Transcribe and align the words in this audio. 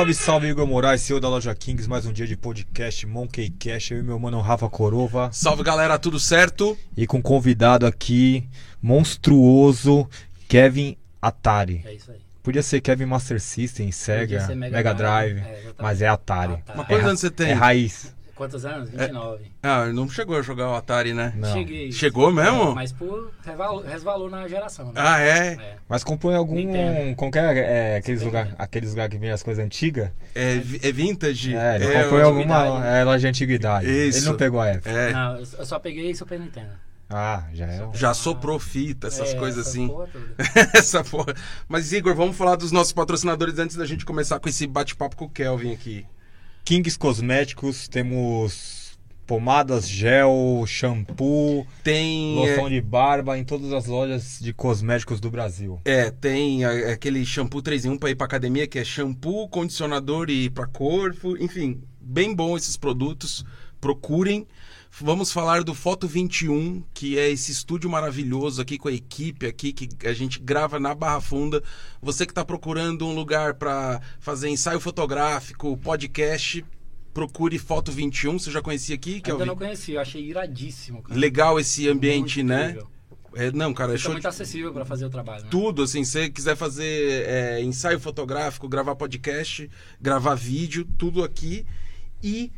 Salve, 0.00 0.14
salve, 0.14 0.46
Igor 0.48 0.66
Moraes, 0.66 1.02
CEO 1.02 1.20
da 1.20 1.28
loja 1.28 1.54
Kings. 1.54 1.86
Mais 1.86 2.06
um 2.06 2.12
dia 2.12 2.26
de 2.26 2.34
podcast 2.34 3.06
Monkey 3.06 3.50
Cash. 3.50 3.90
Eu 3.90 3.98
e 3.98 4.02
meu 4.02 4.18
mano 4.18 4.40
Rafa 4.40 4.66
Corova. 4.66 5.28
Salve 5.30 5.62
galera, 5.62 5.98
tudo 5.98 6.18
certo? 6.18 6.74
E 6.96 7.06
com 7.06 7.18
um 7.18 7.22
convidado 7.22 7.84
aqui, 7.84 8.48
monstruoso, 8.80 10.08
Kevin 10.48 10.96
Atari. 11.20 11.82
É 11.84 11.92
isso 11.92 12.10
aí. 12.10 12.16
Podia 12.42 12.62
ser 12.62 12.80
Kevin 12.80 13.04
Master 13.04 13.38
System, 13.38 13.92
Sega, 13.92 14.38
Mega, 14.54 14.70
Mega 14.78 14.94
Drive, 14.94 15.34
Drive, 15.34 15.46
é, 15.46 15.64
mas 15.78 16.00
é 16.00 16.08
Atari. 16.08 16.54
Atari. 16.54 16.64
Mas 16.68 16.86
É 16.86 16.88
quantos 16.88 17.02
ra- 17.02 17.08
anos 17.10 17.20
você 17.20 17.30
tem? 17.30 17.50
É 17.50 17.52
raiz. 17.52 18.14
Quantos 18.40 18.64
anos? 18.64 18.88
29. 18.88 19.52
Ah, 19.62 19.84
não 19.92 20.08
chegou 20.08 20.34
a 20.34 20.40
jogar 20.40 20.70
o 20.70 20.74
Atari, 20.74 21.12
né? 21.12 21.34
Não. 21.36 21.52
Cheguei. 21.52 21.92
Chegou 21.92 22.32
mesmo? 22.32 22.70
É, 22.70 22.74
mas 22.74 22.90
por 22.90 23.30
resvalou, 23.44 23.82
resvalou 23.82 24.30
na 24.30 24.48
geração, 24.48 24.86
né? 24.86 24.92
Ah, 24.96 25.20
é? 25.20 25.38
É. 25.52 25.76
Mas 25.86 26.02
comprou 26.02 26.32
em 26.32 26.36
algum. 26.36 26.54
Nintendo. 26.54 27.30
Que 27.30 27.38
é, 27.38 27.92
é, 27.92 27.96
aqueles 27.98 28.22
lugares 28.22 28.54
aqueles 28.58 28.90
lugar 28.92 29.10
que 29.10 29.18
vem 29.18 29.30
as 29.30 29.42
coisas 29.42 29.62
antigas? 29.62 30.08
É, 30.34 30.54
é 30.54 30.90
vintage? 30.90 31.54
É, 31.54 31.74
ele 31.76 31.84
É, 31.84 32.02
comprou 32.02 32.18
em 32.18 32.22
eu- 32.22 32.28
alguma 32.28 32.62
antiguidade, 32.62 32.96
é, 32.96 33.04
loja 33.04 33.18
de 33.18 33.26
antiguidade. 33.26 33.86
Isso. 34.08 34.18
Ele 34.20 34.26
não 34.26 34.36
pegou 34.38 34.58
a 34.58 34.68
época. 34.68 34.88
É, 34.90 35.12
Não, 35.12 35.36
eu 35.36 35.66
só 35.66 35.78
peguei 35.78 36.14
Super 36.14 36.40
Nintendo. 36.40 36.70
Ah, 37.10 37.44
já 37.52 37.66
é. 37.66 37.88
já 37.92 38.14
soprou 38.14 38.58
fita, 38.58 39.08
essas 39.08 39.34
É, 39.34 39.34
coisas 39.34 39.66
assim. 39.68 39.86
porra 39.86 40.06
toda. 40.06 40.26
Essa 40.78 41.04
porra. 41.04 41.34
Mas 41.68 41.92
Igor, 41.92 42.14
vamos 42.14 42.36
falar 42.38 42.56
dos 42.56 42.72
nossos 42.72 42.94
patrocinadores 42.94 43.58
antes 43.58 43.76
da 43.76 43.84
gente 43.84 44.06
começar 44.06 44.40
com 44.40 44.48
esse 44.48 44.66
bate-papo 44.66 45.14
com 45.14 45.26
o 45.26 45.28
Kelvin 45.28 45.74
aqui. 45.74 46.06
Kings 46.64 46.96
Cosméticos, 46.98 47.88
temos 47.88 48.98
pomadas, 49.26 49.88
gel, 49.88 50.64
shampoo, 50.66 51.64
Tem. 51.84 52.34
loção 52.34 52.66
é, 52.66 52.70
de 52.70 52.80
barba 52.80 53.38
em 53.38 53.44
todas 53.44 53.72
as 53.72 53.86
lojas 53.86 54.38
de 54.40 54.52
cosméticos 54.52 55.20
do 55.20 55.30
Brasil. 55.30 55.80
É, 55.84 56.10
tem 56.10 56.64
a- 56.64 56.92
aquele 56.92 57.24
shampoo 57.24 57.62
3 57.62 57.84
em 57.84 57.90
1 57.90 57.98
pra 57.98 58.10
ir 58.10 58.16
pra 58.16 58.24
academia, 58.26 58.66
que 58.66 58.78
é 58.78 58.84
shampoo, 58.84 59.48
condicionador 59.48 60.28
e 60.30 60.50
pra 60.50 60.66
corpo. 60.66 61.36
Enfim, 61.36 61.80
bem 62.00 62.34
bom 62.34 62.56
esses 62.56 62.76
produtos. 62.76 63.44
Procurem. 63.80 64.46
Vamos 64.98 65.32
falar 65.32 65.62
do 65.62 65.74
Foto 65.74 66.06
21, 66.06 66.82
que 66.92 67.18
é 67.18 67.30
esse 67.30 67.52
estúdio 67.52 67.88
maravilhoso 67.88 68.60
aqui 68.60 68.76
com 68.76 68.88
a 68.88 68.92
equipe 68.92 69.46
aqui 69.46 69.72
que 69.72 69.88
a 70.06 70.12
gente 70.12 70.38
grava 70.40 70.78
na 70.78 70.94
Barra 70.94 71.20
Funda. 71.20 71.62
Você 72.02 72.26
que 72.26 72.32
está 72.32 72.44
procurando 72.44 73.06
um 73.06 73.14
lugar 73.14 73.54
para 73.54 74.00
fazer 74.18 74.48
ensaio 74.48 74.80
fotográfico, 74.80 75.76
podcast, 75.78 76.64
procure 77.14 77.58
Foto 77.58 77.90
21. 77.90 78.38
Você 78.38 78.50
já 78.50 78.60
conhecia 78.60 78.94
aqui? 78.94 79.22
Ainda 79.24 79.46
não 79.46 79.56
conheci, 79.56 79.92
eu 79.92 80.00
achei 80.00 80.22
iradíssimo, 80.22 81.02
cara. 81.02 81.18
Legal 81.18 81.58
esse 81.58 81.88
ambiente, 81.88 82.42
Muito 82.42 82.48
né? 82.48 82.64
incrível. 82.70 82.90
É, 83.34 83.52
não, 83.52 83.72
cara, 83.72 83.94
é 83.94 83.96
show 83.96 84.10
muito 84.12 84.26
acessível 84.26 84.72
pra 84.72 84.84
fazer 84.84 85.04
o 85.06 85.10
trabalho, 85.10 85.44
né? 85.44 85.50
tudo, 85.52 85.84
assim, 85.84 86.02
se 86.02 86.10
você 86.10 86.30
quiser 86.30 86.56
fazer 86.56 87.28
é, 87.28 87.62
ensaio 87.62 88.00
fotográfico, 88.00 88.68
gravar 88.68 88.96
podcast, 88.96 89.70
gravar 90.00 90.34
vídeo, 90.34 90.84
tudo 90.98 91.22
aqui. 91.22 91.64
E 92.22 92.50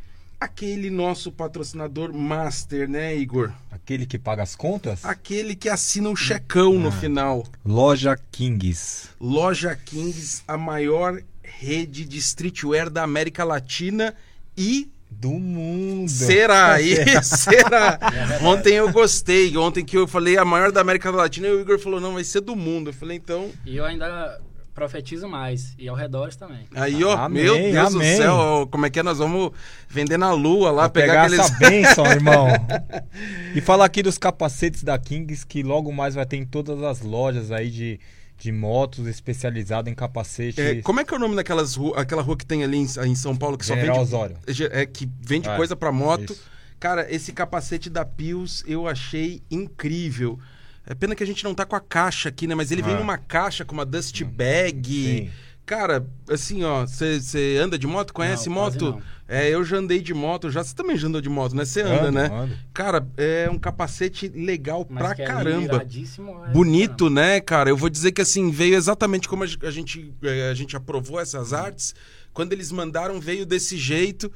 aquele 0.44 0.90
nosso 0.90 1.30
patrocinador 1.32 2.12
master, 2.12 2.88
né, 2.88 3.14
Igor? 3.16 3.50
Aquele 3.70 4.06
que 4.06 4.18
paga 4.18 4.42
as 4.42 4.54
contas? 4.56 5.04
Aquele 5.04 5.54
que 5.56 5.68
assina 5.68 6.08
o 6.08 6.16
checão 6.16 6.74
no 6.78 6.88
Ah. 6.88 6.92
final. 6.92 7.44
Loja 7.64 8.16
Kings. 8.30 9.08
Loja 9.20 9.74
Kings, 9.74 10.42
a 10.46 10.56
maior 10.56 11.20
rede 11.42 12.04
de 12.04 12.18
streetwear 12.18 12.88
da 12.90 13.02
América 13.02 13.44
Latina 13.44 14.14
e 14.56 14.88
Do 15.14 15.32
mundo. 15.32 16.08
Será? 16.10 16.80
E 16.80 16.96
será? 17.22 17.98
É. 18.40 18.42
Ontem 18.44 18.72
eu 18.77 18.90
gostei. 18.90 19.54
Ontem 19.58 19.84
que 19.84 19.94
eu 19.98 20.08
falei 20.08 20.38
a 20.38 20.44
maior 20.44 20.72
da 20.72 20.80
América 20.80 21.10
Latina, 21.10 21.48
e 21.48 21.50
o 21.52 21.60
Igor 21.60 21.78
falou, 21.78 22.00
não, 22.00 22.14
vai 22.14 22.24
ser 22.24 22.40
do 22.40 22.56
mundo. 22.56 22.88
Eu 22.88 22.94
falei, 22.94 23.18
então. 23.18 23.50
E 23.66 23.77
eu 23.77 23.84
ainda 23.84 24.40
profetizo 24.74 25.28
mais. 25.28 25.74
E 25.78 25.88
ao 25.88 25.94
redor 25.96 26.34
também. 26.34 26.66
Aí, 26.74 27.02
ó, 27.04 27.12
Amém, 27.16 27.42
meu 27.44 27.54
Deus 27.56 27.94
amém. 27.94 28.16
do 28.16 28.22
céu, 28.22 28.34
ó, 28.34 28.66
como 28.66 28.86
é 28.86 28.90
que 28.90 28.98
é? 28.98 29.02
Nós 29.02 29.18
vamos 29.18 29.50
vender 29.88 30.16
na 30.18 30.33
lua 30.33 30.70
lá, 30.70 30.88
pegar, 30.88 31.06
pegar 31.06 31.22
aqueles. 31.24 31.40
essa 31.40 31.58
bênção, 31.58 32.06
irmão. 32.06 32.46
E 33.55 33.61
falar 33.61 33.84
aqui 33.84 34.02
dos 34.02 34.16
capacetes 34.16 34.82
da 34.82 34.98
Kings, 34.98 35.46
que 35.46 35.62
logo 35.62 35.92
mais 35.92 36.14
vai 36.14 36.24
ter 36.24 36.36
em 36.38 36.44
todas 36.46 36.82
as 36.82 37.00
lojas 37.02 37.50
aí 37.52 37.70
de, 37.70 38.00
de 38.38 38.50
motos 38.50 39.06
especializadas 39.06 39.92
em 39.92 39.94
capacetes. 39.94 40.58
É, 40.58 40.80
como 40.80 41.00
é 41.00 41.05
que 41.05 41.12
é 41.12 41.16
o 41.16 41.20
nome 41.20 41.36
daquelas 41.36 41.74
ru... 41.74 41.92
aquela 41.94 42.22
rua 42.22 42.36
que 42.36 42.46
tem 42.46 42.64
ali 42.64 42.78
em, 42.78 42.86
em 43.06 43.14
São 43.14 43.36
Paulo 43.36 43.58
que 43.58 43.66
só 43.66 43.74
General 43.74 43.96
vende. 43.96 44.08
Osório. 44.08 44.36
É, 44.70 44.86
que 44.86 45.06
vende 45.20 45.48
É, 45.48 45.56
coisa 45.56 45.77
pra 45.77 45.92
moto. 45.92 46.32
isso. 46.32 46.42
Cara, 46.80 47.06
esse 47.14 47.32
capacete 47.32 47.88
da 47.90 48.05
Pius 48.05 48.64
eu 48.66 48.88
achei 48.88 49.42
incrível. 49.50 50.38
É 50.86 50.94
pena 50.94 51.14
que 51.14 51.22
a 51.22 51.26
gente 51.26 51.44
não 51.44 51.54
tá 51.54 51.64
com 51.64 51.76
a 51.76 51.80
caixa 51.80 52.28
aqui, 52.28 52.46
né? 52.46 52.54
Mas 52.54 52.70
ele 52.70 52.82
vem 52.82 52.94
Ah. 52.94 52.98
numa 52.98 53.16
caixa 53.18 53.64
com 53.64 53.72
uma 53.72 53.84
dust 53.86 54.22
bag. 54.24 54.84
Sim. 55.28 55.30
Cara, 55.64 56.04
assim, 56.28 56.64
ó, 56.64 56.84
você 56.84 57.56
anda 57.62 57.78
de 57.78 57.86
moto? 57.86 58.12
Conhece 58.12 58.48
Não, 58.48 58.56
moto? 58.56 59.00
É, 59.28 59.48
eu 59.48 59.64
já 59.64 59.76
andei 59.76 60.00
de 60.02 60.12
moto, 60.12 60.50
já 60.50 60.62
você 60.62 60.74
também 60.74 60.96
já 60.96 61.06
andou 61.06 61.20
de 61.20 61.28
moto, 61.28 61.54
né? 61.54 61.64
Você 61.64 61.82
anda, 61.82 62.02
Ando, 62.08 62.12
né? 62.12 62.30
ando. 62.32 62.58
Cara, 62.74 63.06
é 63.16 63.48
um 63.48 63.58
capacete 63.58 64.28
legal 64.28 64.84
Mas 64.90 64.98
pra 65.02 65.14
que 65.14 65.22
é 65.22 65.24
caramba. 65.24 65.76
é 65.86 66.52
Bonito, 66.52 67.08
né, 67.08 67.40
cara? 67.40 67.70
Eu 67.70 67.76
vou 67.76 67.88
dizer 67.88 68.10
que 68.12 68.20
assim, 68.20 68.50
veio 68.50 68.74
exatamente 68.74 69.28
como 69.28 69.44
a 69.44 69.46
ge- 69.46 69.58
a 69.62 69.70
gente, 69.70 70.12
eh, 70.24 70.50
a 70.50 70.54
gente 70.54 70.76
aprovou 70.76 71.20
essas 71.20 71.52
artes. 71.52 71.94
Quando 72.34 72.52
eles 72.52 72.72
mandaram, 72.72 73.20
veio 73.20 73.46
desse 73.46 73.76
jeito. 73.78 74.30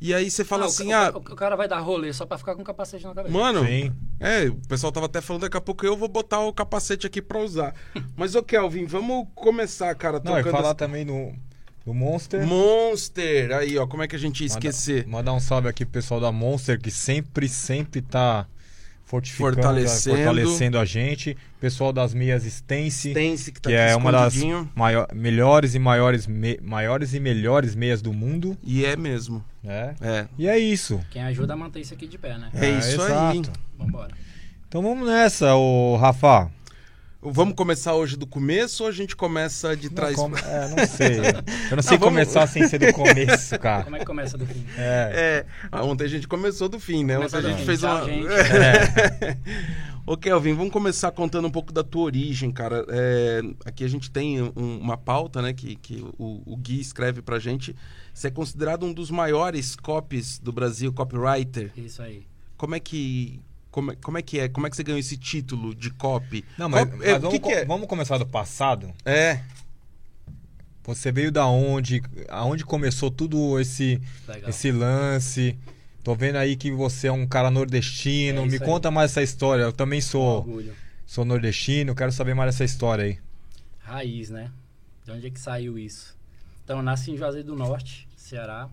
E 0.00 0.14
aí 0.14 0.30
você 0.30 0.44
fala 0.44 0.62
Ah, 0.62 0.66
o 0.66 0.68
assim, 0.68 0.88
ca- 0.90 1.08
ah, 1.08 1.12
o, 1.12 1.18
o 1.18 1.36
cara 1.36 1.56
vai 1.56 1.66
dar 1.66 1.80
rolê 1.80 2.12
só 2.12 2.24
pra 2.24 2.38
ficar 2.38 2.54
com 2.54 2.62
capacete 2.62 3.04
na 3.04 3.14
cabeça. 3.14 3.32
mano, 3.36 3.64
Sim. 3.66 3.92
é, 4.20 4.44
o 4.46 4.54
pessoal 4.68 4.92
tava 4.92 5.06
até 5.06 5.20
falando 5.20 5.42
daqui 5.42 5.56
a 5.56 5.60
pouco 5.60 5.84
eu 5.84 5.96
vou 5.96 6.08
botar 6.08 6.38
o 6.40 6.52
capacete 6.52 7.06
aqui 7.06 7.20
pra 7.20 7.38
usar. 7.40 7.74
Mas, 8.16 8.34
ô 8.36 8.42
Kelvin, 8.42 8.84
vamos 8.86 9.26
começar, 9.34 9.92
cara, 9.96 10.20
Não, 10.22 10.38
e 10.38 10.42
falar 10.44 10.70
as- 10.70 10.76
também 10.76 11.04
do, 11.04 11.32
do 11.84 11.92
Monster. 11.92 12.46
Monster! 12.46 13.50
Aí, 13.52 13.76
ó, 13.76 13.86
como 13.88 14.02
é 14.04 14.08
que 14.08 14.14
a 14.14 14.18
gente 14.18 14.40
ia 14.40 14.46
esquecer? 14.46 15.04
Mandar 15.06 15.32
um 15.32 15.40
salve 15.40 15.68
aqui 15.68 15.84
pro 15.84 15.94
pessoal 15.94 16.20
da 16.20 16.30
Monster, 16.30 16.80
que 16.80 16.90
sempre, 16.92 17.48
sempre 17.48 18.00
tá 18.00 18.46
fortificando, 19.08 19.54
Fortalecendo. 19.54 20.16
fortalecendo 20.16 20.78
a 20.78 20.84
gente. 20.84 21.36
Pessoal 21.58 21.92
das 21.92 22.12
meias 22.12 22.44
Stance, 22.44 23.08
Stance, 23.10 23.50
que 23.50 23.60
tá 23.60 23.70
que 23.70 23.76
aqui 23.76 23.92
é 23.92 23.96
uma 23.96 24.12
das 24.12 24.34
maior- 24.76 25.08
melhores 25.14 25.74
e 25.74 25.78
maiores, 25.78 26.26
me- 26.26 26.58
maiores 26.62 27.14
e 27.14 27.18
melhores 27.20 27.74
meias 27.74 28.02
do 28.02 28.12
mundo. 28.12 28.56
E 28.62 28.84
é 28.84 28.94
mesmo. 28.96 29.42
né? 29.64 29.94
É. 30.00 30.26
E 30.38 30.46
é 30.46 30.58
isso. 30.58 31.00
Quem 31.10 31.22
ajuda 31.22 31.54
a 31.54 31.56
manter 31.56 31.80
isso 31.80 31.94
aqui 31.94 32.06
de 32.06 32.18
pé, 32.18 32.36
né? 32.38 32.50
É 32.54 32.70
isso 32.78 33.00
aí. 33.02 33.38
exato. 33.38 33.52
Vambora. 33.78 34.14
Então 34.68 34.82
vamos 34.82 35.08
nessa, 35.08 35.54
ô 35.56 35.96
Rafa. 35.96 36.50
Vamos 37.20 37.54
começar 37.56 37.94
hoje 37.94 38.16
do 38.16 38.28
começo 38.28 38.84
ou 38.84 38.88
a 38.88 38.92
gente 38.92 39.16
começa 39.16 39.76
de 39.76 39.88
Não, 39.88 39.94
trás? 39.94 40.14
como- 40.14 40.36
é, 40.36 40.68
não 40.68 40.86
sei. 40.86 41.18
Eu 41.70 41.76
não 41.76 41.82
sei 41.82 41.98
Não, 41.98 41.98
vamos- 41.98 42.04
começar 42.04 42.46
sem 42.46 42.66
ser 42.68 42.78
do 42.78 42.92
começo, 42.92 43.58
cara. 43.58 43.82
Como 43.82 43.96
é 43.96 43.98
que 43.98 44.04
começa 44.04 44.38
do 44.38 44.46
fim? 44.46 44.64
É. 44.76 45.44
É, 45.44 45.46
ah, 45.72 45.82
ontem 45.82 46.04
a 46.04 46.08
gente 46.08 46.28
começou 46.28 46.68
do 46.68 46.78
fim, 46.78 47.02
né? 47.04 47.16
Começa 47.16 47.38
ontem 47.38 47.46
a 47.48 47.50
gente 47.50 47.60
fim. 47.60 47.66
fez 47.66 47.80
Tchau, 47.80 47.96
uma. 47.96 48.04
gente. 48.04 48.26
É. 48.28 49.36
Ô, 50.06 50.16
Kelvin, 50.16 50.54
vamos 50.54 50.72
começar 50.72 51.10
contando 51.10 51.46
um 51.48 51.50
pouco 51.50 51.72
da 51.72 51.82
tua 51.82 52.02
origem, 52.04 52.52
cara. 52.52 52.86
É, 52.88 53.40
aqui 53.64 53.82
a 53.84 53.88
gente 53.88 54.10
tem 54.12 54.40
um- 54.40 54.78
uma 54.80 54.96
pauta, 54.96 55.42
né, 55.42 55.52
que, 55.52 55.74
que 55.74 56.02
o, 56.16 56.40
o 56.46 56.56
Gui 56.56 56.80
escreve 56.80 57.20
pra 57.20 57.40
gente. 57.40 57.74
Você 58.14 58.28
é 58.28 58.30
considerado 58.30 58.86
um 58.86 58.92
dos 58.92 59.10
maiores 59.10 59.74
copies 59.74 60.38
do 60.38 60.52
Brasil, 60.52 60.92
copywriter. 60.92 61.72
Isso 61.76 62.00
aí. 62.00 62.22
Como 62.56 62.74
é 62.76 62.80
que. 62.80 63.40
Como, 63.78 63.92
é- 63.92 63.96
como 63.96 64.18
é 64.18 64.22
que 64.22 64.40
é? 64.40 64.48
Como 64.48 64.66
é 64.66 64.70
que 64.70 64.74
você 64.76 64.82
ganhou 64.82 64.98
esse 64.98 65.16
título 65.16 65.72
de 65.74 65.90
copy? 65.90 66.44
Não, 66.58 66.68
mas, 66.68 66.84
Cop- 66.84 66.96
mas 66.98 67.06
é, 67.08 67.16
o 67.16 67.20
vamos, 67.20 67.34
que 67.38 67.38
que 67.46 67.52
é? 67.52 67.64
vamos 67.64 67.86
começar 67.86 68.18
do 68.18 68.26
passado. 68.26 68.92
É, 69.04 69.40
Você 70.84 71.12
veio 71.12 71.30
da 71.30 71.46
onde? 71.46 72.02
Aonde 72.28 72.64
começou 72.64 73.10
tudo 73.10 73.60
esse, 73.60 74.00
Legal. 74.26 74.48
esse 74.50 74.72
lance? 74.72 75.56
Tô 76.02 76.14
vendo 76.14 76.36
aí 76.36 76.56
que 76.56 76.72
você 76.72 77.08
é 77.08 77.12
um 77.12 77.26
cara 77.26 77.50
nordestino. 77.50 78.40
É 78.40 78.42
Me 78.42 78.48
isso 78.54 78.62
aí. 78.62 78.68
conta 78.68 78.90
mais 78.90 79.10
essa 79.10 79.22
história. 79.22 79.62
Eu 79.64 79.72
também 79.72 80.00
sou, 80.00 80.38
Orgulho. 80.38 80.74
sou 81.06 81.24
nordestino. 81.26 81.94
Quero 81.94 82.10
saber 82.10 82.34
mais 82.34 82.54
dessa 82.54 82.64
história 82.64 83.04
aí. 83.04 83.18
Raiz, 83.80 84.30
né? 84.30 84.50
De 85.04 85.12
onde 85.12 85.26
é 85.26 85.30
que 85.30 85.38
saiu 85.38 85.78
isso? 85.78 86.16
Então, 86.64 86.78
eu 86.78 86.82
nasci 86.82 87.10
em 87.12 87.16
Juazeiro 87.18 87.46
do 87.48 87.54
Norte, 87.56 88.08
Ceará. 88.16 88.68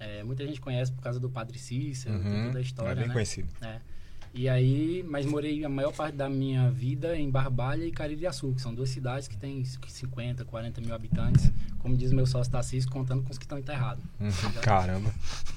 É, 0.00 0.24
muita 0.24 0.44
gente 0.46 0.60
conhece 0.60 0.90
por 0.90 1.02
causa 1.02 1.20
do 1.20 1.28
Padre 1.30 1.58
Cícero, 1.58 2.18
tem 2.20 2.32
Uhum. 2.32 2.46
toda 2.46 2.58
a 2.58 2.62
história, 2.62 2.92
é 2.92 2.94
bem 2.94 3.08
né? 3.08 3.12
conhecido. 3.12 3.48
É. 3.60 3.78
E 4.32 4.48
aí, 4.48 5.04
mas 5.08 5.26
morei 5.26 5.64
a 5.64 5.68
maior 5.68 5.92
parte 5.92 6.16
da 6.16 6.28
minha 6.28 6.70
vida 6.70 7.16
em 7.16 7.28
Barbalha 7.28 7.84
e 7.84 7.90
Caririaçu, 7.90 8.52
que 8.52 8.62
são 8.62 8.72
duas 8.72 8.88
cidades 8.88 9.26
que 9.26 9.36
têm 9.36 9.64
50, 9.64 10.44
40 10.44 10.80
mil 10.80 10.94
habitantes, 10.94 11.50
como 11.80 11.96
diz 11.96 12.12
meu 12.12 12.24
sócio 12.26 12.52
Tarcísio, 12.52 12.88
contando 12.90 13.24
com 13.24 13.30
os 13.30 13.38
que 13.38 13.44
estão 13.44 13.58
enterrados. 13.58 14.04
Uhum. 14.20 14.52
Caramba. 14.62 15.12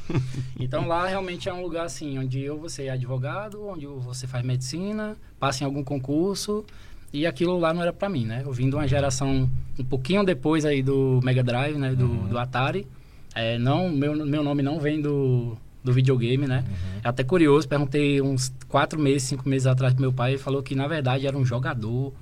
Então 0.59 0.87
lá 0.87 1.07
realmente 1.07 1.47
é 1.47 1.53
um 1.53 1.61
lugar 1.61 1.85
assim, 1.85 2.17
onde 2.19 2.39
eu 2.41 2.59
você 2.59 2.85
é 2.85 2.89
advogado, 2.91 3.65
onde 3.67 3.85
você 3.85 4.27
faz 4.27 4.43
medicina, 4.45 5.15
passa 5.39 5.63
em 5.63 5.65
algum 5.65 5.83
concurso, 5.83 6.65
e 7.11 7.25
aquilo 7.25 7.59
lá 7.59 7.73
não 7.73 7.81
era 7.81 7.93
pra 7.93 8.09
mim, 8.09 8.25
né? 8.25 8.41
Eu 8.43 8.51
vim 8.51 8.69
de 8.69 8.75
uma 8.75 8.87
geração 8.87 9.49
um 9.77 9.83
pouquinho 9.83 10.23
depois 10.23 10.65
aí 10.65 10.81
do 10.81 11.19
Mega 11.23 11.43
Drive, 11.43 11.77
né? 11.77 11.95
Do, 11.95 12.07
do 12.27 12.37
Atari. 12.37 12.87
É, 13.35 13.57
não, 13.57 13.89
meu, 13.89 14.25
meu 14.25 14.43
nome 14.43 14.61
não 14.61 14.79
vem 14.79 15.01
do, 15.01 15.57
do 15.83 15.91
videogame, 15.94 16.47
né? 16.47 16.63
É 17.03 17.07
até 17.09 17.24
curioso, 17.24 17.68
perguntei 17.68 18.21
uns 18.21 18.53
quatro 18.68 19.00
meses, 19.00 19.24
cinco 19.24 19.47
meses 19.50 19.68
atrás 19.68 19.94
pro 19.94 20.01
meu 20.01 20.13
pai, 20.13 20.31
ele 20.31 20.38
falou 20.39 20.63
que 20.63 20.75
na 20.75 20.88
verdade 20.88 21.27
era 21.27 21.38
um 21.38 21.45
jogador 21.45 22.13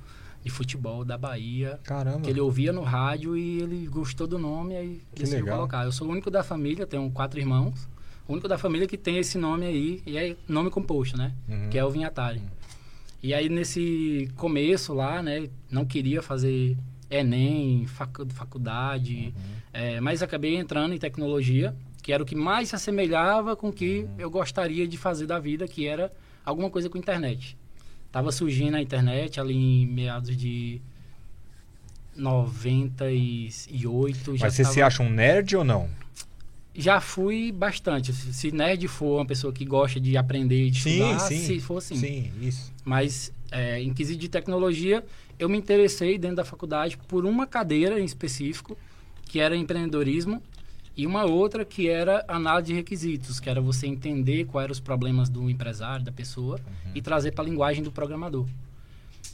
de 0.44 0.50
futebol 0.50 1.04
da 1.04 1.16
Bahia. 1.16 1.78
Caramba. 1.84 2.20
Que 2.22 2.30
ele 2.30 2.40
ouvia 2.40 2.72
no 2.72 2.82
rádio 2.82 3.36
e 3.36 3.60
ele 3.62 3.86
gostou 3.86 4.26
do 4.26 4.38
nome 4.38 4.74
e 4.74 4.76
aí 4.76 5.00
Que 5.14 5.20
decidiu 5.22 5.44
legal. 5.44 5.58
colocar. 5.58 5.84
Eu 5.84 5.92
sou 5.92 6.08
o 6.08 6.10
único 6.10 6.30
da 6.30 6.42
família, 6.42 6.84
tenho 6.86 7.08
quatro 7.12 7.38
irmãos. 7.38 7.88
O 8.26 8.32
único 8.32 8.48
da 8.48 8.58
família 8.58 8.86
que 8.88 8.96
tem 8.98 9.18
esse 9.18 9.38
nome 9.38 9.66
aí, 9.66 10.02
e 10.04 10.16
é 10.16 10.34
nome 10.48 10.68
composto, 10.70 11.16
né? 11.16 11.32
Uhum. 11.48 11.68
Que 11.70 11.78
é 11.78 11.84
o 11.84 11.90
Vinhatari. 11.90 12.42
E 13.22 13.32
aí 13.32 13.48
nesse 13.48 14.28
começo 14.36 14.92
lá, 14.92 15.22
né? 15.22 15.48
Não 15.70 15.84
queria 15.84 16.20
fazer 16.22 16.76
Enem, 17.08 17.86
facu- 17.86 18.26
faculdade, 18.30 19.32
Uhum. 19.36 19.42
é, 19.72 20.00
mas 20.00 20.22
acabei 20.22 20.56
entrando 20.56 20.94
em 20.94 20.98
tecnologia, 20.98 21.74
que 22.02 22.12
era 22.12 22.22
o 22.22 22.26
que 22.26 22.34
mais 22.34 22.68
se 22.70 22.74
assemelhava 22.74 23.54
com 23.56 23.68
o 23.68 23.72
que 23.72 24.06
eu 24.18 24.28
gostaria 24.30 24.86
de 24.88 24.98
fazer 24.98 25.26
da 25.26 25.38
vida, 25.38 25.66
que 25.68 25.86
era 25.86 26.12
alguma 26.44 26.68
coisa 26.68 26.90
com 26.90 26.98
internet. 26.98 27.56
Tava 28.10 28.30
surgindo 28.32 28.76
a 28.76 28.82
internet 28.82 29.40
ali 29.40 29.54
em 29.54 29.86
meados 29.86 30.36
de 30.36 30.80
98. 32.16 34.36
já 34.36 34.46
Mas 34.46 34.54
você 34.54 34.62
tava- 34.62 34.74
se 34.74 34.82
acha 34.82 35.02
um 35.02 35.10
nerd 35.10 35.56
ou 35.56 35.64
não? 35.64 35.88
Já 36.74 37.00
fui 37.00 37.52
bastante. 37.52 38.12
Se 38.12 38.50
nerd 38.50 38.88
for 38.88 39.18
uma 39.18 39.26
pessoa 39.26 39.52
que 39.52 39.64
gosta 39.64 40.00
de 40.00 40.16
aprender 40.16 40.66
e 40.66 40.70
de 40.70 40.78
estudar, 40.78 41.18
se 41.20 41.60
for 41.60 41.78
assim. 41.78 41.96
Sim, 41.96 42.32
isso. 42.40 42.72
Mas 42.84 43.32
é, 43.50 43.80
em 43.82 43.92
quesito 43.92 44.18
de 44.18 44.28
tecnologia, 44.28 45.04
eu 45.38 45.48
me 45.48 45.58
interessei 45.58 46.16
dentro 46.16 46.36
da 46.36 46.44
faculdade 46.44 46.96
por 47.08 47.26
uma 47.26 47.46
cadeira 47.46 48.00
em 48.00 48.04
específico, 48.04 48.76
que 49.26 49.38
era 49.38 49.54
empreendedorismo, 49.54 50.42
e 50.96 51.06
uma 51.06 51.24
outra 51.24 51.64
que 51.64 51.88
era 51.88 52.24
análise 52.28 52.68
de 52.68 52.74
requisitos, 52.74 53.40
que 53.40 53.48
era 53.48 53.60
você 53.60 53.86
entender 53.86 54.44
quais 54.44 54.64
eram 54.64 54.72
os 54.72 54.80
problemas 54.80 55.28
do 55.28 55.48
empresário, 55.48 56.04
da 56.04 56.12
pessoa, 56.12 56.60
e 56.94 57.00
trazer 57.00 57.32
para 57.32 57.44
a 57.44 57.46
linguagem 57.46 57.82
do 57.82 57.90
programador. 57.90 58.46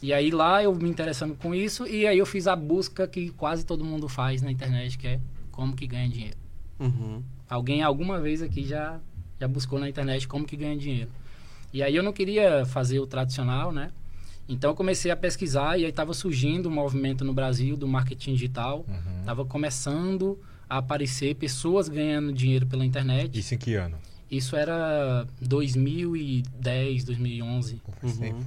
E 0.01 0.13
aí 0.13 0.31
lá 0.31 0.63
eu 0.63 0.73
me 0.75 0.89
interessando 0.89 1.35
com 1.35 1.55
isso, 1.55 1.87
e 1.87 2.07
aí 2.07 2.19
eu 2.19 2.27
fiz 2.27 2.47
a 2.47 2.55
busca 2.55 3.09
que 3.09 3.31
quase 3.31 3.67
todo 3.67 3.85
mundo 3.85 4.09
faz 4.09 4.41
na 4.41 4.51
internet, 4.51 4.97
que 4.97 5.09
é 5.09 5.21
como 5.51 5.75
que 5.75 5.87
ganha 5.87 6.09
dinheiro. 6.09 6.37
Uhum. 6.79 7.23
Alguém 7.51 7.83
alguma 7.83 8.21
vez 8.21 8.41
aqui 8.41 8.65
já, 8.65 9.01
já 9.41 9.49
buscou 9.49 9.81
na 9.81 9.89
internet 9.89 10.29
como 10.29 10.45
que 10.45 10.57
ganha 10.57 10.77
dinheiro. 10.77 11.11
E 11.73 11.83
aí 11.83 11.97
eu 11.97 12.03
não 12.03 12.13
queria 12.13 12.65
fazer 12.67 13.01
o 13.01 13.07
tradicional, 13.07 13.73
né? 13.73 13.91
Então 14.49 14.71
eu 14.71 14.75
comecei 14.75 15.11
a 15.11 15.17
pesquisar 15.17 15.77
e 15.79 15.85
aí 15.85 15.91
estava 15.91 16.15
surgindo 16.15 16.69
um 16.69 16.73
movimento 16.73 17.25
no 17.25 17.35
Brasil 17.35 17.77
do 17.77 17.89
marketing 17.89 18.35
digital. 18.35 18.87
Uhum. 18.89 19.21
Estava 19.21 19.45
começando 19.45 20.39
a 20.69 20.79
aparecer 20.79 21.35
pessoas 21.37 21.89
ganhando 21.89 22.33
dinheiro 22.33 22.67
pela 22.67 22.85
internet. 22.85 23.39
Isso 23.39 23.55
em 23.55 23.59
que 23.59 23.75
ano? 23.75 23.97
Isso 24.31 24.55
era 24.55 25.27
2010, 25.41 27.05
2011. 27.05 27.77
Pô, 27.77 27.93
faz 27.93 28.19
Uhum. 28.19 28.45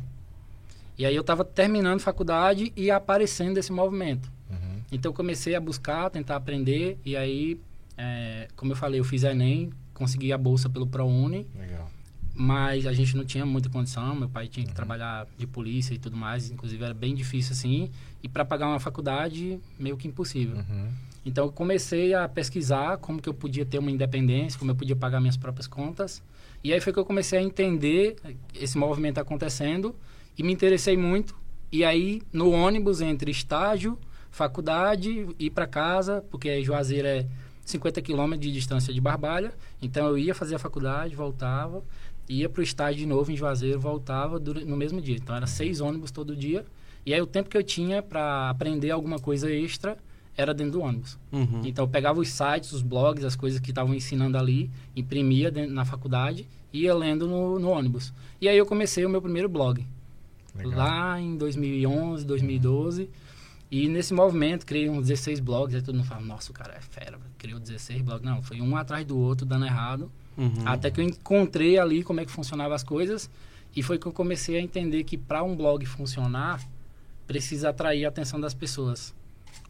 E 0.98 1.06
aí 1.06 1.16
eu 1.16 1.22
estava 1.22 1.44
terminando 1.44 2.00
faculdade 2.00 2.72
e 2.76 2.92
aparecendo 2.92 3.58
esse 3.58 3.72
movimento. 3.72 4.32
Uhum. 4.50 4.82
Então 4.92 5.10
eu 5.10 5.16
comecei 5.16 5.56
a 5.56 5.60
buscar, 5.60 6.12
tentar 6.12 6.36
aprender 6.36 7.00
e 7.04 7.18
aí, 7.18 7.60
é, 7.98 8.48
como 8.56 8.74
eu 8.74 8.76
falei, 8.76 9.00
eu 9.00 9.04
fiz 9.04 9.24
Enem, 9.24 9.72
consegui 9.96 10.32
a 10.32 10.38
bolsa 10.38 10.70
pelo 10.70 10.86
ProUni, 10.86 11.48
Legal. 11.58 11.90
mas 12.36 12.86
a 12.86 12.94
gente 12.94 13.18
não 13.18 13.26
tinha 13.26 13.46
muita 13.48 13.68
condição, 13.68 14.14
meu 14.16 14.30
pai 14.30 14.48
tinha 14.48 14.66
que 14.66 14.74
trabalhar 14.74 15.26
de 15.38 15.48
polícia 15.48 15.96
e 15.96 15.98
tudo 15.98 16.16
mais, 16.16 16.52
inclusive 16.52 16.84
era 16.84 16.94
bem 16.94 17.16
difícil 17.16 17.54
assim, 17.54 17.90
e 18.22 18.30
para 18.30 18.46
pagar 18.46 18.68
uma 18.68 18.80
faculdade 18.80 19.60
meio 19.80 19.98
que 19.98 20.08
impossível. 20.08 20.58
Uhum. 20.58 20.90
Então 21.26 21.46
eu 21.46 21.52
comecei 21.52 22.14
a 22.14 22.28
pesquisar 22.28 22.98
como 22.98 23.22
que 23.22 23.30
eu 23.30 23.34
podia 23.34 23.66
ter 23.66 23.78
uma 23.78 23.92
independência, 23.92 24.58
como 24.58 24.72
eu 24.72 24.76
podia 24.76 24.96
pagar 24.96 25.20
minhas 25.20 25.38
próprias 25.38 25.68
contas. 25.68 26.22
E 26.64 26.74
aí 26.74 26.80
foi 26.80 26.92
que 26.92 27.00
eu 27.00 27.06
comecei 27.06 27.40
a 27.40 27.42
entender 27.42 28.16
esse 28.54 28.78
movimento 28.78 29.20
acontecendo 29.20 29.96
e 30.38 30.44
me 30.44 30.52
interessei 30.52 30.98
muito. 30.98 31.36
E 31.72 31.86
aí 31.86 32.22
no 32.34 32.52
ônibus 32.52 33.02
entre 33.02 33.30
estágio, 33.32 33.98
faculdade 34.32 35.28
ir 35.38 35.50
para 35.52 35.68
casa, 35.68 36.24
porque 36.32 36.64
Juazeiro 36.64 37.08
é 37.08 37.28
50 37.66 38.02
quilômetros 38.02 38.48
de 38.48 38.52
distância 38.52 38.94
de 38.94 39.00
Barbalha. 39.00 39.54
Então 39.82 40.08
eu 40.08 40.18
ia 40.18 40.34
fazer 40.34 40.56
a 40.56 40.60
faculdade, 40.60 41.16
voltava, 41.16 41.84
ia 42.28 42.50
para 42.50 42.62
o 42.62 42.64
estágio 42.64 43.00
de 43.00 43.06
novo 43.06 43.32
em 43.32 43.36
Juazeiro, 43.36 43.80
voltava 43.80 44.40
no 44.40 44.76
mesmo 44.76 45.00
dia. 45.00 45.16
Então 45.16 45.36
era 45.36 45.46
seis 45.46 45.82
ônibus 45.82 46.10
todo 46.10 46.36
dia. 46.36 46.66
E 47.06 47.14
aí 47.14 47.22
o 47.22 47.28
tempo 47.28 47.50
que 47.50 47.58
eu 47.58 47.64
tinha 47.64 48.02
para 48.02 48.50
aprender 48.50 48.92
alguma 48.92 49.20
coisa 49.20 49.52
extra 49.52 49.98
era 50.36 50.54
dentro 50.54 50.74
do 50.74 50.82
ônibus. 50.82 51.18
Uhum. 51.32 51.62
Então 51.66 51.86
eu 51.86 51.90
pegava 51.90 52.20
os 52.20 52.30
sites, 52.30 52.72
os 52.72 52.82
blogs, 52.82 53.24
as 53.26 53.36
coisas 53.36 53.60
que 53.60 53.72
estavam 53.72 53.94
ensinando 53.94 54.38
ali, 54.38 54.70
imprimia 54.96 55.52
dentro, 55.52 55.74
na 55.74 55.86
faculdade 55.86 56.48
e 56.72 56.82
ia 56.82 56.94
lendo 56.96 57.28
no, 57.28 57.60
no 57.60 57.70
ônibus. 57.70 58.14
E 58.40 58.48
aí 58.48 58.58
eu 58.58 58.66
comecei 58.66 59.06
o 59.06 59.10
meu 59.10 59.22
primeiro 59.22 59.50
blog, 59.50 59.86
Legal. 60.56 60.78
lá 60.78 61.20
em 61.20 61.36
2011, 61.38 62.26
2012. 62.26 63.10
E 63.70 63.88
nesse 63.88 64.14
movimento 64.14 64.66
criei 64.66 64.90
uns 64.90 65.08
16 65.08 65.40
blogs, 65.40 65.74
aí 65.76 65.82
todo 65.82 65.96
mundo 65.96 66.08
fala, 66.08 66.22
nossa, 66.22 66.52
o 66.52 66.54
cara 66.54 66.74
é 66.74 66.82
fera, 66.82 67.18
criou 67.38 67.60
16 67.60 68.02
blogs. 68.02 68.26
Não, 68.26 68.42
foi 68.42 68.60
um 68.60 68.76
atrás 68.76 69.06
do 69.06 69.18
outro, 69.18 69.46
dando 69.46 69.66
errado. 69.66 70.12
Uhum. 70.38 70.64
Até 70.66 70.92
que 70.92 71.00
eu 71.00 71.06
encontrei 71.06 71.78
ali 71.78 72.04
como 72.04 72.20
é 72.20 72.26
que 72.26 72.32
funcionavam 72.32 72.74
as 72.74 72.84
coisas. 72.84 73.30
E 73.74 73.82
foi 73.82 73.98
que 73.98 74.06
eu 74.06 74.12
comecei 74.12 74.58
a 74.58 74.62
entender 74.62 75.06
que 75.06 75.18
para 75.18 75.42
um 75.42 75.56
blog 75.56 75.86
funcionar, 75.86 76.62
precisa 77.26 77.70
atrair 77.70 78.04
a 78.04 78.10
atenção 78.10 78.42
das 78.42 78.54
pessoas. 78.54 79.16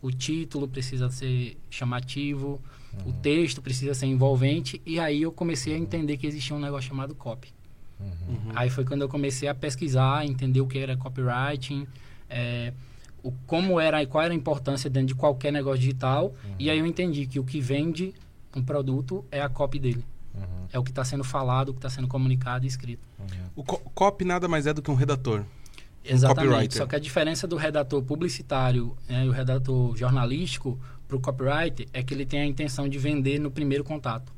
O 0.02 0.12
título 0.12 0.68
precisa 0.68 1.10
ser 1.10 1.58
chamativo, 1.70 2.60
o 3.06 3.14
texto 3.14 3.62
precisa 3.62 3.94
ser 3.94 4.08
envolvente. 4.08 4.82
E 4.86 5.00
aí 5.00 5.22
eu 5.22 5.32
comecei 5.32 5.76
a 5.76 5.78
entender 5.78 6.18
que 6.18 6.28
existia 6.28 6.56
um 6.56 6.60
negócio 6.60 6.90
chamado 6.90 7.16
copy. 7.16 7.54
Uhum. 8.00 8.52
Aí 8.56 8.70
foi 8.70 8.84
quando 8.84 9.02
eu 9.02 9.10
comecei 9.10 9.48
a 9.48 9.56
pesquisar, 9.56 10.26
entender 10.26 10.60
o 10.62 10.68
que 10.68 10.80
era 10.80 10.98
copywriting, 10.98 11.88
é, 12.30 12.74
o, 13.24 13.32
como 13.46 13.80
era, 13.80 14.06
qual 14.08 14.24
era 14.24 14.34
a 14.34 14.36
importância 14.36 14.90
dentro 14.90 15.10
de 15.10 15.16
qualquer 15.16 15.52
negócio 15.52 15.80
digital. 15.80 16.34
E 16.58 16.70
aí 16.70 16.80
eu 16.80 16.86
entendi 16.86 17.26
que 17.28 17.40
o 17.40 17.44
que 17.44 17.62
vende 17.62 18.14
um 18.56 18.64
produto 18.64 19.24
é 19.32 19.42
a 19.42 19.50
copy 19.50 19.80
dele. 19.80 20.04
Uhum. 20.34 20.68
É 20.74 20.80
o 20.80 20.84
que 20.84 20.92
está 20.92 21.04
sendo 21.04 21.24
falado, 21.24 21.70
o 21.70 21.74
que 21.74 21.80
está 21.80 21.90
sendo 21.90 22.08
comunicado 22.08 22.66
e 22.66 22.68
escrito. 22.68 23.08
O 23.56 23.64
co 23.64 23.78
copy 23.94 24.26
nada 24.26 24.48
mais 24.48 24.66
é 24.66 24.74
do 24.74 24.82
que 24.82 24.90
um 24.90 24.96
redator. 24.96 25.46
Exatamente. 26.04 26.48
copywriter. 26.50 26.78
Só 26.78 26.86
que 26.86 26.96
a 26.96 27.00
diferença 27.00 27.48
do 27.48 27.56
redator 27.56 28.02
publicitário 28.04 28.96
né, 29.08 29.26
e 29.26 29.30
o 29.30 29.32
redator 29.32 29.96
jornalístico 29.96 30.80
para 31.08 31.18
o 31.18 31.20
copywriter 31.20 31.88
é 31.94 32.02
que 32.02 32.14
ele 32.14 32.26
tem 32.26 32.42
a 32.42 32.46
intenção 32.46 32.88
de 32.90 32.98
vender 32.98 33.40
no 33.40 33.52
primeiro 33.52 33.84
contato. 33.84 34.32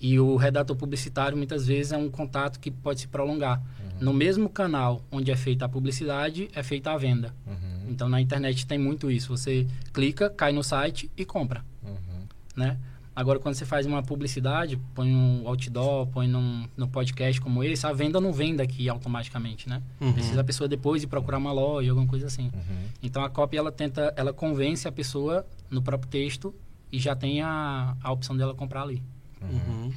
E 0.00 0.18
o 0.18 0.36
redator 0.36 0.74
publicitário 0.76 1.36
muitas 1.36 1.66
vezes 1.66 1.92
é 1.92 1.96
um 1.96 2.10
contato 2.10 2.58
que 2.58 2.70
pode 2.70 3.00
se 3.00 3.08
prolongar. 3.08 3.62
No 4.00 4.14
mesmo 4.14 4.48
canal 4.48 5.04
onde 5.12 5.30
é 5.30 5.36
feita 5.36 5.66
a 5.66 5.68
publicidade, 5.68 6.48
é 6.54 6.62
feita 6.62 6.90
a 6.90 6.96
venda. 6.96 7.34
Uhum. 7.46 7.90
Então 7.90 8.08
na 8.08 8.18
internet 8.18 8.66
tem 8.66 8.78
muito 8.78 9.10
isso. 9.10 9.36
Você 9.36 9.66
clica, 9.92 10.30
cai 10.30 10.52
no 10.52 10.62
site 10.64 11.10
e 11.16 11.24
compra, 11.24 11.62
Uhum. 11.82 11.96
né? 12.56 12.78
Agora 13.14 13.38
quando 13.38 13.54
você 13.54 13.66
faz 13.66 13.86
uma 13.86 14.02
publicidade, 14.02 14.80
põe 14.94 15.12
um 15.12 15.46
outdoor, 15.46 16.06
põe 16.06 16.28
num, 16.28 16.66
num 16.76 16.86
podcast 16.86 17.40
como 17.40 17.62
esse, 17.64 17.86
a 17.86 17.92
venda 17.92 18.20
não 18.20 18.32
vem 18.32 18.54
daqui 18.54 18.88
automaticamente, 18.88 19.68
né? 19.68 19.82
Uhum. 20.00 20.12
Precisa 20.12 20.40
a 20.40 20.44
pessoa 20.44 20.68
depois 20.68 21.02
ir 21.02 21.06
procurar 21.06 21.38
uma 21.38 21.52
loja, 21.52 21.90
alguma 21.90 22.06
coisa 22.06 22.26
assim. 22.26 22.50
Uhum. 22.54 22.84
Então 23.02 23.24
a 23.24 23.28
copy 23.28 23.56
ela 23.56 23.72
tenta, 23.72 24.14
ela 24.16 24.32
convence 24.32 24.86
a 24.86 24.92
pessoa 24.92 25.44
no 25.68 25.82
próprio 25.82 26.10
texto 26.10 26.54
e 26.92 26.98
já 26.98 27.14
tem 27.14 27.42
a, 27.42 27.96
a 28.02 28.12
opção 28.12 28.36
dela 28.36 28.54
comprar 28.54 28.82
ali. 28.82 29.02
Uhum. 29.42 29.92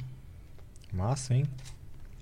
Massa, 0.92 1.34
hein? 1.34 1.44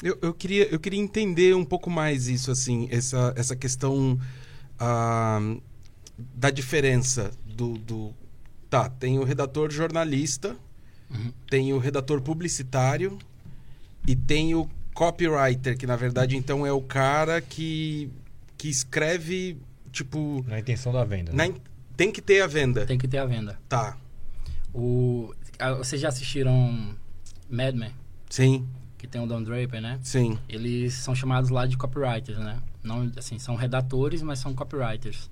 Eu, 0.02 0.18
eu, 0.20 0.34
queria, 0.34 0.64
eu 0.64 0.80
queria 0.80 1.00
entender 1.00 1.54
um 1.54 1.64
pouco 1.64 1.88
mais 1.88 2.26
isso, 2.26 2.50
assim, 2.50 2.88
essa, 2.90 3.32
essa 3.36 3.54
questão 3.54 4.18
ah, 4.78 5.38
da 6.34 6.50
diferença 6.50 7.30
do, 7.46 7.74
do. 7.74 8.12
Tá, 8.68 8.88
tem 8.88 9.18
o 9.18 9.24
redator 9.24 9.70
jornalista, 9.70 10.56
Uhum. 11.12 11.32
tem 11.48 11.72
o 11.72 11.78
redator 11.78 12.20
publicitário 12.22 13.18
e 14.06 14.16
tem 14.16 14.54
o 14.54 14.68
copywriter, 14.94 15.76
que 15.76 15.86
na 15.86 15.96
verdade 15.96 16.36
então 16.36 16.66
é 16.66 16.72
o 16.72 16.80
cara 16.82 17.40
que, 17.40 18.10
que 18.56 18.68
escreve, 18.68 19.56
tipo. 19.90 20.44
Na 20.48 20.58
intenção 20.58 20.92
da 20.92 21.04
venda. 21.04 21.32
na 21.32 21.46
né? 21.46 21.48
in- 21.48 21.60
tem 21.96 22.10
que 22.10 22.22
ter 22.22 22.40
a 22.42 22.46
venda. 22.46 22.86
Tem 22.86 22.98
que 22.98 23.06
ter 23.06 23.18
a 23.18 23.26
venda. 23.26 23.58
Tá, 23.68 23.96
O, 24.74 25.34
vocês 25.78 26.00
já 26.00 26.08
assistiram 26.08 26.94
Mad 27.50 27.74
Men, 27.74 27.92
sim, 28.30 28.66
que 28.98 29.06
tem 29.06 29.20
o 29.22 29.26
Don 29.26 29.42
Draper, 29.42 29.80
né? 29.80 29.98
sim. 30.02 30.38
Eles 30.48 30.94
são 30.94 31.14
chamados 31.14 31.50
lá 31.50 31.66
de 31.66 31.76
copywriters, 31.76 32.38
né? 32.38 32.58
Não, 32.82 33.10
assim, 33.16 33.38
são 33.38 33.54
redatores, 33.54 34.22
mas 34.22 34.38
são 34.38 34.54
copywriters. 34.54 35.30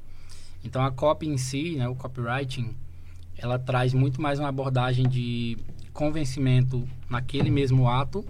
Então 0.63 0.85
a 0.85 0.91
copy 0.93 1.27
em 1.27 1.39
si, 1.39 1.77
né, 1.77 1.89
o 1.89 1.95
copywriting, 1.95 2.77
ela 3.41 3.59
traz 3.59 3.95
muito 3.95 4.21
mais 4.21 4.39
uma 4.39 4.49
abordagem 4.49 5.09
de 5.09 5.57
convencimento 5.93 6.87
naquele 7.09 7.51
mesmo 7.51 7.89
ato, 7.89 8.25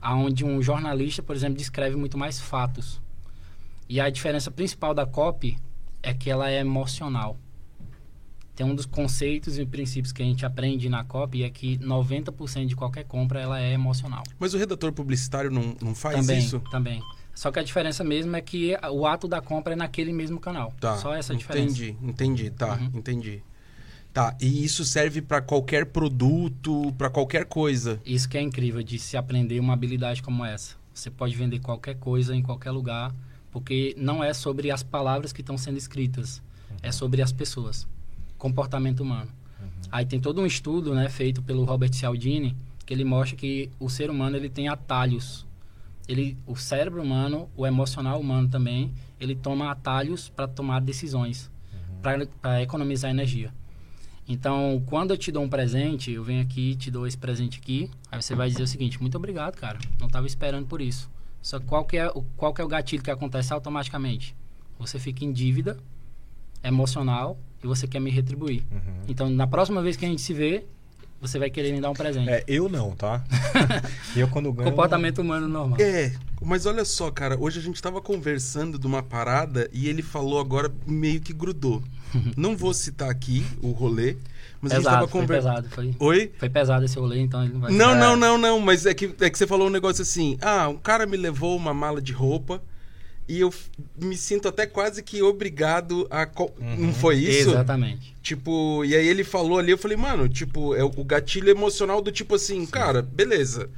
aonde 0.00 0.44
um 0.44 0.60
jornalista, 0.62 1.22
por 1.22 1.36
exemplo, 1.36 1.56
descreve 1.58 1.96
muito 1.96 2.16
mais 2.16 2.40
fatos. 2.40 3.00
E 3.88 4.00
a 4.00 4.08
diferença 4.08 4.50
principal 4.50 4.94
da 4.94 5.04
copy 5.04 5.56
é 6.02 6.14
que 6.14 6.30
ela 6.30 6.50
é 6.50 6.58
emocional. 6.60 7.36
Tem 8.56 8.66
um 8.66 8.74
dos 8.74 8.86
conceitos 8.86 9.58
e 9.58 9.66
princípios 9.66 10.12
que 10.12 10.22
a 10.22 10.24
gente 10.24 10.44
aprende 10.46 10.88
na 10.88 11.04
copy 11.04 11.42
é 11.42 11.50
que 11.50 11.78
90% 11.78 12.66
de 12.66 12.76
qualquer 12.76 13.04
compra 13.04 13.38
ela 13.40 13.60
é 13.60 13.72
emocional. 13.72 14.22
Mas 14.38 14.54
o 14.54 14.58
redator 14.58 14.92
publicitário 14.92 15.50
não, 15.50 15.74
não 15.80 15.94
faz 15.94 16.16
também, 16.16 16.38
isso? 16.38 16.60
também. 16.70 17.02
Só 17.34 17.50
que 17.50 17.58
a 17.58 17.62
diferença 17.62 18.02
mesmo 18.04 18.34
é 18.36 18.40
que 18.40 18.76
o 18.90 19.06
ato 19.06 19.26
da 19.28 19.40
compra 19.40 19.72
é 19.74 19.76
naquele 19.76 20.12
mesmo 20.12 20.38
canal. 20.40 20.72
Tá. 20.80 20.96
Só 20.96 21.14
essa 21.14 21.34
diferença. 21.34 21.66
Entendi, 21.82 21.96
entendi, 22.02 22.50
tá, 22.50 22.74
Uhum. 22.74 22.90
entendi. 22.98 23.42
Tá, 24.12 24.36
e 24.38 24.62
isso 24.62 24.84
serve 24.84 25.22
pra 25.22 25.40
qualquer 25.40 25.86
produto, 25.86 26.92
pra 26.98 27.08
qualquer 27.08 27.46
coisa. 27.46 27.98
Isso 28.04 28.28
que 28.28 28.36
é 28.36 28.42
incrível 28.42 28.82
de 28.82 28.98
se 28.98 29.16
aprender 29.16 29.58
uma 29.58 29.72
habilidade 29.72 30.22
como 30.22 30.44
essa. 30.44 30.76
Você 30.92 31.10
pode 31.10 31.34
vender 31.34 31.60
qualquer 31.60 31.94
coisa 31.96 32.36
em 32.36 32.42
qualquer 32.42 32.72
lugar, 32.72 33.14
porque 33.50 33.94
não 33.96 34.22
é 34.22 34.34
sobre 34.34 34.70
as 34.70 34.82
palavras 34.82 35.32
que 35.32 35.40
estão 35.40 35.56
sendo 35.56 35.78
escritas, 35.78 36.42
é 36.82 36.92
sobre 36.92 37.22
as 37.22 37.32
pessoas, 37.32 37.88
comportamento 38.36 39.00
humano. 39.00 39.30
Aí 39.90 40.04
tem 40.04 40.20
todo 40.20 40.42
um 40.42 40.46
estudo, 40.46 40.94
né, 40.94 41.08
feito 41.08 41.42
pelo 41.42 41.64
Robert 41.64 41.92
Cialdini, 41.94 42.54
que 42.84 42.92
ele 42.92 43.04
mostra 43.04 43.36
que 43.36 43.70
o 43.78 43.88
ser 43.88 44.10
humano 44.10 44.36
ele 44.36 44.50
tem 44.50 44.68
atalhos. 44.68 45.46
Ele, 46.06 46.36
o 46.46 46.56
cérebro 46.56 47.02
humano, 47.02 47.48
o 47.56 47.66
emocional 47.66 48.20
humano 48.20 48.48
também, 48.48 48.92
ele 49.18 49.34
toma 49.34 49.70
atalhos 49.70 50.28
para 50.28 50.48
tomar 50.48 50.80
decisões, 50.80 51.50
para 52.02 52.62
economizar 52.62 53.10
energia. 53.10 53.54
Então, 54.28 54.82
quando 54.86 55.10
eu 55.10 55.18
te 55.18 55.32
dou 55.32 55.42
um 55.42 55.48
presente, 55.48 56.12
eu 56.12 56.22
venho 56.22 56.42
aqui, 56.42 56.76
te 56.76 56.90
dou 56.90 57.06
esse 57.06 57.18
presente 57.18 57.58
aqui, 57.58 57.90
aí 58.10 58.22
você 58.22 58.34
vai 58.34 58.48
dizer 58.48 58.62
o 58.62 58.66
seguinte: 58.66 59.00
muito 59.00 59.16
obrigado, 59.16 59.56
cara. 59.56 59.78
Não 59.98 60.06
estava 60.06 60.26
esperando 60.26 60.66
por 60.66 60.80
isso. 60.80 61.10
Só 61.40 61.58
que 61.58 61.66
qual 61.66 61.84
que 61.84 61.96
é 61.96 62.08
o 62.08 62.22
qual 62.36 62.54
que 62.54 62.60
é 62.60 62.64
o 62.64 62.68
gatilho 62.68 63.02
que 63.02 63.10
acontece 63.10 63.52
automaticamente? 63.52 64.34
Você 64.78 64.98
fica 64.98 65.24
em 65.24 65.32
dívida 65.32 65.76
emocional 66.62 67.38
e 67.62 67.66
você 67.66 67.86
quer 67.86 68.00
me 68.00 68.10
retribuir. 68.10 68.62
Uhum. 68.70 69.02
Então, 69.08 69.28
na 69.28 69.46
próxima 69.46 69.82
vez 69.82 69.96
que 69.96 70.04
a 70.04 70.08
gente 70.08 70.22
se 70.22 70.32
vê, 70.32 70.64
você 71.22 71.38
vai 71.38 71.48
querer 71.48 71.72
me 71.72 71.80
dar 71.80 71.88
um 71.88 71.94
presente. 71.94 72.28
É, 72.28 72.44
eu 72.48 72.68
não, 72.68 72.90
tá? 72.90 73.22
eu 74.16 74.26
quando 74.26 74.52
ganho. 74.52 74.70
Comportamento 74.70 75.20
humano 75.20 75.46
normal. 75.46 75.80
É, 75.80 76.12
mas 76.42 76.66
olha 76.66 76.84
só, 76.84 77.12
cara, 77.12 77.38
hoje 77.38 77.60
a 77.60 77.62
gente 77.62 77.80
tava 77.80 78.00
conversando 78.00 78.76
de 78.76 78.86
uma 78.88 79.04
parada 79.04 79.70
e 79.72 79.88
ele 79.88 80.02
falou 80.02 80.40
agora 80.40 80.70
meio 80.84 81.20
que 81.20 81.32
grudou. 81.32 81.80
Não 82.36 82.56
vou 82.56 82.74
citar 82.74 83.08
aqui 83.08 83.46
o 83.62 83.70
rolê, 83.70 84.16
mas 84.60 84.72
a 84.72 84.74
gente 84.74 84.84
pesado, 84.84 84.96
tava 84.96 85.08
foi 85.08 85.20
conversando. 85.20 85.54
pesado, 85.62 85.68
foi, 85.70 85.94
Oi? 85.98 86.32
foi 86.38 86.50
pesado 86.50 86.84
esse 86.84 86.98
rolê, 86.98 87.20
então 87.20 87.42
ele 87.42 87.54
não 87.54 87.60
vai 87.60 87.72
Não, 87.72 87.92
É. 87.92 87.94
não, 87.94 88.16
não, 88.16 88.36
não, 88.36 88.60
mas 88.60 88.84
é 88.84 88.92
que, 88.92 89.14
é 89.20 89.30
que 89.30 89.38
você 89.38 89.46
falou 89.46 89.68
um 89.68 89.70
negócio 89.70 90.02
assim: 90.02 90.36
ah, 90.42 90.68
um 90.68 90.76
cara 90.76 91.06
me 91.06 91.16
levou 91.16 91.56
uma 91.56 91.72
mala 91.72 92.02
de 92.02 92.12
roupa 92.12 92.60
e 93.34 93.40
eu 93.40 93.52
me 93.96 94.16
sinto 94.16 94.46
até 94.48 94.66
quase 94.66 95.02
que 95.02 95.22
obrigado 95.22 96.06
a. 96.10 96.26
co- 96.26 96.52
Não 96.58 96.92
foi 96.92 97.16
isso? 97.16 97.50
Exatamente. 97.50 98.14
Tipo, 98.22 98.84
e 98.84 98.94
aí 98.94 99.06
ele 99.06 99.24
falou 99.24 99.58
ali, 99.58 99.70
eu 99.70 99.78
falei, 99.78 99.96
mano, 99.96 100.28
tipo, 100.28 100.74
é 100.74 100.84
o 100.84 100.90
gatilho 101.04 101.48
emocional 101.48 102.02
do 102.02 102.12
tipo 102.12 102.34
assim, 102.34 102.66
cara, 102.66 103.00
beleza. 103.00 103.70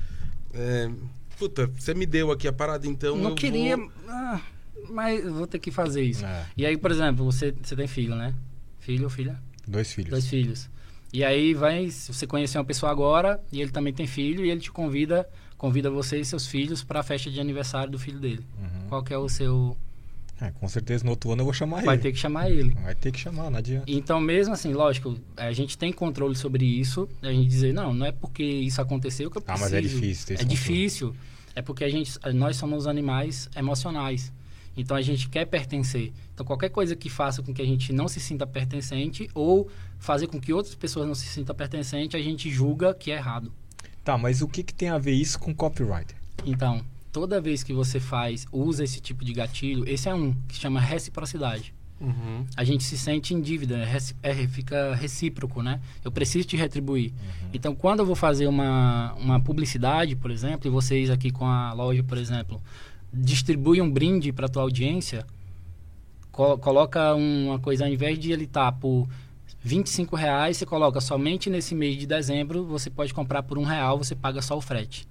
É, 0.52 0.90
puta, 1.38 1.66
você 1.78 1.94
me 1.94 2.06
deu 2.06 2.30
aqui 2.32 2.48
a 2.48 2.52
parada, 2.52 2.86
então. 2.86 3.16
não 3.16 3.30
eu 3.30 3.34
queria, 3.36 3.76
vou- 3.76 3.90
ah, 4.08 4.40
mas 4.90 5.24
eu 5.24 5.34
vou 5.34 5.46
ter 5.46 5.58
que 5.58 5.70
fazer 5.70 6.02
isso. 6.02 6.24
É, 6.24 6.46
E 6.56 6.66
aí, 6.66 6.76
por 6.76 6.90
exemplo, 6.90 7.24
você, 7.24 7.54
você 7.62 7.76
tem 7.76 7.86
filho, 7.86 8.14
né? 8.16 8.34
Filho 8.80 9.04
ou 9.04 9.10
filha? 9.10 9.40
dois 9.66 9.92
filhos. 9.92 10.10
Dois 10.10 10.26
filhos. 10.26 10.68
E 11.12 11.22
aí 11.24 11.54
vai, 11.54 11.88
se 11.90 12.12
você 12.12 12.26
conhecer 12.26 12.58
uma 12.58 12.64
pessoa 12.64 12.90
agora 12.90 13.40
e 13.52 13.60
ele 13.62 13.70
também 13.70 13.92
tem 13.94 14.06
filho 14.06 14.44
e 14.44 14.50
ele 14.50 14.60
te 14.60 14.70
convida, 14.72 15.28
convida 15.64 15.90
você 15.90 16.20
e 16.20 16.24
seus 16.26 16.46
filhos 16.46 16.84
para 16.84 17.00
a 17.00 17.02
festa 17.02 17.30
de 17.30 17.40
aniversário 17.40 17.90
do 17.90 17.98
filho 17.98 18.18
dele. 18.20 18.44
Uhum. 18.60 18.88
Qual 18.90 19.02
que 19.02 19.14
é 19.14 19.16
o 19.18 19.28
seu, 19.30 19.74
É, 20.38 20.50
com 20.50 20.68
certeza 20.68 21.02
no 21.04 21.10
outro 21.10 21.30
ano 21.32 21.40
eu 21.40 21.44
vou 21.46 21.54
chamar 21.54 21.82
vai 21.82 21.94
ele. 21.94 22.02
ter 22.02 22.12
que 22.12 22.18
chamar 22.18 22.50
ele. 22.50 22.74
Vai 22.82 22.94
ter 22.94 23.10
que 23.10 23.18
chamar, 23.18 23.48
não 23.50 23.58
adianta. 23.58 23.84
Então, 23.90 24.20
mesmo 24.20 24.52
assim, 24.52 24.74
lógico, 24.74 25.16
a 25.36 25.52
gente 25.52 25.78
tem 25.78 25.90
controle 25.90 26.34
sobre 26.36 26.66
isso. 26.66 27.08
A 27.22 27.28
gente 27.32 27.48
dizer, 27.48 27.72
não, 27.72 27.94
não 27.94 28.04
é 28.04 28.12
porque 28.12 28.42
isso 28.42 28.78
aconteceu 28.82 29.30
que 29.30 29.38
eu 29.38 29.42
Ah, 29.46 29.52
preciso. 29.52 29.64
mas 29.64 29.72
é 29.72 29.80
difícil 29.80 30.26
ter 30.26 30.34
É 30.34 30.36
controle. 30.36 30.54
difícil. 30.54 31.16
É 31.56 31.62
porque 31.62 31.82
a 31.84 31.88
gente, 31.88 32.18
nós 32.34 32.56
somos 32.58 32.86
animais 32.86 33.48
emocionais. 33.56 34.30
Então, 34.76 34.96
a 34.96 35.00
gente 35.02 35.28
quer 35.30 35.46
pertencer. 35.46 36.12
Então, 36.34 36.44
qualquer 36.44 36.68
coisa 36.68 36.94
que 36.96 37.08
faça 37.08 37.42
com 37.42 37.54
que 37.54 37.62
a 37.62 37.66
gente 37.66 37.90
não 37.92 38.06
se 38.08 38.18
sinta 38.20 38.44
pertencente 38.46 39.30
ou 39.32 39.70
fazer 39.98 40.26
com 40.26 40.38
que 40.38 40.52
outras 40.52 40.74
pessoas 40.74 41.06
não 41.06 41.14
se 41.14 41.26
sintam 41.26 41.54
pertencente, 41.54 42.16
a 42.16 42.20
gente 42.20 42.50
julga 42.50 42.92
que 42.92 43.10
é 43.12 43.14
errado. 43.16 43.50
Tá, 44.04 44.18
mas 44.18 44.42
o 44.42 44.48
que, 44.48 44.62
que 44.62 44.74
tem 44.74 44.90
a 44.90 44.98
ver 44.98 45.12
isso 45.12 45.38
com 45.38 45.54
copyright? 45.54 46.14
Então, 46.44 46.84
toda 47.10 47.40
vez 47.40 47.62
que 47.62 47.72
você 47.72 47.98
faz, 47.98 48.46
usa 48.52 48.84
esse 48.84 49.00
tipo 49.00 49.24
de 49.24 49.32
gatilho, 49.32 49.88
esse 49.88 50.08
é 50.08 50.14
um 50.14 50.34
que 50.46 50.56
chama 50.56 50.80
reciprocidade. 50.80 51.72
Uhum. 52.00 52.44
a 52.56 52.64
gente 52.64 52.82
se 52.84 52.98
sente 52.98 53.32
em 53.32 53.40
dívida, 53.40 53.78
é 53.78 53.96
é, 54.22 54.46
fica 54.48 54.94
recíproco, 54.96 55.62
né? 55.62 55.80
Eu 56.04 56.10
preciso 56.10 56.46
te 56.46 56.56
retribuir. 56.56 57.14
Então, 57.52 57.74
quando 57.74 58.00
eu 58.00 58.04
vou 58.06 58.16
fazer 58.16 58.46
uma, 58.48 59.14
uma 59.14 59.40
publicidade, 59.40 60.14
por 60.16 60.30
exemplo, 60.30 60.66
e 60.66 60.70
vocês 60.70 61.08
aqui 61.08 61.30
com 61.30 61.46
a 61.46 61.72
loja, 61.72 62.02
por 62.02 62.18
exemplo, 62.18 62.60
distribuem 63.12 63.80
um 63.80 63.90
brinde 63.90 64.32
para 64.32 64.48
tua 64.48 64.62
audiência, 64.62 65.24
co- 66.32 66.58
coloca 66.58 67.14
uma 67.14 67.58
coisa, 67.60 67.84
ao 67.86 67.90
invés 67.90 68.18
de 68.18 68.32
ele 68.32 68.44
estar 68.44 68.72
por 68.72 69.08
25 69.64 70.14
reais, 70.14 70.58
você 70.58 70.66
coloca 70.66 71.00
somente 71.00 71.48
nesse 71.48 71.74
mês 71.74 71.96
de 71.96 72.06
dezembro, 72.06 72.66
você 72.66 72.90
pode 72.90 73.14
comprar 73.14 73.42
por 73.42 73.56
um 73.56 73.64
real, 73.64 73.96
você 73.96 74.14
paga 74.14 74.42
só 74.42 74.58
o 74.58 74.60
frete. 74.60 75.08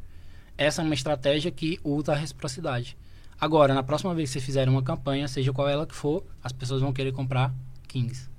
Essa 0.55 0.83
é 0.83 0.85
uma 0.85 0.93
estratégia 0.93 1.49
que 1.49 1.79
usa 1.83 2.11
a 2.11 2.15
reciprocidade. 2.15 2.95
Agora, 3.41 3.73
na 3.73 3.81
próxima 3.81 4.13
vez 4.13 4.29
que 4.29 4.33
vocês 4.33 4.45
fizerem 4.45 4.71
uma 4.71 4.83
campanha, 4.83 5.27
seja 5.27 5.51
qual 5.51 5.67
ela 5.67 5.87
que 5.87 5.95
for, 5.95 6.23
as 6.43 6.51
pessoas 6.51 6.81
vão 6.81 6.93
querer 6.93 7.11
comprar 7.11 7.51
Kings. 7.87 8.29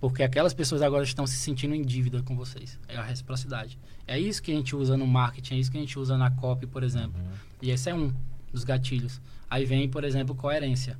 Porque 0.00 0.22
aquelas 0.22 0.54
pessoas 0.54 0.82
agora 0.82 1.02
estão 1.02 1.26
se 1.26 1.34
sentindo 1.34 1.74
em 1.74 1.82
dívida 1.82 2.22
com 2.22 2.36
vocês. 2.36 2.78
É 2.86 2.96
a 2.96 3.02
reciprocidade. 3.02 3.76
É 4.06 4.16
isso 4.20 4.40
que 4.40 4.52
a 4.52 4.54
gente 4.54 4.76
usa 4.76 4.96
no 4.96 5.06
marketing, 5.06 5.54
é 5.54 5.58
isso 5.58 5.70
que 5.70 5.78
a 5.78 5.80
gente 5.80 5.98
usa 5.98 6.16
na 6.16 6.30
copy, 6.30 6.68
por 6.68 6.84
exemplo. 6.84 7.20
E 7.60 7.72
esse 7.72 7.90
é 7.90 7.94
um 7.94 8.14
dos 8.52 8.62
gatilhos. 8.62 9.20
Aí 9.50 9.64
vem, 9.64 9.88
por 9.88 10.04
exemplo, 10.04 10.32
coerência. 10.32 10.96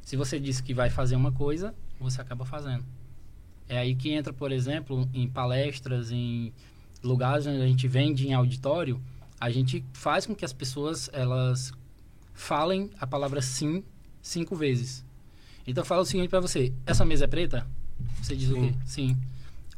Se 0.00 0.16
você 0.16 0.40
disse 0.40 0.62
que 0.62 0.72
vai 0.72 0.88
fazer 0.88 1.16
uma 1.16 1.32
coisa, 1.32 1.74
você 2.00 2.18
acaba 2.18 2.46
fazendo. 2.46 2.84
É 3.72 3.78
aí 3.78 3.94
que 3.94 4.12
entra, 4.12 4.34
por 4.34 4.52
exemplo, 4.52 5.08
em 5.14 5.26
palestras, 5.26 6.10
em 6.12 6.52
lugares 7.02 7.46
onde 7.46 7.62
a 7.62 7.66
gente 7.66 7.88
vende 7.88 8.28
em 8.28 8.34
auditório, 8.34 9.00
a 9.40 9.48
gente 9.48 9.82
faz 9.94 10.26
com 10.26 10.34
que 10.34 10.44
as 10.44 10.52
pessoas 10.52 11.08
elas 11.10 11.72
falem 12.34 12.90
a 13.00 13.06
palavra 13.06 13.40
sim 13.40 13.82
cinco 14.20 14.54
vezes. 14.54 15.02
Então 15.66 15.80
eu 15.80 15.86
falo 15.86 16.02
o 16.02 16.04
seguinte 16.04 16.28
para 16.28 16.38
você: 16.38 16.70
essa 16.84 17.02
mesa 17.02 17.24
é 17.24 17.26
preta? 17.26 17.66
Você 18.20 18.36
diz 18.36 18.50
o 18.50 18.56
Sim. 18.56 18.72
quê? 18.72 18.78
Sim. 18.84 19.16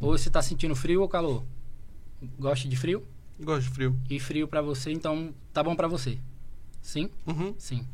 Ou 0.01 0.19
você 0.19 0.29
está 0.29 0.43
sentindo 0.43 0.75
frio 0.75 1.01
ou 1.01 1.09
calor? 1.09 1.45
Gosta 2.37 2.67
de 2.67 2.75
frio? 2.75 3.07
Gosto 3.39 3.69
de 3.69 3.75
frio. 3.75 3.97
E 4.11 4.19
frio 4.19 4.49
para 4.49 4.61
você, 4.61 4.91
então 4.91 5.33
tá 5.53 5.63
bom 5.63 5.77
para 5.77 5.87
você. 5.87 6.19
Sim? 6.83 7.09
Uhum. 7.25 7.55
Sim. 7.57 7.87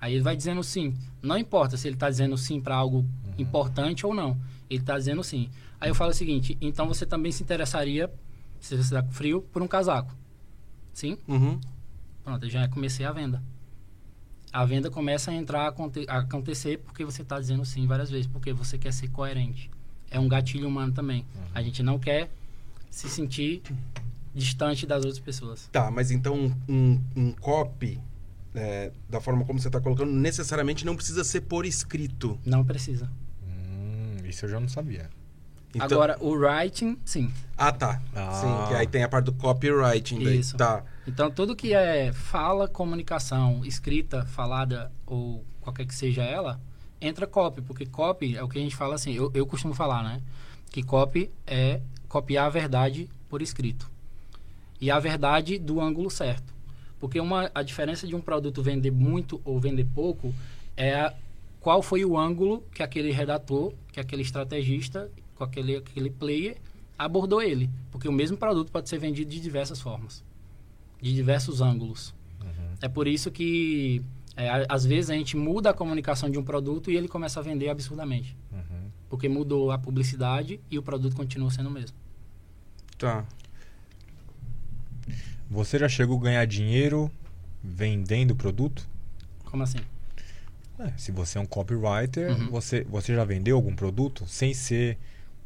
Aí 0.00 0.14
ele 0.14 0.24
vai 0.24 0.36
dizendo 0.36 0.64
sim. 0.64 0.94
Não 1.22 1.38
importa 1.38 1.76
se 1.76 1.86
ele 1.86 1.94
está 1.94 2.10
dizendo 2.10 2.36
sim 2.36 2.60
para 2.60 2.74
algo 2.74 3.06
importante 3.38 4.04
ou 4.04 4.12
não. 4.12 4.36
Ele 4.70 4.80
está 4.80 4.96
dizendo 4.98 5.22
sim. 5.22 5.50
Aí 5.80 5.88
eu 5.90 5.94
falo 5.94 6.10
o 6.10 6.14
seguinte: 6.14 6.56
então 6.60 6.86
você 6.88 7.04
também 7.06 7.30
se 7.32 7.42
interessaria, 7.42 8.10
se 8.60 8.76
você 8.76 8.80
está 8.82 9.02
com 9.02 9.12
frio, 9.12 9.42
por 9.52 9.62
um 9.62 9.68
casaco. 9.68 10.14
Sim? 10.92 11.18
Uhum. 11.28 11.60
Pronto, 12.22 12.44
eu 12.46 12.50
já 12.50 12.66
comecei 12.68 13.04
a 13.04 13.12
venda. 13.12 13.42
A 14.52 14.64
venda 14.64 14.90
começa 14.90 15.30
a 15.30 15.34
entrar 15.34 15.62
a 15.62 15.68
aconte- 15.68 16.06
a 16.08 16.18
acontecer 16.18 16.78
porque 16.78 17.04
você 17.04 17.22
está 17.22 17.40
dizendo 17.40 17.64
sim 17.64 17.86
várias 17.86 18.08
vezes, 18.10 18.26
porque 18.26 18.52
você 18.52 18.78
quer 18.78 18.92
ser 18.92 19.08
coerente. 19.08 19.68
É 20.10 20.18
um 20.20 20.28
gatilho 20.28 20.68
humano 20.68 20.92
também. 20.92 21.26
A 21.52 21.60
gente 21.60 21.82
não 21.82 21.98
quer 21.98 22.30
se 22.88 23.08
sentir 23.08 23.62
distante 24.32 24.86
das 24.86 24.98
outras 25.04 25.18
pessoas. 25.18 25.68
Tá, 25.72 25.90
mas 25.90 26.10
então 26.12 26.54
um, 26.68 27.00
um 27.16 27.32
copy, 27.32 28.00
é, 28.54 28.92
da 29.10 29.20
forma 29.20 29.44
como 29.44 29.58
você 29.58 29.68
tá 29.68 29.80
colocando, 29.80 30.12
necessariamente 30.12 30.86
não 30.86 30.94
precisa 30.94 31.24
ser 31.24 31.40
por 31.42 31.66
escrito. 31.66 32.38
Não 32.46 32.64
precisa. 32.64 33.10
Isso 34.28 34.44
eu 34.46 34.48
já 34.50 34.60
não 34.60 34.68
sabia. 34.68 35.08
Então- 35.74 35.86
Agora, 35.86 36.16
o 36.20 36.32
writing, 36.34 36.96
sim. 37.04 37.32
Ah, 37.56 37.72
tá. 37.72 38.00
Ah. 38.14 38.30
Sim, 38.32 38.68
que 38.68 38.74
aí 38.74 38.86
tem 38.86 39.02
a 39.02 39.08
parte 39.08 39.24
do 39.26 39.32
copywriting. 39.32 40.22
Daí. 40.22 40.38
Isso. 40.38 40.56
Tá. 40.56 40.84
Então, 41.06 41.30
tudo 41.30 41.56
que 41.56 41.74
é 41.74 42.12
fala, 42.12 42.68
comunicação, 42.68 43.64
escrita, 43.64 44.24
falada 44.24 44.92
ou 45.04 45.44
qualquer 45.60 45.84
que 45.86 45.94
seja 45.94 46.22
ela, 46.22 46.60
entra 47.00 47.26
copy, 47.26 47.60
porque 47.60 47.86
copy 47.86 48.36
é 48.36 48.42
o 48.42 48.48
que 48.48 48.58
a 48.58 48.62
gente 48.62 48.76
fala 48.76 48.94
assim, 48.94 49.12
eu, 49.14 49.30
eu 49.34 49.44
costumo 49.46 49.74
falar, 49.74 50.02
né? 50.04 50.22
Que 50.70 50.82
copy 50.82 51.30
é 51.46 51.80
copiar 52.08 52.46
a 52.46 52.50
verdade 52.50 53.10
por 53.28 53.42
escrito. 53.42 53.90
E 54.80 54.90
a 54.90 54.98
verdade 55.00 55.58
do 55.58 55.80
ângulo 55.80 56.10
certo. 56.10 56.54
Porque 57.00 57.18
uma, 57.20 57.50
a 57.54 57.62
diferença 57.62 58.06
de 58.06 58.14
um 58.14 58.20
produto 58.20 58.62
vender 58.62 58.90
muito 58.92 59.40
ou 59.44 59.58
vender 59.58 59.86
pouco 59.92 60.32
é 60.76 60.94
a, 60.94 61.12
qual 61.64 61.82
foi 61.82 62.04
o 62.04 62.18
ângulo 62.18 62.62
que 62.74 62.82
aquele 62.82 63.10
redator, 63.10 63.72
que 63.90 63.98
aquele 63.98 64.20
estrategista, 64.22 65.10
com 65.34 65.42
aquele, 65.44 65.76
aquele 65.76 66.10
player 66.10 66.58
abordou 66.98 67.40
ele. 67.42 67.70
Porque 67.90 68.06
o 68.06 68.12
mesmo 68.12 68.36
produto 68.36 68.70
pode 68.70 68.88
ser 68.88 68.98
vendido 68.98 69.30
de 69.30 69.40
diversas 69.40 69.80
formas 69.80 70.22
de 71.04 71.14
diversos 71.14 71.60
ângulos. 71.60 72.14
É 72.80 72.88
por 72.88 73.06
isso 73.06 73.30
que 73.30 74.02
é, 74.36 74.66
às 74.68 74.86
vezes 74.86 75.10
a 75.10 75.14
gente 75.14 75.36
muda 75.36 75.68
a 75.68 75.74
comunicação 75.74 76.30
de 76.30 76.38
um 76.38 76.42
produto 76.42 76.90
e 76.90 76.96
ele 76.96 77.08
começa 77.08 77.40
a 77.40 77.42
vender 77.42 77.68
absurdamente. 77.68 78.34
Uhum. 78.50 78.90
Porque 79.10 79.28
mudou 79.28 79.70
a 79.70 79.78
publicidade 79.78 80.60
e 80.70 80.78
o 80.78 80.82
produto 80.82 81.14
continua 81.14 81.50
sendo 81.50 81.68
o 81.68 81.70
mesmo. 81.70 81.96
Tá. 82.96 83.26
Você 85.50 85.78
já 85.78 85.88
chegou 85.88 86.18
a 86.18 86.22
ganhar 86.22 86.44
dinheiro 86.46 87.10
vendendo 87.62 88.34
produto? 88.34 88.88
Como 89.44 89.62
assim? 89.62 89.80
É, 90.78 90.92
se 90.96 91.12
você 91.12 91.38
é 91.38 91.40
um 91.40 91.46
copywriter, 91.46 92.30
Uhum. 92.32 92.50
você, 92.50 92.84
você 92.84 93.14
já 93.14 93.24
vendeu 93.24 93.56
algum 93.56 93.74
produto 93.74 94.24
sem 94.26 94.52
ser 94.52 94.98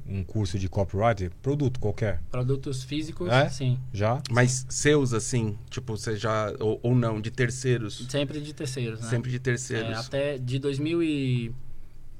um 0.06 0.24
curso 0.24 0.58
de 0.58 0.68
copywriter? 0.70 1.30
Produto 1.42 1.78
qualquer? 1.78 2.20
Produtos 2.30 2.82
físicos, 2.82 3.28
É? 3.30 3.48
sim. 3.50 3.78
Já? 3.92 4.22
Mas 4.30 4.64
seus, 4.70 5.12
assim, 5.12 5.58
tipo, 5.68 5.96
você 5.96 6.16
já. 6.16 6.50
Ou, 6.60 6.80
ou 6.82 6.94
não, 6.94 7.20
de 7.20 7.30
terceiros. 7.30 8.06
Sempre 8.08 8.40
de 8.40 8.54
terceiros, 8.54 9.00
né? 9.02 9.08
Sempre 9.10 9.30
de 9.30 9.36
É, 9.36 9.40
terceiros. 9.40 9.98
até 9.98 10.38
de 10.38 10.58
2000 10.58 11.02
e... 11.02 11.52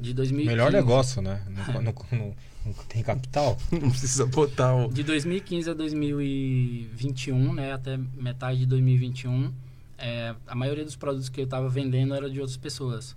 De 0.00 0.14
2015. 0.14 0.54
Melhor 0.56 0.70
negócio, 0.70 1.20
né? 1.20 1.42
Não, 1.50 1.82
não- 1.82 1.94
não- 2.12 2.34
não 2.66 2.72
tem 2.88 3.02
capital. 3.02 3.56
Não 3.72 3.88
precisa 3.90 4.26
botar 4.26 4.74
o. 4.76 4.92
De 4.92 5.02
2015 5.02 5.70
a 5.70 5.74
2021, 5.74 7.52
né, 7.54 7.72
até 7.72 7.98
metade 8.16 8.60
de 8.60 8.66
2021, 8.66 9.52
é, 9.98 10.34
a 10.46 10.54
maioria 10.54 10.84
dos 10.84 10.96
produtos 10.96 11.28
que 11.28 11.40
eu 11.40 11.44
estava 11.44 11.68
vendendo 11.68 12.14
era 12.14 12.30
de 12.30 12.40
outras 12.40 12.56
pessoas. 12.56 13.16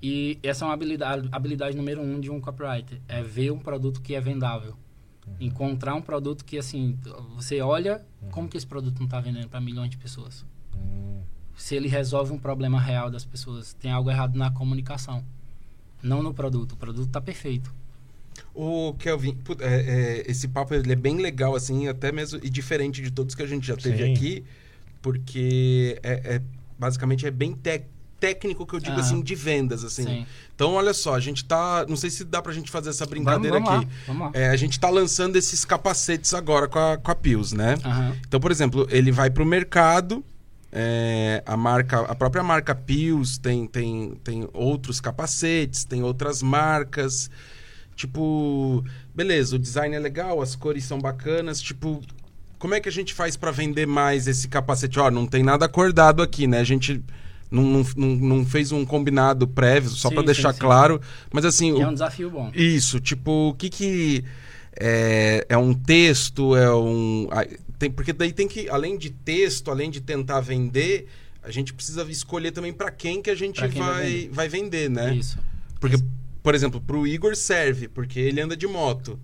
E 0.00 0.38
essa 0.42 0.64
é 0.64 0.68
uma 0.68 0.74
habilidade, 0.74 1.28
habilidade 1.30 1.76
número 1.76 2.00
um 2.00 2.18
de 2.18 2.30
um 2.30 2.40
copywriter, 2.40 3.00
é 3.06 3.22
ver 3.22 3.52
um 3.52 3.58
produto 3.58 4.00
que 4.00 4.14
é 4.14 4.20
vendável. 4.20 4.74
Encontrar 5.38 5.94
um 5.94 6.02
produto 6.02 6.44
que, 6.44 6.58
assim, 6.58 6.98
você 7.36 7.60
olha 7.60 8.04
como 8.32 8.48
que 8.48 8.56
esse 8.56 8.66
produto 8.66 8.98
não 8.98 9.04
está 9.06 9.20
vendendo 9.20 9.48
para 9.48 9.60
milhões 9.60 9.90
de 9.90 9.96
pessoas. 9.96 10.44
Hum, 10.74 11.20
Se 11.56 11.76
ele 11.76 11.86
resolve 11.86 12.32
um 12.32 12.38
problema 12.38 12.80
real 12.80 13.08
das 13.08 13.24
pessoas, 13.24 13.72
tem 13.74 13.92
algo 13.92 14.10
errado 14.10 14.36
na 14.36 14.50
comunicação, 14.50 15.24
não 16.02 16.22
no 16.22 16.34
produto. 16.34 16.72
O 16.72 16.76
produto 16.76 17.06
está 17.06 17.20
perfeito. 17.20 17.72
O 18.54 18.94
Kelvin, 18.94 19.38
é, 19.60 19.74
é, 20.24 20.30
esse 20.30 20.48
papo 20.48 20.74
ele 20.74 20.92
é 20.92 20.96
bem 20.96 21.18
legal, 21.18 21.54
assim, 21.54 21.86
até 21.86 22.10
mesmo 22.10 22.40
e 22.42 22.50
diferente 22.50 23.00
de 23.00 23.10
todos 23.10 23.34
que 23.34 23.42
a 23.42 23.46
gente 23.46 23.66
já 23.66 23.76
teve 23.76 24.04
Sim. 24.04 24.12
aqui, 24.12 24.44
porque 25.02 25.98
é, 26.02 26.36
é- 26.36 26.42
basicamente 26.78 27.26
é 27.26 27.30
bem 27.30 27.52
tec- 27.52 27.86
técnico 28.18 28.64
que 28.64 28.74
eu 28.74 28.78
digo 28.80 28.92
Aham. 28.92 29.00
assim 29.00 29.20
de 29.20 29.34
vendas, 29.34 29.82
assim. 29.82 30.04
Sim. 30.04 30.26
Então, 30.54 30.74
olha 30.74 30.94
só, 30.94 31.14
a 31.16 31.20
gente 31.20 31.44
tá. 31.44 31.84
Não 31.88 31.96
sei 31.96 32.08
se 32.08 32.22
dá 32.24 32.40
pra 32.40 32.52
gente 32.52 32.70
fazer 32.70 32.90
essa 32.90 33.04
brincadeira 33.04 33.58
vamos, 33.58 33.68
vamos 33.68 33.84
aqui. 33.84 33.94
lá, 33.96 34.02
vamos 34.14 34.22
lá. 34.32 34.40
É, 34.40 34.48
a 34.50 34.56
gente 34.56 34.78
tá 34.78 34.88
lançando 34.88 35.34
esses 35.36 35.64
capacetes 35.64 36.32
agora 36.32 36.68
com 36.68 36.78
a, 36.78 36.96
com 36.96 37.10
a 37.10 37.14
Pius, 37.16 37.52
né? 37.52 37.74
Aham. 37.84 38.16
Então, 38.26 38.38
por 38.38 38.52
exemplo, 38.52 38.86
ele 38.90 39.10
vai 39.10 39.28
pro 39.28 39.44
mercado, 39.44 40.24
é, 40.70 41.42
a 41.44 41.56
marca, 41.56 42.00
a 42.02 42.14
própria 42.14 42.44
marca 42.44 42.74
Pius 42.76 43.38
tem, 43.38 43.66
tem, 43.66 44.12
tem 44.22 44.48
outros 44.52 45.00
capacetes, 45.00 45.84
tem 45.84 46.04
outras 46.04 46.42
marcas. 46.42 47.28
Tipo, 47.96 48.82
beleza, 49.14 49.56
o 49.56 49.58
design 49.58 49.94
é 49.94 49.98
legal, 49.98 50.40
as 50.40 50.54
cores 50.56 50.84
são 50.84 50.98
bacanas, 50.98 51.60
tipo, 51.60 52.00
como 52.62 52.76
é 52.76 52.80
que 52.80 52.88
a 52.88 52.92
gente 52.92 53.12
faz 53.12 53.36
pra 53.36 53.50
vender 53.50 53.88
mais 53.88 54.28
esse 54.28 54.46
capacete? 54.46 54.96
Ó, 55.00 55.10
não 55.10 55.26
tem 55.26 55.42
nada 55.42 55.64
acordado 55.64 56.22
aqui, 56.22 56.46
né? 56.46 56.60
A 56.60 56.64
gente 56.64 57.02
não, 57.50 57.64
não, 57.64 58.06
não, 58.16 58.46
fez 58.46 58.70
um 58.70 58.84
combinado 58.84 59.48
prévio, 59.48 59.90
só 59.90 60.08
pra 60.08 60.22
deixar 60.22 60.50
sim, 60.52 60.60
sim. 60.60 60.60
claro. 60.60 61.00
Mas 61.32 61.44
assim, 61.44 61.74
Que 61.74 61.80
o- 61.80 61.82
é 61.82 61.88
um 61.88 61.92
desafio 61.92 62.30
bom. 62.30 62.52
isso, 62.54 63.00
tipo, 63.00 63.48
o 63.48 63.54
que 63.54 63.68
que 63.68 64.24
é, 64.78 65.44
é 65.48 65.58
um 65.58 65.74
texto, 65.74 66.54
é 66.54 66.72
um... 66.72 67.28
Tem, 67.80 67.90
porque 67.90 68.12
daí 68.12 68.32
tem 68.32 68.46
que, 68.46 68.68
além 68.68 68.96
de 68.96 69.10
texto, 69.10 69.68
além 69.68 69.90
de 69.90 70.00
tentar 70.00 70.38
vender, 70.40 71.08
a 71.42 71.50
gente 71.50 71.74
precisa 71.74 72.04
escolher 72.08 72.52
também 72.52 72.72
pra 72.72 72.92
quem 72.92 73.20
que 73.20 73.28
a 73.28 73.34
gente 73.34 73.58
vai 73.58 73.70
vai, 73.70 74.04
vender. 74.06 74.28
vai 74.30 74.48
vender, 74.48 74.88
né? 74.88 75.12
Isso. 75.16 75.36
Porque, 75.80 75.96
por 76.44 76.54
exemplo, 76.54 76.80
pro 76.80 77.08
Igor 77.08 77.34
serve, 77.34 77.88
porque 77.88 78.20
ele 78.20 78.40
anda 78.40 78.56
de 78.56 78.68
moto. 78.68 79.18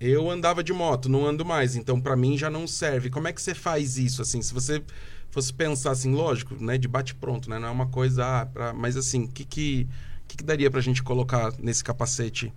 Eu 0.00 0.30
andava 0.30 0.64
de 0.64 0.72
moto, 0.72 1.10
não 1.10 1.26
ando 1.26 1.44
mais, 1.44 1.76
então 1.76 2.00
pra 2.00 2.16
mim 2.16 2.38
já 2.38 2.48
não 2.48 2.66
serve. 2.66 3.10
Como 3.10 3.28
é 3.28 3.32
que 3.34 3.42
você 3.42 3.54
faz 3.54 3.98
isso, 3.98 4.22
assim? 4.22 4.40
Se 4.40 4.54
você 4.54 4.82
fosse 5.30 5.52
pensar 5.52 5.90
assim, 5.90 6.14
lógico, 6.14 6.54
né, 6.58 6.78
de 6.78 6.88
bate 6.88 7.14
pronto, 7.14 7.50
né? 7.50 7.58
Não 7.58 7.68
é 7.68 7.70
uma 7.70 7.86
coisa, 7.86 8.24
ah, 8.24 8.46
pra- 8.46 8.72
mas 8.72 8.96
assim, 8.96 9.24
o 9.24 9.28
que 9.28 9.44
que, 9.44 9.86
que 10.26 10.38
que 10.38 10.44
daria 10.44 10.70
pra 10.70 10.80
gente 10.80 11.02
colocar 11.02 11.52
nesse 11.58 11.84
capacete? 11.84 12.50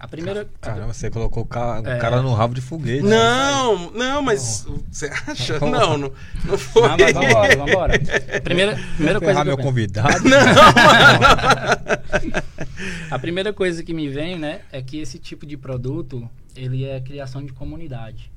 A 0.00 0.06
primeira. 0.06 0.48
Caramba, 0.60 0.92
você 0.92 1.10
colocou 1.10 1.42
o 1.42 1.46
ca- 1.46 1.80
o 1.80 1.86
É. 1.88 1.98
cara 1.98 2.22
no 2.22 2.32
rabo 2.32 2.54
de 2.54 2.60
foguete. 2.60 3.02
né? 3.02 3.16
Não, 3.16 3.90
não, 3.92 4.22
mas 4.22 4.64
você 4.90 5.06
acha? 5.26 5.58
Não, 5.60 5.96
não, 5.98 6.12
não 6.44 6.58
foi. 6.58 6.82
Não, 6.82 6.96
mas 6.98 7.12
vambora, 7.14 7.56
vambora. 7.56 8.00
Primeira, 8.44 8.78
primeira 8.96 9.20
coisa 9.20 9.42
que 9.44 9.50
eu 9.50 9.56
meu 9.56 9.64
convidado. 9.64 10.22
A 13.10 13.18
primeira 13.18 13.52
coisa 13.52 13.82
que 13.82 13.92
me 13.92 14.08
vem, 14.08 14.38
né, 14.38 14.62
é 14.70 14.82
que 14.82 14.98
esse 14.98 15.18
tipo 15.18 15.44
de 15.44 15.56
produto, 15.56 16.28
ele 16.54 16.84
é 16.84 17.00
criação 17.00 17.44
de 17.44 17.52
comunidade. 17.52 18.30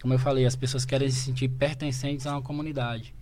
Como 0.00 0.14
eu 0.14 0.18
falei, 0.18 0.46
as 0.46 0.56
pessoas 0.56 0.84
querem 0.84 1.10
se 1.10 1.20
sentir 1.20 1.48
pertencentes 1.48 2.26
a 2.26 2.32
uma 2.32 2.42
comunidade. 2.42 3.14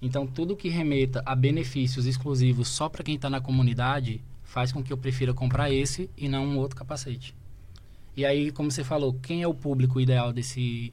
Então, 0.00 0.26
tudo 0.26 0.56
que 0.56 0.68
remeta 0.68 1.22
a 1.26 1.34
benefícios 1.34 2.06
exclusivos 2.06 2.68
só 2.68 2.88
para 2.88 3.02
quem 3.02 3.16
está 3.16 3.28
na 3.28 3.40
comunidade 3.40 4.22
faz 4.44 4.70
com 4.70 4.82
que 4.82 4.92
eu 4.92 4.96
prefira 4.96 5.34
comprar 5.34 5.72
esse 5.72 6.08
e 6.16 6.28
não 6.28 6.46
um 6.46 6.58
outro 6.58 6.76
capacete. 6.76 7.34
E 8.16 8.24
aí, 8.24 8.50
como 8.50 8.70
você 8.70 8.84
falou, 8.84 9.14
quem 9.14 9.42
é 9.42 9.48
o 9.48 9.54
público 9.54 10.00
ideal 10.00 10.32
desse, 10.32 10.92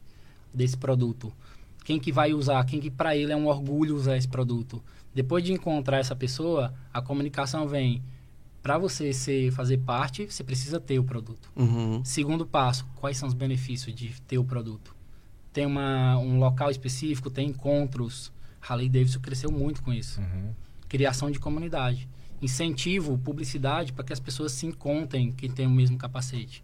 desse 0.53 0.77
produto? 0.77 1.31
Quem 1.83 1.99
que 1.99 2.11
vai 2.11 2.33
usar? 2.33 2.63
Quem 2.65 2.79
que 2.79 2.89
para 2.89 3.15
ele 3.15 3.31
é 3.31 3.35
um 3.35 3.47
orgulho 3.47 3.95
usar 3.95 4.17
esse 4.17 4.27
produto? 4.27 4.83
Depois 5.13 5.43
de 5.43 5.53
encontrar 5.53 5.99
essa 5.99 6.15
pessoa, 6.15 6.73
a 6.91 7.01
comunicação 7.01 7.67
vem 7.67 8.01
para 8.65 8.79
você 8.79 9.13
ser, 9.13 9.51
fazer 9.51 9.77
parte, 9.77 10.25
você 10.25 10.43
precisa 10.43 10.79
ter 10.79 10.97
o 10.97 11.03
produto. 11.03 11.51
Uhum. 11.55 12.03
Segundo 12.03 12.47
passo, 12.47 12.83
quais 12.95 13.15
são 13.15 13.27
os 13.27 13.35
benefícios 13.35 13.93
de 13.93 14.19
ter 14.21 14.39
o 14.39 14.43
produto? 14.43 14.95
Tem 15.53 15.67
uma, 15.67 16.17
um 16.17 16.39
local 16.39 16.71
específico, 16.71 17.29
tem 17.29 17.49
encontros. 17.49 18.31
Harley 18.59 18.89
Davidson 18.89 19.19
cresceu 19.19 19.51
muito 19.51 19.83
com 19.83 19.93
isso. 19.93 20.19
Uhum. 20.19 20.51
Criação 20.89 21.29
de 21.29 21.37
comunidade. 21.37 22.09
Incentivo, 22.41 23.15
publicidade 23.19 23.93
para 23.93 24.03
que 24.03 24.11
as 24.11 24.19
pessoas 24.19 24.51
se 24.53 24.65
encontrem 24.65 25.31
que 25.31 25.47
têm 25.47 25.67
o 25.67 25.69
mesmo 25.69 25.95
capacete. 25.95 26.63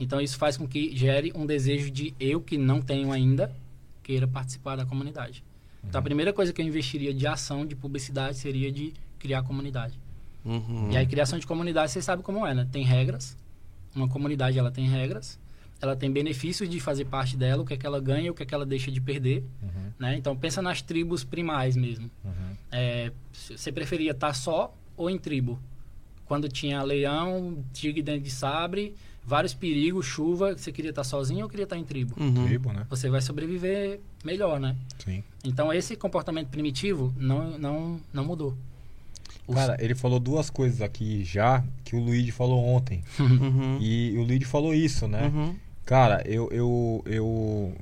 Então 0.00 0.22
isso 0.22 0.38
faz 0.38 0.56
com 0.56 0.66
que 0.66 0.96
gere 0.96 1.30
um 1.34 1.44
desejo 1.44 1.90
de 1.90 2.14
eu 2.18 2.40
que 2.40 2.56
não 2.56 2.80
tenho 2.80 3.12
ainda 3.12 3.54
queira 4.02 4.26
participar 4.26 4.76
da 4.76 4.86
comunidade. 4.86 5.44
Então 5.84 5.98
a 5.98 6.02
primeira 6.02 6.32
coisa 6.32 6.54
que 6.54 6.62
eu 6.62 6.66
investiria 6.66 7.12
de 7.12 7.26
ação 7.26 7.66
de 7.66 7.76
publicidade 7.76 8.38
seria 8.38 8.72
de 8.72 8.94
criar 9.18 9.42
comunidade. 9.42 10.07
Uhum. 10.48 10.90
E 10.90 10.96
aí, 10.96 11.06
criação 11.06 11.38
de 11.38 11.46
comunidade, 11.46 11.92
você 11.92 12.00
sabe 12.00 12.22
como 12.22 12.46
é, 12.46 12.54
né? 12.54 12.66
Tem 12.72 12.82
regras. 12.82 13.36
Uma 13.94 14.08
comunidade, 14.08 14.58
ela 14.58 14.70
tem 14.70 14.88
regras. 14.88 15.38
Ela 15.80 15.94
tem 15.94 16.10
benefícios 16.10 16.68
de 16.68 16.80
fazer 16.80 17.04
parte 17.04 17.36
dela, 17.36 17.62
o 17.62 17.66
que 17.66 17.74
é 17.74 17.76
que 17.76 17.86
ela 17.86 18.00
ganha 18.00 18.26
e 18.26 18.30
o 18.30 18.34
que 18.34 18.42
é 18.42 18.46
que 18.46 18.54
ela 18.54 18.66
deixa 18.66 18.90
de 18.90 19.00
perder. 19.00 19.44
Uhum. 19.62 19.92
Né? 19.98 20.16
Então, 20.16 20.36
pensa 20.36 20.60
nas 20.62 20.82
tribos 20.82 21.22
primais 21.22 21.76
mesmo. 21.76 22.10
Uhum. 22.24 22.56
É, 22.72 23.12
você 23.32 23.70
preferia 23.70 24.10
estar 24.10 24.32
só 24.34 24.74
ou 24.96 25.08
em 25.08 25.18
tribo? 25.18 25.58
Quando 26.24 26.48
tinha 26.48 26.82
leão, 26.82 27.64
tigre 27.72 28.02
dentro 28.02 28.22
de 28.22 28.30
sabre, 28.30 28.94
vários 29.24 29.54
perigos, 29.54 30.06
chuva, 30.06 30.56
você 30.56 30.72
queria 30.72 30.90
estar 30.90 31.04
sozinho 31.04 31.44
ou 31.44 31.48
queria 31.50 31.64
estar 31.64 31.76
em 31.76 31.84
tribo? 31.84 32.14
Uhum. 32.18 32.46
Tribo, 32.46 32.72
né? 32.72 32.86
Você 32.90 33.08
vai 33.08 33.20
sobreviver 33.20 34.00
melhor, 34.24 34.58
né? 34.58 34.74
Sim. 34.98 35.22
Então, 35.44 35.72
esse 35.72 35.94
comportamento 35.96 36.48
primitivo 36.48 37.14
não, 37.16 37.58
não, 37.58 38.00
não 38.12 38.24
mudou. 38.24 38.56
Cara, 39.54 39.76
ele 39.80 39.94
falou 39.94 40.18
duas 40.20 40.50
coisas 40.50 40.80
aqui 40.82 41.24
já 41.24 41.64
que 41.84 41.96
o 41.96 42.00
Luigi 42.00 42.30
falou 42.30 42.64
ontem. 42.66 43.02
Uhum. 43.18 43.78
E 43.80 44.14
o 44.16 44.22
Luigi 44.22 44.44
falou 44.44 44.74
isso, 44.74 45.06
né? 45.08 45.26
Uhum. 45.34 45.54
Cara, 45.84 46.22
eu, 46.26 46.48
eu, 46.50 47.02
eu 47.06 47.72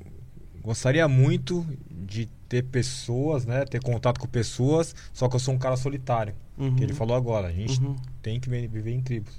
gostaria 0.63 1.07
muito 1.07 1.65
de 1.91 2.27
ter 2.47 2.63
pessoas, 2.63 3.45
né? 3.45 3.65
Ter 3.65 3.81
contato 3.81 4.19
com 4.19 4.27
pessoas, 4.27 4.95
só 5.13 5.27
que 5.27 5.35
eu 5.35 5.39
sou 5.39 5.53
um 5.53 5.57
cara 5.57 5.75
solitário. 5.75 6.33
Uhum. 6.57 6.75
Que 6.75 6.83
ele 6.83 6.93
falou 6.93 7.15
agora. 7.15 7.47
A 7.47 7.51
gente 7.51 7.79
Uhum. 7.81 7.95
tem 8.21 8.39
que 8.39 8.49
vi- 8.49 8.67
viver 8.67 8.93
em 8.93 9.01
tribos. 9.01 9.33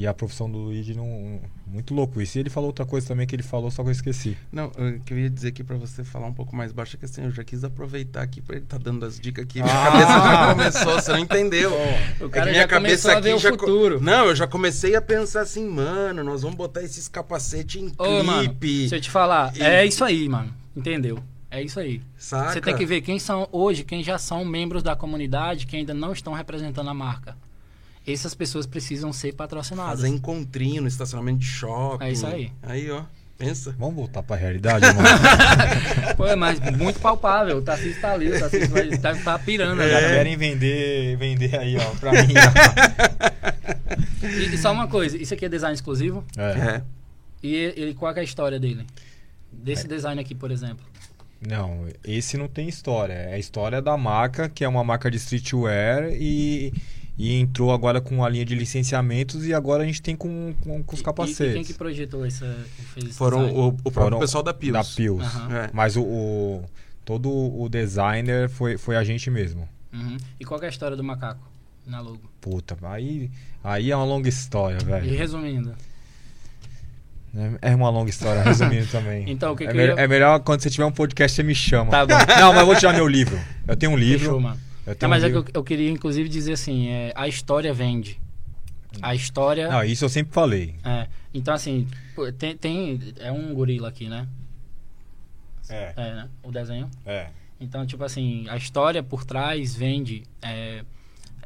E 0.00 0.06
a 0.06 0.14
profissão 0.14 0.48
do 0.48 0.58
Luigi 0.58 0.94
não. 0.94 1.40
Muito 1.66 1.92
louco 1.92 2.20
isso. 2.22 2.38
E 2.38 2.40
ele 2.40 2.48
falou 2.48 2.68
outra 2.68 2.86
coisa 2.86 3.08
também 3.08 3.26
que 3.26 3.34
ele 3.34 3.42
falou, 3.42 3.68
só 3.68 3.82
que 3.82 3.88
eu 3.88 3.92
esqueci. 3.92 4.36
Não, 4.52 4.70
eu 5.10 5.18
ia 5.18 5.28
dizer 5.28 5.48
aqui 5.48 5.64
pra 5.64 5.76
você 5.76 6.04
falar 6.04 6.28
um 6.28 6.32
pouco 6.32 6.54
mais 6.54 6.70
baixo 6.70 6.94
é 6.94 6.98
que 7.00 7.04
assim, 7.04 7.24
eu 7.24 7.32
já 7.32 7.42
quis 7.42 7.64
aproveitar 7.64 8.22
aqui 8.22 8.40
pra 8.40 8.54
ele 8.54 8.64
tá 8.64 8.78
dando 8.78 9.04
as 9.04 9.18
dicas 9.18 9.42
aqui. 9.44 9.60
Minha 9.60 9.74
Ah! 9.74 9.90
cabeça 9.90 10.12
já 10.12 10.54
começou, 10.54 10.94
você 11.02 11.10
não 11.12 11.18
entendeu. 11.18 11.72
O 11.72 12.26
É 12.26 12.28
cara 12.28 12.44
que 12.46 12.50
minha 12.52 12.62
já 12.62 12.68
cabeça 12.68 13.12
aqui 13.18 13.38
já 13.38 13.50
co- 13.50 13.58
futuro. 13.58 14.00
Não, 14.00 14.26
eu 14.26 14.36
já 14.36 14.46
comecei 14.46 14.94
a 14.94 15.02
pensar 15.02 15.40
assim, 15.40 15.68
mano, 15.68 16.22
nós 16.22 16.42
vamos 16.42 16.56
botar 16.56 16.84
esses 16.84 17.08
capacetes 17.08 17.82
em 17.82 17.92
Ô, 17.98 18.22
mano, 18.22 18.48
clipe. 18.54 18.88
se 18.88 18.94
eu 18.94 19.00
te 19.00 19.10
falar, 19.10 19.52
E- 19.56 19.62
é 19.62 19.84
isso 19.84 20.04
aí, 20.04 20.28
mano. 20.28 20.54
Entendeu? 20.76 21.18
É 21.50 21.60
isso 21.60 21.80
aí. 21.80 22.00
Saca? 22.16 22.52
Você 22.52 22.60
tem 22.60 22.76
que 22.76 22.86
ver 22.86 23.00
quem 23.00 23.18
são 23.18 23.48
hoje, 23.50 23.82
quem 23.82 24.04
já 24.04 24.16
são 24.16 24.44
membros 24.44 24.80
da 24.80 24.94
comunidade, 24.94 25.66
que 25.66 25.74
ainda 25.74 25.92
não 25.92 26.12
estão 26.12 26.32
representando 26.34 26.88
a 26.88 26.94
marca. 26.94 27.36
Essas 28.10 28.34
pessoas 28.34 28.66
precisam 28.66 29.12
ser 29.12 29.34
patrocinadas. 29.34 30.00
Fazer 30.00 30.08
encontrinho 30.08 30.82
no 30.82 30.88
estacionamento 30.88 31.38
de 31.38 31.46
shopping. 31.46 32.04
É 32.04 32.10
isso 32.10 32.26
aí. 32.26 32.52
Aí, 32.62 32.90
ó. 32.90 33.02
Pensa. 33.36 33.74
Vamos 33.78 33.94
voltar 33.94 34.22
pra 34.24 34.34
realidade, 34.34 34.84
mano? 34.86 35.08
Pô, 36.16 36.26
é 36.26 36.34
mas 36.34 36.58
muito 36.76 36.98
palpável. 36.98 37.58
O 37.58 37.62
Tarcísio 37.62 38.00
tá 38.00 38.12
ali, 38.12 38.32
o 38.32 38.38
Tarcísio 38.40 38.68
vai, 38.68 38.88
tá, 38.98 39.14
tá 39.14 39.38
pirando. 39.38 39.78
Já 39.78 40.00
né? 40.00 40.08
querem 40.08 40.36
vender, 40.36 41.16
vender 41.16 41.56
aí, 41.56 41.76
ó, 41.76 41.90
pra 42.00 42.12
mim. 42.12 42.34
ó. 42.34 44.26
E, 44.26 44.54
e 44.54 44.58
só 44.58 44.72
uma 44.72 44.88
coisa, 44.88 45.16
isso 45.16 45.32
aqui 45.32 45.44
é 45.44 45.48
design 45.48 45.72
exclusivo? 45.72 46.24
É. 46.36 46.42
É. 46.42 46.82
E 47.40 47.54
ele, 47.54 47.94
qual 47.94 48.12
que 48.12 48.18
é 48.18 48.22
a 48.22 48.24
história 48.24 48.58
dele? 48.58 48.84
Desse 49.52 49.86
design 49.86 50.20
aqui, 50.20 50.34
por 50.34 50.50
exemplo. 50.50 50.84
Não, 51.40 51.86
esse 52.02 52.36
não 52.36 52.48
tem 52.48 52.68
história. 52.68 53.12
É 53.12 53.34
a 53.34 53.38
história 53.38 53.80
da 53.80 53.96
marca, 53.96 54.48
que 54.48 54.64
é 54.64 54.68
uma 54.68 54.82
marca 54.82 55.08
de 55.08 55.16
streetwear 55.18 56.08
e, 56.12 56.72
e 57.18 57.34
entrou 57.34 57.72
agora 57.72 58.00
com 58.00 58.24
a 58.24 58.28
linha 58.28 58.44
de 58.44 58.54
licenciamentos 58.54 59.44
e 59.44 59.52
agora 59.52 59.82
a 59.82 59.86
gente 59.86 60.00
tem 60.00 60.14
com, 60.14 60.54
com, 60.60 60.82
com 60.84 60.94
os 60.94 61.00
E- 61.00 61.04
capacetes. 61.04 61.40
E, 61.40 61.52
quem 61.54 61.64
que 61.64 61.74
projetou 61.74 62.24
essa, 62.24 62.46
fez 62.94 63.16
Foram 63.16 63.50
o, 63.52 63.68
o 63.68 63.72
próprio 63.72 63.92
Foram 63.92 64.18
pessoal 64.20 64.42
da 64.44 64.54
Pios. 64.54 64.72
Da. 64.72 64.80
Aham. 64.80 65.56
É. 65.56 65.70
Mas 65.72 65.96
o, 65.96 66.02
o- 66.02 66.64
todo 67.04 67.28
o 67.28 67.68
designer 67.68 68.48
foi, 68.48 68.78
foi 68.78 68.96
a 68.96 69.02
gente 69.02 69.30
mesmo. 69.30 69.68
Uhum. 69.92 70.16
E 70.38 70.44
qual 70.44 70.60
que 70.60 70.66
é 70.66 70.68
a 70.68 70.70
história 70.70 70.96
do 70.96 71.02
macaco 71.02 71.40
na 71.86 72.00
logo? 72.00 72.20
Puta, 72.40 72.76
aí, 72.82 73.30
aí 73.64 73.90
é 73.90 73.96
uma 73.96 74.04
longa 74.04 74.28
história, 74.28 74.78
E 74.80 74.84
velho. 74.84 75.16
resumindo, 75.18 75.74
É 77.62 77.72
é 77.72 77.74
uma 77.74 77.90
longa 77.90 78.10
história, 78.10 78.42
resumindo 78.42 78.86
também. 78.92 79.24
Então, 79.30 79.52
o 79.52 79.56
que 79.56 79.64
é, 79.64 79.72
que 79.72 79.76
eu 79.76 79.98
é 79.98 80.06
melhor 80.06 80.40
quando 80.40 80.60
você 80.60 80.70
tiver 80.70 80.84
um 80.84 80.92
podcast, 80.92 81.34
você 81.34 81.42
me 81.42 81.54
chama. 81.54 81.90
Tá 81.90 82.06
bom. 82.06 82.14
Não, 82.40 82.52
mas 82.52 82.60
eu 82.60 82.66
vou 82.66 82.76
tirar 82.76 82.92
meu 82.92 83.08
livro. 83.08 83.38
Eu 83.66 83.76
tenho 83.76 83.92
um 83.92 83.96
livro. 83.96 84.20
fechou, 84.26 84.40
mano. 84.40 84.67
Não, 85.00 85.08
mas 85.08 85.22
um 85.22 85.26
é 85.26 85.30
que 85.30 85.36
eu, 85.36 85.44
eu 85.54 85.64
queria 85.64 85.90
inclusive 85.90 86.28
dizer 86.28 86.52
assim, 86.52 86.88
é, 86.88 87.12
a 87.14 87.26
história 87.28 87.72
vende. 87.72 88.20
A 89.02 89.14
história. 89.14 89.68
Não, 89.68 89.84
isso 89.84 90.04
eu 90.04 90.08
sempre 90.08 90.32
falei. 90.32 90.74
é, 90.84 91.06
então 91.32 91.54
assim, 91.54 91.86
tem, 92.38 92.56
tem. 92.56 93.14
É 93.18 93.30
um 93.30 93.52
gorila 93.54 93.88
aqui, 93.88 94.08
né? 94.08 94.26
É, 95.68 95.92
É, 95.96 96.14
né? 96.14 96.28
O 96.42 96.50
desenho. 96.50 96.90
é. 97.04 97.28
Então, 97.60 97.84
tipo 97.84 98.04
assim, 98.04 98.46
a 98.48 98.56
história 98.56 99.02
por 99.02 99.24
trás 99.24 99.74
vende. 99.74 100.22
é, 100.40 100.84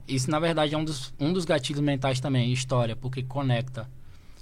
isso, 0.06 0.30
na 0.30 0.38
verdade, 0.38 0.74
é 0.74 0.78
um 0.78 0.84
dos, 0.84 1.14
um 1.18 1.32
dos 1.32 1.44
gatilhos 1.44 1.80
mentais 1.80 2.20
também, 2.20 2.52
história, 2.52 2.94
porque 2.94 3.22
conecta. 3.22 3.88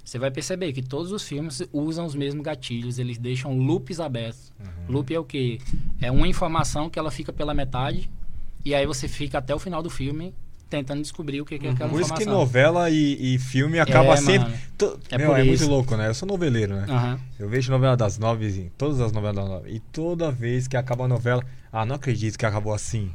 Você 0.03 0.17
vai 0.19 0.31
perceber 0.31 0.73
que 0.73 0.81
todos 0.81 1.11
os 1.11 1.23
filmes 1.23 1.61
usam 1.71 2.05
os 2.05 2.15
mesmos 2.15 2.43
gatilhos, 2.43 2.99
eles 2.99 3.17
deixam 3.17 3.57
loops 3.57 3.99
abertos. 3.99 4.51
Uhum. 4.59 4.95
Loop 4.95 5.13
é 5.13 5.19
o 5.19 5.23
quê? 5.23 5.59
É 6.01 6.11
uma 6.11 6.27
informação 6.27 6.89
que 6.89 6.97
ela 6.99 7.11
fica 7.11 7.31
pela 7.31 7.53
metade, 7.53 8.09
e 8.65 8.73
aí 8.75 8.85
você 8.85 9.07
fica 9.07 9.37
até 9.37 9.53
o 9.55 9.59
final 9.59 9.81
do 9.81 9.89
filme 9.89 10.33
tentando 10.69 11.01
descobrir 11.01 11.41
o 11.41 11.45
que, 11.45 11.59
que 11.59 11.67
é 11.67 11.71
aquela 11.71 11.89
Por 11.89 11.99
isso 11.99 12.13
que 12.13 12.21
informação. 12.23 12.39
novela 12.39 12.89
e, 12.89 13.35
e 13.35 13.39
filme 13.39 13.77
acaba 13.77 14.13
É, 14.13 14.17
sempre. 14.17 14.53
To- 14.77 14.97
É 15.09 15.17
Meu, 15.17 15.27
por 15.31 15.39
é 15.39 15.43
muito 15.43 15.61
isso. 15.61 15.69
louco, 15.69 15.97
né? 15.97 16.07
Eu 16.07 16.13
sou 16.13 16.25
noveleiro, 16.27 16.73
né? 16.75 16.85
Aham. 16.87 17.19
Eu 17.37 17.49
vejo 17.49 17.69
novela 17.71 17.97
das 17.97 18.17
nove, 18.17 18.71
todas 18.77 19.01
as 19.01 19.11
novelas 19.11 19.35
das 19.35 19.49
nove. 19.49 19.69
E 19.69 19.79
toda 19.79 20.31
vez 20.31 20.67
que 20.69 20.77
acaba 20.77 21.03
a 21.03 21.07
novela, 21.09 21.43
ah, 21.73 21.85
não 21.85 21.95
acredito 21.95 22.37
que 22.39 22.45
acabou 22.45 22.73
assim. 22.73 23.11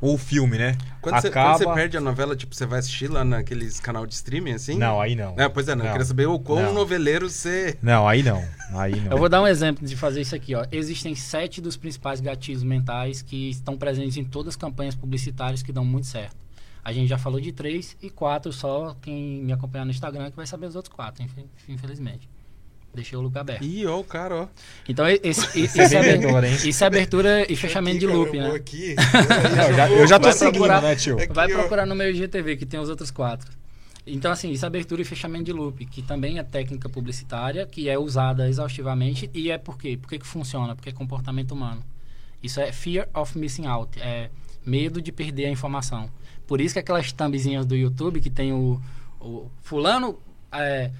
Ou 0.00 0.14
o 0.14 0.18
filme, 0.18 0.56
né? 0.58 0.76
Quando, 1.00 1.20
você, 1.20 1.26
acaba. 1.26 1.58
quando 1.58 1.68
você 1.68 1.74
perde 1.74 1.96
a 1.96 2.00
novela, 2.00 2.36
tipo, 2.36 2.54
você 2.54 2.64
vai 2.64 2.78
assistir 2.78 3.08
lá 3.08 3.24
naqueles 3.24 3.80
canal 3.80 4.06
de 4.06 4.14
streaming, 4.14 4.52
assim? 4.52 4.76
Não, 4.78 5.00
aí 5.00 5.16
não. 5.16 5.34
É, 5.36 5.48
pois 5.48 5.66
é, 5.68 5.74
não. 5.74 5.82
Eu 5.84 5.86
Não. 5.86 5.92
queria 5.92 6.04
saber 6.06 6.26
o 6.26 6.38
quão 6.38 6.62
Não. 6.62 6.72
noveleiro 6.74 7.28
você... 7.28 7.76
Não, 7.82 8.06
aí 8.06 8.22
não. 8.22 8.44
Aí 8.74 8.94
não. 9.00 9.10
Eu 9.10 9.18
vou 9.18 9.28
dar 9.28 9.42
um 9.42 9.46
exemplo 9.46 9.84
de 9.86 9.96
fazer 9.96 10.20
isso 10.20 10.36
aqui. 10.36 10.54
Ó. 10.54 10.64
Existem 10.70 11.14
sete 11.16 11.60
dos 11.60 11.76
principais 11.76 12.20
gatilhos 12.20 12.62
mentais 12.62 13.22
que 13.22 13.50
estão 13.50 13.76
presentes 13.76 14.16
em 14.16 14.24
todas 14.24 14.50
as 14.52 14.56
campanhas 14.56 14.94
publicitárias 14.94 15.62
que 15.62 15.72
dão 15.72 15.84
muito 15.84 16.06
certo. 16.06 16.36
A 16.84 16.92
gente 16.92 17.08
já 17.08 17.18
falou 17.18 17.40
de 17.40 17.50
três 17.52 17.96
e 18.00 18.08
quatro 18.08 18.52
só 18.52 18.96
quem 19.02 19.42
me 19.42 19.52
acompanhar 19.52 19.84
no 19.84 19.90
Instagram 19.90 20.30
que 20.30 20.36
vai 20.36 20.46
saber 20.46 20.66
os 20.66 20.76
outros 20.76 20.94
quatro, 20.94 21.22
infe- 21.24 21.44
infelizmente. 21.68 22.28
Deixei 22.94 23.16
o 23.18 23.20
lugar 23.20 23.40
aberto. 23.42 23.62
Ih, 23.64 23.86
ó 23.86 24.00
o 24.00 24.04
cara, 24.04 24.34
ó. 24.34 24.48
Então, 24.88 25.08
e- 25.08 25.20
esse, 25.22 25.46
e- 25.58 25.68
Você 25.68 25.80
é 25.82 25.84
isso, 25.84 25.94
é 25.94 25.98
aber- 25.98 26.12
vendedor, 26.12 26.44
hein? 26.44 26.54
isso 26.64 26.84
é 26.84 26.86
abertura 26.86 27.52
e 27.52 27.56
fechamento 27.56 27.98
de 27.98 28.06
Aqui, 28.06 28.14
cara, 28.14 28.18
loop, 28.24 28.36
eu 28.36 28.42
vou 28.42 28.52
né? 28.52 28.56
aqui. 28.58 28.94
Eu, 29.68 29.74
já, 29.76 29.90
eu 29.90 30.06
já 30.06 30.18
tô 30.18 30.24
Vai 30.24 30.32
seguindo, 30.32 30.52
procurar- 30.54 30.82
né, 30.82 30.96
tio? 30.96 31.16
Aqui, 31.18 31.32
Vai 31.32 31.52
ó. 31.52 31.58
procurar 31.58 31.86
no 31.86 31.94
meu 31.94 32.10
IGTV, 32.10 32.56
que 32.56 32.66
tem 32.66 32.80
os 32.80 32.88
outros 32.88 33.10
quatro. 33.10 33.50
Então, 34.06 34.32
assim, 34.32 34.50
isso 34.50 34.64
é 34.64 34.68
abertura 34.68 35.02
e 35.02 35.04
fechamento 35.04 35.44
de 35.44 35.52
loop, 35.52 35.84
que 35.84 36.00
também 36.02 36.38
é 36.38 36.42
técnica 36.42 36.88
publicitária, 36.88 37.66
que 37.66 37.88
é 37.90 37.98
usada 37.98 38.48
exaustivamente. 38.48 39.30
E 39.34 39.50
é 39.50 39.58
por 39.58 39.76
quê? 39.78 39.98
Por 40.00 40.08
que, 40.08 40.18
que 40.18 40.26
funciona? 40.26 40.74
Porque 40.74 40.88
é 40.88 40.92
comportamento 40.92 41.52
humano. 41.52 41.84
Isso 42.42 42.58
é 42.58 42.72
fear 42.72 43.06
of 43.14 43.36
missing 43.38 43.66
out, 43.66 44.00
é 44.00 44.30
medo 44.64 45.02
de 45.02 45.12
perder 45.12 45.44
a 45.46 45.50
informação. 45.50 46.08
Por 46.46 46.58
isso 46.60 46.72
que 46.74 46.78
aquelas 46.80 47.12
thumbzinhas 47.12 47.66
do 47.66 47.76
YouTube 47.76 48.20
que 48.20 48.30
tem 48.30 48.52
o, 48.52 48.80
o 49.20 49.50
fulano 49.60 50.18
é, 50.50 50.90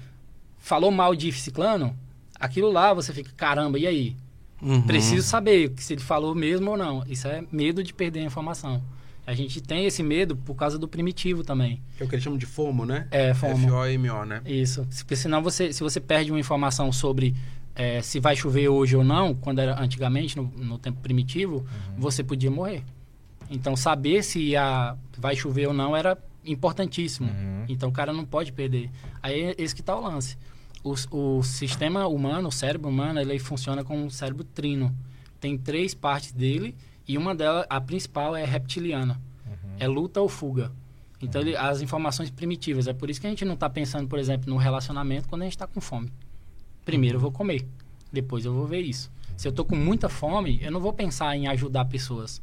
falou 0.69 0.91
mal 0.91 1.15
de 1.15 1.31
ciclano, 1.31 1.95
aquilo 2.39 2.71
lá 2.71 2.93
você 2.93 3.11
fica, 3.11 3.31
caramba, 3.35 3.79
e 3.79 3.87
aí? 3.87 4.15
Uhum. 4.61 4.83
Preciso 4.83 5.25
saber 5.27 5.73
se 5.77 5.93
ele 5.93 6.01
falou 6.01 6.35
mesmo 6.35 6.69
ou 6.69 6.77
não. 6.77 7.03
Isso 7.07 7.27
é 7.27 7.43
medo 7.51 7.83
de 7.83 7.91
perder 7.91 8.19
a 8.19 8.23
informação. 8.23 8.79
A 9.25 9.33
gente 9.33 9.61
tem 9.61 9.85
esse 9.85 10.03
medo 10.03 10.35
por 10.35 10.53
causa 10.55 10.77
do 10.77 10.87
primitivo 10.87 11.43
também. 11.43 11.81
Que 11.97 12.03
é 12.03 12.05
o 12.05 12.09
que 12.09 12.15
eles 12.15 12.23
chamam 12.23 12.37
de 12.37 12.45
FOMO, 12.45 12.85
né? 12.85 13.07
É, 13.09 13.33
FOMO. 13.33 13.65
F-O-M-O, 13.67 14.25
né? 14.25 14.41
Isso. 14.45 14.85
Se- 14.91 15.03
Porque 15.03 15.15
senão 15.15 15.41
você, 15.41 15.71
se 15.73 15.81
você 15.81 15.99
perde 15.99 16.31
uma 16.31 16.39
informação 16.39 16.91
sobre 16.91 17.35
é, 17.75 18.01
se 18.01 18.19
vai 18.19 18.35
chover 18.35 18.67
hoje 18.69 18.95
ou 18.95 19.03
não, 19.03 19.33
quando 19.33 19.59
era 19.59 19.79
antigamente, 19.81 20.35
no, 20.37 20.43
no 20.55 20.77
tempo 20.77 20.99
primitivo, 20.99 21.65
você 21.97 22.23
podia 22.23 22.51
morrer. 22.51 22.83
Então, 23.49 23.75
saber 23.75 24.23
se 24.23 24.55
a, 24.55 24.95
vai 25.17 25.35
chover 25.35 25.67
ou 25.67 25.73
não 25.73 25.95
era 25.95 26.17
importantíssimo. 26.45 27.29
Uhum. 27.31 27.65
Então, 27.69 27.89
o 27.89 27.91
cara 27.91 28.11
não 28.11 28.25
pode 28.25 28.51
perder. 28.51 28.89
Aí 29.23 29.39
é 29.41 29.55
esse 29.57 29.73
que 29.73 29.81
está 29.81 29.95
o 29.95 30.01
lance. 30.01 30.37
O, 30.83 30.93
o 31.11 31.43
sistema 31.43 32.07
humano, 32.07 32.49
o 32.49 32.51
cérebro 32.51 32.89
humano, 32.89 33.19
ele 33.19 33.37
funciona 33.39 33.83
como 33.83 34.03
um 34.03 34.09
cérebro 34.09 34.43
trino. 34.43 34.95
Tem 35.39 35.57
três 35.57 35.93
partes 35.93 36.31
dele 36.31 36.75
e 37.07 37.17
uma 37.17 37.33
delas, 37.33 37.65
a 37.69 37.81
principal, 37.81 38.35
é 38.35 38.45
reptiliana. 38.45 39.19
É 39.79 39.87
luta 39.87 40.19
ou 40.19 40.27
fuga. 40.27 40.71
Então, 41.21 41.41
ele, 41.41 41.55
as 41.55 41.81
informações 41.81 42.29
primitivas. 42.29 42.87
É 42.87 42.93
por 42.93 43.09
isso 43.09 43.19
que 43.19 43.27
a 43.27 43.29
gente 43.29 43.45
não 43.45 43.53
está 43.53 43.69
pensando, 43.69 44.07
por 44.07 44.19
exemplo, 44.19 44.49
no 44.49 44.57
relacionamento 44.57 45.27
quando 45.27 45.41
a 45.41 45.45
gente 45.45 45.55
está 45.55 45.67
com 45.67 45.81
fome. 45.81 46.11
Primeiro 46.85 47.17
eu 47.17 47.21
vou 47.21 47.31
comer, 47.31 47.65
depois 48.11 48.45
eu 48.45 48.53
vou 48.53 48.65
ver 48.65 48.81
isso. 48.81 49.11
Se 49.37 49.47
eu 49.47 49.51
estou 49.51 49.65
com 49.65 49.75
muita 49.75 50.09
fome, 50.09 50.59
eu 50.61 50.71
não 50.71 50.79
vou 50.79 50.91
pensar 50.91 51.35
em 51.35 51.47
ajudar 51.47 51.85
pessoas. 51.85 52.41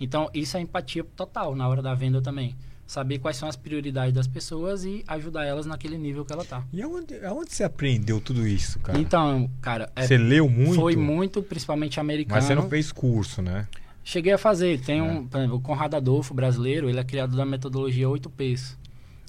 Então, 0.00 0.30
isso 0.32 0.56
é 0.56 0.60
empatia 0.60 1.04
total 1.04 1.54
na 1.54 1.68
hora 1.68 1.82
da 1.82 1.94
venda 1.94 2.20
também. 2.20 2.56
Saber 2.86 3.18
quais 3.18 3.36
são 3.38 3.48
as 3.48 3.56
prioridades 3.56 4.12
das 4.12 4.26
pessoas 4.26 4.84
e 4.84 5.02
ajudar 5.06 5.44
elas 5.46 5.64
naquele 5.64 5.96
nível 5.96 6.24
que 6.26 6.32
ela 6.32 6.44
tá. 6.44 6.62
E 6.72 6.82
aonde, 6.82 7.24
aonde 7.24 7.54
você 7.54 7.64
aprendeu 7.64 8.20
tudo 8.20 8.46
isso, 8.46 8.78
cara? 8.80 8.98
Então, 8.98 9.48
cara, 9.62 9.90
é- 9.96 10.06
você 10.06 10.18
leu 10.18 10.48
muito? 10.48 10.74
foi 10.74 10.94
muito, 10.94 11.42
principalmente 11.42 11.98
americano. 11.98 12.34
Mas 12.36 12.44
você 12.44 12.54
não 12.54 12.68
fez 12.68 12.92
curso, 12.92 13.40
né? 13.40 13.66
Cheguei 14.04 14.32
a 14.32 14.38
fazer. 14.38 14.80
Tem 14.80 14.98
É. 14.98 15.02
um, 15.02 15.26
por 15.26 15.38
exemplo, 15.38 15.56
o 15.56 15.60
Conrado 15.60 15.94
Adolfo, 15.96 16.34
brasileiro, 16.34 16.88
ele 16.90 16.98
é 16.98 17.04
criador 17.04 17.36
da 17.36 17.46
metodologia 17.46 18.08
8Ps. 18.08 18.76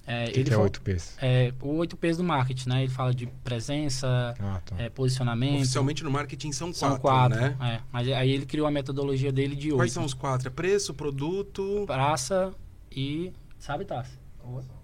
É, 0.05 0.25
O 0.25 0.31
que, 0.31 0.39
ele 0.39 0.43
que 0.43 0.53
é 0.53 0.57
fa- 0.57 0.61
8Ps? 0.63 1.17
é, 1.21 1.53
o 1.61 1.77
8Ps 1.77 2.17
do 2.17 2.23
marketing, 2.25 2.67
né? 2.67 2.83
Ele 2.83 2.91
fala 2.91 3.13
de 3.13 3.27
presença, 3.45 4.33
Ah, 4.37 4.59
tá. 4.65 4.75
é, 4.77 4.89
posicionamento. 4.89 5.55
Oficialmente 5.61 6.03
no 6.03 6.11
marketing 6.11 6.51
são 6.51 6.73
quatro, 6.73 6.79
São 6.79 6.97
quatro, 6.99 7.39
né? 7.39 7.55
é. 7.61 7.79
Mas 7.93 8.09
aí 8.09 8.31
ele 8.31 8.45
criou 8.45 8.67
a 8.67 8.71
metodologia 8.71 9.31
dele 9.31 9.55
de 9.55 9.67
oito. 9.67 9.77
Quais 9.77 9.93
são 9.93 10.03
os 10.03 10.13
quatro? 10.13 10.49
É 10.49 10.51
preço, 10.51 10.93
produto... 10.93 11.83
Praça 11.87 12.51
e... 12.91 13.31
Sabe, 13.63 13.85
Tassi? 13.85 14.11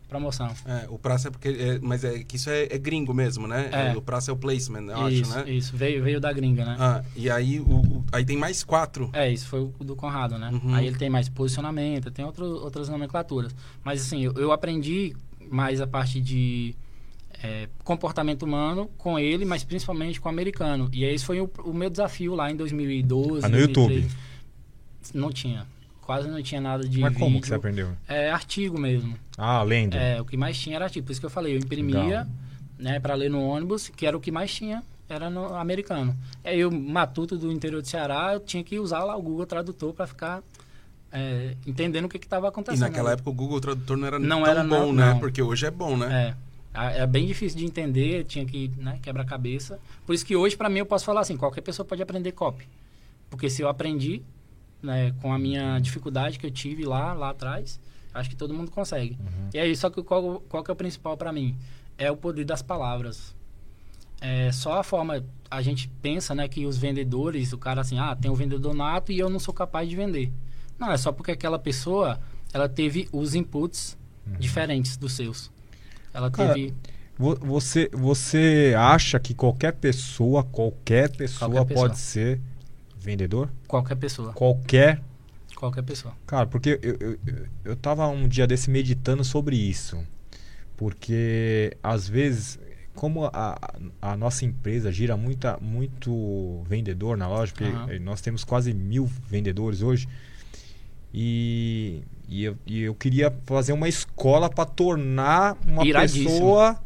Promoção. 0.07 0.47
É, 0.65 0.87
o 0.89 0.97
praça 0.97 1.27
é 1.27 1.31
porque... 1.31 1.49
é- 1.49 1.79
mas 1.81 2.05
é 2.05 2.23
que 2.23 2.37
isso 2.37 2.49
é, 2.49 2.63
é 2.71 2.77
gringo 2.77 3.13
mesmo, 3.13 3.45
né? 3.45 3.69
É. 3.73 3.97
O 3.97 4.01
praça 4.01 4.31
é 4.31 4.33
o 4.33 4.37
placement, 4.37 4.83
eu 4.89 5.09
isso, 5.09 5.29
acho, 5.33 5.45
né? 5.45 5.51
isso. 5.51 5.75
Veio, 5.75 6.01
veio 6.01 6.21
da 6.21 6.31
gringa, 6.31 6.63
né? 6.63 6.77
Ah, 6.79 7.03
e 7.13 7.29
aí, 7.29 7.59
o, 7.59 7.65
o- 7.65 8.05
aí 8.09 8.23
tem 8.23 8.37
mais 8.37 8.63
quatro. 8.63 9.09
É, 9.11 9.29
isso 9.29 9.47
foi 9.47 9.59
o 9.59 9.83
do 9.83 9.97
Conrado, 9.97 10.37
né? 10.37 10.49
Uhum. 10.51 10.73
Aí 10.73 10.87
ele 10.87 10.97
tem 10.97 11.09
mais 11.09 11.27
posicionamento, 11.27 12.09
tem 12.09 12.23
outro, 12.23 12.45
outras 12.45 12.87
nomenclaturas. 12.87 13.53
Mas 13.83 14.01
assim, 14.01 14.23
eu, 14.23 14.31
eu 14.35 14.53
aprendi 14.53 15.13
mais 15.51 15.81
a 15.81 15.85
parte 15.85 16.21
de 16.21 16.73
é, 17.43 17.67
comportamento 17.83 18.43
humano 18.43 18.89
com 18.97 19.19
ele, 19.19 19.43
mas 19.43 19.65
principalmente 19.65 20.21
com 20.21 20.29
o 20.29 20.31
americano. 20.31 20.89
E 20.93 21.03
esse 21.03 21.25
foi 21.25 21.41
o, 21.41 21.51
o 21.65 21.73
meu 21.73 21.89
desafio 21.89 22.33
lá 22.33 22.49
em 22.49 22.55
2012. 22.55 23.45
Ah, 23.45 23.49
no 23.49 23.57
2013. 23.57 23.67
YouTube? 23.67 24.07
Não 25.13 25.31
tinha. 25.33 25.67
Quase 26.09 26.27
não 26.27 26.41
tinha 26.41 26.59
nada 26.59 26.89
de 26.89 26.99
Mas 27.01 27.13
como 27.13 27.27
vídeo. 27.27 27.41
que 27.41 27.47
você 27.49 27.53
aprendeu? 27.53 27.89
É 28.07 28.31
artigo 28.31 28.79
mesmo. 28.79 29.15
Ah, 29.37 29.61
lendo. 29.61 29.95
É, 29.95 30.19
o 30.19 30.25
que 30.25 30.35
mais 30.35 30.57
tinha 30.57 30.75
era 30.75 30.85
artigo. 30.85 31.05
Por 31.05 31.11
isso 31.11 31.19
que 31.21 31.25
eu 31.27 31.29
falei, 31.29 31.53
eu 31.53 31.59
imprimia, 31.59 31.99
Legal. 32.01 32.27
né, 32.79 32.99
para 32.99 33.13
ler 33.13 33.29
no 33.29 33.39
ônibus, 33.47 33.89
que 33.89 34.07
era 34.07 34.17
o 34.17 34.19
que 34.19 34.31
mais 34.31 34.51
tinha, 34.51 34.83
era 35.07 35.29
no 35.29 35.53
americano. 35.53 36.17
Aí 36.43 36.59
eu, 36.59 36.71
matuto 36.71 37.37
do 37.37 37.51
interior 37.51 37.79
do 37.83 37.87
Ceará, 37.87 38.33
eu 38.33 38.39
tinha 38.39 38.63
que 38.63 38.79
usar 38.79 39.03
lá 39.03 39.15
o 39.15 39.21
Google 39.21 39.45
Tradutor 39.45 39.93
para 39.93 40.07
ficar 40.07 40.41
é, 41.11 41.53
entendendo 41.67 42.05
o 42.05 42.09
que 42.09 42.17
estava 42.17 42.47
E 42.47 42.49
acontecendo. 42.49 42.81
naquela 42.81 43.09
ali. 43.11 43.13
época 43.13 43.29
o 43.29 43.33
Google 43.33 43.61
Tradutor 43.61 43.95
não 43.95 44.07
era 44.07 44.17
Não 44.17 44.37
tão 44.41 44.47
era, 44.47 44.63
bom, 44.63 44.67
não, 44.67 44.93
né? 44.93 45.11
não. 45.13 45.19
Porque 45.19 45.43
hoje 45.43 45.67
é 45.67 45.71
bom, 45.71 45.95
né? 45.95 46.35
É. 46.73 47.01
É 47.01 47.05
bem 47.05 47.27
difícil 47.27 47.59
de 47.59 47.65
entender, 47.65 48.23
tinha 48.25 48.45
que 48.47 48.71
né, 48.77 48.97
quebrar 49.03 49.21
a 49.21 49.25
cabeça. 49.27 49.77
Por 50.07 50.15
isso 50.15 50.25
que 50.25 50.35
hoje, 50.35 50.57
para 50.57 50.69
mim, 50.69 50.79
eu 50.79 50.87
posso 50.87 51.05
falar 51.05 51.21
assim, 51.21 51.37
qualquer 51.37 51.61
pessoa 51.61 51.85
pode 51.85 52.01
aprender 52.01 52.31
copy. 52.31 52.67
Porque 53.29 53.47
se 53.47 53.61
eu 53.61 53.69
aprendi 53.69 54.23
né, 54.81 55.13
com 55.21 55.31
a 55.33 55.39
minha 55.39 55.79
dificuldade 55.79 56.39
que 56.39 56.45
eu 56.45 56.51
tive 56.51 56.85
lá, 56.85 57.13
lá 57.13 57.29
atrás, 57.31 57.79
acho 58.13 58.29
que 58.29 58.35
todo 58.35 58.53
mundo 58.53 58.71
consegue. 58.71 59.17
E 59.53 59.59
aí, 59.59 59.75
só 59.75 59.89
que 59.89 60.01
qual, 60.03 60.41
qual 60.49 60.63
que 60.63 60.71
é 60.71 60.73
o 60.73 60.75
principal 60.75 61.15
para 61.17 61.31
mim? 61.31 61.57
É 61.97 62.09
o 62.11 62.15
poder 62.17 62.45
das 62.45 62.61
palavras. 62.61 63.35
É 64.21 64.51
só 64.51 64.79
a 64.79 64.83
forma, 64.83 65.23
a 65.49 65.61
gente 65.61 65.87
pensa 66.01 66.35
né, 66.35 66.47
que 66.47 66.65
os 66.65 66.77
vendedores, 66.77 67.53
o 67.53 67.57
cara 67.57 67.81
assim, 67.81 67.97
ah, 67.99 68.15
tem 68.15 68.29
o 68.29 68.35
vendedor 68.35 68.73
nato 68.73 69.11
e 69.11 69.19
eu 69.19 69.29
não 69.29 69.39
sou 69.39 69.53
capaz 69.53 69.87
de 69.89 69.95
vender. 69.95 70.31
Não, 70.77 70.91
é 70.91 70.97
só 70.97 71.11
porque 71.11 71.31
aquela 71.31 71.57
pessoa, 71.59 72.19
ela 72.53 72.67
teve 72.67 73.07
os 73.11 73.33
inputs 73.35 73.97
diferentes 74.37 74.97
dos 74.97 75.13
seus. 75.13 75.49
Ela 76.13 76.29
Cara, 76.29 76.53
teve... 76.53 76.73
Vo- 77.17 77.35
Você, 77.41 77.89
você 77.91 78.73
acha 78.77 79.19
que 79.19 79.33
qualquer 79.33 79.73
pessoa, 79.73 80.43
qualquer 80.43 81.09
pessoa 81.15 81.49
Qualquer 81.51 81.67
pessoa. 81.67 81.87
pode 81.89 81.99
ser 81.99 82.39
vendedor? 83.09 83.49
Qualquer 83.67 83.95
pessoa. 83.95 84.33
Qualquer. 84.33 85.01
Qualquer 85.55 85.83
pessoa. 85.83 86.13
Cara, 86.25 86.45
porque 86.45 86.79
eu, 86.81 86.97
eu, 86.99 87.19
eu, 87.65 87.75
tava 87.75 88.07
um 88.07 88.27
dia 88.27 88.45
desse 88.47 88.69
meditando 88.69 89.23
sobre 89.23 89.55
isso. 89.55 89.97
Porque 90.77 91.75
às 91.83 92.07
vezes, 92.07 92.59
como 92.95 93.25
a, 93.25 93.59
a 94.01 94.15
nossa 94.15 94.45
empresa 94.45 94.91
gira 94.91 95.17
muita, 95.17 95.57
muito 95.59 96.63
vendedor 96.67 97.17
na 97.17 97.27
loja, 97.27 97.51
porque 97.51 97.69
Aham. 97.69 97.99
nós 97.99 98.21
temos 98.21 98.43
quase 98.43 98.73
mil 98.73 99.05
vendedores 99.27 99.81
hoje. 99.81 100.07
E, 101.13 102.03
e, 102.27 102.43
eu, 102.43 102.57
e 102.65 102.81
eu 102.81 102.93
queria 102.93 103.35
fazer 103.45 103.73
uma 103.73 103.89
escola 103.89 104.49
para 104.49 104.65
tornar 104.65 105.57
uma 105.65 105.83
pessoa 105.83 106.79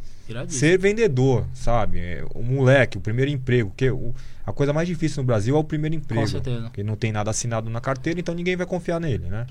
Ser 0.54 0.78
vendedor, 0.78 1.46
sabe? 1.54 2.00
É, 2.00 2.26
O 2.34 2.42
moleque, 2.42 2.98
o 2.98 3.02
primeiro 3.02 3.30
emprego, 3.32 3.70
porque 3.70 3.90
o- 3.90 4.14
a 4.46 4.52
coisa 4.54 4.72
mais 4.74 4.88
difícil 4.88 5.22
no 5.22 5.28
Brasil 5.28 5.56
é 5.56 5.60
o 5.60 5.64
primeiro 5.64 5.96
emprego. 5.96 6.22
Com 6.22 6.28
certeza. 6.28 6.64
Porque 6.64 6.84
não 6.84 6.96
tem 6.96 7.12
nada 7.12 7.30
assinado 7.32 7.70
na 7.70 7.82
carteira, 7.82 8.20
então 8.20 8.34
ninguém 8.34 8.56
vai 8.56 8.66
confiar 8.66 9.00
nele, 9.00 9.28
né? 9.28 9.46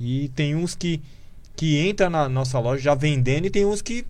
E 0.00 0.28
tem 0.34 0.54
uns 0.54 0.74
que 0.74 1.00
que 1.54 1.78
entra 1.78 2.10
na 2.10 2.28
nossa 2.28 2.58
loja 2.58 2.82
já 2.82 2.94
vendendo 2.94 3.46
e 3.46 3.50
tem 3.50 3.64
uns 3.64 3.80
que 3.80 4.04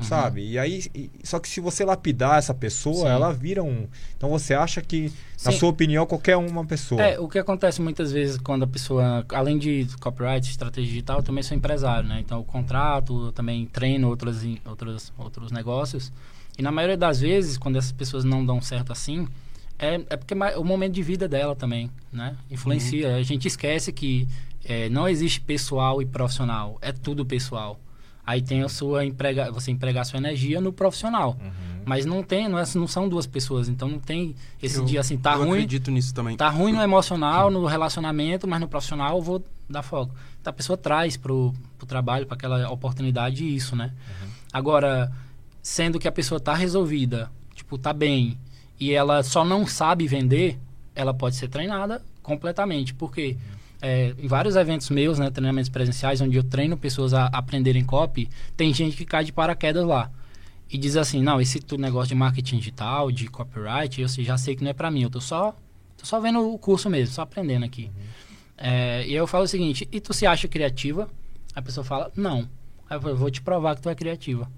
Uhum. 0.00 0.06
sabe? 0.06 0.48
E 0.48 0.58
aí 0.58 0.82
e- 0.94 1.10
só 1.22 1.38
que 1.38 1.48
se 1.48 1.60
você 1.60 1.84
lapidar 1.84 2.38
essa 2.38 2.54
pessoa, 2.54 3.06
Sim. 3.06 3.06
ela 3.08 3.32
vira 3.32 3.62
um. 3.62 3.86
Então 4.16 4.30
você 4.30 4.54
acha 4.54 4.80
que 4.80 5.12
na 5.44 5.52
Sim. 5.52 5.58
sua 5.58 5.68
opinião 5.68 6.06
qualquer 6.06 6.36
uma 6.36 6.64
pessoa. 6.64 7.00
É, 7.02 7.18
o 7.18 7.28
que 7.28 7.38
acontece 7.38 7.80
muitas 7.80 8.10
vezes 8.12 8.38
quando 8.38 8.62
a 8.62 8.66
pessoa, 8.66 9.24
além 9.30 9.58
de 9.58 9.86
copyright, 10.00 10.48
estratégia 10.48 10.88
digital, 10.88 11.18
eu 11.18 11.22
também 11.22 11.42
sou 11.42 11.56
empresário, 11.56 12.08
né? 12.08 12.20
Então 12.20 12.38
eu 12.38 12.44
contrato, 12.44 13.26
eu 13.26 13.32
também 13.32 13.66
treino 13.66 14.08
outros, 14.08 14.38
outros, 14.64 15.12
outros 15.18 15.52
negócios. 15.52 16.10
E 16.58 16.62
na 16.62 16.70
maioria 16.72 16.96
das 16.96 17.20
vezes, 17.20 17.56
quando 17.56 17.76
essas 17.76 17.92
pessoas 17.92 18.24
não 18.24 18.44
dão 18.44 18.60
certo 18.60 18.92
assim, 18.92 19.26
é, 19.78 19.94
é 20.10 20.16
porque 20.16 20.34
o 20.56 20.64
momento 20.64 20.92
de 20.92 21.02
vida 21.02 21.26
dela 21.26 21.56
também, 21.56 21.90
né? 22.12 22.36
Influencia. 22.50 23.16
A 23.16 23.22
gente 23.22 23.48
esquece 23.48 23.92
que 23.92 24.28
é, 24.64 24.88
não 24.90 25.08
existe 25.08 25.40
pessoal 25.40 26.02
e 26.02 26.06
profissional, 26.06 26.76
é 26.82 26.92
tudo 26.92 27.24
pessoal. 27.24 27.78
Aí 28.26 28.42
tem 28.42 28.62
a 28.62 28.68
sua 28.68 29.04
emprega, 29.04 29.50
você 29.50 29.70
empregar 29.70 30.04
sua 30.04 30.18
energia 30.18 30.60
no 30.60 30.72
profissional. 30.72 31.36
Uhum. 31.40 31.50
Mas 31.84 32.04
não 32.04 32.22
tem, 32.22 32.48
não, 32.48 32.58
é, 32.58 32.64
não 32.74 32.86
são 32.86 33.08
duas 33.08 33.26
pessoas, 33.26 33.68
então 33.68 33.88
não 33.88 33.98
tem 33.98 34.34
esse 34.62 34.78
Eu- 34.78 34.84
dia 34.84 35.00
assim, 35.00 35.16
tá 35.16 35.32
eu 35.34 35.38
ruim. 35.40 35.50
acredito 35.52 35.90
nisso 35.90 36.14
também. 36.14 36.36
Tá 36.36 36.48
ruim 36.48 36.72
no 36.72 36.82
emocional, 36.82 37.50
no 37.50 37.64
relacionamento, 37.66 38.46
mas 38.46 38.60
no 38.60 38.68
profissional 38.68 39.16
eu 39.16 39.22
vou 39.22 39.44
dar 39.68 39.82
foco. 39.82 40.14
Então 40.40 40.50
a 40.50 40.54
pessoa 40.54 40.76
traz 40.76 41.16
pro, 41.16 41.54
pro 41.78 41.86
trabalho, 41.86 42.26
para 42.26 42.36
aquela 42.36 42.70
oportunidade 42.70 43.44
isso, 43.54 43.74
né? 43.74 43.92
Agora, 44.52 45.10
sendo 45.62 45.98
que 45.98 46.06
a 46.08 46.12
pessoa 46.12 46.38
tá 46.40 46.54
resolvida, 46.54 47.30
tipo, 47.54 47.78
tá 47.78 47.92
bem, 47.92 48.36
e 48.78 48.92
ela 48.92 49.22
só 49.22 49.44
não 49.44 49.66
sabe 49.66 50.06
vender, 50.06 50.58
ela 50.94 51.14
pode 51.14 51.36
ser 51.36 51.48
treinada 51.48 52.02
completamente. 52.22 52.92
Porque 52.94 53.36
é, 53.80 54.14
em 54.18 54.26
vários 54.26 54.56
eventos 54.56 54.90
meus, 54.90 55.18
né, 55.18 55.30
treinamentos 55.30 55.68
presenciais, 55.68 56.20
onde 56.20 56.36
eu 56.36 56.44
treino 56.44 56.76
pessoas 56.76 57.14
a 57.14 57.26
aprenderem 57.26 57.84
copy, 57.84 58.28
tem 58.56 58.72
gente 58.72 58.96
que 58.96 59.04
cai 59.04 59.24
de 59.24 59.32
paraquedas 59.32 59.84
lá. 59.84 60.10
E 60.72 60.78
diz 60.78 60.96
assim, 60.96 61.22
não, 61.22 61.40
esse 61.40 61.60
negócio 61.78 62.08
de 62.08 62.14
marketing 62.14 62.58
digital, 62.58 63.10
de 63.10 63.26
copyright, 63.28 64.00
eu 64.00 64.08
já 64.08 64.38
sei 64.38 64.54
que 64.54 64.62
não 64.62 64.70
é 64.70 64.74
pra 64.74 64.90
mim, 64.90 65.02
eu 65.02 65.10
tô 65.10 65.20
só 65.20 65.54
Tô 66.00 66.06
só 66.06 66.18
vendo 66.18 66.40
o 66.40 66.58
curso 66.58 66.88
mesmo, 66.88 67.14
só 67.14 67.22
aprendendo 67.22 67.64
aqui. 67.64 67.90
É, 68.56 69.06
e 69.06 69.14
eu 69.14 69.26
falo 69.26 69.44
o 69.44 69.48
seguinte, 69.48 69.86
e 69.92 70.00
tu 70.00 70.14
se 70.14 70.26
acha 70.26 70.48
criativa? 70.48 71.10
A 71.54 71.60
pessoa 71.60 71.84
fala, 71.84 72.10
não. 72.16 72.48
Aí 72.88 72.96
eu 72.96 73.02
falo, 73.02 73.16
vou 73.16 73.30
te 73.30 73.42
provar 73.42 73.76
que 73.76 73.82
tu 73.82 73.90
é 73.90 73.94
criativa. 73.94 74.50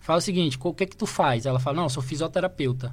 Fala 0.00 0.18
o 0.18 0.22
seguinte, 0.22 0.58
o 0.60 0.74
que 0.74 0.86
que 0.86 0.96
tu 0.96 1.06
faz? 1.06 1.46
Ela 1.46 1.60
fala, 1.60 1.76
não, 1.76 1.84
eu 1.84 1.88
sou 1.88 2.02
fisioterapeuta. 2.02 2.92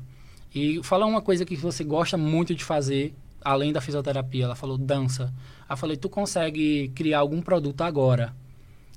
E 0.54 0.80
fala 0.84 1.08
uma 1.08 1.22
coisa 1.22 1.46
que 1.46 1.56
você 1.56 1.84
gosta 1.84 2.16
muito 2.16 2.54
de 2.54 2.64
fazer, 2.64 3.16
além 3.44 3.72
da 3.72 3.82
fisioterapia. 3.82 4.46
Ela 4.46 4.56
falou, 4.56 4.78
dança. 4.78 5.34
Aí 5.68 5.74
eu 5.74 5.78
falei, 5.78 5.98
tu 5.98 6.10
consegue 6.10 6.90
criar 6.90 7.20
algum 7.20 7.42
produto 7.42 7.82
agora? 7.82 8.34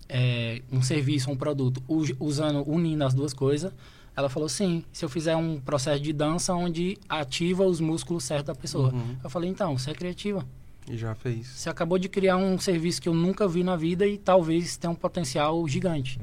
É, 0.09 0.63
um 0.73 0.83
serviço, 0.83 1.31
um 1.31 1.37
produto, 1.37 1.83
usando, 2.19 2.69
unindo 2.69 3.05
as 3.05 3.15
duas 3.15 3.33
coisas. 3.33 3.73
Ela 4.17 4.29
falou, 4.29 4.49
sim, 4.49 4.85
se 4.93 5.05
eu 5.05 5.09
fizer 5.09 5.37
um 5.37 5.61
processo 5.61 6.03
de 6.03 6.13
dança 6.13 6.53
onde 6.53 6.99
ativa 7.09 7.65
os 7.65 7.81
músculos 7.81 8.25
certos 8.25 8.47
da 8.47 8.55
pessoa. 8.55 8.93
Uhum. 8.93 9.17
Eu 9.23 9.31
falei, 9.31 9.49
então, 9.49 9.79
você 9.79 9.93
é 9.93 9.95
criativa. 9.95 10.45
E 10.89 10.97
já 10.97 11.15
fez. 11.15 11.47
Você 11.47 11.71
acabou 11.71 11.99
de 11.99 12.09
criar 12.09 12.37
um 12.37 12.59
serviço 12.59 13.01
que 13.01 13.09
eu 13.09 13.15
nunca 13.15 13.47
vi 13.47 13.63
na 13.63 13.77
vida 13.77 14.07
e 14.07 14.19
talvez 14.19 14.77
tenha 14.77 14.91
um 14.91 14.97
potencial 14.97 15.67
gigante. 15.69 16.21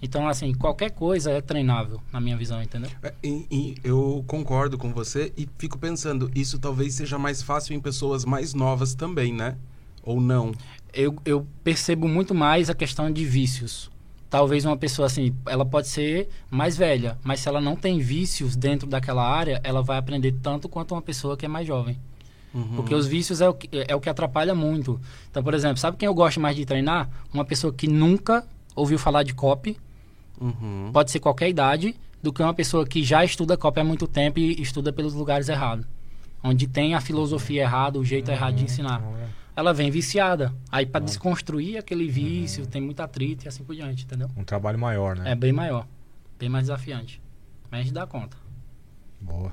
Então, 0.00 0.28
assim, 0.28 0.54
qualquer 0.54 0.90
coisa 0.90 1.30
é 1.32 1.40
treinável, 1.40 2.00
na 2.12 2.20
minha 2.20 2.36
visão, 2.36 2.62
entendeu? 2.62 2.90
É, 3.02 3.12
e- 3.22 3.46
e 3.50 3.74
eu 3.82 4.24
concordo 4.26 4.78
com 4.78 4.92
você 4.92 5.32
e 5.36 5.48
fico 5.58 5.76
pensando, 5.78 6.30
isso 6.34 6.58
talvez 6.58 6.94
seja 6.94 7.18
mais 7.18 7.42
fácil 7.42 7.74
em 7.74 7.80
pessoas 7.80 8.24
mais 8.24 8.54
novas 8.54 8.94
também, 8.94 9.32
né? 9.32 9.56
Ou 10.02 10.20
não? 10.20 10.52
Eu, 10.92 11.16
eu 11.24 11.46
percebo 11.64 12.06
muito 12.08 12.34
mais 12.34 12.70
a 12.70 12.74
questão 12.74 13.10
de 13.10 13.24
vícios. 13.24 13.90
Talvez 14.30 14.64
uma 14.64 14.76
pessoa 14.76 15.06
assim, 15.06 15.34
ela 15.46 15.64
pode 15.64 15.88
ser 15.88 16.28
mais 16.50 16.76
velha, 16.76 17.18
mas 17.24 17.40
se 17.40 17.48
ela 17.48 17.60
não 17.60 17.74
tem 17.74 17.98
vícios 17.98 18.54
dentro 18.54 18.86
daquela 18.86 19.26
área, 19.26 19.60
ela 19.64 19.82
vai 19.82 19.98
aprender 19.98 20.32
tanto 20.42 20.68
quanto 20.68 20.94
uma 20.94 21.02
pessoa 21.02 21.36
que 21.36 21.44
é 21.46 21.48
mais 21.48 21.66
jovem. 21.66 21.98
Uhum. 22.54 22.76
Porque 22.76 22.94
os 22.94 23.06
vícios 23.06 23.40
é 23.40 23.48
o, 23.48 23.54
que, 23.54 23.68
é 23.72 23.94
o 23.94 24.00
que 24.00 24.08
atrapalha 24.08 24.54
muito. 24.54 25.00
Então, 25.30 25.42
por 25.42 25.54
exemplo, 25.54 25.78
sabe 25.78 25.96
quem 25.96 26.06
eu 26.06 26.14
gosto 26.14 26.40
mais 26.40 26.56
de 26.56 26.64
treinar? 26.64 27.08
Uma 27.32 27.44
pessoa 27.44 27.72
que 27.72 27.86
nunca 27.88 28.46
ouviu 28.76 28.98
falar 28.98 29.22
de 29.22 29.34
copy, 29.34 29.76
Uhum. 30.40 30.90
pode 30.92 31.10
ser 31.10 31.20
qualquer 31.20 31.48
idade, 31.48 31.94
do 32.22 32.32
que 32.32 32.42
uma 32.42 32.54
pessoa 32.54 32.86
que 32.86 33.02
já 33.02 33.24
estuda 33.24 33.56
copy 33.56 33.80
há 33.80 33.84
muito 33.84 34.06
tempo 34.06 34.38
e 34.38 34.60
estuda 34.60 34.92
pelos 34.92 35.14
lugares 35.14 35.48
errados. 35.48 35.86
Onde 36.42 36.66
tem 36.66 36.94
a 36.94 37.00
filosofia 37.00 37.62
errada, 37.62 37.98
o 37.98 38.04
jeito 38.04 38.30
errado 38.30 38.54
de 38.56 38.64
ensinar. 38.64 39.02
Ela 39.56 39.72
vem 39.72 39.90
viciada. 39.90 40.54
Aí 40.70 40.86
para 40.86 41.04
desconstruir 41.04 41.78
aquele 41.78 42.08
vício, 42.08 42.66
tem 42.66 42.80
muito 42.80 43.00
atrito 43.00 43.44
e 43.44 43.48
assim 43.48 43.64
por 43.64 43.74
diante, 43.74 44.04
entendeu? 44.04 44.30
Um 44.36 44.44
trabalho 44.44 44.78
maior, 44.78 45.16
né? 45.16 45.32
É 45.32 45.34
bem 45.34 45.52
maior, 45.52 45.86
bem 46.38 46.48
mais 46.48 46.64
desafiante. 46.66 47.20
Mas 47.70 47.80
a 47.80 47.82
gente 47.82 47.92
dá 47.92 48.06
conta. 48.06 48.36
Boa. 49.20 49.52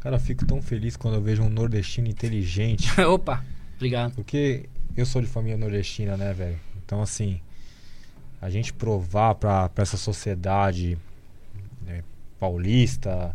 Cara, 0.00 0.16
eu 0.16 0.20
fico 0.20 0.44
tão 0.44 0.60
feliz 0.60 0.96
quando 0.96 1.14
eu 1.14 1.22
vejo 1.22 1.42
um 1.42 1.48
nordestino 1.48 2.08
inteligente. 2.08 2.88
Opa, 3.02 3.44
obrigado. 3.76 4.14
Porque 4.14 4.68
eu 4.96 5.06
sou 5.06 5.22
de 5.22 5.28
família 5.28 5.56
nordestina, 5.56 6.16
né, 6.16 6.32
velho? 6.32 6.58
Então, 6.84 7.00
assim, 7.00 7.40
a 8.44 8.50
gente 8.50 8.72
provar 8.74 9.34
pra, 9.36 9.68
pra 9.70 9.82
essa 9.82 9.96
sociedade 9.96 10.98
né, 11.86 12.02
paulista 12.38 13.34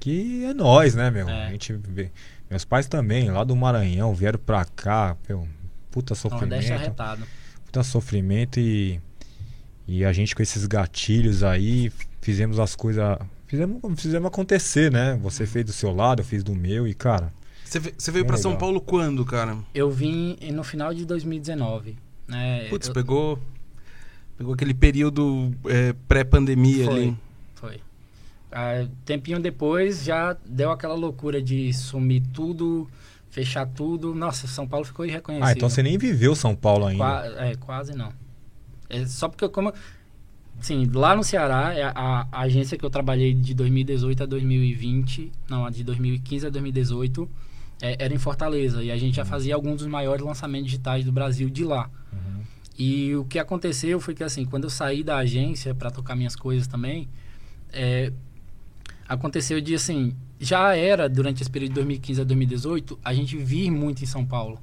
que 0.00 0.44
é 0.44 0.54
nós, 0.54 0.94
né, 0.94 1.10
meu? 1.10 1.28
É. 1.28 1.46
A 1.46 1.50
gente 1.50 1.72
vê. 1.74 2.10
Meus 2.48 2.64
pais 2.64 2.86
também, 2.86 3.30
lá 3.30 3.44
do 3.44 3.54
Maranhão, 3.54 4.14
vieram 4.14 4.38
pra 4.38 4.64
cá, 4.64 5.14
meu, 5.28 5.46
puta 5.90 6.14
sofrimento. 6.14 6.72
arretado. 6.72 7.22
Puta 7.66 7.82
sofrimento 7.82 8.58
e. 8.58 8.98
E 9.86 10.04
a 10.04 10.12
gente 10.12 10.34
com 10.34 10.42
esses 10.42 10.64
gatilhos 10.66 11.42
aí, 11.42 11.92
fizemos 12.22 12.58
as 12.58 12.74
coisas. 12.74 13.18
Fizemos, 13.46 13.80
fizemos 14.00 14.28
acontecer, 14.28 14.90
né? 14.90 15.18
Você 15.22 15.46
fez 15.46 15.64
do 15.66 15.72
seu 15.72 15.94
lado, 15.94 16.20
eu 16.20 16.24
fiz 16.24 16.42
do 16.42 16.54
meu 16.54 16.88
e, 16.88 16.94
cara. 16.94 17.32
Você 17.64 17.78
ve- 17.78 17.94
você 17.98 18.10
veio 18.10 18.24
Bem 18.24 18.28
pra 18.28 18.36
São. 18.38 18.56
Paulo 18.56 18.80
quando, 18.80 19.24
cara? 19.26 19.58
Eu 19.74 19.90
vim 19.90 20.38
no 20.52 20.64
final 20.64 20.94
de 20.94 21.04
2019. 21.04 21.96
Né? 22.26 22.66
Putz, 22.70 22.88
Eu- 22.88 22.94
pegou. 22.94 23.38
Pegou 24.38 24.54
aquele 24.54 24.72
período 24.72 25.52
é, 25.66 25.92
pré-pandemia 26.06 26.88
ali. 26.88 27.16
Foi. 27.56 27.80
Ah, 28.50 28.86
tempinho 29.04 29.38
depois 29.40 30.04
já 30.04 30.34
deu 30.46 30.70
aquela 30.70 30.94
loucura 30.94 31.42
de 31.42 31.70
sumir 31.74 32.22
tudo, 32.32 32.88
fechar 33.30 33.66
tudo. 33.66 34.14
Nossa, 34.14 34.46
São 34.46 34.66
Paulo 34.66 34.86
ficou 34.86 35.04
irreconhecível. 35.04 35.48
Ah, 35.48 35.52
então 35.52 35.68
você 35.68 35.82
nem 35.82 35.98
viveu 35.98 36.34
São 36.34 36.54
Paulo 36.56 36.86
ainda. 36.86 37.04
Qua- 37.04 37.26
é, 37.44 37.54
quase 37.56 37.94
não. 37.94 38.10
É 38.88 39.04
só 39.06 39.28
porque 39.28 39.46
como. 39.48 39.72
Sim, 40.60 40.90
lá 40.92 41.14
no 41.14 41.22
Ceará, 41.22 41.74
é 41.74 41.82
a, 41.84 42.26
a 42.32 42.40
agência 42.40 42.76
que 42.78 42.84
eu 42.84 42.90
trabalhei 42.90 43.32
de 43.34 43.54
2018 43.54 44.22
a 44.22 44.26
2020, 44.26 45.30
não, 45.48 45.66
a 45.66 45.70
de 45.70 45.84
2015 45.84 46.46
a 46.46 46.50
2018, 46.50 47.28
é, 47.82 48.02
era 48.02 48.12
em 48.14 48.18
Fortaleza. 48.18 48.82
E 48.82 48.90
a 48.90 48.96
gente 48.96 49.14
já 49.16 49.24
fazia 49.24 49.54
alguns 49.54 49.78
dos 49.78 49.86
maiores 49.86 50.24
lançamentos 50.24 50.66
digitais 50.66 51.04
do 51.04 51.12
Brasil 51.12 51.48
de 51.50 51.64
lá. 51.64 51.88
Uhum. 52.12 52.37
E 52.78 53.16
o 53.16 53.24
que 53.24 53.38
aconteceu 53.38 54.00
foi 54.00 54.14
que, 54.14 54.22
assim, 54.22 54.44
quando 54.44 54.64
eu 54.64 54.70
saí 54.70 55.02
da 55.02 55.16
agência 55.16 55.74
para 55.74 55.90
tocar 55.90 56.14
minhas 56.14 56.36
coisas 56.36 56.68
também, 56.68 57.08
é, 57.72 58.12
aconteceu 59.08 59.60
de, 59.60 59.74
assim, 59.74 60.14
já 60.38 60.76
era, 60.76 61.08
durante 61.08 61.42
esse 61.42 61.50
período 61.50 61.70
de 61.70 61.74
2015 61.76 62.20
a 62.20 62.24
2018, 62.24 62.98
a 63.04 63.12
gente 63.12 63.36
vir 63.36 63.70
muito 63.70 64.04
em 64.04 64.06
São 64.06 64.24
Paulo. 64.24 64.60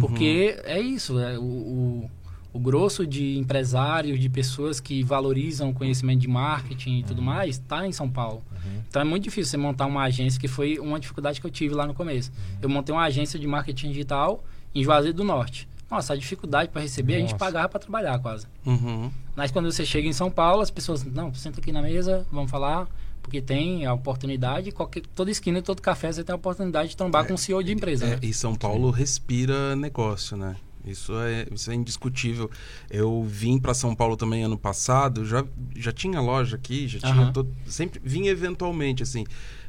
Porque 0.00 0.58
é 0.64 0.80
isso, 0.80 1.20
é, 1.20 1.38
o, 1.38 1.42
o, 1.42 2.10
o 2.52 2.58
grosso 2.58 3.06
de 3.06 3.38
empresários, 3.38 4.18
de 4.18 4.28
pessoas 4.28 4.80
que 4.80 5.04
valorizam 5.04 5.70
o 5.70 5.72
conhecimento 5.72 6.20
de 6.20 6.28
marketing 6.28 6.98
e 6.98 7.02
tudo 7.04 7.22
mais, 7.22 7.56
está 7.56 7.86
em 7.86 7.92
São 7.92 8.10
Paulo. 8.10 8.42
Então 8.88 9.02
é 9.02 9.04
muito 9.04 9.24
difícil 9.24 9.50
você 9.50 9.56
montar 9.56 9.86
uma 9.86 10.02
agência, 10.02 10.40
que 10.40 10.48
foi 10.48 10.78
uma 10.78 10.98
dificuldade 10.98 11.40
que 11.40 11.46
eu 11.46 11.50
tive 11.50 11.74
lá 11.74 11.86
no 11.86 11.94
começo. 11.94 12.32
Eu 12.60 12.68
montei 12.68 12.92
uma 12.92 13.04
agência 13.04 13.38
de 13.38 13.46
marketing 13.46 13.88
digital 13.88 14.42
em 14.74 14.82
Juazeiro 14.82 15.16
do 15.16 15.24
Norte. 15.24 15.68
Nossa, 15.90 16.12
a 16.12 16.16
dificuldade 16.16 16.70
para 16.70 16.82
receber, 16.82 17.16
a 17.16 17.18
gente 17.20 17.32
Nossa. 17.32 17.44
pagava 17.44 17.68
para 17.68 17.80
trabalhar 17.80 18.18
quase. 18.18 18.46
Uhum. 18.66 19.10
Mas 19.34 19.50
quando 19.50 19.70
você 19.70 19.86
chega 19.86 20.06
em 20.06 20.12
São 20.12 20.30
Paulo, 20.30 20.60
as 20.60 20.70
pessoas, 20.70 21.02
não, 21.04 21.32
senta 21.32 21.60
aqui 21.60 21.72
na 21.72 21.80
mesa, 21.80 22.26
vamos 22.30 22.50
falar, 22.50 22.86
Porque 23.22 23.42
tem 23.42 23.84
a 23.84 23.92
oportunidade, 23.92 24.70
qualquer, 24.70 25.02
toda 25.14 25.30
esquina, 25.30 25.60
todo 25.60 25.82
café, 25.82 26.10
você 26.10 26.24
tem 26.24 26.32
a 26.32 26.36
oportunidade 26.36 26.90
de 26.90 26.96
trombar 26.96 27.26
com 27.26 27.34
um 27.34 27.36
CEO 27.36 27.62
de 27.62 27.72
empresa. 27.72 28.06
É, 28.06 28.10
né? 28.10 28.18
e 28.22 28.32
São 28.32 28.54
Paulo 28.54 28.90
respira 28.90 29.76
negócio, 29.76 30.36
né? 30.36 30.56
Isso 30.84 31.12
é, 31.18 31.46
isso 31.52 31.70
é 31.70 31.74
indiscutível. 31.74 32.50
Eu 32.90 33.22
vim 33.22 33.58
para 33.58 33.74
São 33.74 33.94
Paulo 33.94 34.16
também 34.16 34.44
ano 34.44 34.56
passado, 34.56 35.24
já, 35.26 35.44
já 35.76 35.92
tinha 35.92 36.20
loja 36.20 36.56
aqui, 36.56 36.88
já 36.88 36.98
tinha 36.98 37.12
Aham. 37.12 37.32
todo, 37.32 37.54
sempre 37.66 38.00
vim 38.02 38.26
eventualmente 38.28 39.02
assim. 39.02 39.26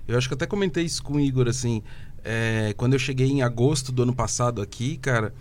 Eu 0.07 0.17
acho 0.17 0.27
que 0.27 0.33
até 0.33 0.45
comentei 0.45 0.85
isso 0.85 1.03
com 1.03 1.13
o 1.13 1.19
Igor 1.19 1.47
assim, 1.47 1.83
é, 2.23 2.73
quando 2.77 2.93
eu 2.93 2.99
cheguei 2.99 3.27
em 3.27 3.41
agosto 3.41 3.91
do 3.91 4.03
ano 4.03 4.15
passado 4.15 4.61
aqui, 4.61 4.97
cara, 4.97 5.33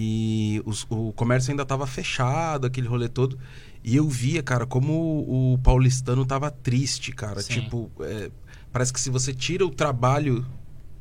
e 0.00 0.62
os- 0.64 0.86
o 0.88 1.12
comércio 1.12 1.50
ainda 1.50 1.66
tava 1.66 1.84
fechado, 1.88 2.68
aquele 2.68 2.86
rolê 2.86 3.08
todo, 3.08 3.36
e 3.82 3.96
eu 3.96 4.08
via, 4.08 4.40
cara, 4.44 4.64
como 4.64 4.92
o, 4.92 5.54
o 5.54 5.58
paulistano 5.58 6.24
tava 6.24 6.52
triste, 6.52 7.10
cara. 7.10 7.42
Sim. 7.42 7.54
Tipo, 7.54 7.90
é, 8.00 8.30
parece 8.72 8.92
que 8.92 9.00
se 9.00 9.10
você 9.10 9.34
tira 9.34 9.66
o 9.66 9.70
trabalho 9.70 10.46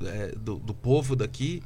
é, 0.01 0.33
do, 0.35 0.55
do 0.57 0.73
povo 0.73 1.15
daqui, 1.15 1.61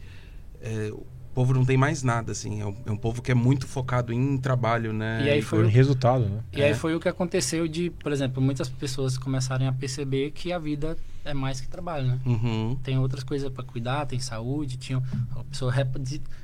é, 0.62 0.92
o 1.32 1.34
povo 1.34 1.54
não 1.54 1.64
tem 1.64 1.78
mais 1.78 2.04
nada, 2.04 2.34
assim. 2.34 2.60
É 2.60 2.66
um, 2.66 2.76
é 2.88 2.92
um 2.92 2.98
povo 2.98 3.22
que 3.22 3.32
é 3.32 3.34
muito 3.34 3.66
focado 3.66 4.12
em 4.12 4.38
trabalho, 4.38 4.92
né? 4.92 5.24
E 5.26 5.30
aí 5.30 5.42
foi 5.42 5.60
Foi 5.60 5.68
resultado, 5.70 6.26
né? 6.26 6.42
E 6.52 6.62
aí 6.62 6.72
É. 6.72 6.76
foi 6.76 6.94
o 6.94 7.00
que 7.00 7.08
aconteceu 7.08 7.70
de, 7.70 7.90
por 7.90 8.12
exemplo, 8.12 8.42
muitas 8.44 8.68
pessoas 8.68 9.18
começarem 9.18 9.66
a 9.66 9.72
perceber 9.72 10.32
que 10.32 10.52
a 10.52 10.60
vida 10.60 10.98
é 11.24 11.34
mais 11.34 11.62
que 11.62 11.70
trabalho, 11.70 12.06
né? 12.06 12.20
Uhum. 12.26 12.78
Tem 12.84 12.98
outras 12.98 13.24
coisas 13.24 13.50
para 13.50 13.64
cuidar, 13.64 14.06
tem 14.08 14.20
saúde, 14.20 14.76
tinha 14.76 15.02
a 15.34 15.44
pessoa 15.46 15.74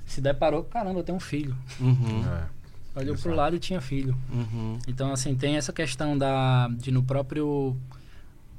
se 0.06 0.22
deparou, 0.22 0.64
caramba, 0.64 1.00
eu 1.00 1.04
tenho 1.04 1.18
um 1.18 1.22
filho. 1.22 1.54
Uhum. 1.82 2.24
É. 2.26 3.00
Olhou 3.02 3.14
pro 3.16 3.24
Exato. 3.30 3.36
lado 3.36 3.56
e 3.58 3.60
tinha 3.60 3.82
filho. 3.82 4.16
Uhum. 4.32 4.80
Então, 4.88 5.12
assim, 5.12 5.36
tem 5.36 5.58
essa 5.58 5.74
questão 5.74 6.18
da 6.18 6.70
de 6.70 6.92
no 6.92 7.04
próprio 7.04 7.76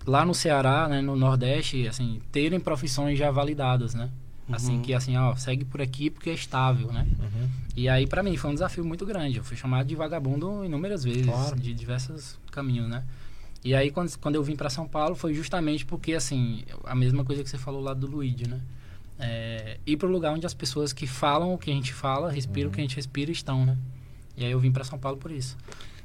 lá 0.07 0.27
no 0.27 0.35
Ceará, 0.35 0.89
né, 0.89 1.01
no 1.01 1.17
Nordeste, 1.17 1.89
assim, 1.89 2.21
terem 2.31 2.61
profissões 2.61 3.19
já 3.19 3.31
validadas, 3.31 3.95
né? 3.95 4.11
Assim 4.51 4.77
Uhum. 4.77 4.83
que 4.83 4.95
assim, 4.95 5.17
ó, 5.17 5.35
segue 5.37 5.65
por 5.65 5.83
aqui 5.83 6.09
porque 6.11 6.31
é 6.31 6.35
estável, 6.35 6.91
né? 6.93 7.07
Uhum. 7.21 7.49
E 7.77 7.89
aí 7.89 8.07
pra 8.07 8.23
mim 8.23 8.37
foi 8.37 8.51
um 8.51 8.55
desafio 8.55 8.85
muito 8.85 9.05
grande. 9.05 9.37
Eu 9.39 9.45
fui 9.45 9.57
chamado 9.57 9.87
de 9.87 9.95
vagabundo 9.95 10.65
inúmeras 10.65 11.05
vezes, 11.05 11.27
Claro. 11.27 11.57
de 11.57 11.75
diversos 11.75 12.39
caminhos, 12.51 12.89
né? 12.89 13.05
E 13.65 13.75
aí 13.75 13.91
quando, 13.91 14.17
quando 14.19 14.37
eu 14.37 14.43
vim 14.43 14.57
pra 14.57 14.71
São 14.71 14.87
Paulo 14.89 15.15
foi 15.15 15.35
justamente 15.35 15.85
porque 15.85 16.15
assim, 16.15 16.63
a 16.85 16.95
mesma 16.95 17.25
coisa 17.25 17.43
que 17.45 17.51
você 17.51 17.59
falou 17.59 17.81
lá 17.83 17.93
do 17.93 18.07
Luigi, 18.07 18.49
né? 18.49 18.61
É, 19.19 19.79
ir 19.85 19.97
pro 19.97 20.09
lugar 20.09 20.33
onde 20.33 20.47
as 20.47 20.55
pessoas 20.55 20.93
que 20.93 21.07
falam 21.07 21.53
o 21.53 21.59
que 21.59 21.71
a 21.71 21.75
gente 21.75 21.93
fala, 21.93 22.31
respiram 22.31 22.71
o 22.71 22.73
que 22.73 22.81
a 22.81 22.83
gente 22.85 22.95
respira 22.97 23.31
estão, 23.33 23.67
né? 23.67 23.77
E 24.37 24.45
aí 24.45 24.53
eu 24.53 24.61
vim 24.61 24.71
pra 24.71 24.85
São 24.85 24.99
Paulo 24.99 25.19
por 25.19 25.31
isso. 25.33 25.57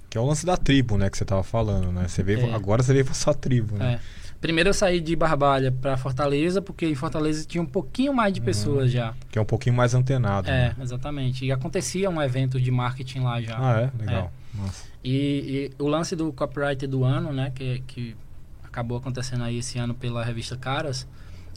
Que 0.09 0.17
é 0.17 0.21
o 0.21 0.25
lance 0.25 0.45
da 0.45 0.57
tribo, 0.57 0.97
né? 0.97 1.09
Que 1.09 1.17
você 1.17 1.23
tava 1.25 1.43
falando, 1.43 1.91
né? 1.91 2.07
Você 2.07 2.23
veio, 2.23 2.39
É. 2.39 2.53
Agora 2.53 2.81
você 2.83 2.91
veio 2.91 3.05
pra 3.05 3.13
sua 3.13 3.33
tribo, 3.33 3.77
né? 3.77 3.93
É. 3.93 3.99
Primeiro 4.43 4.71
eu 4.71 4.73
saí 4.73 4.99
de 4.99 5.15
Barbalha 5.15 5.71
pra 5.71 5.95
Fortaleza, 5.95 6.61
porque 6.61 6.85
em 6.85 6.95
Fortaleza 6.95 7.45
tinha 7.47 7.61
um 7.61 7.65
pouquinho 7.65 8.13
mais 8.13 8.33
de 8.33 8.41
pessoas 8.41 8.91
já. 8.91 9.13
Que 9.31 9.39
é 9.39 9.41
um 9.41 9.45
pouquinho 9.45 9.73
mais 9.73 9.93
antenado. 9.93 10.49
É, 10.49 10.67
né? 10.67 10.75
exatamente. 10.81 11.45
E 11.45 11.51
acontecia 11.53 12.09
um 12.09 12.21
evento 12.21 12.59
de 12.59 12.69
marketing 12.69 13.21
lá 13.21 13.41
já. 13.41 13.57
Ah, 13.57 13.79
é? 13.83 13.91
Legal. 13.97 14.33
Nossa. 14.53 14.83
E, 15.01 15.71
e 15.79 15.81
o 15.81 15.87
lance 15.87 16.13
do 16.13 16.33
copyright 16.33 16.85
do 16.85 17.05
ano, 17.05 17.31
né, 17.31 17.53
que, 17.55 17.81
que 17.87 18.17
acabou 18.61 18.97
acontecendo 18.97 19.45
aí 19.45 19.59
esse 19.59 19.79
ano 19.79 19.93
pela 19.93 20.25
revista 20.25 20.57
Caras, 20.57 21.07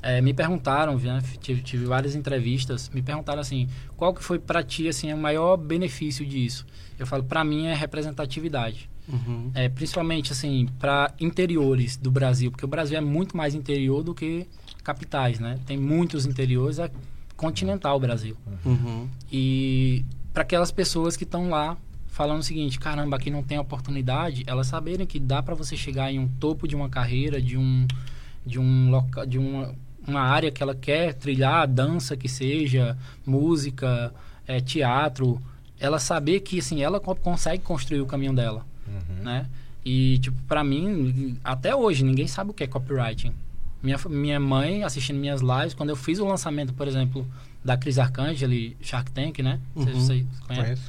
é, 0.01 0.21
me 0.21 0.33
perguntaram, 0.33 0.97
né, 0.97 1.21
tive, 1.41 1.63
tive 1.63 1.87
várias 1.87 2.15
entrevistas, 2.15 2.89
me 2.91 3.03
perguntaram 3.03 3.41
assim, 3.41 3.69
qual 3.97 4.15
que 4.15 4.23
foi 4.23 4.39
pra 4.39 4.63
ti 4.63 4.87
assim 4.87 5.13
o 5.13 5.19
maior 5.19 5.57
benefício 5.57 6.25
disso? 6.25 6.65
Eu 6.97 7.05
falo, 7.05 7.25
pra 7.25 7.43
mim 7.43 7.67
é 7.67 7.75
representatividade. 7.75 8.89
Uhum. 9.09 9.51
É, 9.55 9.69
principalmente 9.69 10.33
assim 10.33 10.69
para 10.79 11.13
interiores 11.21 11.97
do 11.97 12.11
Brasil, 12.11 12.51
porque 12.51 12.65
o 12.65 12.69
Brasil 12.69 12.99
é 12.99 13.01
muito 13.01 13.37
mais 13.37 13.55
interior 13.55 14.03
do 14.03 14.15
que 14.15 14.47
capitais, 14.83 15.39
né? 15.39 15.59
Tem 15.67 15.77
muitos 15.77 16.27
interiores, 16.27 16.79
é 16.79 16.91
continental 17.37 17.97
o 17.97 18.01
Brasil. 18.01 18.37
Uhum. 18.65 19.09
E 19.31 20.05
para 20.33 20.43
aquelas 20.43 20.71
pessoas 20.71 21.17
que 21.17 21.25
estão 21.25 21.51
lá 21.51 21.77
falando 22.09 22.41
o 22.41 22.43
seguinte, 22.43 22.79
caramba, 22.81 23.17
aqui 23.17 23.31
não 23.31 23.43
tem 23.43 23.59
oportunidade, 23.59 24.43
elas 24.47 24.67
saberem 24.69 25.07
que 25.07 25.21
dá 25.21 25.43
para 25.43 25.55
você 25.55 25.77
chegar 25.77 26.11
em 26.11 26.19
um 26.19 26.27
topo 26.27 26.67
de 26.67 26.75
uma 26.75 26.89
carreira, 26.89 27.41
de 27.41 27.57
um 27.59 27.87
de 28.45 28.59
um 28.59 28.91
de 29.29 29.39
uma 29.39 29.75
uma 30.07 30.21
área 30.21 30.53
que 30.53 30.63
ela 30.63 30.75
quer 30.75 31.15
trilhar, 31.15 31.67
dança 31.67 32.17
que 32.17 32.29
seja, 32.29 32.97
música, 33.27 34.15
é, 34.47 34.61
teatro, 34.61 35.43
ela 35.81 35.99
saber 35.99 36.41
que 36.41 36.61
assim 36.61 36.81
ela 36.81 37.01
co- 37.01 37.17
consegue 37.17 37.63
construir 37.65 38.01
o 38.01 38.07
caminho 38.07 38.33
dela 38.33 38.65
Uhum. 38.89 39.25
né? 39.25 39.47
E, 39.85 40.19
tipo, 40.19 40.37
pra 40.49 40.65
mim, 40.65 41.39
até 41.45 41.75
hoje, 41.75 42.03
ninguém 42.05 42.27
sabe 42.27 42.51
o 42.51 42.55
que 42.55 42.65
é 42.65 42.67
copywriting. 42.67 43.33
Minha, 43.83 43.99
minha 44.09 44.41
mãe, 44.41 44.83
assistindo 44.83 45.17
minhas 45.19 45.41
lives, 45.41 45.75
quando 45.75 45.91
eu 45.91 45.97
fiz 45.97 46.19
o 46.19 46.27
lançamento, 46.27 46.75
por 46.75 46.89
exemplo, 46.89 47.25
da 47.65 47.77
Cris 47.77 47.99
Arcangeli, 47.99 48.77
Shark 48.81 49.11
Tank, 49.13 49.39
né? 49.41 49.61
Vocês, 49.75 49.95
Uhum. 49.97 50.03
vocês 50.03 50.27
conhecem? 50.47 50.65
Conheço. 50.65 50.83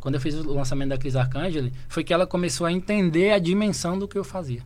Quando 0.00 0.14
eu 0.14 0.20
fiz 0.20 0.34
o 0.34 0.52
lançamento 0.54 0.90
da 0.90 0.96
Cris 0.96 1.16
Arcangeli, 1.16 1.72
foi 1.88 2.02
que 2.04 2.12
ela 2.14 2.26
começou 2.26 2.66
a 2.66 2.72
entender 2.72 3.32
a 3.32 3.38
dimensão 3.38 3.98
do 3.98 4.06
que 4.08 4.16
eu 4.16 4.24
fazia. 4.24 4.62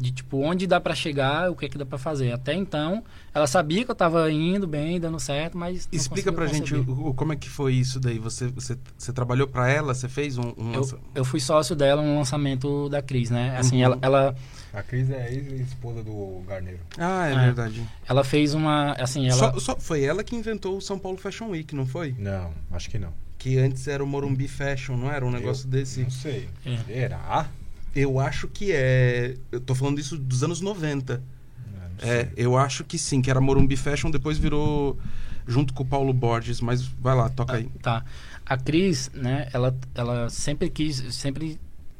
De, 0.00 0.10
tipo, 0.10 0.38
onde 0.38 0.66
dá 0.66 0.80
pra 0.80 0.94
chegar, 0.94 1.50
o 1.50 1.54
que 1.56 1.66
é 1.66 1.68
que 1.68 1.76
dá 1.76 1.84
pra 1.84 1.98
fazer. 1.98 2.32
Até 2.32 2.54
então, 2.54 3.04
ela 3.34 3.46
sabia 3.46 3.84
que 3.84 3.90
eu 3.90 3.94
tava 3.94 4.30
indo 4.32 4.66
bem, 4.66 4.98
dando 4.98 5.20
certo, 5.20 5.58
mas 5.58 5.86
não 5.92 5.96
Explica 6.00 6.32
pra 6.32 6.46
gente 6.46 6.74
o, 6.74 7.12
como 7.14 7.32
é 7.32 7.36
que 7.36 7.48
foi 7.48 7.74
isso 7.74 8.00
daí. 8.00 8.18
Você, 8.18 8.48
você, 8.48 8.78
você 8.96 9.12
trabalhou 9.12 9.46
pra 9.46 9.68
ela? 9.68 9.92
Você 9.94 10.08
fez 10.08 10.38
um... 10.38 10.54
um 10.56 10.72
Eu, 10.74 11.00
eu 11.16 11.24
fui 11.24 11.38
sócio 11.40 11.76
dela 11.76 12.00
no 12.02 12.16
lançamento 12.16 12.88
da 12.88 13.02
Cris, 13.02 13.28
né? 13.30 13.56
Assim, 13.58 13.76
Uhum. 13.76 13.82
ela, 13.82 13.98
ela 14.00 14.34
A 14.72 14.82
Cris 14.82 15.10
é 15.10 15.32
ex-esposa 15.32 16.02
do 16.02 16.42
Garneiro. 16.48 16.80
Ah, 16.96 17.26
é, 17.28 17.32
É. 17.32 17.36
verdade. 17.36 17.82
Ela 18.08 18.24
fez 18.24 18.54
uma. 18.54 18.92
Assim, 18.92 19.26
ela. 19.28 19.36
Só, 19.38 19.58
só- 19.58 19.76
foi 19.76 20.02
ela 20.02 20.24
que 20.24 20.34
inventou 20.34 20.76
o 20.76 20.80
São 20.80 20.98
Paulo 20.98 21.18
Fashion 21.18 21.48
Week, 21.50 21.74
não 21.74 21.84
foi? 21.86 22.14
Não, 22.18 22.52
acho 22.72 22.88
que 22.88 22.98
não. 22.98 23.12
Que 23.36 23.58
antes 23.58 23.86
era 23.88 24.02
o 24.04 24.06
Morumbi 24.06 24.46
Fashion, 24.48 24.96
não 24.96 25.10
era 25.10 25.24
um 25.24 25.30
negócio 25.30 25.66
Eu 25.66 25.70
desse? 25.70 26.02
Não 26.02 26.10
sei. 26.10 26.48
É. 26.64 26.76
Será? 26.86 27.48
Eu 27.94 28.20
acho 28.20 28.46
que 28.48 28.70
é. 28.72 29.36
Eu 29.50 29.60
tô 29.60 29.74
falando 29.74 29.98
isso 29.98 30.16
dos 30.16 30.42
anos 30.44 30.60
90. 30.60 31.16
Não, 31.16 31.72
não 31.80 31.86
É, 31.98 32.24
sei. 32.24 32.32
eu 32.36 32.56
acho 32.56 32.84
que 32.84 32.96
sim, 32.98 33.20
que 33.20 33.30
era 33.30 33.40
Morumbi 33.40 33.76
Fashion, 33.76 34.10
depois 34.10 34.38
virou 34.38 34.98
junto 35.46 35.74
com 35.74 35.82
o 35.82 35.86
Paulo 35.86 36.12
Borges, 36.12 36.60
mas 36.60 36.82
vai 36.82 37.16
lá, 37.16 37.28
toca 37.28 37.56
aí. 37.56 37.64
Tá. 37.82 38.04
A 38.46 38.56
Cris, 38.56 39.10
né, 39.14 39.48
ela, 39.52 39.76
ela 39.94 40.28
sempre 40.28 40.68
quis, 40.70 40.96
sempre 41.14 41.58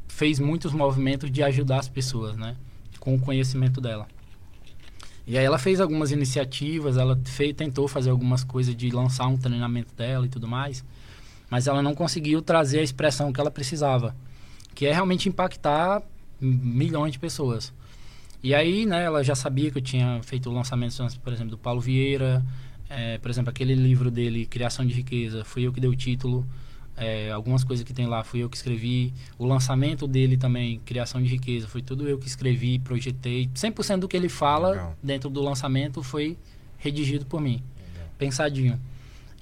fez 0.08 0.38
muitos 0.38 0.72
movimentos 0.72 1.30
de 1.30 1.42
ajudar 1.42 1.78
as 1.80 1.88
pessoas, 1.88 2.36
né? 2.36 2.54
Com 3.00 3.14
o 3.14 3.20
conhecimento 3.20 3.80
dela. 3.80 4.06
E 5.26 5.38
aí 5.38 5.44
ela 5.44 5.58
fez 5.58 5.80
algumas 5.80 6.10
iniciativas, 6.10 6.96
ela 6.96 7.18
fez, 7.24 7.54
tentou 7.54 7.86
fazer 7.86 8.10
algumas 8.10 8.42
coisas 8.42 8.74
de 8.74 8.90
lançar 8.90 9.26
um 9.28 9.36
treinamento 9.36 9.94
dela 9.94 10.26
e 10.26 10.28
tudo 10.28 10.48
mais, 10.48 10.84
mas 11.48 11.66
ela 11.66 11.82
não 11.82 11.94
conseguiu 11.94 12.42
trazer 12.42 12.80
a 12.80 12.82
expressão 12.82 13.32
que 13.32 13.40
ela 13.40 13.50
precisava, 13.50 14.14
que 14.80 14.86
é 14.86 14.94
realmente 14.94 15.28
impactar 15.28 16.02
milhões 16.40 17.12
de 17.12 17.18
pessoas. 17.18 17.70
E 18.42 18.54
aí, 18.54 18.86
né, 18.86 19.04
ela 19.04 19.22
já 19.22 19.34
sabia 19.34 19.70
que 19.70 19.76
eu 19.76 19.82
tinha 19.82 20.22
feito 20.22 20.50
lançamentos, 20.50 21.18
por 21.18 21.34
exemplo, 21.34 21.50
do 21.50 21.58
Paulo 21.58 21.82
Vieira, 21.82 22.42
é, 22.88 23.18
por 23.18 23.30
exemplo, 23.30 23.50
aquele 23.50 23.74
livro 23.74 24.10
dele, 24.10 24.46
Criação 24.46 24.86
de 24.86 24.94
Riqueza, 24.94 25.44
fui 25.44 25.64
eu 25.64 25.72
que 25.74 25.82
dei 25.82 25.90
o 25.90 25.94
título. 25.94 26.46
É, 26.96 27.30
algumas 27.30 27.62
coisas 27.62 27.84
que 27.84 27.92
tem 27.92 28.06
lá 28.06 28.24
fui 28.24 28.40
eu 28.40 28.48
que 28.48 28.56
escrevi. 28.56 29.12
O 29.38 29.44
lançamento 29.44 30.08
dele 30.08 30.38
também, 30.38 30.78
Criação 30.78 31.22
de 31.22 31.28
Riqueza, 31.28 31.68
foi 31.68 31.82
tudo 31.82 32.08
eu 32.08 32.16
que 32.16 32.26
escrevi, 32.26 32.78
projetei. 32.78 33.50
100% 33.54 33.98
do 33.98 34.08
que 34.08 34.16
ele 34.16 34.30
fala 34.30 34.70
Legal. 34.70 34.96
dentro 35.02 35.28
do 35.28 35.42
lançamento 35.42 36.02
foi 36.02 36.38
redigido 36.78 37.26
por 37.26 37.38
mim, 37.38 37.62
Legal. 37.92 38.08
pensadinho. 38.16 38.80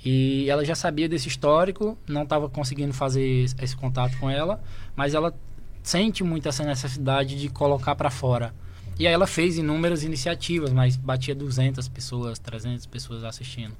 E 0.05 0.49
ela 0.49 0.65
já 0.65 0.75
sabia 0.75 1.09
desse 1.09 1.29
histórico, 1.29 1.99
não 2.07 2.23
estava 2.23 2.49
conseguindo 2.49 2.93
fazer 2.93 3.47
esse- 3.61 3.77
contato 3.77 4.17
com 4.19 4.31
ela, 4.31 4.63
mas 4.95 5.15
ela 5.15 5.35
sente 5.83 6.23
muito 6.23 6.49
essa 6.49 6.65
necessidade 6.65 7.39
de 7.39 7.49
colocar 7.49 7.95
para 7.95 8.11
fora. 8.11 8.55
E 8.99 9.07
aí 9.07 9.13
ela 9.13 9.27
fez 9.27 9.59
inúmeras 9.59 10.03
iniciativas, 10.05 10.73
mas 10.73 10.97
batia 10.97 11.35
200 11.35 11.89
pessoas, 11.89 12.39
300 12.39 12.87
pessoas 12.87 13.25
assistindo. 13.25 13.75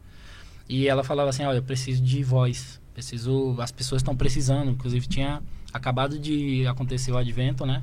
E 0.69 0.87
ela 0.89 1.03
falava 1.05 1.31
assim, 1.31 1.45
olha, 1.45 1.59
eu 1.59 1.63
preciso 1.63 2.03
de 2.03 2.23
voz, 2.23 2.81
preciso, 2.95 3.57
as 3.61 3.73
pessoas 3.73 4.01
estão 4.01 4.17
precisando, 4.17 4.71
inclusive 4.71 5.07
tinha 5.07 5.43
acabado 5.73 6.19
de 6.19 6.67
acontecer 6.67 7.13
o 7.13 7.17
advento, 7.17 7.65
né, 7.67 7.83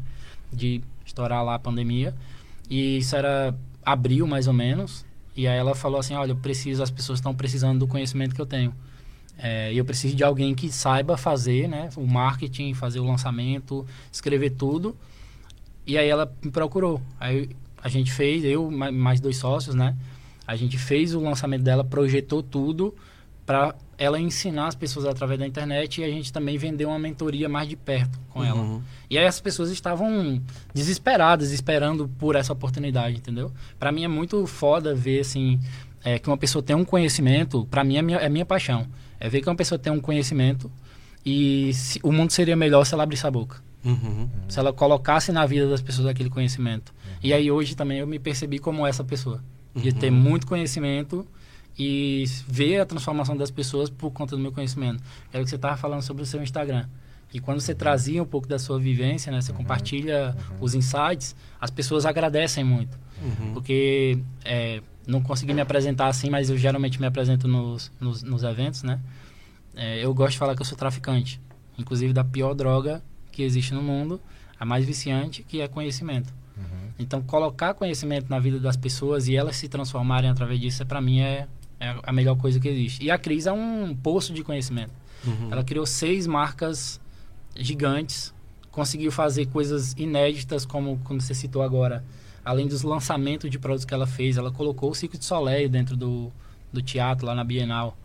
de 0.51 0.81
estourar 1.05 1.43
lá 1.43 1.55
a 1.55 1.59
pandemia, 1.59 2.15
e 2.69 2.97
isso 2.97 3.15
era 3.15 3.55
abril 3.83 4.25
mais 4.27 4.47
ou 4.47 4.53
menos, 4.53 5.04
e 5.35 5.47
aí 5.47 5.57
ela 5.57 5.75
falou 5.75 5.99
assim, 5.99 6.13
olha, 6.13 6.31
eu 6.31 6.35
preciso, 6.35 6.81
as 6.81 6.91
pessoas 6.91 7.19
estão 7.19 7.33
precisando 7.35 7.79
do 7.79 7.87
conhecimento 7.87 8.33
que 8.33 8.41
eu 8.41 8.45
tenho. 8.45 8.73
É, 9.37 9.73
eu 9.73 9.83
preciso 9.83 10.15
de 10.15 10.23
alguém 10.23 10.55
que 10.55 10.71
saiba 10.71 11.17
fazer, 11.17 11.67
né, 11.67 11.89
o 11.97 12.07
marketing, 12.07 12.73
fazer 12.73 12.99
o 12.99 13.05
lançamento, 13.05 13.85
escrever 14.11 14.51
tudo. 14.51 14.95
E 15.85 15.97
aí 15.97 16.07
ela 16.07 16.33
me 16.43 16.49
procurou. 16.51 17.01
Aí 17.19 17.49
a 17.83 17.89
gente 17.89 18.11
fez, 18.11 18.43
eu 18.45 18.71
ma- 18.71 18.91
mais 18.91 19.19
dois 19.19 19.37
sócios, 19.37 19.75
né? 19.75 19.95
A 20.47 20.55
gente 20.55 20.77
fez 20.77 21.13
o 21.13 21.19
lançamento 21.19 21.63
dela, 21.63 21.83
projetou 21.83 22.41
tudo 22.41 22.95
para 23.45 23.75
ela 23.97 24.19
ensinar 24.19 24.67
as 24.67 24.75
pessoas 24.75 25.05
através 25.05 25.39
da 25.39 25.47
internet 25.47 26.01
e 26.01 26.03
a 26.03 26.09
gente 26.09 26.31
também 26.31 26.57
vender 26.57 26.85
uma 26.85 26.99
mentoria 26.99 27.47
mais 27.47 27.67
de 27.67 27.75
perto 27.75 28.19
com 28.29 28.43
ela. 28.43 28.59
Uhum. 28.59 28.81
E 29.09 29.17
aí 29.17 29.25
as 29.25 29.39
pessoas 29.39 29.69
estavam 29.69 30.41
desesperadas, 30.73 31.51
esperando 31.51 32.07
por 32.19 32.35
essa 32.35 32.51
oportunidade, 32.51 33.17
entendeu? 33.17 33.51
Para 33.79 33.91
mim 33.91 34.03
é 34.03 34.07
muito 34.07 34.45
foda 34.45 34.93
ver 34.93 35.21
assim 35.21 35.59
é, 36.03 36.19
que 36.19 36.29
uma 36.29 36.37
pessoa 36.37 36.61
tem 36.61 36.75
um 36.75 36.83
conhecimento. 36.83 37.65
Para 37.71 37.83
mim 37.83 37.97
é 37.97 38.01
minha, 38.01 38.17
é 38.17 38.29
minha 38.29 38.45
paixão. 38.45 38.85
É 39.19 39.29
ver 39.29 39.41
que 39.41 39.49
uma 39.49 39.55
pessoa 39.55 39.79
tem 39.79 39.91
um 39.91 40.01
conhecimento 40.01 40.69
e 41.25 41.73
se, 41.73 41.99
o 42.03 42.11
mundo 42.11 42.31
seria 42.31 42.55
melhor 42.55 42.85
se 42.85 42.93
ela 42.93 43.03
abrisse 43.03 43.25
a 43.25 43.31
boca. 43.31 43.63
Uhum. 43.83 44.27
Se 44.47 44.59
ela 44.59 44.73
colocasse 44.73 45.31
na 45.31 45.45
vida 45.45 45.69
das 45.69 45.81
pessoas 45.81 46.07
aquele 46.07 46.29
conhecimento. 46.29 46.93
E 47.23 47.33
aí 47.33 47.49
hoje 47.49 47.75
também 47.75 47.99
eu 47.99 48.07
me 48.07 48.19
percebi 48.19 48.59
como 48.59 48.85
essa 48.85 49.03
pessoa. 49.03 49.43
De 49.73 49.91
ter 49.91 50.09
muito 50.09 50.47
conhecimento 50.47 51.27
e 51.77 52.23
ver 52.47 52.79
a 52.79 52.85
transformação 52.85 53.35
das 53.35 53.51
pessoas 53.51 53.89
por 53.89 54.11
conta 54.11 54.35
do 54.35 54.41
meu 54.41 54.51
conhecimento. 54.51 55.03
Era 55.31 55.41
o 55.41 55.43
que 55.43 55.49
você 55.49 55.55
estava 55.55 55.75
falando 55.77 56.01
sobre 56.01 56.23
o 56.23 56.25
seu 56.25 56.41
Instagram. 56.41 56.87
E 57.33 57.39
quando 57.39 57.59
você 57.59 57.75
trazia 57.75 58.23
um 58.23 58.25
pouco 58.25 58.47
da 58.47 58.57
sua 58.57 58.79
vivência, 58.79 59.31
né, 59.31 59.41
você 59.41 59.51
compartilha 59.51 60.35
os 60.61 60.73
insights, 60.73 61.35
as 61.59 61.69
pessoas 61.69 62.05
agradecem 62.05 62.63
muito. 62.63 62.97
Uhum. 63.21 63.53
Porque 63.53 64.19
é, 64.45 64.81
não 65.05 65.21
consegui 65.21 65.53
me 65.53 65.61
apresentar 65.61 66.07
assim, 66.07 66.29
mas 66.29 66.49
eu 66.49 66.57
geralmente 66.57 66.99
me 66.99 67.07
apresento 67.07 67.47
nos, 67.47 67.91
nos, 67.99 68.23
nos 68.23 68.43
eventos, 68.43 68.83
né? 68.83 68.99
É, 69.75 70.03
eu 70.03 70.13
gosto 70.13 70.33
de 70.33 70.37
falar 70.37 70.55
que 70.55 70.61
eu 70.61 70.65
sou 70.65 70.77
traficante. 70.77 71.41
Inclusive 71.77 72.13
da 72.13 72.23
pior 72.23 72.53
droga 72.53 73.03
que 73.31 73.43
existe 73.43 73.73
no 73.73 73.81
mundo, 73.81 74.21
a 74.57 74.63
mais 74.63 74.85
viciante, 74.85 75.43
que 75.43 75.59
é 75.59 75.67
conhecimento. 75.67 76.33
Então, 76.97 77.21
colocar 77.21 77.73
conhecimento 77.73 78.29
na 78.29 78.39
vida 78.39 78.59
das 78.59 78.77
pessoas 78.77 79.27
e 79.27 79.35
elas 79.35 79.57
se 79.57 79.67
transformarem 79.67 80.29
através 80.29 80.59
disso, 80.59 80.81
é, 80.81 80.85
para 80.85 81.01
mim, 81.01 81.19
é, 81.19 81.47
é 81.85 81.99
a 82.03 82.11
melhor 82.11 82.35
coisa 82.35 82.59
que 82.59 82.67
existe. 82.67 83.03
E 83.03 83.11
a 83.11 83.17
Cris 83.17 83.45
é 83.45 83.51
um 83.51 83.95
poço 83.95 84.33
de 84.33 84.43
conhecimento. 84.43 84.91
Uhum. 85.25 85.49
Ela 85.51 85.63
criou 85.63 85.85
seis 85.85 86.27
marcas 86.27 86.99
gigantes, 87.55 88.33
conseguiu 88.71 89.11
fazer 89.11 89.45
coisas 89.47 89.93
inéditas, 89.97 90.65
como, 90.65 90.99
como 91.03 91.21
você 91.21 91.33
citou 91.33 91.61
agora. 91.61 92.03
Além 92.43 92.67
dos 92.67 92.83
lançamentos 92.83 93.49
de 93.49 93.57
produtos 93.57 93.85
que 93.85 93.93
ela 93.93 94.05
fez, 94.05 94.37
ela 94.37 94.51
colocou 94.51 94.91
o 94.91 94.95
Ciclo 94.95 95.17
de 95.17 95.25
Soleil 95.25 95.67
dentro 95.69 95.95
do, 95.95 96.31
do 96.71 96.81
teatro, 96.81 97.25
lá 97.25 97.33
na 97.33 97.43
Bienal. 97.43 97.97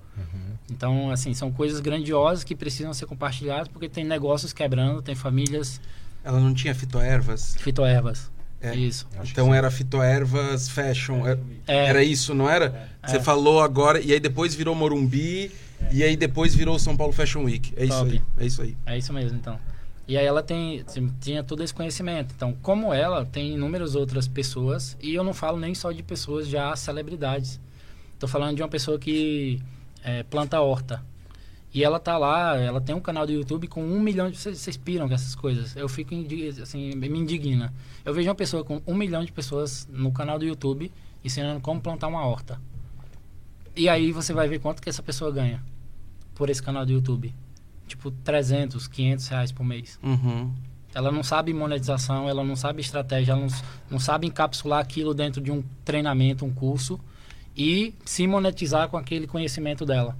Então, 0.71 1.11
assim, 1.11 1.33
são 1.35 1.51
coisas 1.51 1.81
grandiosas 1.81 2.45
que 2.45 2.55
precisam 2.55 2.93
ser 2.93 3.07
compartilhadas, 3.07 3.69
porque 3.69 3.89
tem 3.89 4.05
negócios 4.05 4.53
quebrando, 4.53 5.03
tem 5.03 5.15
famílias 5.15 5.81
Ela 6.23 6.39
não 6.39 6.55
tinha 6.55 6.75
fitoervas? 6.75 7.57
fitoervas. 7.59 8.31
É. 8.63 8.75
Isso. 8.75 9.07
Então 9.25 9.55
era 9.55 9.71
fitoervas 9.71 10.69
fashion. 10.69 11.27
é- 11.27 11.39
É. 11.67 11.87
Era 11.87 12.03
isso, 12.05 12.35
não 12.35 12.49
era? 12.49 12.91
Você 13.07 13.17
É. 13.17 13.21
falou 13.21 13.61
agora, 13.63 14.01
e 14.01 14.13
aí 14.13 14.21
depois 14.21 14.55
virou 14.55 14.75
Morumbi, 14.75 15.51
e 15.91 16.03
aí 16.03 16.15
depois 16.17 16.55
virou 16.55 16.79
São 16.79 16.97
Paulo 16.97 17.13
Fashion 17.13 17.45
Week. 17.45 17.73
É 17.77 17.85
isso 17.85 17.99
Top. 17.99 18.11
aí. 18.13 18.23
É 18.39 18.47
isso 18.47 18.63
aí. 18.63 18.77
É 18.85 18.99
isso 18.99 19.13
mesmo, 19.13 19.39
então. 19.39 19.59
E 20.07 20.19
aí 20.19 20.27
ela 20.27 20.43
tem, 20.43 20.85
tinha 21.21 21.43
todo 21.45 21.63
esse 21.63 21.73
conhecimento. 21.73 22.35
Então, 22.37 22.55
como 22.61 22.93
ela, 22.93 23.25
tem 23.25 23.55
inúmeras 23.55 23.95
outras 23.95 24.27
pessoas, 24.29 24.97
e 25.01 25.15
eu 25.15 25.23
não 25.25 25.33
falo 25.33 25.59
nem 25.59 25.75
só 25.75 25.93
de 25.93 26.03
pessoas 26.03 26.49
já 26.49 26.75
celebridades. 26.77 27.61
Tô 28.19 28.27
falando 28.29 28.57
de 28.57 28.63
uma 28.63 28.69
pessoa 28.69 28.99
que 28.99 29.61
é, 30.05 30.23
planta 30.25 30.61
horta. 30.61 31.03
E 31.73 31.85
ela 31.85 32.01
tá 32.01 32.19
lá, 32.19 32.57
ela 32.57 32.81
tem 32.81 32.95
um 32.95 33.01
canal 33.01 33.25
do 33.27 33.33
YouTube 33.33 33.69
com 33.69 33.85
um 33.85 34.01
milhão 34.01 34.29
de... 34.29 34.37
Vocês, 34.37 34.77
piram 34.77 35.07
com 35.07 35.15
essas 35.15 35.37
coisas. 35.37 35.77
Eu 35.77 35.89
fico, 35.89 36.15
assim, 36.61 36.95
me 36.97 37.19
indigna. 37.19 37.73
Eu 38.05 38.13
vejo 38.13 38.29
uma 38.29 38.35
pessoa 38.35 38.65
com 38.65 38.83
um 38.87 38.95
milhão 38.95 39.25
de 39.25 39.31
pessoas 39.31 39.87
no 39.91 40.11
canal 40.11 40.39
do 40.39 40.45
YouTube 40.45 40.91
ensinando 41.25 41.61
como 41.61 41.81
plantar 41.81 42.09
uma 42.09 42.25
horta. 42.27 42.61
E 43.77 43.89
aí 43.89 44.11
você 44.11 44.33
vai 44.33 44.49
ver 44.49 44.59
quanto 44.59 44.83
que 44.83 44.89
essa 44.89 45.03
pessoa 45.03 45.31
ganha 45.31 45.63
por 46.35 46.51
esse 46.51 46.63
canal 46.63 46.85
do 46.85 46.93
YouTube. 46.93 47.33
Tipo, 47.87 48.11
300, 48.11 48.89
500 48.89 49.29
reais 49.29 49.53
por 49.53 49.65
mês. 49.65 49.99
Uhum. 50.03 50.53
Ela 50.93 51.13
não 51.13 51.23
sabe 51.23 51.55
monetização, 51.55 52.29
ela 52.29 52.43
não 52.43 52.57
sabe 52.57 52.81
estratégia, 52.81 53.33
ela 53.33 53.43
não, 53.43 53.49
não 53.89 53.99
sabe 54.01 54.27
encapsular 54.27 54.81
aquilo 54.81 55.15
dentro 55.15 55.41
de 55.41 55.53
um 55.53 55.63
treinamento, 55.85 56.45
um 56.45 56.53
curso 56.53 56.99
e 57.57 57.95
se 58.05 58.27
monetizar 58.27 58.89
com 58.89 58.97
aquele 58.97 59.27
conhecimento 59.27 59.87
dela. 59.87 60.17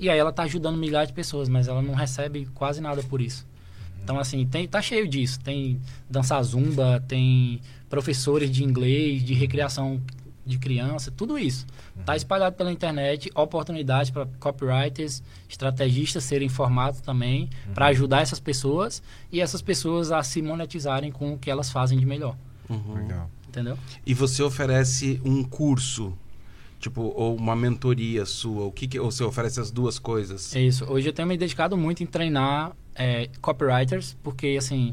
E 0.00 0.08
aí 0.08 0.18
ela 0.18 0.32
tá 0.32 0.44
ajudando 0.44 0.78
milhares 0.78 1.08
de 1.08 1.14
pessoas, 1.14 1.46
mas 1.46 1.68
ela 1.68 1.82
não 1.82 1.94
recebe 1.94 2.46
quase 2.54 2.80
nada 2.80 3.02
por 3.02 3.20
isso. 3.20 3.46
Então, 4.02 4.18
assim, 4.18 4.46
tem, 4.46 4.66
tá 4.66 4.80
cheio 4.80 5.06
disso. 5.06 5.38
Tem 5.40 5.78
dança 6.08 6.42
zumba, 6.42 7.04
tem 7.06 7.60
professores 7.88 8.50
de 8.50 8.64
inglês, 8.64 9.22
de 9.22 9.34
recreação 9.34 10.00
de 10.44 10.58
criança, 10.58 11.10
tudo 11.10 11.38
isso. 11.38 11.66
Tá 12.04 12.16
espalhado 12.16 12.56
pela 12.56 12.72
internet, 12.72 13.30
oportunidades 13.34 14.10
para 14.10 14.26
copywriters, 14.40 15.22
estrategistas 15.46 16.24
serem 16.24 16.48
formados 16.48 17.02
também, 17.02 17.50
para 17.74 17.86
ajudar 17.88 18.22
essas 18.22 18.40
pessoas 18.40 19.02
e 19.30 19.38
essas 19.38 19.60
pessoas 19.60 20.10
a 20.10 20.22
se 20.22 20.40
monetizarem 20.40 21.12
com 21.12 21.34
o 21.34 21.38
que 21.38 21.50
elas 21.50 21.70
fazem 21.70 21.98
de 21.98 22.06
melhor. 22.06 22.36
Uhum. 22.70 22.94
Legal. 22.94 23.30
Entendeu? 23.46 23.76
E 24.06 24.14
você 24.14 24.42
oferece 24.42 25.20
um 25.24 25.44
curso, 25.44 26.16
tipo, 26.80 27.02
ou 27.14 27.36
uma 27.36 27.54
mentoria 27.54 28.24
sua? 28.24 28.64
O 28.64 28.72
que, 28.72 28.88
que 28.88 28.98
ou 28.98 29.10
você 29.12 29.22
oferece 29.22 29.60
as 29.60 29.70
duas 29.70 29.98
coisas? 29.98 30.56
É 30.56 30.60
isso. 30.60 30.84
Hoje 30.90 31.08
eu 31.08 31.12
tenho 31.12 31.28
me 31.28 31.36
dedicado 31.36 31.76
muito 31.76 32.02
em 32.02 32.06
treinar 32.06 32.72
é, 32.94 33.28
copywriters, 33.40 34.16
porque 34.22 34.56
assim 34.58 34.92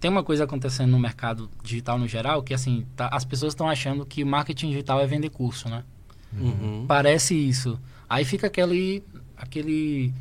tem 0.00 0.10
uma 0.10 0.24
coisa 0.24 0.44
acontecendo 0.44 0.90
no 0.90 0.98
mercado 0.98 1.50
digital 1.62 1.98
no 1.98 2.08
geral 2.08 2.42
que 2.42 2.54
assim 2.54 2.86
tá- 2.96 3.10
as 3.12 3.24
pessoas 3.24 3.52
estão 3.52 3.68
achando 3.68 4.06
que 4.06 4.24
o 4.24 4.26
marketing 4.26 4.68
digital 4.70 4.98
é 5.00 5.06
vender 5.06 5.28
curso, 5.28 5.68
né? 5.68 5.84
Uhum. 6.32 6.86
Parece 6.88 7.34
isso. 7.34 7.78
Aí 8.08 8.24
fica 8.24 8.46
aquele 8.46 9.02
aquele 9.36 10.12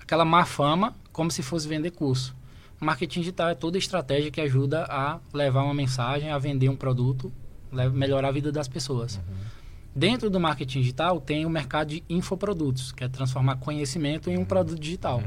aquela 0.00 0.24
má 0.24 0.44
fama 0.44 0.94
como 1.10 1.30
se 1.30 1.42
fosse 1.42 1.66
vender 1.66 1.90
curso. 1.90 2.36
Marketing 2.78 3.20
digital 3.20 3.48
é 3.48 3.54
toda 3.54 3.78
estratégia 3.78 4.30
que 4.30 4.40
ajuda 4.40 4.84
a 4.90 5.20
levar 5.32 5.62
uma 5.62 5.72
mensagem, 5.72 6.30
a 6.30 6.38
vender 6.38 6.68
um 6.68 6.74
produto, 6.76 7.32
melhorar 7.94 8.28
a 8.28 8.32
vida 8.32 8.50
das 8.50 8.66
pessoas. 8.66 9.20
Dentro 9.94 10.30
do 10.30 10.40
marketing 10.40 10.80
digital 10.80 11.20
tem 11.20 11.44
o 11.44 11.50
mercado 11.50 11.88
de 11.88 12.02
infoprodutos, 12.08 12.92
que 12.92 13.04
é 13.04 13.08
transformar 13.08 13.56
conhecimento 13.56 14.30
em 14.30 14.38
um 14.38 14.44
produto 14.44 14.78
digital. 14.80 15.22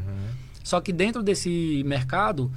Só 0.63 0.81
que 0.81 0.91
dentro 0.91 1.21
desse 1.21 1.83
mercado, 1.85 2.51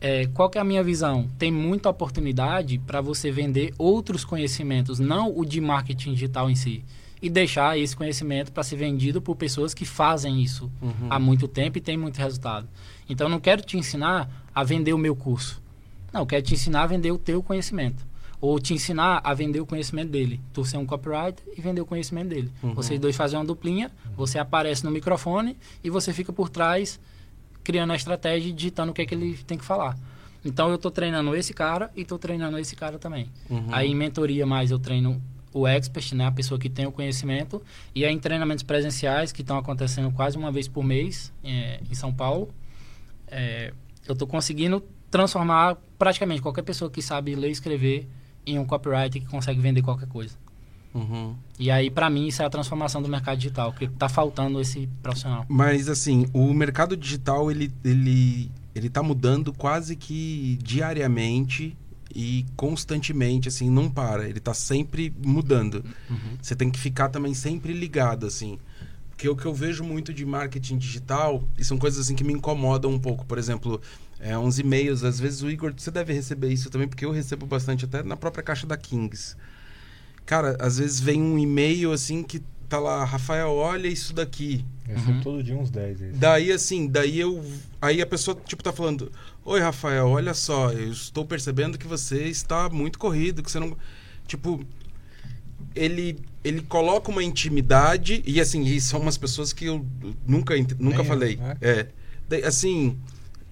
é, 0.00 0.26
qual 0.28 0.48
que 0.48 0.56
é 0.56 0.60
a 0.60 0.64
minha 0.64 0.82
visão? 0.82 1.28
Tem 1.38 1.52
muita 1.52 1.90
oportunidade 1.90 2.78
para 2.78 3.00
você 3.02 3.30
vender 3.30 3.74
outros 3.76 4.24
conhecimentos, 4.24 4.98
não 4.98 5.30
o 5.36 5.44
de 5.44 5.60
marketing 5.60 6.14
digital 6.14 6.48
em 6.50 6.54
si. 6.56 6.82
E 7.20 7.28
deixar 7.30 7.78
esse 7.78 7.94
conhecimento 7.94 8.50
para 8.50 8.64
ser 8.64 8.74
vendido 8.76 9.20
por 9.22 9.36
pessoas 9.36 9.72
que 9.74 9.84
fazem 9.84 10.42
isso 10.42 10.72
Uhum. 10.80 11.06
há 11.08 11.20
muito 11.20 11.46
tempo 11.46 11.78
e 11.78 11.80
tem 11.80 11.96
muito 11.96 12.16
resultado. 12.16 12.66
Então, 13.08 13.26
eu 13.26 13.30
não 13.30 13.38
quero 13.38 13.62
te 13.62 13.76
ensinar 13.76 14.28
a 14.54 14.64
vender 14.64 14.92
o 14.92 14.98
meu 14.98 15.14
curso. 15.14 15.62
Não, 16.12 16.22
eu 16.22 16.26
quero 16.26 16.42
te 16.42 16.54
ensinar 16.54 16.82
a 16.82 16.86
vender 16.86 17.12
o 17.12 17.18
teu 17.18 17.40
conhecimento. 17.42 18.04
Ou 18.42 18.58
te 18.58 18.74
ensinar 18.74 19.22
a 19.24 19.32
vender 19.32 19.60
o 19.60 19.64
conhecimento 19.64 20.10
dele. 20.10 20.38
Tu 20.52 20.64
ser 20.64 20.76
um 20.76 20.84
copywriter 20.84 21.42
e 21.56 21.60
vender 21.62 21.80
o 21.80 21.86
conhecimento 21.86 22.28
dele. 22.28 22.50
Uhum. 22.62 22.74
Vocês 22.74 23.00
dois 23.00 23.16
fazem 23.16 23.38
uma 23.38 23.44
duplinha, 23.44 23.90
você 24.16 24.38
aparece 24.38 24.84
no 24.84 24.90
microfone 24.90 25.56
e 25.82 25.88
você 25.88 26.12
fica 26.12 26.32
por 26.32 26.50
trás 26.50 27.00
criando 27.62 27.92
a 27.92 27.96
estratégia 27.96 28.50
e 28.50 28.52
digitando 28.52 28.90
o 28.90 28.94
que, 28.94 29.00
é 29.00 29.06
que 29.06 29.14
ele 29.14 29.38
tem 29.46 29.56
que 29.56 29.64
falar. 29.64 29.96
Então 30.44 30.68
eu 30.68 30.74
estou 30.74 30.90
treinando 30.90 31.34
esse 31.36 31.54
cara 31.54 31.90
e 31.96 32.02
estou 32.02 32.18
treinando 32.18 32.58
esse 32.58 32.74
cara 32.74 32.98
também. 32.98 33.30
Uhum. 33.48 33.68
Aí 33.70 33.88
em 33.88 33.94
mentoria 33.94 34.44
mais 34.44 34.70
eu 34.70 34.78
treino 34.78 35.22
o 35.54 35.66
expert, 35.66 36.14
né, 36.14 36.26
a 36.26 36.32
pessoa 36.32 36.58
que 36.58 36.68
tem 36.68 36.86
o 36.86 36.92
conhecimento, 36.92 37.62
e 37.94 38.04
aí 38.04 38.12
em 38.12 38.18
treinamentos 38.18 38.64
presenciais 38.64 39.32
que 39.32 39.42
estão 39.42 39.58
acontecendo 39.58 40.10
quase 40.10 40.36
uma 40.36 40.50
vez 40.50 40.66
por 40.66 40.82
mês 40.82 41.32
é, 41.44 41.78
em 41.90 41.94
São 41.94 42.12
Paulo, 42.12 42.52
é, 43.28 43.72
eu 44.06 44.14
estou 44.14 44.26
conseguindo 44.26 44.82
transformar 45.10 45.76
praticamente 45.98 46.40
qualquer 46.40 46.62
pessoa 46.62 46.90
que 46.90 47.02
sabe 47.02 47.34
ler 47.34 47.48
e 47.48 47.52
escrever 47.52 48.08
em 48.46 48.58
um 48.58 48.64
copywriter 48.64 49.22
que 49.22 49.28
consegue 49.28 49.60
vender 49.60 49.82
qualquer 49.82 50.08
coisa. 50.08 50.34
Uhum. 50.94 51.34
E 51.58 51.70
aí 51.70 51.90
para 51.90 52.10
mim 52.10 52.26
isso 52.26 52.42
é 52.42 52.44
a 52.44 52.50
transformação 52.50 53.00
do 53.00 53.08
mercado 53.08 53.38
digital, 53.38 53.72
que 53.72 53.86
está 53.86 54.08
faltando 54.08 54.60
esse 54.60 54.88
profissional. 55.02 55.46
Mas 55.48 55.88
assim, 55.88 56.26
o 56.32 56.52
mercado 56.52 56.96
digital 56.96 57.50
ele 57.50 57.72
ele 57.84 58.50
ele 58.74 58.88
tá 58.88 59.02
mudando 59.02 59.52
quase 59.52 59.96
que 59.96 60.58
diariamente 60.62 61.76
e 62.14 62.44
constantemente 62.56 63.48
assim, 63.48 63.70
não 63.70 63.88
para, 63.90 64.28
ele 64.28 64.40
tá 64.40 64.52
sempre 64.52 65.12
mudando. 65.24 65.84
Você 66.40 66.54
tem 66.54 66.70
que 66.70 66.78
ficar 66.78 67.08
também 67.08 67.32
sempre 67.32 67.72
ligado 67.72 68.26
assim. 68.26 68.58
Porque 69.08 69.28
o 69.28 69.36
que 69.36 69.46
eu 69.46 69.54
vejo 69.54 69.84
muito 69.84 70.12
de 70.12 70.26
marketing 70.26 70.78
digital, 70.78 71.44
e 71.56 71.64
são 71.64 71.78
coisas 71.78 72.00
assim 72.00 72.14
que 72.14 72.24
me 72.24 72.32
incomodam 72.32 72.90
um 72.90 72.98
pouco, 72.98 73.24
por 73.24 73.38
exemplo, 73.38 73.80
é, 74.22 74.38
uns 74.38 74.60
e-mails, 74.60 75.02
às 75.02 75.18
vezes 75.18 75.42
o 75.42 75.50
Igor, 75.50 75.74
você 75.76 75.90
deve 75.90 76.12
receber 76.12 76.48
isso 76.48 76.70
também, 76.70 76.86
porque 76.86 77.04
eu 77.04 77.10
recebo 77.10 77.44
bastante 77.44 77.84
até 77.84 78.04
na 78.04 78.16
própria 78.16 78.42
caixa 78.42 78.64
da 78.66 78.76
Kings. 78.76 79.36
Cara, 80.24 80.56
às 80.60 80.78
vezes 80.78 81.00
vem 81.00 81.20
um 81.20 81.36
e-mail 81.36 81.92
assim 81.92 82.22
que 82.22 82.40
tá 82.68 82.78
lá, 82.78 83.04
Rafael, 83.04 83.50
olha 83.50 83.88
isso 83.88 84.14
daqui. 84.14 84.64
Eu 84.88 84.94
recebo 84.94 85.22
todo 85.22 85.42
dia 85.42 85.56
uns 85.56 85.70
10 85.70 86.00
vezes. 86.00 86.18
Daí, 86.18 86.52
assim, 86.52 86.86
daí 86.86 87.18
eu. 87.18 87.44
Aí 87.80 88.00
a 88.00 88.06
pessoa, 88.06 88.40
tipo, 88.46 88.62
tá 88.62 88.72
falando: 88.72 89.10
Oi, 89.44 89.58
Rafael, 89.60 90.06
olha 90.06 90.34
só, 90.34 90.70
eu 90.70 90.92
estou 90.92 91.26
percebendo 91.26 91.76
que 91.76 91.86
você 91.88 92.28
está 92.28 92.68
muito 92.68 93.00
corrido, 93.00 93.42
que 93.42 93.50
você 93.50 93.58
não. 93.58 93.76
Tipo. 94.26 94.64
ele, 95.74 96.18
ele 96.44 96.62
coloca 96.62 97.10
uma 97.10 97.24
intimidade 97.24 98.22
e 98.24 98.40
assim, 98.40 98.62
e 98.62 98.80
são 98.80 99.00
umas 99.00 99.18
pessoas 99.18 99.52
que 99.52 99.64
eu 99.64 99.84
nunca, 100.26 100.56
nunca 100.56 100.76
Nem 100.78 100.94
eu, 100.94 101.04
falei. 101.04 101.36
né? 101.36 101.56
É. 101.60 101.86
Daí, 102.28 102.44
assim, 102.44 102.96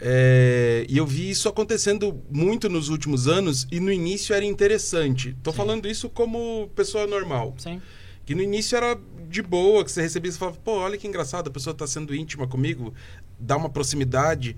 é, 0.01 0.87
e 0.89 0.97
eu 0.97 1.07
vi 1.07 1.31
isso 1.31 1.49
acontecendo 1.49 2.23
muito 2.31 2.69
nos 2.69 2.89
últimos 2.89 3.29
anos 3.29 3.67
e 3.71 3.79
no 3.81 3.93
início 3.93 4.35
era 4.35 4.45
interessante. 4.45 5.37
Tô 5.43 5.53
falando 5.53 5.87
isso 5.87 6.09
como 6.09 6.71
pessoa 6.75 7.07
normal. 7.07 7.55
Sim. 7.59 7.81
Que 8.25 8.35
no 8.35 8.43
início 8.43 8.77
era 8.77 8.99
de 9.29 9.43
boa, 9.43 9.85
que 9.85 9.93
você 9.93 10.03
recebia 10.03 10.29
e 10.29 10.33
você 10.33 10.39
falava, 10.39 10.57
pô, 10.59 10.79
olha 10.79 10.97
que 10.97 11.07
engraçado, 11.07 11.49
a 11.49 11.51
pessoa 11.51 11.75
tá 11.75 11.87
sendo 11.87 12.15
íntima 12.15 12.47
comigo, 12.47 12.95
dá 13.39 13.57
uma 13.57 13.69
proximidade. 13.69 14.57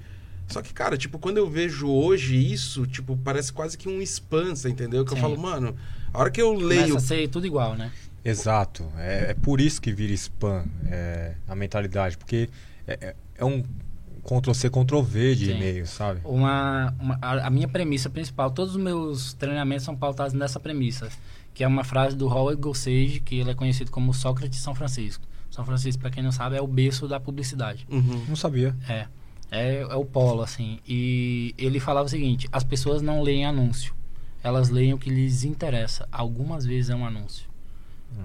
Só 0.48 0.60
que, 0.60 0.72
cara, 0.74 0.96
tipo, 0.96 1.18
quando 1.18 1.38
eu 1.38 1.48
vejo 1.48 1.88
hoje 1.88 2.36
isso, 2.36 2.86
tipo, 2.86 3.16
parece 3.16 3.52
quase 3.52 3.76
que 3.78 3.88
um 3.88 4.00
spam, 4.02 4.54
você 4.54 4.68
entendeu? 4.68 5.04
Que 5.04 5.12
eu 5.12 5.16
Sim. 5.16 5.22
falo, 5.22 5.38
mano, 5.38 5.74
a 6.12 6.18
hora 6.20 6.30
que 6.30 6.40
eu 6.42 6.52
Começa 6.54 6.66
leio. 6.82 6.96
a 6.96 7.00
ser 7.00 7.28
tudo 7.28 7.46
igual, 7.46 7.74
né? 7.74 7.90
Exato. 8.24 8.84
É, 8.98 9.30
é 9.30 9.34
por 9.34 9.60
isso 9.60 9.80
que 9.80 9.92
vira 9.92 10.12
spam 10.12 10.64
é, 10.86 11.34
a 11.48 11.54
mentalidade. 11.56 12.16
Porque 12.18 12.48
é, 12.86 12.92
é- 13.00 13.16
é 13.36 13.44
um 13.44 13.62
Ctrl-C, 14.24 14.70
Ctrl-V 14.70 15.34
de 15.34 15.46
Sim. 15.46 15.52
e-mail, 15.52 15.86
sabe? 15.86 16.20
Uma, 16.24 16.94
uma- 16.98 17.18
a, 17.20 17.46
a 17.46 17.50
minha 17.50 17.66
premissa 17.68 18.08
principal, 18.08 18.50
todos 18.50 18.76
os 18.76 18.80
meus 18.82 19.34
treinamentos 19.34 19.84
são 19.84 19.96
pautados 19.96 20.32
nessa 20.32 20.60
premissa, 20.60 21.08
que 21.52 21.64
é 21.64 21.66
uma 21.66 21.84
frase 21.84 22.16
do 22.16 22.26
Howard 22.28 22.60
Gossage, 22.60 23.20
que 23.24 23.36
ele 23.40 23.50
é 23.50 23.54
conhecido 23.54 23.90
como 23.90 24.14
Sócrates 24.14 24.58
de 24.58 24.62
São 24.64 24.74
Francisco. 24.74 25.24
São 25.50 25.64
Francisco, 25.66 26.00
para 26.00 26.10
quem 26.10 26.22
não 26.22 26.32
sabe, 26.32 26.56
é 26.56 26.62
o 26.62 26.66
berço 26.66 27.06
da 27.08 27.20
publicidade. 27.20 27.86
Uhum. 27.90 28.24
Não 28.28 28.36
sabia. 28.36 28.74
É, 28.88 29.06
é, 29.50 29.80
é 29.82 29.94
o 29.96 30.04
polo, 30.04 30.40
assim. 30.40 30.78
E 30.88 31.54
ele 31.58 31.78
falava 31.78 32.06
o 32.06 32.08
seguinte: 32.08 32.48
as 32.50 32.64
pessoas 32.64 33.02
não 33.02 33.20
leem 33.22 33.44
anúncio, 33.44 33.92
elas 34.42 34.70
leem 34.70 34.94
o 34.94 34.98
que 34.98 35.10
lhes 35.10 35.44
interessa. 35.44 36.08
Algumas 36.10 36.64
vezes 36.64 36.88
é 36.90 36.94
um 36.94 37.04
anúncio. 37.04 37.50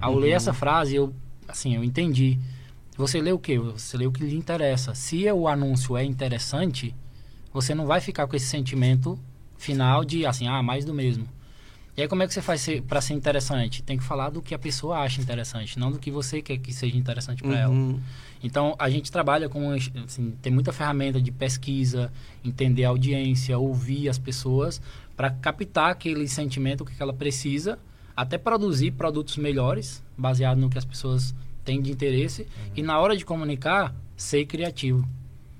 Ao 0.00 0.14
ler 0.14 0.30
essa 0.30 0.52
frase, 0.54 0.94
eu, 0.94 1.12
assim, 1.46 1.74
eu 1.74 1.82
entendi. 1.84 2.38
Você 2.98 3.20
lê 3.20 3.30
o 3.30 3.38
quê? 3.38 3.56
Você 3.60 3.96
lê 3.96 4.06
o 4.06 4.12
que 4.12 4.24
lhe 4.24 4.36
interessa. 4.36 4.92
Se 4.92 5.30
o 5.30 5.46
anúncio 5.46 5.96
é 5.96 6.04
interessante, 6.04 6.92
você 7.52 7.72
não 7.72 7.86
vai 7.86 8.00
ficar 8.00 8.26
com 8.26 8.34
esse 8.34 8.46
sentimento 8.46 9.16
final 9.56 10.04
de, 10.04 10.26
assim, 10.26 10.48
ah, 10.48 10.60
mais 10.64 10.84
do 10.84 10.92
mesmo. 10.92 11.26
E 11.96 12.02
aí, 12.02 12.08
como 12.08 12.24
é 12.24 12.26
que 12.26 12.34
você 12.34 12.42
faz 12.42 12.66
para 12.88 13.00
ser 13.00 13.14
interessante? 13.14 13.84
Tem 13.84 13.96
que 13.96 14.02
falar 14.02 14.30
do 14.30 14.42
que 14.42 14.52
a 14.52 14.58
pessoa 14.58 14.98
acha 14.98 15.20
interessante, 15.20 15.78
não 15.78 15.92
do 15.92 15.98
que 15.98 16.10
você 16.10 16.42
quer 16.42 16.58
que 16.58 16.72
seja 16.72 16.96
interessante 16.96 17.40
para 17.42 17.56
ela. 17.56 17.72
Uhum. 17.72 18.00
Então, 18.42 18.74
a 18.80 18.90
gente 18.90 19.12
trabalha 19.12 19.48
com, 19.48 19.72
assim, 19.72 20.32
tem 20.42 20.52
muita 20.52 20.72
ferramenta 20.72 21.20
de 21.20 21.30
pesquisa, 21.30 22.12
entender 22.44 22.84
a 22.84 22.88
audiência, 22.88 23.56
ouvir 23.58 24.08
as 24.08 24.18
pessoas, 24.18 24.80
para 25.16 25.30
captar 25.30 25.90
aquele 25.90 26.26
sentimento 26.26 26.84
que 26.84 27.00
ela 27.00 27.12
precisa, 27.12 27.78
até 28.16 28.38
produzir 28.38 28.92
produtos 28.92 29.36
melhores, 29.36 30.02
baseado 30.16 30.58
no 30.58 30.68
que 30.68 30.78
as 30.78 30.84
pessoas 30.84 31.34
têm 31.68 31.82
de 31.82 31.90
interesse, 31.92 32.46
e 32.74 32.82
na 32.82 32.98
hora 32.98 33.14
de 33.14 33.24
comunicar, 33.26 33.94
ser 34.16 34.46
criativo, 34.46 35.06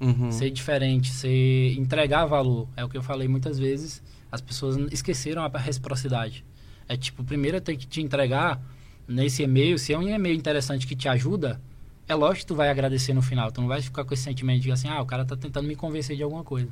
Uhum. 0.01 0.31
ser 0.31 0.49
diferente, 0.51 1.11
ser 1.11 1.75
entregar 1.79 2.25
valor. 2.25 2.67
É 2.77 2.85
o 2.85 2.89
que 2.89 2.97
eu 2.97 3.03
falei 3.03 3.29
muitas 3.29 3.59
vezes, 3.59 4.03
as 4.33 4.41
pessoas 4.41 4.77
esqueceram 4.91 5.43
a 5.45 5.49
reciprocidade. 5.59 6.45
É 6.89 6.97
tipo, 6.97 7.23
primeiro 7.23 7.61
tenho 7.61 7.79
que 7.79 7.87
te 7.87 8.01
entregar 8.01 8.59
nesse 9.07 9.43
e-mail, 9.43 9.79
se 9.79 9.93
é 9.93 9.99
um 9.99 10.03
e-mail 10.09 10.35
interessante 10.37 10.87
que 10.87 10.97
te 10.97 11.09
ajuda, 11.09 11.61
é 12.09 12.15
lógico 12.15 12.41
que 12.41 12.47
tu 12.47 12.55
vai 12.55 12.71
agradecer 12.71 13.13
no 13.13 13.21
final. 13.21 13.53
Tu 13.53 13.61
não 13.61 13.69
vai 13.69 13.83
ficar 13.83 14.03
com 14.05 14.15
esse 14.15 14.23
sentimento 14.23 14.63
de 14.63 14.73
assim, 14.73 14.89
ah, 14.89 15.03
o 15.03 15.07
cara 15.07 15.25
tá 15.27 15.37
tentando 15.37 15.69
me 15.69 15.77
convencer 15.77 16.17
de 16.17 16.23
alguma 16.23 16.43
coisa. 16.45 16.71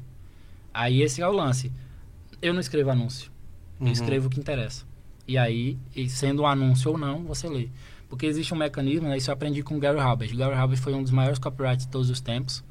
Aí 0.72 1.02
esse 1.02 1.20
é 1.20 1.28
o 1.28 1.32
lance. 1.32 1.70
Eu 2.40 2.54
não 2.54 2.60
escrevo 2.60 2.90
anúncio. 2.90 3.30
Eu 3.80 3.86
Uhum. 3.86 3.92
escrevo 3.92 4.26
o 4.28 4.30
que 4.30 4.40
interessa. 4.40 4.84
E 5.28 5.36
aí, 5.36 5.76
sendo 6.08 6.42
um 6.42 6.46
anúncio 6.46 6.92
ou 6.92 6.96
não, 6.96 7.24
você 7.24 7.48
lê. 7.48 7.68
Porque 8.08 8.26
existe 8.26 8.54
um 8.54 8.56
mecanismo, 8.56 9.08
né? 9.08 9.16
Isso 9.16 9.30
eu 9.30 9.34
aprendi 9.34 9.62
com 9.62 9.76
o 9.76 9.80
Gary 9.80 9.98
Halbert. 9.98 10.34
Gary 10.36 10.54
Halbert 10.54 10.78
foi 10.80 10.94
um 10.94 11.02
dos 11.02 11.10
maiores 11.12 11.38
copywriters 11.38 11.84
de 11.86 11.88
todos 11.88 12.08
os 12.08 12.20
tempos. 12.20 12.62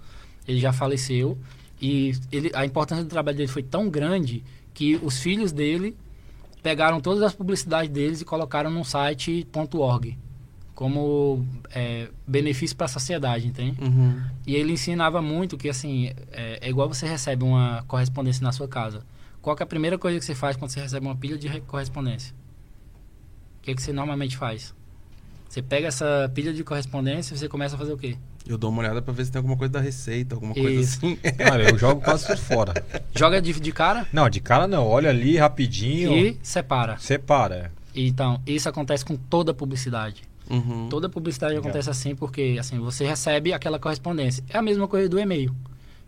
Ele 0.47 0.59
já 0.59 0.71
faleceu. 0.71 1.37
E 1.81 2.13
ele, 2.31 2.51
a 2.53 2.65
importância 2.65 3.03
do 3.03 3.09
trabalho 3.09 3.35
dele 3.35 3.49
foi 3.49 3.63
tão 3.63 3.89
grande 3.89 4.43
que 4.73 4.95
os 5.03 5.19
filhos 5.19 5.51
dele 5.51 5.95
pegaram 6.63 7.01
todas 7.01 7.21
as 7.21 7.33
publicidades 7.33 7.91
deles 7.91 8.21
e 8.21 8.25
colocaram 8.25 8.69
num 8.71 8.83
site 8.83 9.45
.org 9.73 10.17
como 10.73 11.45
é, 11.71 12.09
benefício 12.27 12.75
para 12.75 12.85
a 12.85 12.89
sociedade, 12.89 13.47
entende? 13.47 13.79
Uhum. 13.81 14.21
E 14.45 14.55
ele 14.55 14.73
ensinava 14.73 15.21
muito 15.21 15.57
que, 15.57 15.69
assim, 15.69 16.11
é, 16.31 16.59
é 16.61 16.69
igual 16.69 16.87
você 16.89 17.07
recebe 17.07 17.43
uma 17.45 17.83
correspondência 17.87 18.43
na 18.43 18.51
sua 18.51 18.67
casa. 18.67 19.03
Qual 19.41 19.55
é 19.57 19.63
a 19.63 19.65
primeira 19.65 19.97
coisa 19.97 20.19
que 20.19 20.25
você 20.25 20.35
faz 20.35 20.57
quando 20.57 20.71
você 20.71 20.81
recebe 20.81 21.05
uma 21.05 21.15
pilha 21.15 21.37
de 21.37 21.47
re- 21.47 21.61
correspondência? 21.61 22.33
O 23.59 23.61
que, 23.61 23.73
que 23.73 23.81
você 23.81 23.93
normalmente 23.93 24.35
faz? 24.35 24.73
Você 25.55 25.61
pega 25.61 25.87
essa 25.87 26.29
pilha 26.35 26.51
de 26.51 26.65
correspondência 26.65 27.33
e 27.33 27.37
você 27.37 27.47
começa 27.47 27.75
a 27.75 27.77
fazer 27.77 27.93
o 27.93 27.97
quê? 27.97 28.17
Eu 28.45 28.57
dou 28.57 28.69
uma 28.69 28.81
olhada 28.81 29.01
pra 29.01 29.13
ver 29.13 29.23
se 29.23 29.31
tem 29.31 29.39
alguma 29.39 29.55
coisa 29.55 29.71
da 29.71 29.79
receita, 29.79 30.35
alguma 30.35 30.53
coisa 30.53 30.81
Isso. 30.81 30.97
assim. 30.97 31.15
Cara, 31.31 31.69
eu 31.69 31.77
jogo 31.77 32.01
quase 32.01 32.27
tudo 32.27 32.41
fora. 32.41 32.73
Joga 33.15 33.41
de, 33.41 33.53
de 33.53 33.71
cara 33.71 34.05
Não, 34.11 34.29
de 34.29 34.41
cara 34.41 34.67
não. 34.67 34.85
Olha 34.85 35.11
ali 35.11 35.37
rapidinho. 35.37 36.13
e 36.13 36.37
separa. 36.43 36.97
Separa. 36.97 37.71
Então, 37.95 38.41
isso 38.45 38.67
acontece 38.67 39.05
com 39.05 39.15
toda 39.15 39.53
publicidade. 39.53 40.23
Uhum. 40.49 40.89
Toda 40.89 41.07
publicidade 41.07 41.53
Legal. 41.53 41.69
acontece 41.69 41.89
assim 41.89 42.13
porque 42.13 42.57
assim, 42.59 42.77
você 42.77 43.05
recebe 43.05 43.53
aquela 43.53 43.79
correspondência. 43.79 44.43
É 44.49 44.57
a 44.57 44.61
mesma 44.61 44.89
coisa 44.89 45.07
do 45.07 45.17
e-mail. 45.17 45.55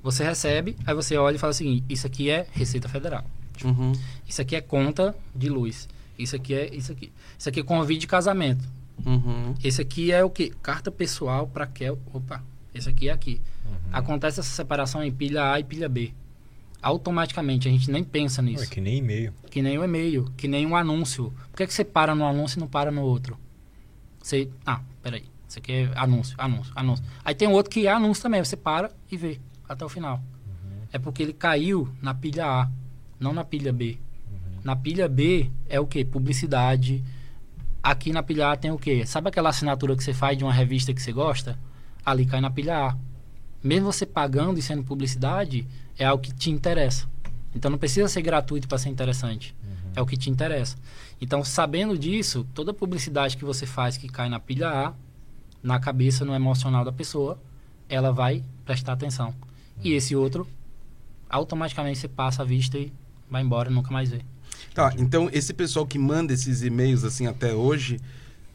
Você 0.03 0.25
recebe, 0.25 0.75
aí 0.85 0.93
você 0.93 1.15
olha 1.15 1.37
e 1.37 1.39
fala 1.39 1.51
o 1.51 1.55
seguinte: 1.55 1.85
isso 1.87 2.05
aqui 2.05 2.29
é 2.29 2.47
Receita 2.51 2.89
Federal. 2.89 3.23
Uhum. 3.63 3.93
Isso 4.27 4.41
aqui 4.41 4.57
é 4.57 4.61
conta 4.61 5.15
de 5.33 5.47
luz. 5.47 5.87
Isso 6.19 6.35
aqui 6.35 6.53
é 6.53 6.75
isso 6.75 6.91
aqui. 6.91 7.13
Isso 7.39 7.47
aqui 7.47 7.61
é 7.61 7.63
convite 7.63 8.01
de 8.01 8.07
casamento. 8.07 8.75
Uhum. 9.05 9.53
Esse 9.63 9.81
aqui 9.81 10.11
é 10.11 10.23
o 10.23 10.29
que? 10.29 10.49
Carta 10.49 10.91
pessoal 10.91 11.47
para 11.47 11.67
Kel. 11.67 11.99
Opa, 12.13 12.43
esse 12.73 12.89
aqui 12.89 13.09
é 13.09 13.11
aqui. 13.11 13.41
Acontece 13.91 14.39
essa 14.39 14.49
separação 14.49 15.03
em 15.03 15.11
pilha 15.11 15.51
A 15.51 15.59
e 15.59 15.63
pilha 15.63 15.87
B. 15.87 16.13
Automaticamente, 16.81 17.67
a 17.67 17.71
gente 17.71 17.89
nem 17.89 18.03
pensa 18.03 18.41
nisso. 18.41 18.63
É 18.63 18.67
que 18.67 18.79
nem 18.79 18.97
e-mail. 18.97 19.33
Que 19.49 19.61
nem 19.61 19.77
o 19.77 19.83
e-mail, 19.83 20.31
que 20.37 20.47
nem 20.47 20.65
um 20.65 20.75
anúncio. 20.75 21.33
Por 21.51 21.57
que, 21.57 21.67
que 21.67 21.73
você 21.73 21.83
para 21.83 22.13
no 22.13 22.25
anúncio 22.25 22.59
e 22.59 22.59
não 22.59 22.67
para 22.67 22.91
no 22.91 23.01
outro? 23.01 23.37
Você. 24.21 24.49
Ah, 24.65 24.81
peraí. 25.01 25.23
Isso 25.47 25.59
aqui 25.59 25.71
é 25.71 25.91
anúncio, 25.95 26.35
anúncio, 26.37 26.73
anúncio. 26.75 27.05
Aí 27.23 27.33
tem 27.33 27.47
outro 27.47 27.71
que 27.71 27.87
é 27.87 27.91
anúncio 27.91 28.21
também. 28.21 28.43
Você 28.43 28.57
para 28.57 28.91
e 29.09 29.17
vê 29.17 29.39
até 29.67 29.85
o 29.85 29.89
final. 29.89 30.21
É 30.91 30.99
porque 30.99 31.23
ele 31.23 31.33
caiu 31.33 31.89
na 32.01 32.13
pilha 32.13 32.45
A, 32.45 32.69
não 33.19 33.33
na 33.33 33.43
pilha 33.43 33.73
B. 33.73 33.97
Na 34.63 34.75
pilha 34.75 35.07
B 35.07 35.49
é 35.67 35.79
o 35.79 35.87
que? 35.87 36.03
Publicidade. 36.03 37.03
Aqui 37.87 38.11
na 38.11 38.21
pilha 38.21 38.51
A 38.51 38.57
tem 38.57 38.69
o 38.69 38.77
quê? 38.77 39.05
Sabe 39.05 39.29
aquela 39.29 39.47
assinatura 39.47 39.95
que 39.95 40.03
você 40.03 40.13
faz 40.13 40.37
de 40.37 40.43
uma 40.43 40.51
revista 40.51 40.93
que 40.93 41.01
você 41.01 41.13
gosta? 41.13 41.57
Ali 42.05 42.25
cai 42.25 42.41
na 42.41 42.51
pilha 42.51 42.89
A. 42.89 42.97
Mesmo 43.63 43.93
você 43.93 44.05
pagando 44.05 44.59
e 44.59 44.61
sendo 44.61 44.83
publicidade, 44.83 45.65
é 45.97 46.03
algo 46.03 46.21
que 46.21 46.33
te 46.33 46.51
interessa. 46.51 47.07
Então 47.55 47.71
não 47.71 47.77
precisa 47.77 48.09
ser 48.09 48.21
gratuito 48.21 48.67
para 48.67 48.77
ser 48.77 48.89
interessante. 48.89 49.55
É 49.95 50.01
o 50.01 50.05
que 50.05 50.17
te 50.17 50.29
interessa. 50.29 50.75
Então, 51.21 51.45
sabendo 51.45 51.97
disso, 51.97 52.45
toda 52.53 52.73
publicidade 52.73 53.37
que 53.37 53.45
você 53.45 53.65
faz 53.65 53.95
que 53.95 54.09
cai 54.09 54.27
na 54.27 54.37
pilha 54.37 54.67
A, 54.67 54.93
na 55.63 55.79
cabeça, 55.79 56.25
no 56.25 56.35
emocional 56.35 56.83
da 56.83 56.91
pessoa, 56.91 57.39
ela 57.87 58.11
vai 58.11 58.43
prestar 58.65 58.91
atenção. 58.91 59.33
E 59.81 59.93
esse 59.93 60.13
outro, 60.13 60.45
automaticamente 61.29 61.99
você 61.99 62.09
passa 62.09 62.41
a 62.41 62.45
vista 62.45 62.77
e 62.77 62.91
vai 63.29 63.41
embora, 63.41 63.69
nunca 63.69 63.91
mais 63.91 64.09
vê. 64.09 64.25
Tá, 64.77 64.93
então 64.95 65.27
esse 65.33 65.55
pessoal 65.55 65.87
que 65.87 65.97
manda 65.97 66.31
esses 66.31 66.61
e-mails 66.61 67.03
assim 67.03 67.25
até 67.25 67.51
hoje 67.51 67.99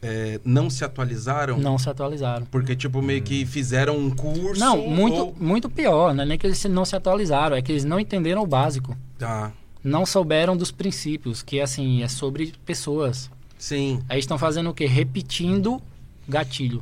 é, 0.01 0.39
não 0.45 0.69
se 0.69 0.85
atualizaram? 0.85 1.57
Não 1.57 1.77
se 1.77 1.89
atualizaram. 1.89 2.45
Porque, 2.45 2.77
tipo, 2.77 3.01
meio 3.01 3.21
que 3.21 3.45
fizeram 3.45 3.97
um 3.97 4.09
curso. 4.09 4.57
Não, 4.57 4.87
muito, 4.87 5.17
ou- 5.17 5.35
muito 5.37 5.69
pior, 5.69 6.13
não 6.13 6.23
é 6.23 6.25
nem 6.25 6.37
que 6.37 6.47
eles 6.47 6.63
não 6.63 6.85
se 6.85 6.95
atualizaram, 6.95 7.57
é 7.57 7.61
que 7.61 7.73
eles 7.73 7.83
não 7.83 7.99
entenderam 7.99 8.41
o 8.41 8.47
básico. 8.47 8.95
Tá. 9.19 9.51
Não 9.83 10.05
souberam 10.05 10.55
dos 10.55 10.71
princípios, 10.71 11.43
que 11.43 11.59
assim, 11.59 12.03
é 12.03 12.07
sobre 12.07 12.53
pessoas. 12.65 13.29
Sim. 13.57 14.01
Aí 14.07 14.17
estão 14.17 14.37
fazendo 14.37 14.69
o 14.69 14.73
quê? 14.73 14.85
Repetindo 14.85 15.81
gatilho. 16.25 16.81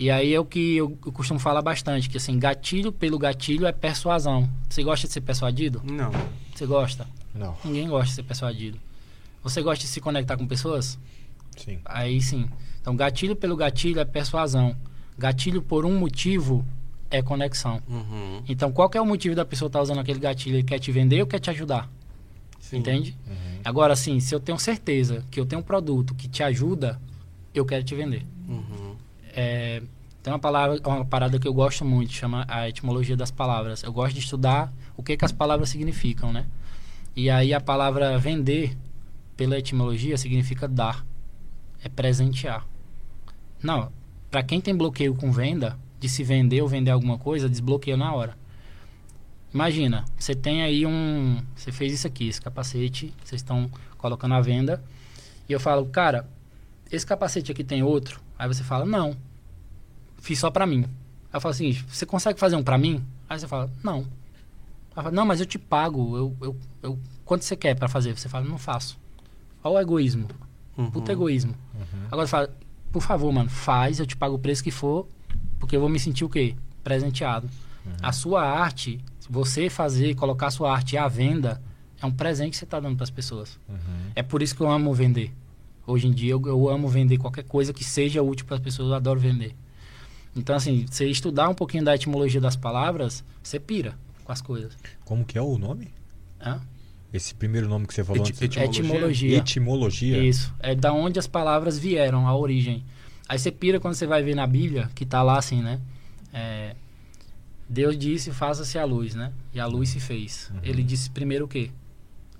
E 0.00 0.10
aí 0.10 0.34
é 0.34 0.40
o 0.40 0.44
que 0.44 0.76
eu, 0.78 0.98
eu 1.06 1.12
costumo 1.12 1.38
falar 1.38 1.62
bastante, 1.62 2.10
que 2.10 2.16
assim, 2.16 2.36
gatilho 2.40 2.90
pelo 2.90 3.20
gatilho 3.20 3.66
é 3.68 3.72
persuasão. 3.72 4.48
Você 4.68 4.82
gosta 4.82 5.06
de 5.06 5.12
ser 5.12 5.20
persuadido? 5.20 5.80
Não. 5.84 6.10
Você 6.52 6.66
gosta? 6.66 7.06
Não. 7.38 7.56
Ninguém 7.64 7.88
gosta 7.88 8.06
de 8.06 8.14
ser 8.14 8.22
persuadido. 8.24 8.78
Você 9.42 9.62
gosta 9.62 9.84
de 9.84 9.88
se 9.90 10.00
conectar 10.00 10.36
com 10.36 10.46
pessoas? 10.46 10.98
Sim. 11.56 11.78
Aí 11.84 12.20
sim. 12.20 12.48
Então, 12.80 12.96
gatilho 12.96 13.36
pelo 13.36 13.56
gatilho 13.56 14.00
é 14.00 14.04
persuasão. 14.04 14.76
Gatilho 15.16 15.62
por 15.62 15.84
um 15.84 15.98
motivo 15.98 16.64
é 17.10 17.22
conexão. 17.22 17.82
Uhum. 17.88 18.42
Então, 18.48 18.70
qual 18.72 18.88
que 18.88 18.98
é 18.98 19.00
o 19.00 19.06
motivo 19.06 19.34
da 19.34 19.44
pessoa 19.44 19.68
estar 19.68 19.80
usando 19.80 19.98
aquele 20.00 20.18
gatilho? 20.18 20.56
Ele 20.56 20.62
quer 20.62 20.78
te 20.78 20.92
vender 20.92 21.20
ou 21.20 21.26
quer 21.26 21.38
te 21.38 21.50
ajudar? 21.50 21.88
Sim. 22.60 22.78
Entende? 22.78 23.16
Agora, 23.64 23.92
assim, 23.92 24.20
se 24.20 24.34
eu 24.34 24.40
tenho 24.40 24.58
certeza 24.58 25.24
que 25.30 25.38
eu 25.38 25.46
tenho 25.46 25.60
um 25.60 25.64
produto 25.64 26.14
que 26.14 26.28
te 26.28 26.42
ajuda, 26.42 27.00
eu 27.54 27.64
quero 27.64 27.84
te 27.84 27.94
vender. 27.94 28.24
Uhum. 28.48 28.96
É, 29.34 29.82
tem 30.22 30.32
uma 30.32 30.38
palavra, 30.38 30.80
uma 30.84 31.04
parada 31.04 31.38
que 31.38 31.46
eu 31.46 31.54
gosto 31.54 31.84
muito, 31.84 32.12
chama 32.12 32.44
a 32.48 32.68
etimologia 32.68 33.16
das 33.16 33.30
palavras. 33.30 33.82
Eu 33.82 33.92
gosto 33.92 34.14
de 34.14 34.20
estudar 34.20 34.72
o 34.96 35.02
que, 35.02 35.16
que 35.16 35.24
as 35.24 35.32
palavras 35.32 35.68
significam, 35.68 36.32
né? 36.32 36.46
E 37.18 37.28
aí 37.28 37.52
a 37.52 37.60
palavra 37.60 38.16
vender, 38.16 38.78
pela 39.36 39.58
etimologia, 39.58 40.16
significa 40.16 40.68
dar. 40.68 41.04
é 41.82 41.88
presentear. 41.88 42.64
Não, 43.60 43.90
para 44.30 44.40
quem 44.40 44.60
tem 44.60 44.72
bloqueio 44.72 45.16
com 45.16 45.32
venda, 45.32 45.76
de 45.98 46.08
se 46.08 46.22
vender 46.22 46.62
ou 46.62 46.68
vender 46.68 46.92
alguma 46.92 47.18
coisa, 47.18 47.48
desbloqueia 47.48 47.96
na 47.96 48.14
hora. 48.14 48.38
Imagina, 49.52 50.04
você 50.16 50.32
tem 50.32 50.62
aí 50.62 50.86
um. 50.86 51.42
Você 51.56 51.72
fez 51.72 51.92
isso 51.92 52.06
aqui, 52.06 52.28
esse 52.28 52.40
capacete, 52.40 53.12
vocês 53.24 53.40
estão 53.40 53.68
colocando 53.96 54.34
à 54.34 54.40
venda. 54.40 54.80
E 55.48 55.52
eu 55.52 55.58
falo, 55.58 55.86
cara, 55.86 56.24
esse 56.88 57.04
capacete 57.04 57.50
aqui 57.50 57.64
tem 57.64 57.82
outro? 57.82 58.20
Aí 58.38 58.46
você 58.46 58.62
fala, 58.62 58.86
não. 58.86 59.16
Fiz 60.18 60.38
só 60.38 60.52
pra 60.52 60.64
mim. 60.68 60.84
Aí 60.84 60.90
eu 61.34 61.40
falo 61.40 61.50
assim, 61.50 61.72
você 61.72 62.06
consegue 62.06 62.38
fazer 62.38 62.54
um 62.54 62.62
pra 62.62 62.78
mim? 62.78 63.04
Aí 63.28 63.40
você 63.40 63.48
fala, 63.48 63.68
não. 63.82 64.06
Aí 64.98 65.04
fala, 65.04 65.14
não, 65.14 65.24
mas 65.24 65.38
eu 65.38 65.46
te 65.46 65.58
pago. 65.58 66.16
Eu, 66.16 66.36
eu, 66.40 66.56
eu, 66.82 66.98
quanto 67.24 67.44
você 67.44 67.54
quer 67.54 67.76
pra 67.76 67.86
fazer? 67.88 68.18
Você 68.18 68.28
fala, 68.28 68.44
não 68.44 68.58
faço. 68.58 68.98
Olha 69.62 69.76
o 69.76 69.80
egoísmo. 69.80 70.26
Uhum. 70.76 70.90
Puta 70.90 71.12
egoísmo. 71.12 71.54
Agora 72.10 72.26
você 72.26 72.30
fala, 72.30 72.50
por 72.90 73.02
favor, 73.02 73.32
mano, 73.32 73.48
faz, 73.48 74.00
eu 74.00 74.06
te 74.06 74.16
pago 74.16 74.34
o 74.34 74.38
preço 74.40 74.62
que 74.62 74.72
for, 74.72 75.06
porque 75.60 75.76
eu 75.76 75.80
vou 75.80 75.88
me 75.88 76.00
sentir 76.00 76.24
o 76.24 76.28
quê? 76.28 76.56
Presenteado. 76.82 77.48
A 78.02 78.10
sua 78.10 78.42
arte, 78.42 79.00
você 79.30 79.70
fazer, 79.70 80.14
colocar 80.16 80.48
a 80.48 80.50
sua 80.50 80.72
arte 80.72 80.96
à 80.96 81.06
venda, 81.06 81.62
é 82.02 82.04
um 82.04 82.10
presente 82.10 82.50
que 82.50 82.56
você 82.56 82.64
está 82.64 82.80
dando 82.80 82.96
para 82.96 83.04
as 83.04 83.10
pessoas. 83.10 83.58
Uhum. 83.68 83.76
É 84.16 84.22
por 84.22 84.42
isso 84.42 84.54
que 84.54 84.60
eu 84.60 84.70
amo 84.70 84.92
vender. 84.92 85.32
Hoje 85.86 86.08
em 86.08 86.12
dia 86.12 86.32
eu, 86.32 86.42
eu 86.44 86.68
amo 86.68 86.88
vender 86.88 87.18
qualquer 87.18 87.44
coisa 87.44 87.72
que 87.72 87.84
seja 87.84 88.20
útil 88.20 88.44
para 88.46 88.56
as 88.56 88.62
pessoas, 88.62 88.88
eu 88.88 88.94
adoro 88.94 89.20
vender. 89.20 89.54
Então, 90.34 90.56
assim, 90.56 90.86
você 90.90 91.06
estudar 91.06 91.48
um 91.48 91.54
pouquinho 91.54 91.84
da 91.84 91.94
etimologia 91.94 92.40
das 92.40 92.56
palavras, 92.56 93.24
você 93.42 93.60
pira 93.60 93.96
com 94.28 94.32
as 94.32 94.42
coisas. 94.42 94.76
Como 95.06 95.24
que 95.24 95.38
é 95.38 95.40
o 95.42 95.56
nome? 95.56 95.88
Hã? 96.38 96.60
Esse 97.10 97.34
primeiro 97.34 97.66
nome 97.66 97.86
que 97.86 97.94
você 97.94 98.04
falou 98.04 98.20
Eti- 98.22 98.32
antes. 98.32 98.42
etimologia? 98.42 98.68
Etimologia. 98.82 99.38
Etimologia. 99.38 100.18
Isso. 100.22 100.54
É 100.60 100.74
da 100.74 100.92
onde 100.92 101.18
as 101.18 101.26
palavras 101.26 101.78
vieram, 101.78 102.28
a 102.28 102.36
origem. 102.36 102.84
Aí 103.26 103.38
você 103.38 103.50
pira 103.50 103.80
quando 103.80 103.94
você 103.94 104.06
vai 104.06 104.22
ver 104.22 104.34
na 104.34 104.46
Bíblia, 104.46 104.90
que 104.94 105.06
tá 105.06 105.22
lá 105.22 105.38
assim, 105.38 105.62
né? 105.62 105.80
É, 106.30 106.76
Deus 107.66 107.96
disse, 107.96 108.30
faça-se 108.32 108.78
a 108.78 108.84
luz, 108.84 109.14
né? 109.14 109.32
E 109.54 109.58
a 109.58 109.64
luz 109.64 109.88
se 109.88 109.98
fez. 110.00 110.50
Uhum. 110.52 110.60
Ele 110.62 110.82
disse 110.82 111.08
primeiro 111.08 111.46
o 111.46 111.48
quê? 111.48 111.70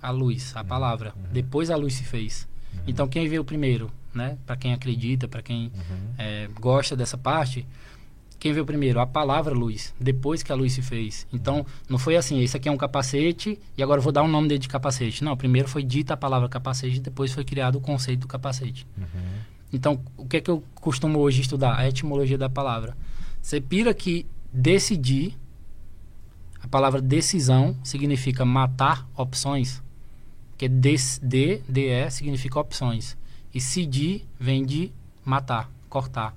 A 0.03 0.11
luz, 0.11 0.53
a 0.55 0.62
palavra. 0.62 1.14
Depois 1.32 1.70
a 1.70 1.76
luz 1.76 1.95
se 1.95 2.05
fez. 2.05 2.47
Então 2.86 3.09
quem 3.09 3.26
veio 3.30 3.43
primeiro, 3.43 3.91
né? 4.12 4.36
Para 4.45 4.57
quem 4.59 4.74
acredita, 4.74 5.26
para 5.26 5.41
quem 5.41 5.72
Uhum. 5.74 6.14
é, 6.18 6.49
gosta 6.61 6.95
dessa 6.95 7.16
parte, 7.16 7.66
quem 8.39 8.53
veio 8.53 8.64
primeiro? 8.64 9.01
A 9.01 9.07
palavra 9.07 9.53
luz, 9.53 9.93
depois 9.99 10.43
que 10.43 10.53
a 10.53 10.55
luz 10.55 10.72
se 10.72 10.82
fez. 10.82 11.26
Então, 11.32 11.66
não 11.89 11.99
foi 11.99 12.16
assim, 12.16 12.41
esse 12.41 12.57
aqui 12.57 12.68
é 12.68 12.72
um 12.72 12.76
capacete 12.76 13.59
e 13.76 13.82
agora 13.82 13.99
eu 13.99 14.03
vou 14.03 14.12
dar 14.12 14.22
um 14.22 14.28
nome 14.28 14.47
dele 14.47 14.61
de 14.61 14.68
capacete. 14.68 15.24
Não, 15.24 15.36
primeiro 15.36 15.68
foi 15.68 15.82
dita 15.82 16.14
a 16.14 16.16
palavra 16.16 16.49
capacete, 16.49 17.01
depois 17.01 17.32
foi 17.32 17.45
criado 17.45 17.76
o 17.76 17.80
conceito 17.80 18.20
do 18.20 18.28
capacete. 18.28 18.86
Uhum. 18.97 19.05
Então, 19.72 20.01
o 20.16 20.24
que 20.24 20.36
é 20.36 20.41
que 20.41 20.51
eu 20.51 20.62
costumo 20.76 21.18
hoje 21.18 21.41
estudar? 21.41 21.76
A 21.76 21.89
etimologia 21.89 22.39
da 22.39 22.49
palavra. 22.49 22.97
Você 23.43 23.61
pira 23.61 23.93
que 23.93 24.24
decidir, 24.53 25.36
a 26.61 26.68
palavra 26.68 27.03
decisão 27.03 27.76
significa 27.82 28.45
matar 28.45 29.07
opções, 29.16 29.82
que 30.57 30.68
des, 30.68 31.20
de, 31.22 31.61
de, 31.68 32.11
significa 32.11 32.61
opções. 32.61 33.16
E 33.53 33.61
cidir 33.61 34.26
vem 34.39 34.64
de 34.64 34.93
matar, 35.24 35.70
cortar. 35.89 36.36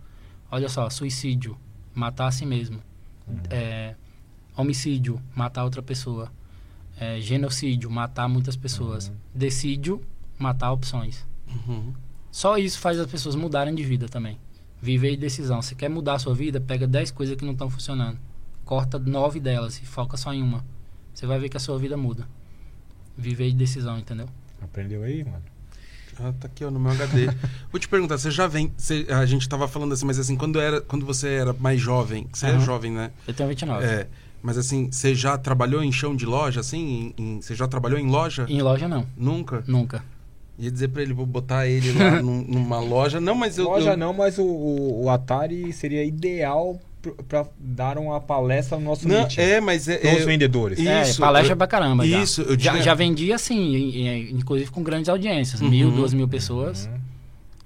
Olha 0.50 0.68
só, 0.68 0.90
suicídio, 0.90 1.58
matar 1.94 2.28
a 2.28 2.32
si 2.32 2.46
mesmo. 2.46 2.80
É, 3.50 3.96
homicídio, 4.56 5.22
matar 5.36 5.64
outra 5.64 5.82
pessoa. 5.82 6.32
É, 6.98 7.20
genocídio, 7.20 7.90
matar 7.90 8.28
muitas 8.28 8.56
pessoas. 8.56 9.12
Decídio, 9.34 10.02
matar 10.38 10.72
opções. 10.72 11.26
Uhum. 11.48 11.94
Só 12.32 12.58
isso 12.58 12.80
faz 12.80 13.00
as 13.00 13.10
pessoas 13.10 13.36
mudarem 13.36 13.74
de 13.74 13.84
vida 13.84 14.08
também. 14.08 14.38
Viver 14.82 15.14
e 15.14 15.18
decisão. 15.18 15.62
Você 15.62 15.76
quer 15.76 15.90
mudar 15.90 16.16
a 16.16 16.20
sua 16.20 16.34
vida, 16.34 16.60
pega 16.60 16.88
10 16.88 17.12
coisas 17.12 17.36
que 17.36 17.46
não 17.46 17.54
estão 17.54 17.70
funcionando. 17.70 18.18
Corta 18.66 18.98
nove 18.98 19.40
delas 19.40 19.78
e 19.80 19.86
foca 19.86 20.18
só 20.18 20.34
em 20.34 20.42
uma. 20.42 20.64
Você 21.14 21.26
vai 21.26 21.40
ver 21.40 21.50
que 21.50 21.58
a 21.58 21.60
sua 21.60 21.78
vida 21.78 21.98
muda. 21.98 22.28
Viver 23.18 23.50
e 23.50 23.54
decisão, 23.54 24.00
entendeu? 24.00 24.28
Aprendeu 24.62 25.04
aí, 25.04 25.24
mano? 25.24 25.44
Ah, 26.20 26.34
tá 26.40 26.48
aqui 26.48 26.64
ó, 26.66 26.70
no 26.72 26.80
meu 26.80 26.92
HD. 26.92 27.28
Vou 27.72 27.80
te 27.80 27.88
perguntar, 27.88 28.18
você 28.18 28.30
já 28.32 28.48
vem. 28.48 28.72
você- 28.78 29.06
a 29.10 29.26
gente 29.26 29.48
tava 29.48 29.68
falando 29.68 29.94
assim, 29.94 30.06
mas 30.06 30.20
assim, 30.20 30.36
quando, 30.36 30.60
era, 30.60 30.82
quando 30.82 31.06
você 31.06 31.30
era 31.30 31.54
mais 31.54 31.80
jovem, 31.82 32.28
você 32.32 32.48
é 32.48 32.50
Aham. 32.52 32.60
jovem, 32.60 32.92
né? 32.92 33.12
Eu 33.28 33.34
tenho 33.34 33.50
29. 33.50 33.86
É. 33.86 34.08
Mas 34.44 34.58
assim, 34.58 34.90
você 34.92 35.14
já 35.16 35.38
trabalhou 35.38 35.84
em 35.84 35.92
chão 35.92 36.16
de 36.16 36.26
loja, 36.26 36.60
assim? 36.62 37.14
Em- 37.18 37.24
em- 37.38 37.42
você 37.42 37.54
já 37.56 37.68
trabalhou 37.68 38.00
em 38.00 38.08
loja? 38.10 38.46
Em 38.50 38.62
loja, 38.62 38.88
não. 38.88 39.06
Nunca? 39.16 39.64
Nunca. 39.68 40.04
Ia 40.60 40.70
dizer 40.70 40.90
pra 40.90 41.02
ele, 41.02 41.14
vou 41.14 41.26
botar 41.26 41.68
ele 41.68 41.92
lá 41.94 42.20
num- 42.22 42.44
numa 42.48 42.80
loja. 42.80 43.20
Não, 43.22 43.34
mas 43.36 43.58
eu. 43.58 43.66
Loja 43.66 43.92
eu- 43.92 43.98
não, 43.98 44.14
mas 44.14 44.38
o, 44.38 44.44
o 44.46 45.10
Atari 45.10 45.72
seria 45.74 46.04
ideal 46.04 46.80
pra 47.28 47.46
dar 47.60 47.98
uma 47.98 48.20
palestra 48.22 48.78
no 48.78 48.86
nosso 48.86 49.08
Não, 49.08 49.20
meeting. 49.22 49.42
é, 49.42 49.60
mas 49.60 49.88
é. 49.88 49.98
Para 49.98 50.16
os 50.16 50.22
é- 50.22 50.26
vendedores. 50.26 50.80
Isso, 50.80 50.90
é, 50.90 51.26
palestra 51.26 51.54
eu- 51.54 51.58
pra 51.58 51.68
caramba. 51.68 52.06
já. 52.08 52.22
Isso, 52.22 52.42
eu 52.42 52.60
já, 52.60 52.72
tinha- 52.74 52.84
já 52.84 52.94
vendi 52.94 53.34
assim, 53.34 53.76
em- 53.76 54.32
inclusive 54.38 54.70
com 54.72 54.84
grandes 54.84 55.10
audiências. 55.10 55.62
Uhum. 55.62 55.70
Mil, 55.70 55.92
duas 55.92 56.14
mil 56.14 56.28
pessoas. 56.28 56.86
Uhum. 56.86 57.00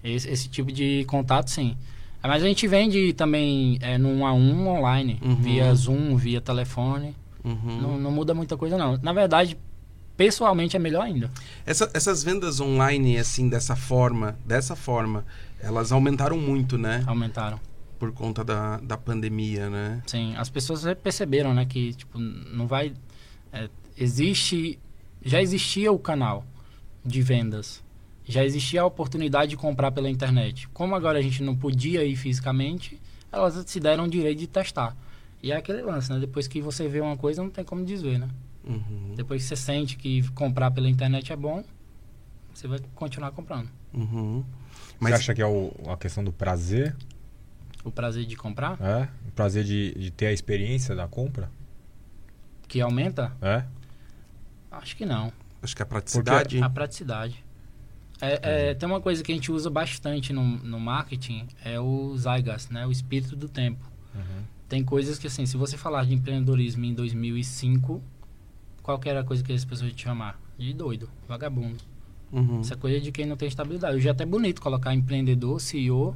Esse, 0.03 0.29
esse 0.29 0.47
tipo 0.47 0.71
de 0.71 1.03
contato, 1.05 1.49
sim. 1.49 1.75
Mas 2.23 2.41
a 2.43 2.47
gente 2.47 2.67
vende 2.67 3.13
também 3.13 3.77
é, 3.81 3.97
no 3.97 4.09
1 4.09 4.25
a 4.25 4.33
1 4.33 4.67
online, 4.67 5.19
Uhum. 5.23 5.35
via 5.35 5.73
Zoom, 5.75 6.15
via 6.15 6.41
telefone. 6.41 7.15
Uhum. 7.43 7.79
Não, 7.81 7.99
não 7.99 8.11
muda 8.11 8.33
muita 8.33 8.57
coisa, 8.57 8.77
não. 8.77 8.97
Na 9.03 9.13
verdade, 9.13 9.55
pessoalmente 10.17 10.75
é 10.75 10.79
melhor 10.79 11.03
ainda. 11.03 11.29
Essa- 11.65 11.89
essas 11.93 12.23
vendas 12.23 12.59
online, 12.59 13.17
assim, 13.17 13.47
dessa 13.49 13.75
forma, 13.75 14.37
dessa 14.45 14.75
forma, 14.75 15.23
elas 15.59 15.91
aumentaram 15.91 16.37
muito, 16.37 16.77
né? 16.77 17.03
Aumentaram. 17.05 17.59
Por 17.99 18.11
conta 18.11 18.43
da, 18.43 18.77
da 18.77 18.97
pandemia, 18.97 19.69
né? 19.69 20.01
Sim, 20.07 20.35
as 20.35 20.49
pessoas 20.49 20.83
perceberam, 21.01 21.53
né, 21.53 21.65
que 21.65 21.93
tipo, 21.93 22.17
não 22.19 22.67
vai 22.67 22.93
é, 23.53 23.69
existe 23.97 24.77
já 25.23 25.41
existia 25.41 25.91
o 25.91 25.97
canal 25.97 26.45
de 27.03 27.21
vendas. 27.21 27.83
Já 28.27 28.43
existia 28.43 28.81
a 28.81 28.85
oportunidade 28.85 29.51
de 29.51 29.57
comprar 29.57 29.91
pela 29.91 30.09
internet. 30.09 30.67
Como 30.69 30.95
agora 30.95 31.19
a 31.19 31.21
gente 31.21 31.41
não 31.43 31.55
podia 31.55 32.03
ir 32.03 32.15
fisicamente, 32.15 32.99
elas 33.31 33.63
se 33.67 33.79
deram 33.79 34.05
o 34.05 34.07
direito 34.07 34.39
de 34.39 34.47
testar. 34.47 34.95
E 35.41 35.51
é 35.51 35.55
aquele 35.55 35.81
lance, 35.83 36.11
né? 36.11 36.19
Depois 36.19 36.47
que 36.47 36.59
você 36.61 36.87
vê 36.87 37.01
uma 37.01 37.15
coisa, 37.17 37.41
não 37.43 37.49
tem 37.51 37.63
como 37.63 37.85
desver, 37.85 38.17
né? 38.19 38.27
Uhum. 38.63 39.13
Depois 39.15 39.43
que 39.43 39.47
você 39.49 39.55
sente 39.55 39.95
que 39.95 40.27
comprar 40.31 40.71
pela 40.71 40.89
internet 40.89 41.31
é 41.31 41.35
bom, 41.35 41.63
você 42.53 42.67
vai 42.67 42.79
continuar 42.95 43.31
comprando. 43.31 43.69
Uhum. 43.93 44.43
Você 44.43 44.95
Mas 44.99 45.13
acha 45.13 45.33
que 45.35 45.41
é 45.41 45.45
o- 45.45 45.71
a 45.87 45.97
questão 45.97 46.23
do 46.23 46.31
prazer? 46.31 46.95
O 47.85 47.91
prazer 47.91 48.25
de 48.25 48.35
comprar, 48.35 48.77
É? 48.81 49.07
O 49.29 49.31
prazer 49.31 49.63
de, 49.63 49.93
de 49.93 50.11
ter 50.11 50.25
a 50.27 50.33
experiência 50.33 50.95
da 50.95 51.07
compra? 51.07 51.49
que 52.67 52.81
aumenta, 52.81 53.31
É? 53.41 53.63
acho 54.71 54.97
que 54.97 55.05
não. 55.05 55.31
acho 55.61 55.75
que 55.75 55.81
a 55.81 55.85
praticidade. 55.85 56.61
A 56.61 56.69
praticidade. 56.69 57.45
É, 58.19 58.69
é, 58.69 58.73
tem 58.73 58.87
uma 58.89 58.99
coisa 58.99 59.23
que 59.23 59.31
a 59.31 59.35
gente 59.35 59.51
usa 59.51 59.69
bastante 59.69 60.33
no, 60.33 60.41
no 60.43 60.79
marketing, 60.79 61.47
é 61.63 61.79
o 61.79 62.15
Zygas, 62.17 62.69
né? 62.69 62.85
O 62.87 62.91
espírito 62.91 63.35
do 63.35 63.47
tempo. 63.47 63.85
Uhum. 64.13 64.43
Tem 64.67 64.83
coisas 64.83 65.19
que, 65.19 65.27
assim, 65.27 65.45
se 65.45 65.57
você 65.57 65.77
falar 65.77 66.05
de 66.05 66.13
empreendedorismo 66.13 66.83
em 66.85 66.93
2005, 66.93 68.01
qual 68.81 68.97
que 68.97 69.07
era 69.09 69.19
a 69.21 69.23
coisa 69.23 69.43
que 69.43 69.53
as 69.53 69.63
pessoas 69.63 69.89
iam 69.89 69.95
te 69.95 70.03
chamar? 70.03 70.39
De 70.57 70.73
doido, 70.73 71.09
vagabundo. 71.27 71.83
Uhum. 72.31 72.61
Isso 72.61 72.73
é 72.73 72.77
coisa 72.77 72.99
de 72.99 73.11
quem 73.11 73.25
não 73.25 73.35
tem 73.37 73.47
estabilidade. 73.47 73.95
Hoje 73.97 74.07
é 74.07 74.11
até 74.11 74.25
bonito 74.25 74.61
colocar 74.61 74.93
empreendedor, 74.93 75.59
CEO 75.59 76.15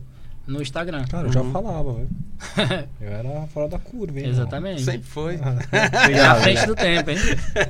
no 0.50 0.62
Instagram. 0.62 1.06
Cara, 1.08 1.28
eu 1.28 1.32
já 1.34 1.41
Uhum. 1.41 1.52
falava, 1.52 1.93
velho. 1.93 2.10
Eu 3.02 3.08
era 3.10 3.47
fora 3.47 3.68
da 3.68 3.80
curva, 3.80 4.20
hein? 4.20 4.28
Exatamente. 4.30 4.82
Sempre 4.84 5.08
foi. 5.08 5.36
É 5.36 5.39
à 5.43 6.02
Obrigado, 6.04 6.41
frente 6.41 6.66
do 6.66 6.76
tempo, 6.76 7.10
hein? 7.12 7.18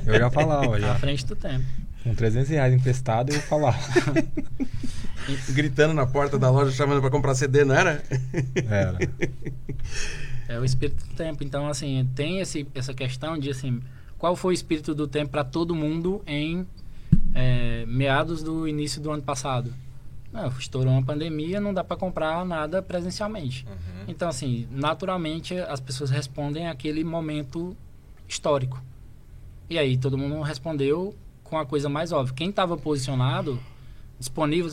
Eu 0.06 0.18
já 0.18 0.30
falava, 0.30 0.76
À 0.76 0.80
já. 0.80 0.94
frente 0.96 1.26
do 1.26 1.36
tempo. 1.36 1.64
Com 2.04 2.14
300 2.14 2.48
reais 2.48 2.72
emprestado, 2.74 3.32
eu 3.32 3.40
falava. 3.42 3.78
Gritando 5.50 5.94
na 5.94 6.06
porta 6.06 6.38
da 6.38 6.50
loja, 6.50 6.72
chamando 6.72 7.00
pra 7.00 7.10
comprar 7.10 7.34
CD, 7.34 7.64
não 7.64 7.74
era? 7.74 8.02
Era. 8.68 8.98
É 10.48 10.58
o 10.58 10.64
espírito 10.64 11.04
do 11.06 11.14
tempo. 11.14 11.44
Então, 11.44 11.68
assim, 11.68 12.08
tem 12.14 12.40
esse, 12.40 12.66
essa 12.74 12.92
questão 12.94 13.38
de, 13.38 13.50
assim, 13.50 13.80
qual 14.18 14.34
foi 14.34 14.52
o 14.52 14.54
espírito 14.54 14.94
do 14.94 15.06
tempo 15.06 15.30
para 15.30 15.44
todo 15.44 15.74
mundo 15.74 16.22
em 16.26 16.66
é, 17.34 17.84
meados 17.86 18.42
do 18.42 18.66
início 18.66 19.00
do 19.00 19.10
ano 19.10 19.22
passado? 19.22 19.72
Não, 20.32 20.46
estourou 20.48 20.92
uma 20.92 21.02
pandemia, 21.02 21.60
não 21.60 21.74
dá 21.74 21.82
para 21.82 21.96
comprar 21.96 22.44
nada 22.46 22.80
presencialmente. 22.80 23.66
Então, 24.06 24.28
assim, 24.28 24.66
naturalmente 24.70 25.54
as 25.58 25.80
pessoas 25.80 26.10
respondem 26.10 26.68
àquele 26.68 27.02
momento 27.02 27.76
histórico. 28.28 28.80
E 29.68 29.78
aí 29.78 29.96
todo 29.96 30.16
mundo 30.16 30.40
respondeu 30.40 31.14
com 31.42 31.58
a 31.58 31.66
coisa 31.66 31.88
mais 31.88 32.12
óbvia. 32.12 32.34
Quem 32.34 32.50
estava 32.50 32.76
posicionado, 32.76 33.58
disponível, 34.18 34.70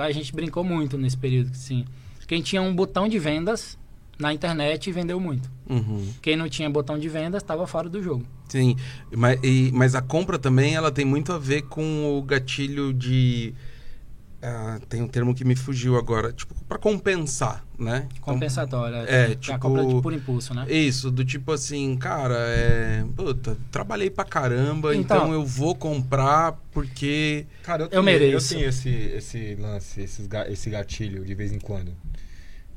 a 0.00 0.12
gente 0.12 0.32
brincou 0.32 0.62
muito 0.62 0.96
nesse 0.96 1.16
período, 1.16 1.54
sim. 1.54 1.84
Quem 2.28 2.40
tinha 2.40 2.62
um 2.62 2.72
botão 2.74 3.08
de 3.08 3.18
vendas 3.18 3.76
na 4.18 4.32
internet 4.32 4.92
vendeu 4.92 5.18
muito. 5.18 5.50
Uhum. 5.68 6.12
Quem 6.22 6.36
não 6.36 6.48
tinha 6.48 6.68
botão 6.70 6.98
de 6.98 7.08
vendas 7.08 7.42
estava 7.42 7.66
fora 7.66 7.88
do 7.88 8.00
jogo. 8.02 8.24
Sim, 8.48 8.76
mas, 9.16 9.40
e- 9.42 9.70
mas 9.72 9.94
a 9.94 10.02
compra 10.02 10.38
também 10.38 10.74
ela 10.74 10.92
tem 10.92 11.04
muito 11.04 11.32
a 11.32 11.38
ver 11.38 11.62
com 11.62 12.16
o 12.18 12.22
gatilho 12.22 12.92
de 12.92 13.54
ah, 14.42 14.78
tem 14.88 15.02
um 15.02 15.08
termo 15.08 15.34
que 15.34 15.44
me 15.44 15.54
fugiu 15.54 15.96
agora, 15.98 16.32
tipo, 16.32 16.54
para 16.66 16.78
compensar, 16.78 17.64
né? 17.78 18.06
Então, 18.12 18.34
Compensatória. 18.34 18.96
É, 19.06 19.26
a 19.32 19.34
tipo- 19.34 19.58
compra 19.58 19.84
de 19.84 20.00
por 20.00 20.12
impulso, 20.12 20.54
né? 20.54 20.64
Isso, 20.70 21.10
do 21.10 21.24
tipo 21.24 21.52
assim, 21.52 21.96
cara, 21.96 22.34
é. 22.38 23.04
Puta, 23.14 23.56
trabalhei 23.70 24.08
pra 24.10 24.24
caramba, 24.24 24.94
então, 24.96 25.16
Então- 25.18 25.32
eu 25.32 25.44
vou 25.44 25.74
comprar 25.74 26.52
porque. 26.72 27.46
Cara, 27.62 27.82
eu, 27.82 27.86
Eu 27.86 27.90
tenho, 27.90 28.02
mereço. 28.02 28.54
Eu 28.54 28.58
tenho 28.58 28.68
esse, 28.70 28.88
esse 28.88 29.54
lance, 29.56 30.00
esses 30.00 30.28
esse 30.48 30.70
gatilho 30.70 31.24
de 31.24 31.34
vez 31.34 31.52
em 31.52 31.58
quando. 31.58 31.92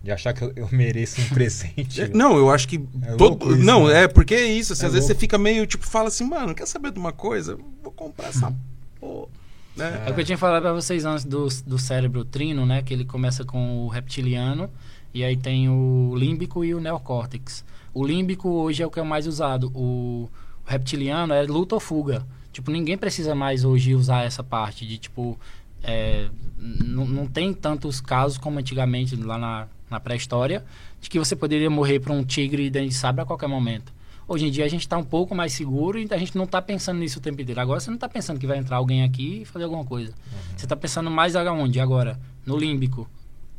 De 0.04 0.12
achar 0.12 0.34
que 0.34 0.44
eu, 0.44 0.52
eu 0.58 0.68
mereço 0.70 1.22
um 1.22 1.30
presente. 1.34 2.02
É, 2.02 2.10
Não, 2.10 2.36
eu 2.36 2.52
acho 2.52 2.68
que. 2.68 2.76
É 3.04 3.12
todo... 3.16 3.22
louco 3.46 3.54
isso, 3.54 3.64
não, 3.64 3.88
né? 3.88 4.04
é 4.04 4.08
porque 4.10 4.34
é 4.36 4.46
isso. 4.46 4.74
Assim, 4.74 4.84
É 4.84 4.88
às 4.88 4.92
vezes 4.94 5.08
você 5.08 5.14
louco. 5.14 5.22
fica 5.22 5.38
meio, 5.38 5.66
tipo, 5.66 5.86
fala 5.88 6.10
assim, 6.10 6.26
mano, 6.26 6.54
quer 6.54 6.68
saber 6.68 6.92
de 6.92 7.00
uma 7.00 7.14
coisa? 7.14 7.58
Vou 7.82 7.92
comprar 7.94 8.28
essa 8.28 8.48
Uhum. 8.50 8.56
porra. 9.00 9.43
Né? 9.76 10.04
É 10.06 10.12
o 10.12 10.14
que 10.14 10.22
eu 10.22 10.26
tinha 10.26 10.38
falado 10.38 10.62
pra 10.62 10.74
vocês 10.74 11.06
antes 11.06 11.26
do, 11.26 11.48
do 11.66 11.78
cérebro 11.78 12.24
trino, 12.24 12.66
né? 12.66 12.82
Que 12.82 12.94
ele 12.94 13.06
começa 13.06 13.44
com 13.44 13.86
o 13.86 13.88
reptiliano 13.88 14.70
e 15.14 15.24
aí 15.24 15.36
tem 15.36 15.70
o 15.70 16.14
límbico 16.16 16.64
e 16.64 16.74
o 16.74 16.80
neocórtex. 16.80 17.66
O 17.94 18.06
límbico 18.06 18.50
hoje 18.50 18.84
é 18.84 18.86
o 18.86 18.92
que 18.92 19.00
é 19.00 19.04
mais 19.04 19.28
usado. 19.28 19.72
O 19.76 20.30
reptiliano 20.66 21.34
é 21.34 21.44
luta 21.44 21.76
ou 21.76 21.82
fuga. 21.82 22.26
Tipo, 22.52 22.72
ninguém 22.72 22.98
precisa 22.98 23.34
mais 23.34 23.64
hoje 23.64 23.96
usar 23.96 24.24
essa 24.24 24.44
parte 24.44 24.86
de, 24.86 24.98
tipo... 24.98 25.40
é, 25.84 26.28
não 26.58 27.28
tem 27.28 27.54
tantos 27.54 28.00
casos 28.00 28.38
como 28.38 28.60
antigamente 28.60 29.16
lá 29.16 29.38
na, 29.38 29.68
na 29.90 30.00
pré-história 30.00 30.64
de 31.02 31.10
que 31.10 31.20
você 31.20 31.36
poderia 31.36 31.70
morrer 31.70 32.00
para 32.00 32.14
um 32.14 32.24
tigre 32.24 32.70
dente 32.70 32.90
de 32.90 32.94
sabre 32.94 33.22
a 33.22 33.26
qualquer 33.26 33.48
momento. 33.48 33.92
Hoje 34.28 34.48
em 34.48 34.52
dia 34.52 34.66
a 34.66 34.68
gente 34.68 34.82
está 34.82 34.98
um 34.98 35.04
pouco 35.04 35.36
mais 35.36 35.54
seguro 35.54 36.00
e 36.00 36.08
a 36.10 36.18
gente 36.18 36.36
não 36.36 36.46
está 36.46 36.62
pensando 36.62 37.00
nisso 37.00 37.20
o 37.20 37.22
tempo 37.22 37.42
inteiro. 37.42 37.60
Agora 37.60 37.80
você 37.80 37.90
não 37.90 37.96
está 37.96 38.08
pensando 38.08 38.40
que 38.40 38.48
vai 38.48 38.58
entrar 38.58 38.78
alguém 38.78 39.04
aqui 39.04 39.42
e 39.42 39.46
fazer 39.46 39.66
alguma 39.66 39.84
coisa. 39.84 40.14
Você 40.56 40.66
está 40.66 40.76
pensando 40.76 41.12
mais 41.12 41.36
aonde 41.36 41.80
agora? 41.80 42.20
No 42.46 42.58
límbico, 42.58 43.10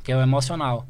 que 0.02 0.10
é 0.10 0.16
o 0.16 0.20
emocional. 0.20 0.86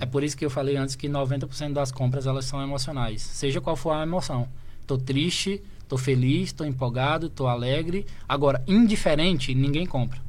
É 0.00 0.06
por 0.06 0.22
isso 0.22 0.36
que 0.36 0.44
eu 0.44 0.50
falei 0.50 0.76
antes 0.76 0.94
que 0.94 1.08
90% 1.08 1.72
das 1.72 1.92
compras 1.92 2.26
elas 2.26 2.44
são 2.44 2.62
emocionais. 2.62 3.22
Seja 3.22 3.60
qual 3.60 3.76
for 3.76 3.92
a 3.92 4.02
emoção. 4.02 4.48
Tô 4.86 4.96
triste, 4.96 5.62
tô 5.88 5.98
feliz, 5.98 6.52
tô 6.52 6.64
empolgado, 6.64 7.28
tô 7.28 7.46
alegre. 7.46 8.06
Agora, 8.28 8.62
indiferente, 8.66 9.54
ninguém 9.54 9.86
compra. 9.86 10.20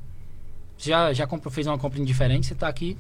Já, 0.78 1.14
já 1.14 1.28
comprou, 1.28 1.52
fez 1.52 1.68
uma 1.68 1.78
compra 1.78 2.00
indiferente, 2.00 2.47
você 2.47 2.56
tá 2.56 2.68
aqui. 2.68 2.97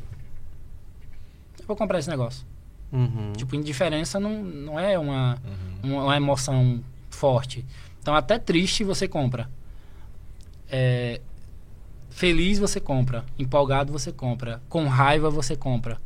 Eu 1.59 1.65
vou 1.65 1.75
comprar 1.75 1.99
esse 1.99 2.09
negócio. 2.09 2.45
Uhum. 2.91 3.33
Tipo, 3.35 3.55
indiferença 3.55 4.19
não, 4.19 4.43
não 4.43 4.79
é 4.79 4.97
uma, 4.97 5.37
Uhum. 5.83 6.05
uma, 6.05 6.17
emoção 6.17 6.83
forte. 7.09 7.65
Então, 8.01 8.15
até 8.15 8.39
triste 8.39 8.83
você 8.83 9.07
compra. 9.07 9.49
É, 10.69 11.21
feliz 12.09 12.59
você 12.59 12.79
compra. 12.79 13.23
Empolgado 13.37 13.91
você 13.91 14.11
compra. 14.11 14.61
Com 14.69 14.87
raiva 14.87 15.29
você 15.29 15.55
compra. 15.55 15.99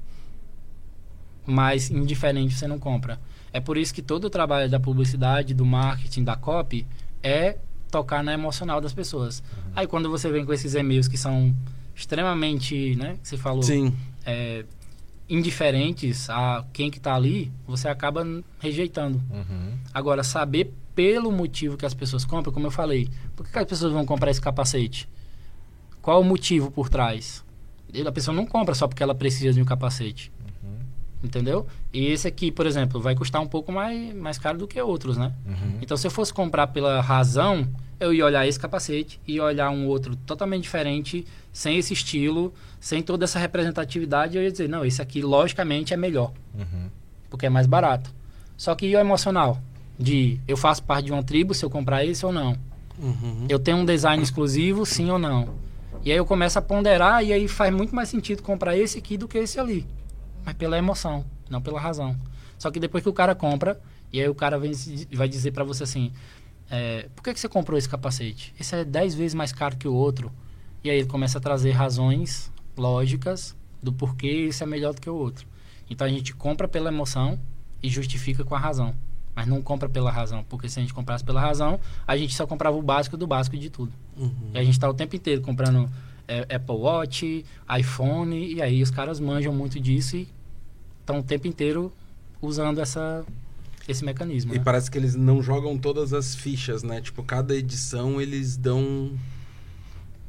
Mas 1.46 1.90
indiferente 1.90 2.54
você 2.56 2.68
não 2.68 2.80
compra. 2.80 3.20
É 3.52 3.60
por 3.60 3.78
isso 3.78 3.94
que 3.94 4.02
todo 4.02 4.26
o 4.26 4.30
trabalho 4.30 4.70
da 4.70 4.80
publicidade, 4.80 5.54
do 5.54 5.66
marketing, 5.66 6.24
da 6.24 6.36
copy 6.36 6.88
é 7.22 7.58
tocar 7.92 8.24
na 8.24 8.34
emocional 8.34 8.82
das 8.82 8.94
pessoas. 8.94 9.44
Aí 9.76 9.86
quando 9.86 10.10
você 10.10 10.32
vem 10.32 10.44
com 10.46 10.52
esses 10.54 10.74
e-mails 10.74 11.08
que 11.08 11.18
são 11.18 11.54
extremamente, 11.96 12.96
né, 12.96 13.18
que 13.22 13.28
você 13.30 13.38
falou, 13.38 13.62
Sim. 13.62 13.94
é, 14.26 14.66
indiferentes 15.30 16.30
a 16.30 16.66
quem 16.74 16.92
que 16.92 17.00
tá 17.00 17.16
ali, 17.16 17.52
você 17.66 17.88
acaba 17.88 18.26
rejeitando. 18.60 19.22
Uhum. 19.32 19.78
Agora, 19.94 20.24
saber 20.24 20.74
pelo 20.94 21.32
motivo 21.32 21.78
que 21.78 21.86
as 21.86 21.94
pessoas 21.94 22.26
compram, 22.26 22.54
como 22.54 22.68
eu 22.68 22.72
falei, 22.72 23.10
por 23.36 23.46
que, 23.46 23.52
que 23.52 23.60
as 23.60 23.66
pessoas 23.66 23.94
vão 23.94 24.06
comprar 24.06 24.32
esse 24.32 24.42
capacete? 24.42 25.10
Qual 26.02 26.22
o 26.22 26.24
motivo 26.24 26.70
por 26.70 26.90
trás? 26.90 27.44
A 28.06 28.12
pessoa 28.12 28.36
não 28.36 28.46
compra 28.46 28.76
só 28.76 28.88
porque 28.88 29.02
ela 29.02 29.16
precisa 29.16 29.54
de 29.54 29.62
um 29.62 29.66
capacete. 29.66 30.32
Uhum. 30.64 30.80
Entendeu? 31.24 31.66
E 31.92 32.08
esse 32.08 32.28
aqui, 32.28 32.52
por 32.52 32.66
exemplo, 32.66 33.00
vai 33.00 33.16
custar 33.16 33.42
um 33.42 33.48
pouco 33.48 33.72
mais, 33.72 34.14
mais 34.14 34.38
caro 34.38 34.58
do 34.58 34.68
que 34.68 34.82
outros, 34.82 35.18
né? 35.18 35.34
Uhum. 35.46 35.80
Então, 35.82 35.96
se 35.96 36.06
eu 36.06 36.12
fosse 36.12 36.34
comprar 36.34 36.68
pela 36.68 37.02
razão, 37.02 37.68
eu 38.00 38.14
ia 38.14 38.26
olhar 38.26 38.46
esse 38.46 38.60
capacete 38.60 39.20
e 39.26 39.40
olhar 39.40 39.70
um 39.70 39.88
outro 39.88 40.16
totalmente 40.16 40.64
diferente, 40.64 41.26
sem 41.54 41.78
esse 41.78 41.94
estilo, 41.94 42.54
sem 42.80 43.02
toda 43.02 43.24
essa 43.24 43.38
representatividade, 43.40 44.36
eu 44.36 44.44
ia 44.44 44.52
dizer, 44.52 44.68
não, 44.68 44.84
esse 44.84 45.02
aqui 45.02 45.22
logicamente 45.22 45.94
é 45.94 45.98
melhor, 45.98 46.34
Uhum. 46.54 46.90
porque 47.30 47.46
é 47.46 47.50
mais 47.50 47.68
barato. 47.68 48.14
Só 48.58 48.76
que 48.76 48.88
e 48.88 48.96
o 48.96 49.00
emocional? 49.00 49.62
De 49.98 50.40
eu 50.48 50.58
faço 50.58 50.84
parte 50.84 51.06
de 51.06 51.12
uma 51.14 51.22
tribo 51.24 51.54
se 51.54 51.64
eu 51.64 51.70
comprar 51.70 52.04
esse 52.04 52.26
ou 52.26 52.32
não? 52.34 52.58
Uhum. 53.00 53.46
Eu 53.48 53.60
tenho 53.60 53.78
um 53.78 53.86
design 53.86 54.22
exclusivo, 54.22 54.86
sim 54.86 55.10
ou 55.12 55.20
não? 55.20 55.50
E 56.04 56.12
aí 56.12 56.18
eu 56.18 56.26
começo 56.26 56.58
a 56.58 56.62
ponderar 56.62 57.24
e 57.24 57.32
aí 57.32 57.48
faz 57.48 57.74
muito 57.74 57.96
mais 57.96 58.10
sentido 58.10 58.42
comprar 58.42 58.76
esse 58.76 58.98
aqui 58.98 59.18
do 59.18 59.28
que 59.28 59.38
esse 59.38 59.60
ali. 59.60 59.86
Mas 60.44 60.56
pela 60.56 60.78
emoção, 60.78 61.24
não 61.50 61.62
pela 61.62 61.80
razão. 61.80 62.16
Só 62.58 62.70
que 62.72 62.80
depois 62.80 63.04
que 63.04 63.10
o 63.10 63.14
cara 63.14 63.34
compra, 63.36 63.80
e 64.12 64.20
aí 64.20 64.28
o 64.28 64.36
cara 64.36 64.58
vem, 64.60 64.72
vai 65.14 65.28
dizer 65.30 65.52
pra 65.52 65.64
você 65.64 65.84
assim: 65.84 66.12
é, 66.70 67.08
por 67.16 67.24
que, 67.24 67.34
que 67.34 67.40
você 67.40 67.48
comprou 67.48 67.78
esse 67.78 67.88
capacete? 67.88 68.54
Esse 68.60 68.76
é 68.76 68.84
10 68.84 69.16
vezes 69.16 69.34
mais 69.34 69.52
caro 69.54 69.78
que 69.78 69.88
o 69.88 69.94
outro. 69.94 70.32
E 70.84 70.90
aí 70.90 70.98
ele 70.98 71.08
começa 71.08 71.38
a 71.38 71.42
trazer 71.42 71.72
razões 71.72 72.52
lógicas 72.78 73.56
do 73.82 73.92
porquê 73.92 74.48
esse 74.50 74.64
é 74.64 74.66
melhor 74.66 74.94
do 74.94 75.02
que 75.02 75.10
o 75.10 75.16
outro. 75.16 75.48
Então 75.90 76.06
a 76.06 76.10
gente 76.10 76.34
compra 76.34 76.68
pela 76.68 76.90
emoção 76.90 77.40
e 77.82 77.90
justifica 77.90 78.44
com 78.44 78.56
a 78.56 78.60
razão. 78.60 78.96
Mas 79.36 79.48
não 79.48 79.62
compra 79.62 79.90
pela 79.90 80.12
razão, 80.12 80.44
porque 80.48 80.70
se 80.70 80.80
a 80.80 80.82
gente 80.82 80.94
comprasse 80.94 81.24
pela 81.24 81.42
razão, 81.42 81.80
a 82.06 82.16
gente 82.16 82.36
só 82.36 82.46
comprava 82.46 82.78
o 82.78 82.82
básico 82.82 83.18
do 83.18 83.26
básico 83.26 83.58
de 83.58 83.70
tudo. 83.70 83.92
Uhum. 84.16 84.52
E 84.54 84.58
a 84.60 84.64
gente 84.64 84.80
tá 84.80 84.88
o 84.88 84.94
tempo 84.94 85.16
inteiro 85.16 85.42
comprando 85.42 85.90
é, 86.28 86.56
Apple 86.56 86.76
Watch, 86.76 87.46
iPhone, 87.80 88.54
e 88.54 88.62
aí 88.62 88.82
os 88.82 88.92
caras 88.92 89.20
manjam 89.20 89.54
muito 89.54 89.80
disso 89.80 90.18
e 90.18 90.28
estão 91.00 91.20
o 91.20 91.24
tempo 91.24 91.48
inteiro 91.48 91.92
usando 92.42 92.80
essa, 92.80 93.26
esse 93.88 94.06
mecanismo. 94.06 94.54
E 94.54 94.60
né? 94.60 94.64
parece 94.64 94.92
que 94.92 94.98
eles 94.98 95.16
não 95.16 95.42
jogam 95.42 95.78
todas 95.78 96.14
as 96.14 96.36
fichas, 96.36 96.84
né? 96.84 97.02
Tipo, 97.02 97.24
cada 97.24 97.56
edição 97.56 98.22
eles 98.22 98.56
dão 98.56 99.12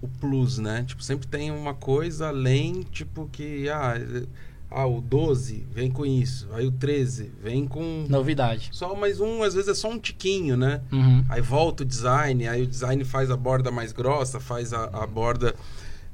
o 0.04 0.08
plus, 0.20 0.58
né? 0.58 0.84
Tipo, 0.86 1.02
sempre 1.02 1.26
tem 1.26 1.50
uma 1.50 1.74
coisa 1.74 2.28
além, 2.28 2.82
tipo, 2.82 3.28
que. 3.32 3.68
Ah, 3.68 3.94
eh, 3.96 4.26
ah, 4.70 4.86
o 4.86 5.00
12 5.00 5.66
vem 5.70 5.90
com 5.90 6.04
isso. 6.04 6.48
Aí 6.52 6.66
o 6.66 6.72
13 6.72 7.30
vem 7.42 7.66
com. 7.66 8.06
Novidade. 8.08 8.70
Só 8.72 8.94
mais 8.94 9.20
um, 9.20 9.42
às 9.42 9.54
vezes 9.54 9.68
é 9.68 9.74
só 9.74 9.88
um 9.88 9.98
tiquinho, 9.98 10.56
né? 10.56 10.80
Uhum. 10.90 11.24
Aí 11.28 11.40
volta 11.40 11.82
o 11.82 11.86
design, 11.86 12.46
aí 12.48 12.62
o 12.62 12.66
design 12.66 13.04
faz 13.04 13.30
a 13.30 13.36
borda 13.36 13.70
mais 13.70 13.92
grossa, 13.92 14.40
faz 14.40 14.72
a, 14.72 14.84
a 14.84 15.06
borda. 15.06 15.54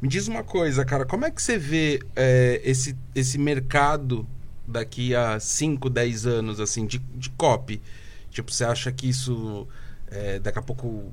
Me 0.01 0.09
diz 0.09 0.29
uma 0.29 0.43
coisa, 0.43 0.85
cara, 0.85 1.05
como 1.05 1.25
é 1.25 1.31
que 1.31 1.43
você 1.43 1.59
vê 1.59 2.01
é, 2.17 2.61
esse, 2.65 2.97
esse 3.15 3.39
mercado 3.39 4.27
daqui 4.67 5.15
a 5.15 5.39
5, 5.39 5.91
10 5.91 6.27
anos, 6.27 6.61
assim, 6.61 6.87
de, 6.87 6.99
de 6.99 7.31
copy? 7.31 7.83
Tipo, 8.31 8.53
você 8.53 8.65
acha 8.65 8.93
que 8.93 9.09
isso 9.09 9.67
é, 10.11 10.39
daqui 10.39 10.59
a 10.59 10.63
pouco. 10.63 11.13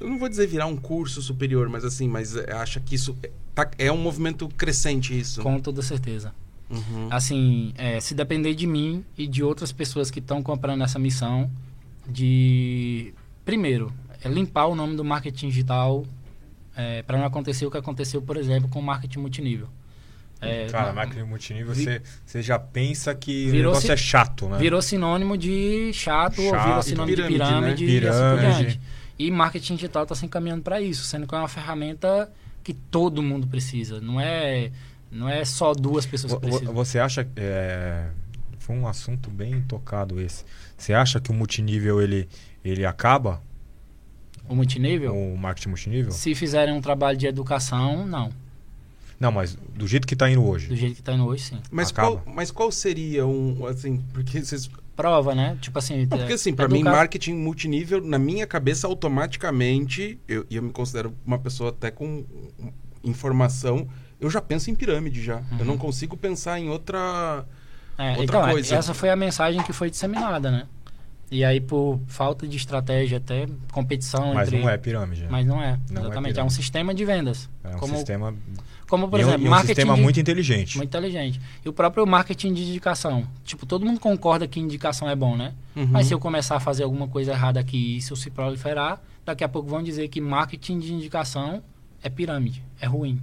Eu 0.00 0.08
não 0.08 0.18
vou 0.18 0.28
dizer 0.28 0.46
virar 0.46 0.66
um 0.66 0.76
curso 0.76 1.20
superior, 1.22 1.68
mas 1.68 1.84
assim, 1.84 2.08
mas 2.08 2.36
é, 2.36 2.52
acha 2.52 2.80
que 2.80 2.94
isso 2.94 3.16
é, 3.22 3.30
tá- 3.54 3.70
é 3.78 3.90
um 3.92 3.96
movimento 3.98 4.48
crescente 4.48 5.18
isso? 5.18 5.42
Com 5.42 5.58
toda 5.60 5.82
certeza. 5.82 6.32
Uhum. 6.70 7.08
Assim, 7.10 7.72
é, 7.78 7.98
se 8.00 8.14
depender 8.14 8.54
de 8.54 8.66
mim 8.66 9.04
e 9.16 9.26
de 9.26 9.42
outras 9.42 9.72
pessoas 9.72 10.10
que 10.10 10.18
estão 10.18 10.42
comprando 10.42 10.84
essa 10.84 10.98
missão, 10.98 11.50
de 12.06 13.12
primeiro, 13.44 13.92
é 14.22 14.28
limpar 14.28 14.66
o 14.66 14.74
nome 14.74 14.96
do 14.96 15.04
marketing 15.04 15.48
digital 15.48 16.04
para 17.06 17.18
não 17.18 17.24
acontecer 17.24 17.66
o 17.66 17.70
que 17.72 17.76
aconteceu, 17.76 18.22
por 18.22 18.36
exemplo, 18.36 18.68
com 18.68 18.78
o 18.78 18.82
marketing 18.82 19.18
multinível. 19.18 19.66
É, 20.40 20.66
Cara, 20.66 20.92
ma- 20.92 21.04
máquina 21.04 21.24
multinível, 21.26 21.74
vi- 21.74 21.82
você, 21.82 22.02
você 22.24 22.40
já 22.42 22.56
pensa 22.56 23.12
que 23.16 23.48
o 23.48 23.50
Virou 23.50 23.72
negócio 23.72 23.86
si- 23.88 23.92
é 23.92 23.96
chato, 23.96 24.48
né? 24.48 24.58
Virou 24.58 24.80
sinônimo 24.80 25.36
de 25.36 25.90
chato, 25.92 26.40
ou 26.40 26.50
Chato. 26.50 26.64
virou 26.64 26.78
E 26.78 26.82
sinônimo 26.84 27.16
pirâmide, 27.16 27.38
de 27.38 27.84
pirâmide, 27.84 27.84
né? 27.86 27.90
e 27.90 28.08
assim 28.08 28.18
por 28.20 28.38
Pirâmide. 28.38 28.80
E 29.18 29.30
marketing 29.30 29.74
digital 29.74 30.04
está 30.04 30.14
se 30.14 30.24
encaminhando 30.24 30.62
para 30.62 30.80
isso, 30.80 31.04
sendo 31.04 31.26
que 31.26 31.34
é 31.34 31.38
uma 31.38 31.48
ferramenta 31.48 32.30
que 32.62 32.72
todo 32.72 33.22
mundo 33.22 33.46
precisa. 33.46 34.00
Não 34.00 34.20
é, 34.20 34.70
não 35.10 35.28
é 35.28 35.44
só 35.44 35.72
duas 35.72 36.06
pessoas 36.06 36.34
que 36.34 36.40
precisam. 36.40 36.72
Você 36.72 36.98
acha 36.98 37.26
é, 37.36 38.08
foi 38.58 38.76
um 38.76 38.86
assunto 38.86 39.30
bem 39.30 39.60
tocado 39.62 40.20
esse. 40.20 40.44
Você 40.76 40.92
acha 40.92 41.20
que 41.20 41.30
o 41.30 41.34
multinível 41.34 42.00
ele 42.00 42.28
ele 42.64 42.84
acaba 42.84 43.40
O 44.48 44.54
multinível, 44.54 45.14
o 45.16 45.36
marketing 45.38 45.68
multinível? 45.70 46.12
se 46.12 46.34
fizerem 46.34 46.74
um 46.74 46.80
trabalho 46.80 47.16
de 47.16 47.26
educação, 47.26 48.06
não. 48.06 48.30
Não, 49.18 49.32
mas 49.32 49.56
do 49.74 49.86
jeito 49.86 50.06
que 50.06 50.14
está 50.14 50.30
indo 50.30 50.44
hoje. 50.44 50.68
Do 50.68 50.76
jeito 50.76 50.94
que 50.94 51.00
está 51.00 51.12
indo 51.12 51.26
hoje, 51.26 51.42
sim. 51.44 51.58
Mas, 51.72 51.90
Acaba. 51.90 52.18
qual, 52.18 52.34
mas 52.34 52.50
qual 52.52 52.70
seria 52.70 53.26
um. 53.26 53.66
Assim, 53.66 54.00
porque 54.12 54.44
vocês 54.44 54.70
Prova, 54.98 55.32
né? 55.32 55.56
Tipo 55.60 55.78
assim. 55.78 56.00
Não, 56.00 56.18
porque 56.18 56.32
é, 56.32 56.34
assim, 56.34 56.52
pra 56.52 56.66
mim, 56.66 56.80
educar- 56.80 56.90
marketing 56.90 57.34
multinível, 57.34 58.04
na 58.04 58.18
minha 58.18 58.44
cabeça, 58.48 58.84
automaticamente, 58.88 60.18
eu, 60.26 60.44
e 60.50 60.56
eu 60.56 60.62
me 60.64 60.72
considero 60.72 61.14
uma 61.24 61.38
pessoa 61.38 61.70
até 61.70 61.88
com 61.88 62.24
informação, 63.04 63.88
eu 64.20 64.28
já 64.28 64.42
penso 64.42 64.72
em 64.72 64.74
pirâmide 64.74 65.22
já. 65.22 65.40
Eu 65.56 65.64
não 65.64 65.78
consigo 65.78 66.16
pensar 66.16 66.58
em 66.58 66.68
outra. 66.68 67.46
É, 67.96 68.10
outra 68.10 68.24
então, 68.24 68.48
é, 68.48 68.50
coisa. 68.50 68.74
essa 68.74 68.92
foi 68.92 69.08
a 69.08 69.14
mensagem 69.14 69.62
que 69.62 69.72
foi 69.72 69.88
disseminada, 69.88 70.50
né? 70.50 70.66
E 71.30 71.44
aí, 71.44 71.60
por 71.60 72.00
falta 72.08 72.48
de 72.48 72.56
estratégia, 72.56 73.18
até 73.18 73.46
competição 73.70 74.34
Mas 74.34 74.48
entre. 74.48 74.60
não 74.60 74.68
é 74.68 74.76
pirâmide. 74.78 75.22
né? 75.22 75.28
Mas 75.30 75.46
não 75.46 75.62
é. 75.62 75.78
Não 75.90 76.02
é 76.02 76.04
exatamente. 76.06 76.16
É, 76.16 76.42
um 76.42 76.46
pirâmide. 76.46 76.54
sistema 76.54 76.92
de 76.92 77.04
vendas. 77.04 77.48
É 77.62 77.68
um 77.68 77.78
como, 77.78 77.94
sistema. 77.94 78.34
Como, 78.88 79.08
por 79.08 79.20
e, 79.20 79.24
um- 79.24 79.28
exemplo, 79.28 79.44
e 79.44 79.48
um 79.48 79.50
marketing 79.50 79.68
sistema 79.74 79.94
de- 79.94 80.00
muito 80.00 80.18
inteligente. 80.20 80.76
muito 80.78 80.88
inteligente. 80.88 81.40
E 81.64 81.68
o 81.68 81.72
próprio 81.72 82.06
marketing 82.06 82.54
de 82.54 82.62
indicação. 82.62 83.26
Tipo, 83.44 83.66
todo 83.66 83.84
mundo 83.84 84.00
concorda 84.00 84.48
que 84.48 84.58
indicação 84.58 85.08
é 85.10 85.14
bom, 85.14 85.36
né? 85.36 85.52
Uhum. 85.76 85.86
Mas 85.90 86.06
se 86.06 86.14
eu 86.14 86.18
começar 86.18 86.56
a 86.56 86.60
fazer 86.60 86.84
alguma 86.84 87.06
coisa 87.06 87.32
errada 87.32 87.60
aqui 87.60 87.98
e 87.98 88.00
se 88.00 88.10
eu 88.12 88.16
se 88.16 88.30
proliferar, 88.30 89.00
daqui 89.24 89.44
a 89.44 89.48
pouco 89.48 89.68
vão 89.68 89.82
dizer 89.82 90.08
que 90.08 90.20
marketing 90.20 90.78
de 90.78 90.92
indicação 90.94 91.62
é 92.02 92.08
pirâmide, 92.08 92.62
é 92.80 92.86
ruim. 92.86 93.20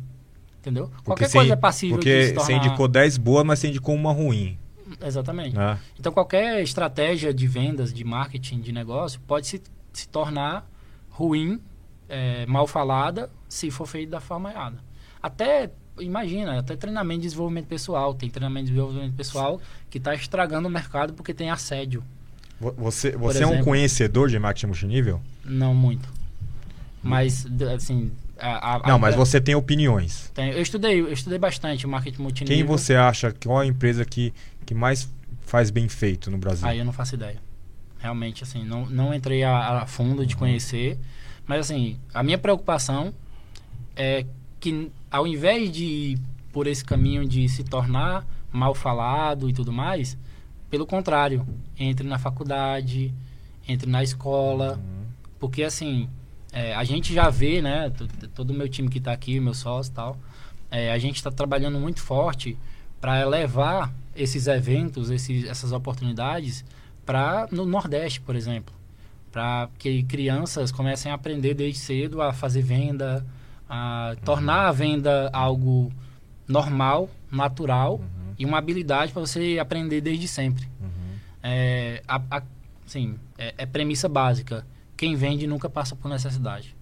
Entendeu? 0.60 0.92
Qualquer 1.04 1.28
você- 1.30 1.38
coisa 1.38 1.54
é 1.54 1.56
passível 1.56 1.98
porque 1.98 2.20
de 2.20 2.26
se 2.28 2.34
tornar... 2.34 2.46
você 2.46 2.54
indicou 2.54 2.88
10 2.88 3.18
boas, 3.18 3.46
mas 3.46 3.60
você 3.60 3.68
indicou 3.70 3.94
uma 3.96 4.12
ruim. 4.14 4.58
Exatamente. 5.04 5.56
Né? 5.56 5.80
Então, 6.00 6.12
qualquer 6.12 6.62
estratégia 6.62 7.34
de 7.34 7.48
vendas, 7.48 7.92
de 7.94 8.04
marketing, 8.04 8.62
de 8.62 8.72
negócio, 8.72 9.20
pode 9.28 9.48
se, 9.48 9.62
se 9.92 10.08
tornar 10.08 10.70
ruim, 11.10 11.60
é, 12.08 12.46
mal 12.46 12.68
falada, 12.68 13.32
se 13.50 13.72
for 13.72 13.88
feito 13.88 14.10
da 14.12 14.20
forma 14.20 14.52
errada. 14.52 14.78
Até, 15.26 15.72
imagina, 16.00 16.60
até 16.60 16.76
treinamento 16.76 17.22
de 17.22 17.28
desenvolvimento 17.28 17.66
pessoal. 17.68 18.14
Tem 18.14 18.30
treinamento 18.30 18.68
de 18.68 18.74
desenvolvimento 18.74 19.14
pessoal 19.16 19.60
que 19.90 19.98
está 19.98 20.14
estragando 20.14 20.68
o 20.68 20.72
mercado 20.72 21.14
porque 21.14 21.34
tem 21.34 21.50
assédio. 21.50 22.04
Vo- 22.60 22.74
Você, 22.78 23.12
você 23.18 23.42
é 23.44 23.48
um 23.48 23.64
conhecedor 23.64 24.30
de 24.30 24.38
marketing 24.38 24.68
multinível? 24.68 25.20
Não 25.44 25.74
muito. 25.74 26.08
Mas, 27.02 27.46
assim... 27.76 28.12
A, 28.38 28.76
a- 28.76 28.88
Não, 28.88 28.96
a- 28.96 29.00
mas 29.00 29.16
você 29.16 29.40
tem 29.42 29.56
opiniões. 29.56 30.30
tem- 30.34 30.52
eu 30.52 30.62
estudei, 30.62 31.00
eu 31.00 31.12
estudei 31.12 31.40
bastante 31.40 31.88
marketing 31.88 32.22
multinível. 32.22 32.56
Quem 32.58 32.64
você 32.66 32.94
acha, 32.96 33.32
qual 33.44 33.60
a 33.60 33.66
empresa 33.66 34.04
que, 34.06 34.34
que 34.66 34.74
mais 34.76 35.10
faz 35.42 35.70
bem 35.72 35.88
feito 35.90 36.30
no 36.30 36.38
Brasil? 36.38 36.68
Aí 36.68 36.78
eu 36.80 36.86
não 36.86 36.94
faço 36.94 37.16
ideia. 37.16 37.38
Realmente, 37.98 38.44
assim, 38.44 38.64
não, 38.64 38.86
não 38.88 39.12
entrei 39.14 39.44
a, 39.44 39.82
a 39.82 39.86
fundo 39.88 40.24
de 40.26 40.36
conhecer. 40.36 41.00
Mas, 41.48 41.62
assim, 41.62 41.98
a 42.14 42.22
minha 42.22 42.38
preocupação 42.38 43.14
é 43.96 44.26
que, 44.60 44.92
ao 45.16 45.26
invés 45.26 45.72
de 45.72 45.86
ir 45.86 46.20
por 46.52 46.68
esse 46.68 46.84
caminho 46.84 47.26
de 47.26 47.48
se 47.48 47.64
tornar 47.64 48.28
mal 48.52 48.76
falado 48.76 49.50
e 49.50 49.54
tudo 49.54 49.72
mais, 49.72 50.18
pelo 50.70 50.86
contrário, 50.86 51.48
entre 51.80 52.06
na 52.06 52.20
faculdade, 52.20 53.14
entre 53.66 53.90
na 53.90 54.04
escola. 54.04 54.78
Porque, 55.40 55.64
assim, 55.64 56.10
é, 56.52 56.76
a 56.76 56.84
gente 56.84 57.14
já 57.14 57.30
vê, 57.30 57.62
né? 57.62 57.90
Todo 58.34 58.50
o 58.50 58.54
meu 58.54 58.68
time 58.68 58.90
que 58.90 58.98
está 58.98 59.14
aqui, 59.14 59.40
meu 59.40 59.54
sócio 59.54 59.92
e 59.92 59.96
tal, 59.96 60.18
é, 60.70 60.92
a 60.92 60.98
gente 60.98 61.16
está 61.16 61.32
trabalhando 61.32 61.80
muito 61.80 62.02
forte 62.02 62.58
para 63.00 63.24
levar 63.26 63.94
esses 64.14 64.48
eventos, 64.48 65.10
esses, 65.10 65.46
essas 65.46 65.72
oportunidades 65.72 66.66
para 67.06 67.48
no 67.52 67.66
Nordeste, 67.66 68.20
por 68.20 68.36
exemplo, 68.36 68.76
para 69.32 69.70
que 69.80 70.04
crianças 70.04 70.74
comecem 70.74 71.10
a 71.10 71.16
aprender 71.16 71.54
desde 71.54 71.80
cedo 71.80 72.22
a 72.22 72.34
fazer 72.34 72.64
venda, 72.64 73.26
a 73.70 74.16
tornar 74.24 74.68
a 74.68 74.72
venda 74.72 75.30
algo 75.34 75.92
normal, 76.48 77.10
natural 77.32 78.00
e 78.38 78.46
uma 78.46 78.58
habilidade 78.58 79.12
para 79.12 79.22
você 79.22 79.58
aprender 79.60 80.02
desde 80.02 80.28
sempre. 80.28 80.68
É, 81.44 82.04
a, 82.08 82.22
a- 82.32 82.44
sim, 82.86 83.16
é, 83.38 83.54
é 83.58 83.66
premissa 83.66 84.08
básica. 84.10 84.66
Quem 84.98 85.16
vende 85.16 85.46
nunca 85.48 85.70
passa 85.70 85.96
por 85.96 86.08
necessidade. 86.10 86.76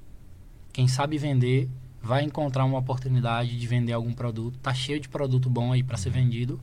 Quem 0.72 0.88
sabe 0.88 1.18
vender 1.18 1.70
vai 2.02 2.24
encontrar 2.24 2.66
uma 2.66 2.80
oportunidade 2.80 3.58
de 3.58 3.68
vender 3.68 3.94
algum 3.94 4.14
produto. 4.14 4.58
Tá 4.60 4.74
cheio 4.74 5.00
de 5.00 5.08
produto 5.08 5.50
bom 5.50 5.72
aí 5.72 5.82
para 5.84 5.98
ser 5.98 6.10
vendido 6.10 6.60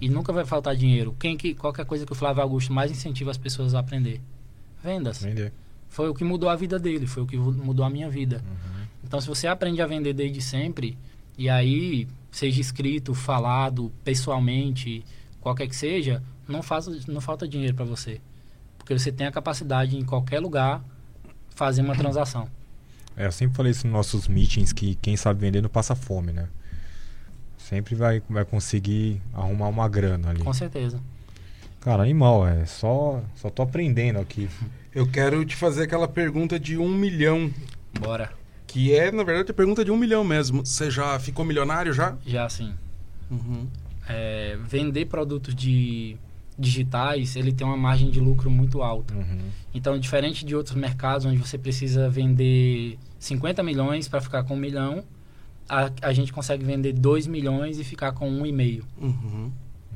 e 0.00 0.08
nunca 0.08 0.32
vai 0.32 0.44
faltar 0.44 0.76
dinheiro. 0.76 1.14
Quem 1.18 1.36
que 1.36 1.54
qualquer 1.54 1.84
coisa 1.86 2.04
que 2.04 2.12
o 2.12 2.14
Flávio 2.14 2.42
Augusto 2.42 2.72
mais 2.72 2.90
incentiva 2.90 3.30
as 3.30 3.38
pessoas 3.38 3.74
a 3.74 3.78
aprender? 3.80 4.20
Vendas. 4.82 5.22
Vender. 5.22 5.52
Foi 5.88 6.08
o 6.08 6.14
que 6.14 6.24
mudou 6.24 6.48
a 6.48 6.56
vida 6.56 6.78
dele, 6.78 7.06
foi 7.06 7.22
o 7.22 7.26
que 7.26 7.36
mudou 7.36 7.84
a 7.84 7.90
minha 7.90 8.08
vida. 8.10 8.42
Então, 9.12 9.20
se 9.20 9.28
você 9.28 9.46
aprende 9.46 9.82
a 9.82 9.86
vender 9.86 10.14
desde 10.14 10.40
sempre, 10.40 10.96
e 11.36 11.46
aí, 11.46 12.08
seja 12.30 12.62
escrito, 12.62 13.12
falado, 13.14 13.92
pessoalmente, 14.02 15.04
qualquer 15.38 15.66
que 15.68 15.76
seja, 15.76 16.22
não, 16.48 16.62
faz, 16.62 16.86
não 17.04 17.20
falta 17.20 17.46
dinheiro 17.46 17.74
para 17.74 17.84
você. 17.84 18.22
Porque 18.78 18.98
você 18.98 19.12
tem 19.12 19.26
a 19.26 19.30
capacidade, 19.30 19.98
em 19.98 20.02
qualquer 20.02 20.40
lugar, 20.40 20.82
fazer 21.50 21.82
uma 21.82 21.94
transação. 21.94 22.48
É, 23.14 23.26
eu 23.26 23.32
sempre 23.32 23.54
falei 23.54 23.72
isso 23.72 23.86
nos 23.86 23.92
nossos 23.92 24.28
meetings, 24.28 24.72
que 24.72 24.94
quem 24.94 25.14
sabe 25.14 25.40
vender 25.40 25.60
não 25.60 25.68
passa 25.68 25.94
fome, 25.94 26.32
né? 26.32 26.48
Sempre 27.58 27.94
vai, 27.94 28.22
vai 28.30 28.46
conseguir 28.46 29.20
arrumar 29.34 29.68
uma 29.68 29.86
grana 29.90 30.30
ali. 30.30 30.42
Com 30.42 30.54
certeza. 30.54 30.98
Cara, 31.82 32.02
animal, 32.02 32.48
é 32.48 32.64
só, 32.64 33.22
só 33.34 33.50
tô 33.50 33.60
aprendendo 33.60 34.18
aqui. 34.18 34.48
Eu 34.94 35.06
quero 35.06 35.44
te 35.44 35.54
fazer 35.54 35.82
aquela 35.82 36.08
pergunta 36.08 36.58
de 36.58 36.78
um 36.78 36.88
milhão. 36.88 37.52
Bora. 38.00 38.40
Que 38.72 38.94
é, 38.94 39.10
na 39.12 39.22
verdade, 39.22 39.50
a 39.50 39.54
pergunta 39.54 39.84
de 39.84 39.90
um 39.90 39.96
milhão 39.96 40.24
mesmo. 40.24 40.64
Você 40.64 40.90
já 40.90 41.18
ficou 41.18 41.44
milionário 41.44 41.92
já? 41.92 42.16
Já 42.26 42.44
assim, 42.46 42.72
Uhum. 43.30 43.66
é, 44.08 44.56
vender 44.66 45.06
produtos 45.06 45.54
de 45.54 46.16
digitais, 46.58 47.34
ele 47.36 47.50
tem 47.52 47.66
uma 47.66 47.76
margem 47.76 48.10
de 48.10 48.20
lucro 48.20 48.50
muito 48.50 48.82
alta. 48.82 49.14
Uhum. 49.14 49.38
Então, 49.74 49.98
diferente 49.98 50.44
de 50.44 50.54
outros 50.54 50.76
mercados 50.76 51.26
onde 51.26 51.38
você 51.38 51.56
precisa 51.58 52.08
vender 52.10 52.98
50 53.18 53.62
milhões 53.62 54.06
para 54.08 54.20
ficar 54.20 54.42
com 54.44 54.54
um 54.54 54.58
milhão, 54.58 55.02
a, 55.68 55.90
a 56.02 56.12
gente 56.12 56.32
consegue 56.32 56.64
vender 56.64 56.92
2 56.92 57.26
milhões 57.26 57.78
e 57.78 57.84
ficar 57.84 58.12
com 58.12 58.30
um 58.30 58.44
e 58.46 58.52
meio, 58.52 58.84
Uhum. 59.00 59.50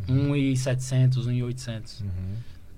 1,700, 0.08 1.26
1,800. 1.26 2.00
Uhum. 2.00 2.08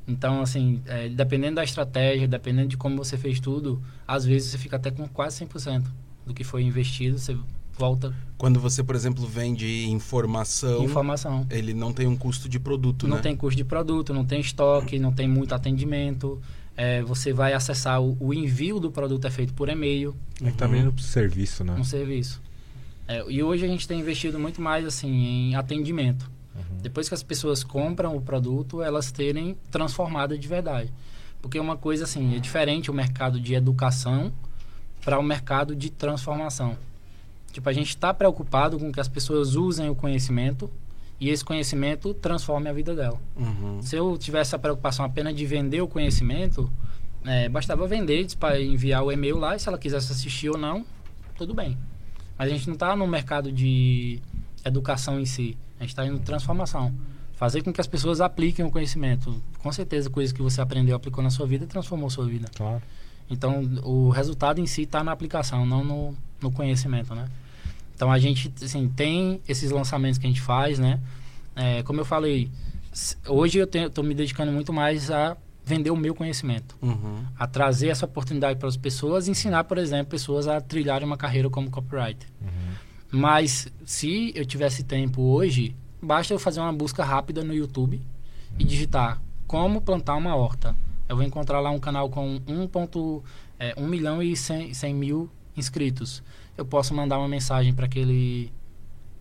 Então, 0.08 0.40
assim, 0.40 0.80
é, 0.86 1.08
dependendo 1.10 1.56
da 1.56 1.64
estratégia, 1.64 2.26
dependendo 2.26 2.68
de 2.68 2.76
como 2.78 2.96
você 2.96 3.18
fez 3.18 3.38
tudo, 3.38 3.80
às 4.06 4.24
vezes 4.24 4.50
você 4.50 4.58
fica 4.58 4.76
até 4.76 4.90
com 4.90 5.06
quase 5.06 5.44
100% 5.44 5.84
do 6.26 6.32
que 6.32 6.42
foi 6.42 6.62
investido, 6.62 7.18
você 7.18 7.36
volta 7.76 8.12
Quando 8.38 8.58
você, 8.58 8.82
por 8.82 8.96
exemplo, 8.96 9.26
vende 9.26 9.86
informação, 9.86 10.82
informação. 10.82 11.46
ele 11.50 11.74
não 11.74 11.92
tem 11.92 12.06
um 12.06 12.16
custo 12.16 12.48
de 12.48 12.58
produto, 12.58 13.06
Não 13.06 13.16
né? 13.16 13.22
tem 13.22 13.36
custo 13.36 13.56
de 13.56 13.64
produto, 13.64 14.12
não 14.14 14.24
tem 14.24 14.40
estoque, 14.40 14.98
não 14.98 15.12
tem 15.12 15.28
muito 15.28 15.54
atendimento. 15.54 16.40
É, 16.76 17.02
você 17.02 17.32
vai 17.32 17.52
acessar 17.52 18.00
o, 18.00 18.16
o 18.18 18.32
envio 18.32 18.80
do 18.80 18.90
produto 18.90 19.26
é 19.26 19.30
feito 19.30 19.52
por 19.52 19.68
e-mail. 19.68 20.16
É 20.42 20.50
tá 20.50 20.66
vendendo 20.66 20.92
pro 20.92 21.02
serviço, 21.04 21.62
né? 21.64 21.74
um 21.78 21.84
serviço. 21.84 22.40
É, 23.06 23.24
e 23.28 23.42
hoje 23.42 23.64
a 23.64 23.68
gente 23.68 23.86
tem 23.86 24.00
investido 24.00 24.38
muito 24.38 24.60
mais 24.60 24.86
assim 24.86 25.10
em 25.10 25.54
atendimento. 25.54 26.30
Depois 26.82 27.08
que 27.08 27.14
as 27.14 27.22
pessoas 27.22 27.64
compram 27.64 28.16
o 28.16 28.20
produto, 28.20 28.82
elas 28.82 29.10
terem 29.10 29.56
transformado 29.70 30.38
de 30.38 30.48
verdade. 30.48 30.92
Porque 31.40 31.58
uma 31.58 31.76
coisa 31.76 32.04
assim, 32.04 32.36
é 32.36 32.38
diferente 32.38 32.90
o 32.90 32.94
mercado 32.94 33.40
de 33.40 33.54
educação 33.54 34.32
para 35.04 35.18
o 35.18 35.22
mercado 35.22 35.74
de 35.74 35.90
transformação. 35.90 36.76
Tipo, 37.52 37.68
a 37.68 37.72
gente 37.72 37.90
está 37.90 38.12
preocupado 38.12 38.78
com 38.78 38.92
que 38.92 39.00
as 39.00 39.08
pessoas 39.08 39.54
usem 39.54 39.88
o 39.88 39.94
conhecimento 39.94 40.70
e 41.20 41.30
esse 41.30 41.44
conhecimento 41.44 42.14
transforme 42.14 42.68
a 42.68 42.72
vida 42.72 42.94
dela. 42.94 43.18
Uhum. 43.36 43.80
Se 43.82 43.96
eu 43.96 44.16
tivesse 44.16 44.54
a 44.54 44.58
preocupação 44.58 45.04
apenas 45.04 45.34
de 45.34 45.44
vender 45.46 45.80
o 45.80 45.88
conhecimento, 45.88 46.70
é, 47.24 47.48
bastava 47.48 47.86
vender, 47.86 48.26
para 48.36 48.60
enviar 48.60 49.02
o 49.02 49.10
e-mail 49.10 49.38
lá 49.38 49.56
e 49.56 49.58
se 49.58 49.68
ela 49.68 49.78
quisesse 49.78 50.12
assistir 50.12 50.50
ou 50.50 50.58
não, 50.58 50.84
tudo 51.36 51.54
bem. 51.54 51.76
Mas 52.36 52.48
a 52.48 52.52
gente 52.52 52.66
não 52.68 52.74
está 52.74 52.94
no 52.94 53.06
mercado 53.06 53.50
de 53.50 54.20
educação 54.64 55.18
em 55.18 55.24
si, 55.24 55.56
a 55.78 55.82
gente 55.82 55.90
está 55.90 56.06
em 56.06 56.18
transformação. 56.18 56.92
Fazer 57.34 57.62
com 57.62 57.72
que 57.72 57.80
as 57.80 57.86
pessoas 57.86 58.20
apliquem 58.20 58.64
o 58.64 58.70
conhecimento. 58.70 59.40
Com 59.60 59.70
certeza, 59.70 60.10
coisas 60.10 60.32
que 60.32 60.42
você 60.42 60.60
aprendeu, 60.60 60.96
aplicou 60.96 61.22
na 61.22 61.30
sua 61.30 61.46
vida, 61.46 61.66
transformou 61.66 62.10
sua 62.10 62.26
vida. 62.26 62.48
Claro. 62.56 62.82
Então, 63.30 63.60
o 63.84 64.08
resultado 64.10 64.60
em 64.60 64.66
si 64.66 64.82
está 64.82 65.04
na 65.04 65.12
aplicação, 65.12 65.64
não 65.64 65.84
no, 65.84 66.16
no 66.40 66.50
conhecimento, 66.50 67.14
né? 67.14 67.28
Então, 67.94 68.10
a 68.10 68.18
gente, 68.18 68.52
assim, 68.62 68.88
tem 68.88 69.40
esses 69.46 69.70
lançamentos 69.70 70.18
que 70.18 70.26
a 70.26 70.28
gente 70.30 70.40
faz, 70.40 70.78
né? 70.78 70.98
É, 71.54 71.82
como 71.82 72.00
eu 72.00 72.04
falei, 72.04 72.50
hoje 73.26 73.58
eu 73.58 73.64
estou 73.66 74.02
me 74.02 74.14
dedicando 74.14 74.50
muito 74.50 74.72
mais 74.72 75.10
a 75.10 75.36
vender 75.64 75.90
o 75.90 75.96
meu 75.96 76.14
conhecimento, 76.14 76.76
Uhum. 76.80 77.22
a 77.38 77.46
trazer 77.46 77.88
essa 77.88 78.06
oportunidade 78.06 78.58
para 78.58 78.68
as 78.68 78.76
pessoas, 78.76 79.28
ensinar, 79.28 79.64
por 79.64 79.76
exemplo, 79.76 80.06
pessoas 80.06 80.48
a 80.48 80.60
trilharem 80.60 81.06
uma 81.06 81.16
carreira 81.16 81.50
como 81.50 81.70
copywriter. 81.70 82.26
Mas, 83.10 83.68
se 83.84 84.32
eu 84.34 84.44
tivesse 84.44 84.82
tempo 84.84 85.22
hoje, 85.22 85.74
basta 86.02 86.32
eu 86.34 86.38
fazer 86.38 86.60
uma 86.60 86.72
busca 86.72 87.04
rápida 87.04 87.42
no 87.42 87.54
YouTube 87.54 88.00
e 88.58 88.64
digitar 88.64 89.20
como 89.46 89.80
plantar 89.80 90.14
uma 90.16 90.36
horta. 90.36 90.76
Eu 91.08 91.16
vou 91.16 91.24
encontrar 91.24 91.60
lá 91.60 91.70
um 91.70 91.78
canal 91.78 92.10
com 92.10 92.38
1, 92.46 92.68
ponto, 92.68 93.24
é, 93.58 93.74
1 93.78 93.86
milhão 93.86 94.22
e 94.22 94.36
100, 94.36 94.74
100 94.74 94.94
mil 94.94 95.30
inscritos. 95.56 96.22
Eu 96.56 96.66
posso 96.66 96.92
mandar 96.94 97.18
uma 97.18 97.28
mensagem 97.28 97.72
para 97.72 97.86
aquele 97.86 98.52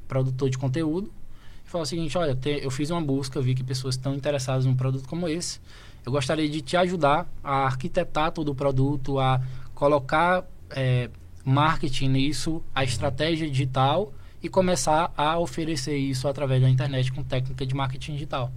produtor 0.07 0.49
de 0.49 0.57
conteúdo 0.57 1.11
e 1.65 1.69
falar 1.69 1.83
o 1.83 1.85
seguinte: 1.87 2.17
olha, 2.17 2.35
te- 2.35 2.59
eu 2.61 2.69
fiz 2.69 2.89
uma 2.89 2.99
busca, 3.01 3.39
vi 3.39 3.55
que 3.55 3.63
pessoas 3.63 3.95
estão 3.95 4.13
interessadas 4.13 4.65
num 4.65 4.75
produto 4.75 5.07
como 5.07 5.29
esse. 5.29 5.61
Eu 6.05 6.11
gostaria 6.11 6.49
de 6.49 6.61
te 6.61 6.75
ajudar 6.75 7.25
a 7.43 7.65
arquitetar 7.65 8.31
todo 8.31 8.49
o 8.49 8.55
produto, 8.55 9.17
a 9.19 9.41
colocar 9.73 10.45
é, 10.71 11.09
marketing 11.51 12.09
nisso, 12.09 12.61
a 12.75 12.83
estratégia 12.83 13.49
digital 13.49 14.13
e 14.43 14.49
começar 14.49 15.13
a 15.15 15.39
oferecer 15.39 15.95
isso 15.97 16.27
através 16.27 16.61
da 16.61 16.69
internet 16.69 17.11
com 17.11 17.23
técnica 17.23 17.65
de 17.65 17.73
marketing 17.73 18.13
digital. 18.13 18.51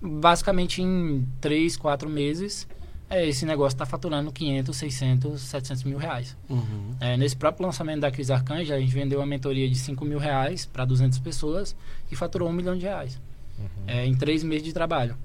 Basicamente, 0.00 0.82
em 0.82 1.26
três, 1.40 1.76
quatro 1.76 2.08
meses, 2.08 2.68
é, 3.08 3.26
esse 3.26 3.46
negócio 3.46 3.74
está 3.74 3.86
faturando 3.86 4.30
500, 4.30 4.76
600, 4.76 5.40
700 5.40 5.84
mil 5.84 5.96
reais. 5.96 6.36
Uhum. 6.50 6.90
É, 7.00 7.16
nesse 7.16 7.34
próprio 7.36 7.64
lançamento 7.64 8.00
da 8.00 8.10
Cris 8.10 8.30
Arcanja, 8.30 8.74
a 8.74 8.80
gente 8.80 8.92
vendeu 8.92 9.18
uma 9.20 9.26
mentoria 9.26 9.68
de 9.68 9.74
5 9.74 10.04
mil 10.04 10.18
reais 10.18 10.66
para 10.66 10.84
200 10.84 11.18
pessoas 11.20 11.74
e 12.10 12.16
faturou 12.16 12.48
um 12.48 12.52
milhão 12.52 12.76
de 12.76 12.84
reais. 12.84 13.18
É, 13.86 14.04
em 14.04 14.14
três 14.14 14.44
meses 14.44 14.64
de 14.64 14.72
trabalho. 14.74 15.16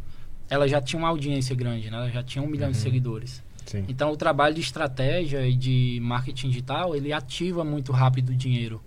Ela 0.49 0.65
já 0.67 0.81
tinha 0.81 0.97
uma 0.99 1.09
audiência 1.09 1.53
grande, 1.53 1.89
né? 1.91 1.97
Ela 1.97 2.09
já 2.09 2.23
tinha 2.23 2.41
um 2.41 2.47
milhão 2.47 2.71
de 2.71 2.77
Uhum. 2.77 2.83
seguidores. 2.83 3.43
Sim. 3.71 3.85
Então, 3.87 4.11
o 4.11 4.17
trabalho 4.17 4.53
de 4.53 4.59
estratégia 4.59 5.47
e 5.47 5.55
de 5.55 5.99
marketing 6.01 6.49
digital, 6.49 6.93
ele 6.93 7.13
ativa 7.13 7.63
muito 7.63 7.93
rápido 7.93 8.29
o 8.29 8.35
dinheiro, 8.35 8.81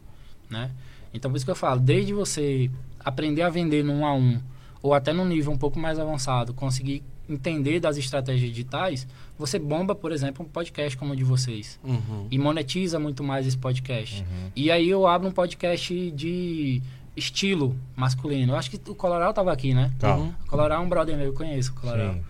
né? 0.50 0.70
Então, 1.14 1.30
por 1.30 1.36
isso 1.36 1.44
que 1.46 1.50
eu 1.50 1.56
falo, 1.56 1.80
desde 1.80 2.12
você 2.12 2.70
aprender 3.00 3.40
a 3.40 3.48
vender 3.48 3.82
no 3.82 4.04
a 4.04 4.14
um, 4.14 4.38
ou 4.82 4.92
até 4.92 5.12
num 5.12 5.24
nível 5.24 5.52
um 5.52 5.56
pouco 5.56 5.78
mais 5.78 5.98
avançado, 5.98 6.52
conseguir 6.52 7.02
entender 7.26 7.80
das 7.80 7.96
estratégias 7.96 8.50
digitais, 8.50 9.06
você 9.38 9.58
bomba, 9.58 9.94
por 9.94 10.12
exemplo, 10.12 10.44
um 10.44 10.48
podcast 10.48 10.98
como 10.98 11.14
o 11.14 11.16
de 11.16 11.24
vocês. 11.24 11.80
Uhum. 11.82 12.26
E 12.30 12.38
monetiza 12.38 12.98
muito 12.98 13.24
mais 13.24 13.46
esse 13.46 13.56
podcast. 13.56 14.20
Uhum. 14.20 14.50
E 14.54 14.70
aí 14.70 14.90
eu 14.90 15.06
abro 15.06 15.28
um 15.28 15.32
podcast 15.32 16.10
de 16.10 16.82
estilo 17.16 17.74
masculino. 17.96 18.52
Eu 18.52 18.56
acho 18.56 18.70
que 18.70 18.90
o 18.90 18.94
Coloral 18.94 19.32
tava 19.32 19.50
aqui, 19.50 19.72
né? 19.72 19.90
Tá. 19.98 20.16
Uhum. 20.16 20.34
O 20.44 20.50
Coloral 20.50 20.82
é 20.82 20.84
um 20.84 20.88
brother 20.88 21.16
meu, 21.16 21.26
eu 21.26 21.32
conheço 21.32 21.72
o 21.72 21.74
Coloral. 21.74 22.12
Sim. 22.12 22.22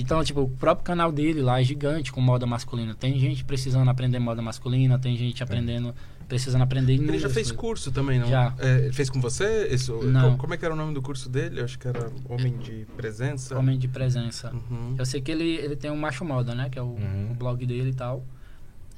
Então, 0.00 0.22
tipo, 0.22 0.42
o 0.42 0.48
próprio 0.48 0.84
canal 0.84 1.10
dele 1.10 1.42
lá 1.42 1.60
é 1.60 1.64
gigante 1.64 2.12
com 2.12 2.20
moda 2.20 2.46
masculina. 2.46 2.94
Tem 2.94 3.18
gente 3.18 3.44
precisando 3.44 3.88
aprender 3.90 4.18
moda 4.20 4.40
masculina, 4.40 4.96
tem 4.98 5.16
gente 5.16 5.42
aprendendo, 5.42 5.92
precisando 6.28 6.62
aprender 6.62 6.92
Ele 6.94 7.18
já 7.18 7.28
fez 7.28 7.48
coisas. 7.48 7.52
curso 7.56 7.90
também, 7.90 8.20
não? 8.20 8.28
Já. 8.28 8.54
É, 8.58 8.84
ele 8.84 8.92
fez 8.92 9.10
com 9.10 9.20
você? 9.20 9.66
Esse, 9.70 9.90
Não. 9.90 10.32
co- 10.32 10.38
Como 10.38 10.54
é 10.54 10.56
que 10.56 10.64
era 10.64 10.72
o 10.72 10.76
nome 10.76 10.94
do 10.94 11.02
curso 11.02 11.28
dele? 11.28 11.58
Eu 11.60 11.64
acho 11.64 11.76
que 11.78 11.88
era 11.88 12.12
Homem 12.28 12.56
de 12.58 12.86
Presença. 12.96 13.58
Homem 13.58 13.76
de 13.76 13.88
presença. 13.88 14.52
Uhum. 14.52 14.94
Eu 14.96 15.04
sei 15.04 15.20
que 15.20 15.32
ele, 15.32 15.56
ele 15.56 15.74
tem 15.74 15.90
o 15.90 15.96
Macho 15.96 16.24
Moda, 16.24 16.54
né? 16.54 16.68
Que 16.70 16.78
é 16.78 16.82
o, 16.82 16.86
Uhum. 16.86 17.32
o 17.32 17.34
blog 17.34 17.66
dele 17.66 17.90
e 17.90 17.94
tal. 17.94 18.24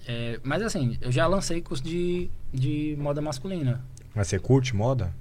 É, 0.07 0.39
mas 0.43 0.61
assim, 0.63 0.99
eu 1.01 1.11
já 1.11 1.27
lancei 1.27 1.63
curso 1.63 1.83
de, 1.83 2.31
de 2.53 2.95
moda 2.99 3.23
masculina. 3.23 3.83
Mas 4.15 4.27
você 4.29 4.39
curte 4.39 4.77
moda? 4.77 5.15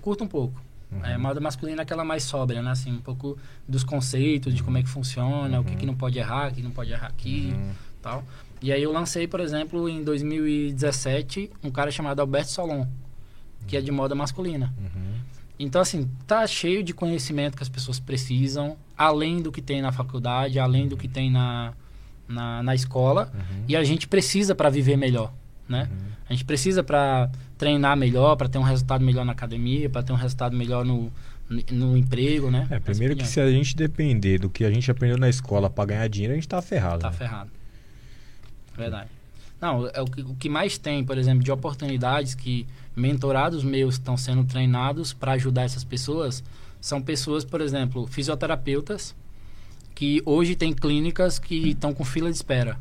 Curto 0.00 0.24
um 0.24 0.28
pouco. 0.28 0.60
Uhum. 0.92 1.04
É, 1.04 1.16
moda 1.16 1.40
masculina 1.40 1.82
é 1.82 1.84
aquela 1.84 2.04
mais 2.04 2.24
sóbria, 2.24 2.60
né? 2.62 2.70
Assim, 2.70 2.92
um 2.92 3.00
pouco 3.00 3.38
dos 3.68 3.84
conceitos, 3.84 4.54
de 4.54 4.62
como 4.62 4.76
é 4.78 4.82
que 4.82 4.88
funciona, 4.88 5.60
o 5.60 5.64
que, 5.64 5.76
que 5.76 5.86
não 5.86 5.94
pode 5.94 6.18
errar, 6.18 6.50
o 6.50 6.54
que 6.54 6.62
não 6.62 6.70
pode 6.72 6.90
errar 6.92 7.06
aqui 7.08 7.52
Uhum. 7.54 7.72
tal. 8.02 8.24
E 8.62 8.72
aí 8.72 8.82
eu 8.82 8.92
lancei, 8.92 9.26
por 9.26 9.40
exemplo, 9.40 9.88
em 9.88 10.02
2017, 10.04 11.50
um 11.62 11.70
cara 11.70 11.90
chamado 11.90 12.20
Alberto 12.20 12.50
Solon, 12.50 12.86
que 13.66 13.76
é 13.76 13.80
de 13.80 13.90
moda 13.90 14.14
masculina. 14.14 14.72
Uhum. 14.78 15.14
Então, 15.58 15.80
assim, 15.80 16.08
tá 16.26 16.46
cheio 16.46 16.82
de 16.82 16.94
conhecimento 16.94 17.56
que 17.56 17.62
as 17.62 17.68
pessoas 17.68 18.00
precisam, 18.00 18.76
além 18.96 19.42
do 19.42 19.52
que 19.52 19.60
tem 19.60 19.82
na 19.82 19.92
faculdade, 19.92 20.58
além 20.58 20.88
do 20.88 20.96
que 20.96 21.06
tem 21.06 21.30
na, 21.30 21.74
na, 22.26 22.62
na 22.62 22.74
escola. 22.74 23.30
Uhum. 23.34 23.64
E 23.68 23.76
a 23.76 23.84
gente 23.84 24.08
precisa 24.08 24.54
para 24.54 24.70
viver 24.70 24.96
melhor, 24.96 25.32
né? 25.68 25.88
Uhum. 25.90 25.98
A 26.28 26.32
gente 26.32 26.44
precisa 26.44 26.82
para 26.82 27.30
treinar 27.60 27.94
melhor, 27.94 28.36
para 28.36 28.48
ter 28.48 28.56
um 28.56 28.62
resultado 28.62 29.04
melhor 29.04 29.22
na 29.22 29.32
academia, 29.32 29.90
para 29.90 30.02
ter 30.02 30.14
um 30.14 30.16
resultado 30.16 30.56
melhor 30.56 30.82
no, 30.82 31.12
no 31.70 31.94
emprego, 31.94 32.50
né? 32.50 32.66
É, 32.70 32.76
Assim 32.76 32.84
primeiro 32.84 33.14
que 33.14 33.26
se 33.26 33.38
a 33.38 33.50
gente 33.50 33.76
depender 33.76 34.38
do 34.38 34.48
que 34.48 34.64
a 34.64 34.70
gente 34.70 34.90
aprendeu 34.90 35.18
na 35.18 35.28
escola 35.28 35.68
pra 35.68 35.84
ganhar 35.84 36.08
dinheiro, 36.08 36.32
a 36.32 36.36
gente 36.36 36.48
tá 36.48 36.62
ferrado. 36.62 37.02
Tá 37.02 37.10
né? 37.10 37.16
ferrado. 37.16 37.50
Verdade. 38.74 39.10
Não, 39.60 39.86
é 39.88 40.00
o 40.00 40.06
que, 40.06 40.22
o 40.22 40.34
que 40.36 40.48
mais 40.48 40.78
tem, 40.78 41.04
por 41.04 41.18
exemplo, 41.18 41.44
de 41.44 41.52
oportunidades 41.52 42.34
que 42.34 42.66
mentorados 42.96 43.62
meus 43.62 43.96
estão 43.96 44.16
sendo 44.16 44.42
treinados 44.42 45.12
para 45.12 45.32
ajudar 45.32 45.64
essas 45.64 45.84
pessoas 45.84 46.42
são 46.80 47.02
pessoas, 47.02 47.44
por 47.44 47.60
exemplo, 47.60 48.06
fisioterapeutas 48.06 49.14
que 49.94 50.22
hoje 50.24 50.56
tem 50.56 50.72
clínicas 50.72 51.38
que 51.38 51.68
estão 51.68 51.92
com 51.92 52.04
fila 52.06 52.30
de 52.30 52.36
espera. 52.36 52.78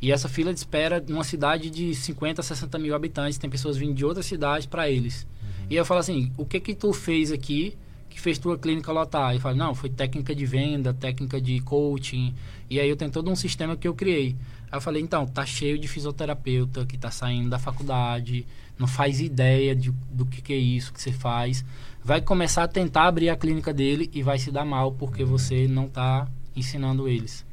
E 0.00 0.12
essa 0.12 0.28
fila 0.28 0.52
de 0.52 0.58
espera, 0.58 1.02
numa 1.06 1.24
cidade 1.24 1.70
de 1.70 1.94
50, 1.94 2.42
60 2.42 2.78
mil 2.78 2.94
habitantes, 2.94 3.38
tem 3.38 3.48
pessoas 3.48 3.76
vindo 3.76 3.94
de 3.94 4.04
outras 4.04 4.26
cidades 4.26 4.66
para 4.66 4.90
eles. 4.90 5.26
E 5.68 5.74
eu 5.74 5.84
falo 5.84 6.00
assim, 6.00 6.32
o 6.36 6.44
que 6.44 6.60
que 6.60 6.74
tu 6.74 6.92
fez 6.92 7.32
aqui 7.32 7.76
que 8.08 8.20
fez 8.20 8.38
tua 8.38 8.56
clínica 8.56 8.92
lotar? 8.92 9.34
E 9.34 9.40
fala, 9.40 9.54
não, 9.54 9.74
foi 9.74 9.90
técnica 9.90 10.34
de 10.34 10.46
venda, 10.46 10.94
técnica 10.94 11.40
de 11.40 11.60
coaching. 11.60 12.34
E 12.70 12.78
aí 12.78 12.88
eu 12.88 12.96
tenho 12.96 13.10
todo 13.10 13.30
um 13.30 13.36
sistema 13.36 13.76
que 13.76 13.88
eu 13.88 13.94
criei. 13.94 14.36
Aí 14.70 14.76
eu 14.76 14.80
falei, 14.80 15.02
então, 15.02 15.26
tá 15.26 15.44
cheio 15.44 15.78
de 15.78 15.88
fisioterapeuta 15.88 16.86
que 16.86 16.96
tá 16.96 17.10
saindo 17.10 17.50
da 17.50 17.58
faculdade, 17.58 18.46
não 18.78 18.86
faz 18.86 19.20
ideia 19.20 19.74
de, 19.74 19.90
do 20.10 20.24
que, 20.24 20.40
que 20.40 20.52
é 20.52 20.56
isso 20.56 20.92
que 20.92 21.00
você 21.00 21.12
faz. 21.12 21.64
Vai 22.04 22.20
começar 22.20 22.64
a 22.64 22.68
tentar 22.68 23.06
abrir 23.06 23.28
a 23.28 23.36
clínica 23.36 23.72
dele 23.72 24.08
e 24.12 24.22
vai 24.22 24.38
se 24.38 24.50
dar 24.50 24.64
mal 24.64 24.92
porque 24.92 25.24
você 25.24 25.66
não 25.66 25.88
tá 25.88 26.28
ensinando 26.54 27.08
eles. 27.08 27.44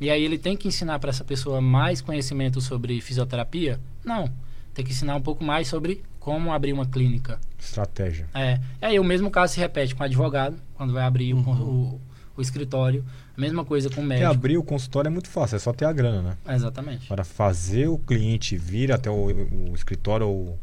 E 0.00 0.10
aí 0.10 0.22
ele 0.22 0.38
tem 0.38 0.56
que 0.56 0.68
ensinar 0.68 0.98
para 0.98 1.10
essa 1.10 1.24
pessoa 1.24 1.60
mais 1.60 2.00
conhecimento 2.00 2.60
sobre 2.60 3.00
fisioterapia? 3.00 3.80
Não. 4.04 4.30
Tem 4.72 4.84
que 4.84 4.92
ensinar 4.92 5.16
um 5.16 5.20
pouco 5.20 5.42
mais 5.42 5.66
sobre 5.68 6.02
como 6.20 6.52
abrir 6.52 6.72
uma 6.72 6.86
clínica. 6.86 7.40
Estratégia. 7.58 8.28
É. 8.34 8.60
E 8.80 8.84
aí 8.86 9.00
o 9.00 9.04
mesmo 9.04 9.30
caso 9.30 9.54
se 9.54 9.60
repete 9.60 9.94
com 9.94 10.02
o 10.02 10.06
advogado, 10.06 10.56
quando 10.74 10.92
vai 10.92 11.02
abrir 11.02 11.34
o, 11.34 11.38
o, 11.40 12.00
o 12.36 12.40
escritório. 12.40 13.04
A 13.36 13.40
mesma 13.40 13.64
coisa 13.64 13.88
com 13.88 13.94
o 13.94 14.04
Porque 14.04 14.08
médico. 14.08 14.30
abrir 14.30 14.56
o 14.58 14.62
consultório 14.62 15.08
é 15.08 15.10
muito 15.10 15.28
fácil, 15.28 15.56
é 15.56 15.58
só 15.58 15.72
ter 15.72 15.84
a 15.84 15.92
grana, 15.92 16.22
né? 16.46 16.54
Exatamente. 16.54 17.06
Para 17.08 17.24
fazer 17.24 17.88
o 17.88 17.98
cliente 17.98 18.56
vir 18.56 18.92
até 18.92 19.10
o, 19.10 19.26
o 19.70 19.74
escritório, 19.74 20.28
o- 20.28 20.58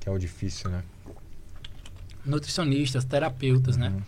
que 0.00 0.08
é 0.08 0.12
o 0.12 0.18
difícil, 0.18 0.70
né? 0.70 0.82
Nutricionistas, 2.24 3.04
terapeutas, 3.04 3.76
né? 3.76 3.88
Uhum. 3.90 4.02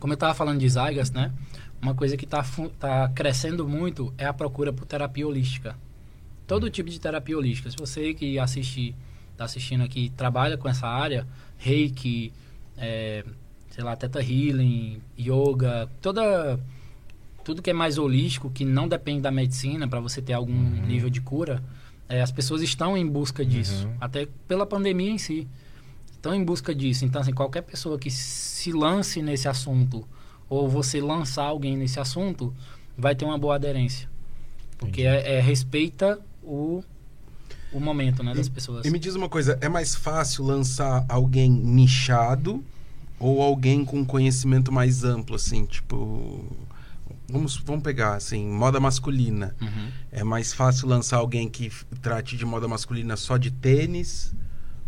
Como 0.00 0.12
eu 0.12 0.16
estava 0.16 0.34
falando 0.34 0.58
de 0.58 0.68
Zygas, 0.68 1.10
né? 1.10 1.32
Uma 1.80 1.94
coisa 1.94 2.16
que 2.16 2.24
está 2.24 2.44
tá 2.78 3.08
crescendo 3.10 3.68
muito 3.68 4.12
é 4.18 4.24
a 4.26 4.32
procura 4.32 4.72
por 4.72 4.84
terapia 4.86 5.26
holística. 5.26 5.76
Todo 6.46 6.70
tipo 6.70 6.88
de 6.88 6.98
terapia 7.00 7.36
holística. 7.36 7.70
Se 7.70 7.76
você 7.76 8.14
que 8.14 8.38
assiste, 8.38 8.94
está 9.32 9.44
assistindo 9.44 9.82
aqui, 9.82 10.10
trabalha 10.16 10.56
com 10.56 10.68
essa 10.68 10.86
área, 10.86 11.26
reiki, 11.58 12.32
é, 12.76 13.24
sei 13.70 13.84
lá, 13.84 13.94
teta 13.96 14.22
healing, 14.22 15.00
yoga, 15.18 15.88
toda 16.00 16.58
tudo 17.44 17.62
que 17.62 17.70
é 17.70 17.72
mais 17.72 17.96
holístico, 17.96 18.50
que 18.50 18.64
não 18.64 18.88
depende 18.88 19.20
da 19.20 19.30
medicina 19.30 19.86
para 19.86 20.00
você 20.00 20.20
ter 20.20 20.32
algum 20.32 20.52
nível 20.52 21.08
de 21.08 21.20
cura, 21.20 21.62
é, 22.08 22.20
as 22.20 22.32
pessoas 22.32 22.60
estão 22.60 22.96
em 22.96 23.06
busca 23.06 23.44
disso, 23.46 23.86
Uhum. 23.86 23.94
até 24.00 24.26
pela 24.48 24.66
pandemia 24.66 25.10
em 25.12 25.18
si. 25.18 25.46
Estão 26.10 26.34
em 26.34 26.44
busca 26.44 26.74
disso. 26.74 27.04
Então, 27.04 27.20
assim, 27.20 27.32
qualquer 27.32 27.62
pessoa 27.62 28.00
que 28.00 28.10
se 28.10 28.72
lance 28.72 29.22
nesse 29.22 29.46
assunto, 29.46 30.04
ou 30.48 30.68
você 30.68 31.00
lançar 31.00 31.44
alguém 31.44 31.76
nesse 31.76 31.98
assunto, 31.98 32.54
vai 32.96 33.14
ter 33.14 33.24
uma 33.24 33.38
boa 33.38 33.56
aderência. 33.56 34.08
Porque 34.78 35.02
é, 35.02 35.36
é- 35.36 35.40
respeita 35.40 36.18
o, 36.42 36.82
o 37.72 37.80
momento 37.80 38.22
né, 38.22 38.34
das 38.34 38.48
pessoas. 38.48 38.86
E 38.86 38.90
me 38.90 38.98
diz 38.98 39.14
uma 39.14 39.28
coisa, 39.28 39.58
é 39.60 39.68
mais 39.68 39.94
fácil 39.94 40.44
lançar 40.44 41.04
alguém 41.08 41.50
nichado 41.50 42.62
ou 43.18 43.40
alguém 43.42 43.84
com 43.84 44.04
conhecimento 44.04 44.70
mais 44.70 45.04
amplo, 45.04 45.36
assim, 45.36 45.64
tipo... 45.64 46.44
Vamos, 47.28 47.56
vamos 47.56 47.82
pegar, 47.82 48.14
assim, 48.14 48.46
moda 48.46 48.78
masculina. 48.78 49.56
Uhum. 49.60 49.88
É 50.12 50.22
mais 50.22 50.52
fácil 50.52 50.86
lançar 50.86 51.16
alguém 51.16 51.48
que 51.48 51.72
trate 52.00 52.36
de 52.36 52.44
moda 52.44 52.68
masculina 52.68 53.16
só 53.16 53.36
de 53.36 53.50
tênis 53.50 54.32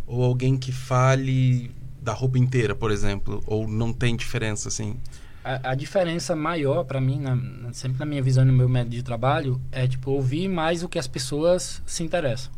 ou 0.07 0.23
alguém 0.23 0.57
que 0.57 0.71
fale 0.71 1.69
da 2.01 2.13
roupa 2.13 2.39
inteira, 2.39 2.73
por 2.73 2.91
exemplo? 2.91 3.43
Ou 3.45 3.67
não 3.67 3.91
tem 3.91 4.15
diferença, 4.15 4.69
assim? 4.69 4.95
A, 5.43 5.71
a 5.71 5.75
diferença 5.75 6.35
maior 6.35 6.83
para 6.83 6.99
mim, 6.99 7.19
na- 7.19 7.35
na- 7.35 7.73
sempre 7.73 7.99
na 7.99 8.05
minha 8.05 8.21
visão 8.21 8.43
e 8.43 8.47
no 8.47 8.53
meu 8.53 8.67
método 8.67 8.95
de 8.95 9.03
trabalho, 9.03 9.59
é 9.71 9.87
tipo 9.87 10.11
ouvir 10.11 10.47
mais 10.49 10.83
o 10.83 10.89
que 10.89 10.99
as 10.99 11.07
pessoas 11.07 11.81
se 11.85 12.03
interessam. 12.03 12.51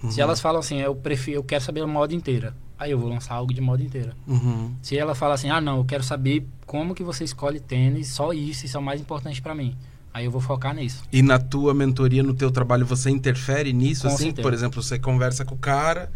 Se 0.00 0.06
Uhum. 0.18 0.24
elas 0.24 0.40
falam 0.40 0.60
assim, 0.60 0.78
eu 0.80 0.94
prefiro, 0.94 1.38
eu 1.38 1.42
quero 1.44 1.62
saber 1.64 1.80
a 1.82 1.86
moda 1.86 2.14
inteira, 2.14 2.54
aí 2.78 2.90
eu 2.90 2.98
vou 2.98 3.08
lançar 3.08 3.34
algo 3.34 3.52
de 3.54 3.60
moda 3.60 3.82
inteira. 3.82 4.14
Uhum. 4.26 4.72
Se 4.82 4.96
ela 4.98 5.14
fala 5.14 5.34
assim, 5.34 5.48
ah 5.50 5.60
não, 5.60 5.78
eu 5.78 5.84
quero 5.84 6.02
saber 6.02 6.46
como 6.66 6.94
que 6.94 7.02
você 7.02 7.24
escolhe 7.24 7.58
tênis, 7.60 8.08
só 8.08 8.32
isso, 8.32 8.66
isso 8.66 8.76
é 8.76 8.80
o 8.80 8.82
mais 8.82 9.00
importante 9.00 9.40
para 9.40 9.54
mim. 9.54 9.74
Aí 10.12 10.26
eu 10.26 10.30
vou 10.30 10.40
focar 10.40 10.74
nisso. 10.74 11.02
E 11.12 11.22
na 11.22 11.38
tua 11.38 11.74
mentoria, 11.74 12.22
no 12.22 12.34
teu 12.34 12.50
trabalho, 12.50 12.86
você 12.86 13.10
interfere 13.10 13.72
nisso, 13.72 14.02
Com 14.02 14.08
assim? 14.14 14.24
certeza. 14.24 14.42
Por 14.42 14.52
exemplo, 14.54 14.82
você 14.82 14.98
conversa 14.98 15.44
com 15.44 15.54
o 15.54 15.58
cara 15.58 16.10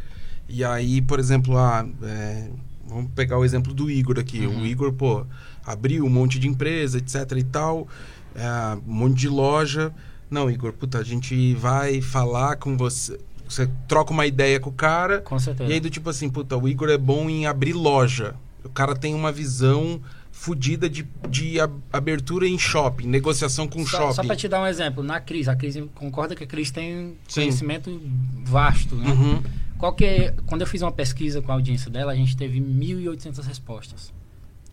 e 0.49 0.63
aí, 0.65 1.01
por 1.03 1.19
exemplo, 1.19 1.57
ah, 1.59 1.87
é, 2.03 2.49
vamos 2.87 3.11
pegar 3.13 3.39
o 3.39 3.45
exemplo 3.45 3.75
do 3.75 3.91
Igor 3.91 4.19
aqui. 4.19 4.47
Uhum. 4.47 4.63
O 4.63 4.67
Igor, 4.67 4.93
pô, 4.93 5.27
abriu 5.73 6.05
um 6.05 6.09
monte 6.11 6.39
de 6.39 6.49
empresa, 6.49 6.99
etc 6.99 7.31
e 7.37 7.43
tal, 7.45 7.87
é, 8.35 8.79
um 8.87 8.93
monte 8.93 9.17
de 9.19 9.29
loja. 9.29 9.93
Não, 10.31 10.51
Igor, 10.51 10.73
puta, 10.73 10.99
a 10.99 11.03
gente 11.05 11.55
vai 11.55 12.01
falar 12.01 12.57
com 12.57 12.77
você. 12.77 13.19
Você 13.49 13.69
troca 13.87 14.13
uma 14.13 14.27
ideia 14.27 14.61
com 14.61 14.69
o 14.69 14.73
cara 14.73 15.21
Com 15.23 15.39
certeza. 15.39 15.71
e 15.71 15.73
aí 15.73 15.81
do 15.81 15.89
tipo 15.89 16.11
assim, 16.11 16.29
puta, 16.29 16.55
o 16.57 16.69
Igor 16.69 16.91
é 16.91 16.99
bom 16.99 17.31
em 17.31 17.47
abrir 17.47 17.73
loja. 17.73 18.35
O 18.63 18.69
cara 18.69 18.95
tem 18.95 19.15
uma 19.15 19.33
visão 19.33 20.01
fodida 20.31 20.89
de, 20.89 21.07
de 21.31 21.59
ab- 21.59 21.81
abertura 21.93 22.47
em 22.47 22.59
shopping, 22.59 23.07
negociação 23.07 23.67
com 23.67 23.85
só, 23.87 23.99
shopping. 23.99 24.13
só 24.15 24.23
para 24.25 24.37
te 24.37 24.47
dar 24.49 24.61
um 24.61 24.67
exemplo, 24.67 25.03
na 25.03 25.19
Cris, 25.19 25.49
a 25.49 25.57
Cris 25.57 25.77
concorda 25.95 26.35
que 26.37 26.45
a 26.45 26.47
Cris 26.47 26.71
tem 26.71 27.17
Sim. 27.27 27.41
conhecimento 27.41 28.01
vasto, 28.45 28.95
né? 28.97 29.11
Uhum. 29.11 29.43
Qual 29.79 29.95
que 29.95 30.05
é- 30.05 30.35
quando 30.47 30.61
eu 30.61 30.67
fiz 30.67 30.83
uma 30.83 30.93
pesquisa 30.93 31.41
com 31.41 31.51
a 31.51 31.55
audiência 31.55 31.91
dela, 31.91 32.13
a 32.13 32.15
gente 32.15 32.37
teve 32.37 32.61
1.800 32.61 33.47
respostas. 33.47 34.13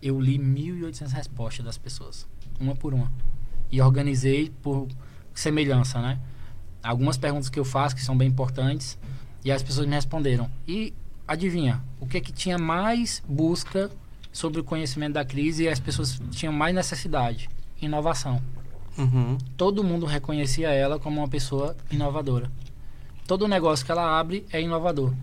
Eu 0.06 0.22
li 0.22 0.38
1.800 0.38 1.12
respostas 1.14 1.66
das 1.66 1.80
pessoas, 1.80 2.28
uma 2.60 2.76
por 2.76 2.94
uma. 2.94 3.12
e 3.72 3.82
organizei 3.82 4.52
por 4.62 4.88
semelhança, 5.34 6.00
né? 6.00 6.20
Algumas 6.84 7.18
perguntas 7.18 7.50
que 7.50 7.60
eu 7.60 7.66
faço 7.66 7.96
que 7.96 8.04
são 8.04 8.16
bem 8.16 8.28
importantes 8.28 9.00
e 9.44 9.52
as 9.52 9.64
pessoas 9.64 9.88
me 9.88 9.96
responderam. 9.96 10.48
E 10.68 10.94
adivinha, 11.28 11.84
o 12.00 12.06
que 12.06 12.22
que 12.22 12.32
tinha 12.32 12.60
mais 12.60 13.24
busca 13.28 13.90
sobre 14.32 14.62
o 14.62 14.64
conhecimento 14.64 15.14
da 15.14 15.26
crise 15.26 15.64
e 15.64 15.70
as 15.70 15.80
pessoas 15.80 16.22
tinham 16.30 16.54
mais 16.54 16.76
necessidade? 16.76 17.50
Inovação. 17.82 18.40
Uhum. 19.00 19.40
Todo 19.58 19.84
mundo 19.84 20.06
reconhecia 20.06 20.70
ela 20.70 21.00
como 21.00 21.20
uma 21.20 21.28
pessoa 21.28 21.76
inovadora. 21.90 22.52
Todo 23.26 23.48
negócio 23.48 23.84
que 23.84 23.92
ela 23.92 24.20
abre 24.20 24.46
é 24.52 24.62
inovador. 24.62 25.16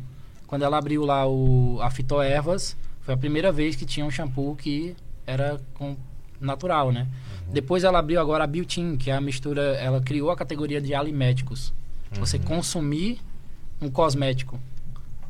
Quando 0.45 0.63
ela 0.65 0.77
abriu 0.77 1.05
lá 1.05 1.25
o, 1.25 1.81
a 1.81 1.89
Fitoervas, 1.89 2.77
foi 3.03 3.15
a 3.15 3.17
primeira 3.17 3.51
vez 3.53 3.77
que 3.77 3.85
tinha 3.85 4.05
um 4.07 4.11
shampoo 4.11 4.55
que 4.57 4.95
era 5.27 5.61
com 5.75 5.97
natural, 6.41 6.91
né? 6.91 7.07
Depois 7.53 7.85
ela 7.85 7.99
abriu 7.99 8.21
agora 8.21 8.45
a 8.45 8.47
Biotin, 8.47 8.97
que 8.97 9.11
é 9.11 9.15
a 9.15 9.21
mistura, 9.21 9.63
ela 9.77 10.01
criou 10.01 10.31
a 10.31 10.37
categoria 10.37 10.81
de 10.81 10.95
aliméticos. 10.95 11.73
Você 12.19 12.39
consumir 12.39 13.21
um 13.81 13.89
cosmético. 13.91 14.61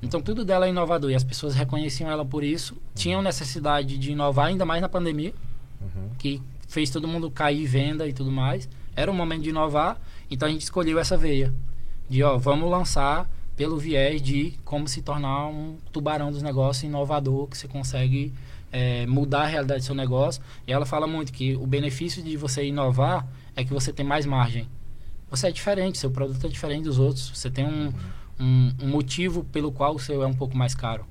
Então 0.02 0.20
tudo 0.20 0.44
dela 0.44 0.66
é 0.66 0.70
inovador 0.70 1.10
e 1.10 1.14
as 1.14 1.22
pessoas 1.22 1.54
reconheciam 1.54 2.10
ela 2.10 2.24
por 2.24 2.42
isso. 2.42 2.76
Tinham 2.94 3.22
necessidade 3.22 3.96
de 3.98 4.12
inovar 4.12 4.46
ainda 4.46 4.64
mais 4.64 4.80
na 4.82 4.88
pandemia, 4.88 5.32
Uhum. 5.80 6.10
que 6.18 6.40
fez 6.68 6.90
todo 6.90 7.06
mundo 7.08 7.30
cair 7.30 7.66
venda 7.66 8.06
e 8.08 8.12
tudo 8.12 8.30
mais. 8.30 8.68
Era 8.96 9.10
o 9.10 9.14
momento 9.14 9.42
de 9.42 9.50
inovar, 9.50 10.00
então 10.30 10.48
a 10.48 10.50
gente 10.50 10.62
escolheu 10.62 10.98
essa 10.98 11.16
veia 11.16 11.52
de 12.08 12.22
ó, 12.22 12.36
vamos 12.38 12.70
lançar 12.70 13.28
pelo 13.56 13.78
viés 13.78 14.20
de 14.20 14.54
como 14.64 14.88
se 14.88 15.02
tornar 15.02 15.48
um 15.48 15.76
tubarão 15.92 16.32
dos 16.32 16.42
negócios 16.42 16.84
inovador 16.84 17.46
que 17.46 17.56
você 17.56 17.68
consegue 17.68 18.32
é, 18.70 19.06
mudar 19.06 19.42
a 19.42 19.46
realidade 19.46 19.80
do 19.80 19.86
seu 19.86 19.94
negócio. 19.94 20.42
E 20.66 20.72
ela 20.72 20.86
fala 20.86 21.06
muito 21.06 21.32
que 21.32 21.54
o 21.56 21.66
benefício 21.66 22.22
de 22.22 22.36
você 22.36 22.64
inovar 22.64 23.26
é 23.54 23.64
que 23.64 23.72
você 23.72 23.92
tem 23.92 24.04
mais 24.04 24.24
margem. 24.24 24.66
Você 25.30 25.48
é 25.48 25.50
diferente, 25.50 25.98
seu 25.98 26.10
produto 26.10 26.46
é 26.46 26.48
diferente 26.48 26.84
dos 26.84 26.98
outros. 26.98 27.30
Você 27.34 27.50
tem 27.50 27.66
um, 27.66 27.92
um, 28.40 28.72
um 28.82 28.88
motivo 28.88 29.44
pelo 29.44 29.70
qual 29.70 29.94
o 29.94 29.98
seu 29.98 30.22
é 30.22 30.26
um 30.26 30.34
pouco 30.34 30.56
mais 30.56 30.74
caro. 30.74 31.06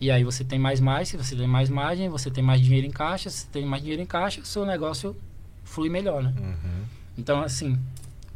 E 0.00 0.10
aí 0.10 0.24
você 0.24 0.44
tem 0.44 0.58
mais 0.58 0.78
margem, 0.78 1.06
se 1.06 1.16
você 1.16 1.34
tem 1.34 1.46
mais 1.46 1.70
margem, 1.70 2.08
você 2.08 2.30
tem 2.30 2.44
mais 2.44 2.60
dinheiro 2.60 2.86
em 2.86 2.90
caixa, 2.90 3.30
se 3.30 3.38
você 3.38 3.46
tem 3.50 3.64
mais 3.64 3.82
dinheiro 3.82 4.02
em 4.02 4.06
caixa, 4.06 4.44
seu 4.44 4.66
negócio 4.66 5.16
flui 5.64 5.88
melhor, 5.88 6.22
né? 6.22 6.34
Uhum. 6.38 6.84
Então, 7.16 7.40
assim, 7.40 7.78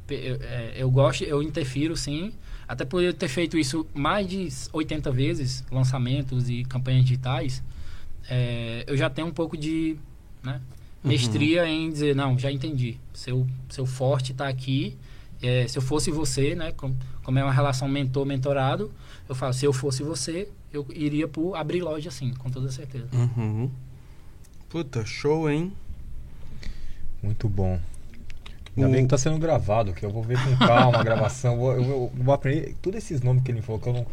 eu, 0.08 0.38
é, 0.40 0.74
eu 0.76 0.90
gosto, 0.90 1.22
eu 1.22 1.42
interfiro 1.42 1.96
sim, 1.96 2.32
até 2.70 2.84
por 2.84 3.02
eu 3.02 3.12
ter 3.12 3.26
feito 3.26 3.58
isso 3.58 3.84
mais 3.92 4.28
de 4.28 4.46
80 4.72 5.10
vezes, 5.10 5.64
lançamentos 5.72 6.48
e 6.48 6.62
campanhas 6.64 7.02
digitais, 7.04 7.60
é, 8.28 8.84
eu 8.86 8.96
já 8.96 9.10
tenho 9.10 9.26
um 9.26 9.32
pouco 9.32 9.56
de 9.56 9.96
né, 10.40 10.60
mestria 11.02 11.66
em 11.66 11.90
dizer, 11.90 12.14
não, 12.14 12.38
já 12.38 12.52
entendi, 12.52 12.96
seu, 13.12 13.44
seu 13.68 13.84
forte 13.84 14.30
está 14.30 14.46
aqui, 14.46 14.96
é, 15.42 15.66
se 15.66 15.76
eu 15.78 15.82
fosse 15.82 16.12
você, 16.12 16.54
né, 16.54 16.70
com- 16.70 16.94
como 17.24 17.40
é 17.40 17.42
uma 17.42 17.52
relação 17.52 17.88
mentor-mentorado, 17.88 18.92
eu 19.28 19.34
falo, 19.34 19.52
se 19.52 19.64
eu 19.64 19.72
fosse 19.72 20.04
você, 20.04 20.48
eu 20.72 20.86
iria 20.94 21.26
por 21.26 21.56
abrir 21.56 21.82
loja 21.82 22.08
assim, 22.08 22.32
com 22.34 22.50
toda 22.50 22.70
certeza. 22.70 23.08
Uhum. 23.12 23.68
Puta, 24.68 25.04
show, 25.04 25.50
hein? 25.50 25.72
Muito 27.20 27.48
bom. 27.48 27.80
Ainda 28.76 28.88
O- 28.88 28.92
bem 28.92 29.02
que 29.02 29.08
tá 29.08 29.18
sendo 29.18 29.38
gravado, 29.38 29.92
que 29.92 30.04
eu 30.04 30.10
vou 30.10 30.22
ver 30.22 30.38
com 30.42 30.56
calma 30.66 30.98
a 30.98 31.02
gravação. 31.02 31.56
Vou- 31.58 31.72
Eu, 31.74 31.84
vou- 31.84 32.12
vou 32.14 32.34
aprender 32.34 32.74
todos 32.80 32.98
esses 32.98 33.20
nomes 33.20 33.42
que 33.42 33.50
ele 33.50 33.60
falou 33.62 33.80
que 33.80 33.88
eu 33.88 33.92
não, 33.92 34.06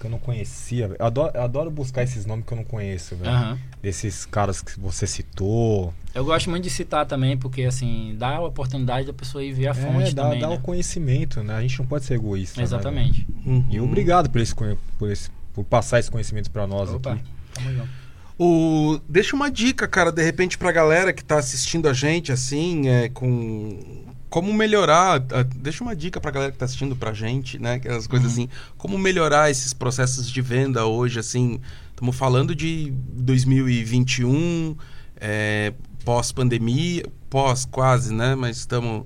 que 0.00 0.06
eu 0.06 0.10
não 0.10 0.18
conhecia. 0.18 0.90
Eu 0.98 1.06
adoro, 1.06 1.30
eu 1.34 1.42
adoro 1.42 1.70
buscar 1.70 2.02
esses 2.02 2.26
nomes 2.26 2.44
que 2.44 2.52
eu 2.52 2.56
não 2.56 2.64
conheço, 2.64 3.14
velho. 3.16 3.30
Aham. 3.30 3.58
Desses 3.80 4.26
caras 4.26 4.60
que 4.60 4.78
você 4.78 5.06
citou. 5.06 5.94
Eu 6.14 6.24
gosto 6.24 6.50
muito 6.50 6.64
de 6.64 6.70
citar 6.70 7.06
também, 7.06 7.36
porque 7.36 7.62
assim, 7.62 8.14
dá 8.18 8.36
a 8.36 8.40
oportunidade 8.44 9.06
da 9.06 9.12
pessoa 9.12 9.42
ir 9.42 9.52
ver 9.52 9.68
a 9.68 9.74
fonte 9.74 10.10
é, 10.10 10.12
dá, 10.12 10.24
também. 10.24 10.40
dá 10.40 10.48
né? 10.48 10.56
o 10.56 10.58
conhecimento, 10.60 11.42
né? 11.42 11.54
A 11.54 11.62
gente 11.62 11.78
não 11.78 11.86
pode 11.86 12.04
ser 12.04 12.14
egoísta. 12.14 12.58
né, 12.60 12.64
Exatamente. 12.64 13.26
Uhum. 13.46 13.60
velho? 13.62 13.66
e 13.70 13.80
obrigado 13.80 14.28
por, 14.28 14.40
esse, 14.40 14.54
por, 14.54 15.10
esse, 15.10 15.30
por 15.54 15.64
passar 15.64 16.00
esse 16.00 16.10
conhecimento 16.10 16.50
pra 16.50 16.66
nós 16.66 16.90
Opa, 16.90 17.12
aqui. 17.14 17.22
tamo 17.54 17.72
junto. 17.72 18.01
O... 18.44 18.98
Deixa 19.08 19.36
uma 19.36 19.48
dica, 19.48 19.86
cara, 19.86 20.10
de 20.10 20.20
repente 20.20 20.58
pra 20.58 20.72
galera 20.72 21.12
que 21.12 21.24
tá 21.24 21.38
assistindo 21.38 21.88
a 21.88 21.92
gente, 21.92 22.32
assim, 22.32 22.88
é, 22.88 23.08
com... 23.08 24.04
Como 24.28 24.52
melhorar... 24.52 25.20
Deixa 25.54 25.84
uma 25.84 25.94
dica 25.94 26.20
pra 26.20 26.32
galera 26.32 26.50
que 26.50 26.58
tá 26.58 26.64
assistindo 26.64 26.96
pra 26.96 27.12
gente, 27.12 27.56
né? 27.60 27.74
Aquelas 27.74 28.08
coisas 28.08 28.32
assim. 28.32 28.48
Como 28.76 28.98
melhorar 28.98 29.48
esses 29.48 29.72
processos 29.72 30.28
de 30.28 30.42
venda 30.42 30.84
hoje, 30.86 31.20
assim... 31.20 31.60
Estamos 31.90 32.16
falando 32.16 32.52
de 32.52 32.90
2021, 32.90 34.76
é, 35.20 35.72
pós-pandemia, 36.04 37.04
pós 37.30 37.64
quase, 37.64 38.12
né? 38.12 38.34
Mas 38.34 38.56
estamos 38.56 39.04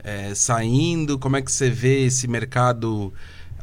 é, 0.00 0.34
saindo. 0.34 1.18
Como 1.18 1.38
é 1.38 1.42
que 1.42 1.50
você 1.50 1.70
vê 1.70 2.04
esse 2.04 2.28
mercado... 2.28 3.14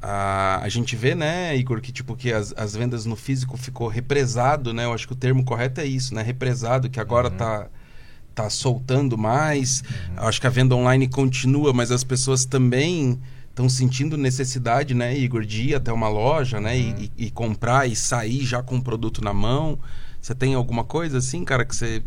A, 0.01 0.59
a 0.63 0.69
gente 0.69 0.95
vê, 0.95 1.13
né, 1.13 1.55
Igor, 1.55 1.79
que 1.79 1.91
tipo 1.91 2.15
que 2.15 2.33
as, 2.33 2.53
as 2.57 2.75
vendas 2.75 3.05
no 3.05 3.15
físico 3.15 3.55
ficou 3.57 3.87
represado, 3.87 4.73
né? 4.73 4.85
Eu 4.85 4.93
acho 4.93 5.05
que 5.07 5.13
o 5.13 5.15
termo 5.15 5.43
correto 5.43 5.79
é 5.79 5.85
isso, 5.85 6.15
né? 6.15 6.21
Represado, 6.23 6.89
que 6.89 6.99
agora 6.99 7.29
tá, 7.29 7.67
tá 8.33 8.49
soltando 8.49 9.17
mais. 9.17 9.83
Eu 10.17 10.23
Acho 10.27 10.41
que 10.41 10.47
a 10.47 10.49
venda 10.49 10.75
online 10.75 11.07
continua, 11.07 11.71
mas 11.71 11.91
as 11.91 12.03
pessoas 12.03 12.45
também 12.45 13.19
estão 13.49 13.69
sentindo 13.69 14.17
necessidade, 14.17 14.93
né, 14.95 15.15
Igor, 15.15 15.45
de 15.45 15.69
ir 15.69 15.75
até 15.75 15.91
uma 15.93 16.07
loja, 16.07 16.59
né? 16.59 16.77
E, 16.79 17.11
e- 17.17 17.25
e 17.27 17.29
comprar 17.31 17.87
e 17.87 17.95
sair 17.95 18.43
já 18.43 18.63
com 18.63 18.77
o 18.77 18.81
produto 18.81 19.23
na 19.23 19.33
mão. 19.33 19.77
Você 20.19 20.33
tem 20.33 20.55
alguma 20.55 20.83
coisa 20.83 21.19
assim, 21.19 21.43
cara, 21.45 21.63
que 21.65 21.75
você. 21.75 22.01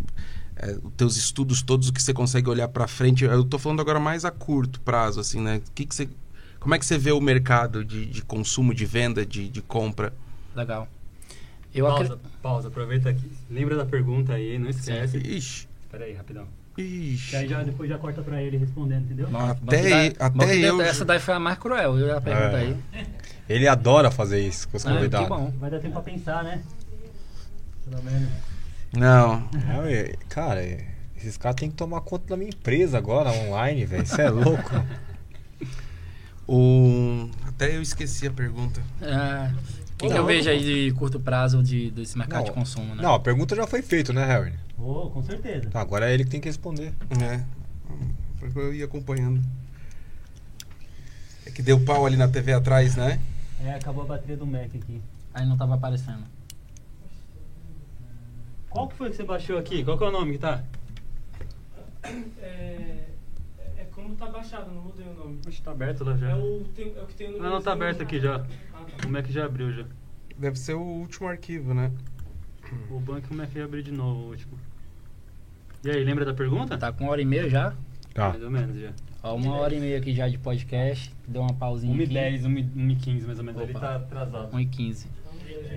É, 0.57 0.71
os 0.83 0.93
teus 0.97 1.17
estudos 1.17 1.63
todos, 1.63 1.89
o 1.89 1.93
que 1.93 2.03
você 2.03 2.15
consegue 2.15 2.49
olhar 2.49 2.69
pra 2.69 2.87
frente. 2.89 3.25
Eu 3.25 3.45
tô 3.45 3.59
falando 3.59 3.81
agora 3.81 4.01
mais 4.01 4.25
a 4.25 4.31
curto 4.31 4.81
prazo, 4.81 5.21
assim, 5.21 5.41
né? 5.41 5.57
O 5.59 5.73
que, 5.73 5.85
que 5.85 5.95
você. 5.95 6.09
Como 6.65 6.75
é 6.75 6.79
que 6.79 6.87
você 6.87 6.97
vê 6.97 7.13
o 7.13 7.21
mercado 7.21 7.85
de, 7.85 8.07
de 8.07 8.23
consumo, 8.23 8.73
de 8.73 8.87
venda, 8.87 9.25
de, 9.27 9.51
de 9.51 9.61
compra? 9.61 10.15
Legal. 10.57 10.89
Eu 11.75 11.85
pausa, 11.85 12.05
acredito. 12.15 12.31
pausa, 12.41 12.69
aproveita 12.69 13.11
aqui. 13.11 13.31
Lembra 13.51 13.77
da 13.77 13.85
pergunta 13.85 14.33
aí, 14.33 14.59
não 14.59 14.71
esquece. 14.71 15.19
Ixi, 15.19 15.69
Pera 15.93 16.07
aí, 16.07 16.15
rapidão. 16.15 16.47
ixi. 16.79 17.29
Que 17.31 17.37
aí 17.37 17.49
já, 17.49 17.63
depois 17.63 17.91
já 17.91 17.99
corta 17.99 18.23
pra 18.23 18.41
ele 18.43 18.57
respondendo, 18.57 19.05
entendeu? 19.05 19.29
Até 19.37 20.07
e- 20.09 20.17
até 20.19 20.57
eu- 20.57 20.81
Essa 20.81 21.05
daí 21.05 21.21
foi 21.21 21.35
a 21.35 21.39
mais 21.39 21.59
cruel, 21.59 21.99
eu 21.99 22.07
já 22.09 22.19
pergunta 22.19 22.57
É. 22.57 22.61
aí. 22.61 22.77
Ele 23.47 23.69
adora 23.69 24.11
fazer 24.11 24.41
isso 24.41 24.67
com 24.69 24.79
os 24.79 24.87
Ah, 24.87 24.89
que 24.89 24.95
convidados. 24.97 25.29
bom. 25.29 25.53
Vai 25.61 25.69
dar 25.71 25.81
tempo 25.81 25.93
pra 25.93 26.03
pensar, 26.03 26.43
né? 26.45 26.63
Pelo 27.89 28.03
menos. 28.03 28.29
Não. 28.91 29.47
É, 29.87 30.15
cara, 30.31 30.63
é, 30.65 30.87
esses 31.15 31.37
caras 31.37 31.57
têm 31.61 31.69
que 31.69 31.77
tomar 31.77 32.01
conta 32.01 32.25
da 32.29 32.39
minha 32.39 32.49
empresa 32.49 32.97
agora, 32.97 33.31
online, 33.31 33.85
velho. 33.85 34.03
Isso 34.05 34.19
é 34.19 34.31
louco. 34.31 34.71
O... 36.47 37.29
Até 37.47 37.77
eu 37.77 37.83
esqueci 37.83 38.27
a 38.27 38.31
pergunta. 38.31 38.83
É, 39.01 39.53
o 39.95 40.09
que, 40.09 40.19
eu 40.19 40.27
vejo 40.27 40.51
aí 40.51 40.63
de 40.63 40.95
curto 40.95 41.19
prazo 41.19 41.63
de, 41.63 41.91
desse 41.91 42.19
mercado 42.19 42.41
Não, 42.41 42.45
de 42.47 42.53
consumo, 42.53 42.95
né? 42.95 43.03
Não, 43.03 43.15
a 43.15 43.21
pergunta 43.21 43.57
já 43.57 43.67
foi 43.67 43.81
feita, 43.81 44.13
né, 44.13 44.25
Harry? 44.25 44.53
Oh, 44.79 45.09
com 45.11 45.23
certeza. 45.23 45.71
Tá, 45.71 45.81
agora 45.81 46.11
é 46.11 46.15
ele 46.15 46.25
que 46.25 46.31
tem 46.31 46.41
que 46.41 46.49
responder. 46.49 46.93
É. 47.23 47.43
Eu 48.55 48.75
ia 48.75 48.85
acompanhando. 48.85 49.41
É 51.47 51.51
que 51.51 51.63
deu 51.63 51.81
pau 51.81 52.05
ali 52.05 52.17
na 52.17 52.29
TV 52.29 52.53
atrás, 52.53 52.97
né? 52.97 53.19
É, 53.65 53.75
acabou 53.75 54.05
a 54.05 54.07
bateria 54.07 54.37
do 54.37 54.47
Mac 54.47 54.67
aqui. 54.75 55.01
Aí 55.33 55.47
não 55.47 55.57
tava 55.57 55.75
aparecendo. 55.75 56.25
Qual 58.69 58.89
que 58.89 58.97
foi 58.97 59.11
que 59.11 59.17
você 59.17 59.23
baixou 59.23 59.57
aqui? 59.57 59.83
Qual 59.83 59.97
que 59.97 60.05
é 60.05 60.09
o 60.09 60.13
nome 60.13 60.33
que 60.33 60.39
tá? 60.39 60.63
É 62.43 63.14
como 63.95 64.15
tá 64.17 64.27
baixado, 64.27 64.73
não 64.73 64.83
mudei 64.83 65.07
o 65.07 65.15
nome. 65.15 65.41
Ixi, 65.49 65.63
tá 65.63 65.71
aberto 65.71 66.05
lá 66.05 66.17
já. 66.17 66.31
É 66.31 66.35
o, 66.35 66.65
tem, 66.75 66.93
é 66.97 67.03
o 67.03 67.07
que 67.07 67.15
tem 67.15 67.31
no 67.31 67.39
Não, 67.39 67.51
não, 67.51 67.63
tá 67.63 67.73
aberto 67.73 68.03
aqui 68.03 68.21
já. 68.21 68.37
Ah, 68.73 68.85
tá. 68.85 69.07
O 69.07 69.11
Mac 69.11 69.27
já 69.29 69.45
abriu 69.45 69.73
já. 69.73 69.85
Deve 70.37 70.59
ser 70.59 70.75
o 70.75 70.83
último 70.83 71.29
arquivo, 71.29 71.73
né? 71.73 71.93
O 72.91 72.99
banco 72.99 73.33
o 73.33 73.37
Mac 73.37 73.51
já 73.53 73.65
abriu 73.65 73.83
de 73.83 73.93
novo, 73.93 74.21
o 74.21 74.29
último. 74.31 74.59
E 75.85 75.91
aí, 75.91 76.03
lembra 76.03 76.25
da 76.25 76.35
pergunta? 76.35 76.77
Tá 76.77 76.93
com 76.93 77.05
uma 77.05 77.13
hora 77.13 77.23
e 77.23 77.25
meia 77.25 77.49
já? 77.49 77.75
Tá. 78.13 78.31
Mais 78.31 78.43
ou 78.43 78.51
menos 78.51 78.77
já. 78.77 78.93
Ó, 79.23 79.35
uma 79.37 79.55
hora 79.57 79.75
e 79.75 79.81
meia 79.81 79.99
aqui 79.99 80.13
já 80.15 80.29
de 80.29 80.39
podcast. 80.39 81.15
Deu 81.27 81.43
uma 81.43 81.55
pausinha 81.55 81.95
1 81.95 81.97
e 81.97 82.03
aqui. 82.05 82.15
10, 82.15 82.45
1 82.47 82.59
e 82.91 82.97
15 82.97 83.27
mais 83.27 83.39
ou 83.39 83.45
menos. 83.45 83.61
Opa. 83.61 83.71
Ele 83.71 83.79
tá 83.79 83.97
atrasado. 83.97 84.55
1 84.55 84.61
e 84.61 84.67
15. 84.67 85.09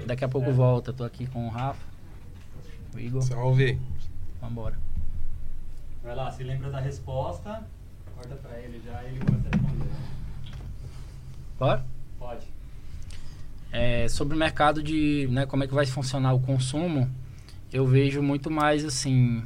Daqui 0.05 0.25
a 0.25 0.29
pouco 0.29 0.51
volta. 0.51 0.91
Tô 0.91 1.03
aqui 1.03 1.27
com 1.27 1.45
o 1.45 1.49
Rafa, 1.49 1.85
o 2.95 2.99
Igor. 2.99 3.21
Salve. 3.21 3.79
Vambora. 4.41 4.77
Vai 6.03 6.15
lá, 6.15 6.31
se 6.31 6.43
lembra 6.43 6.69
da 6.69 6.79
resposta, 6.79 7.67
corta 8.17 8.35
pra 8.35 8.57
ele 8.59 8.81
já 8.83 9.03
ele 9.03 9.19
começa 9.19 9.47
a 9.47 9.51
responder. 9.51 9.89
Bora? 11.59 11.85
Pode. 12.17 12.47
É, 13.71 14.07
sobre 14.07 14.35
o 14.35 14.37
mercado 14.37 14.81
de 14.81 15.27
né, 15.31 15.45
como 15.45 15.63
é 15.63 15.67
que 15.67 15.73
vai 15.73 15.85
funcionar 15.85 16.33
o 16.33 16.39
consumo, 16.39 17.09
eu 17.71 17.85
vejo 17.85 18.21
muito 18.21 18.49
mais 18.49 18.83
assim. 18.83 19.43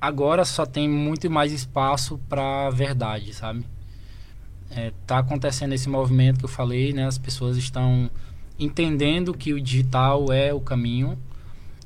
Agora 0.00 0.44
só 0.44 0.66
tem 0.66 0.88
muito 0.88 1.30
mais 1.30 1.52
espaço 1.52 2.18
para 2.28 2.68
verdade, 2.70 3.32
sabe? 3.32 3.64
É, 4.70 4.92
tá 5.06 5.18
acontecendo 5.18 5.72
esse 5.72 5.88
movimento 5.88 6.40
que 6.40 6.44
eu 6.44 6.48
falei, 6.48 6.92
né? 6.92 7.06
As 7.06 7.16
pessoas 7.16 7.56
estão 7.56 8.10
entendendo 8.58 9.32
que 9.32 9.52
o 9.52 9.60
digital 9.60 10.32
é 10.32 10.52
o 10.52 10.60
caminho. 10.60 11.16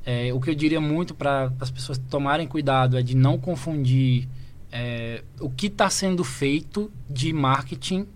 É, 0.06 0.32
o 0.32 0.40
que 0.40 0.48
eu 0.50 0.54
diria 0.54 0.80
muito 0.80 1.14
para 1.14 1.52
as 1.60 1.70
pessoas 1.70 1.98
tomarem 1.98 2.46
cuidado 2.46 2.96
é 2.96 3.02
de 3.02 3.14
não 3.14 3.38
confundir 3.38 4.26
é, 4.72 5.22
o 5.40 5.48
que 5.50 5.66
está 5.66 5.88
sendo 5.90 6.22
feito 6.24 6.90
de 7.08 7.32
marketing 7.32 8.06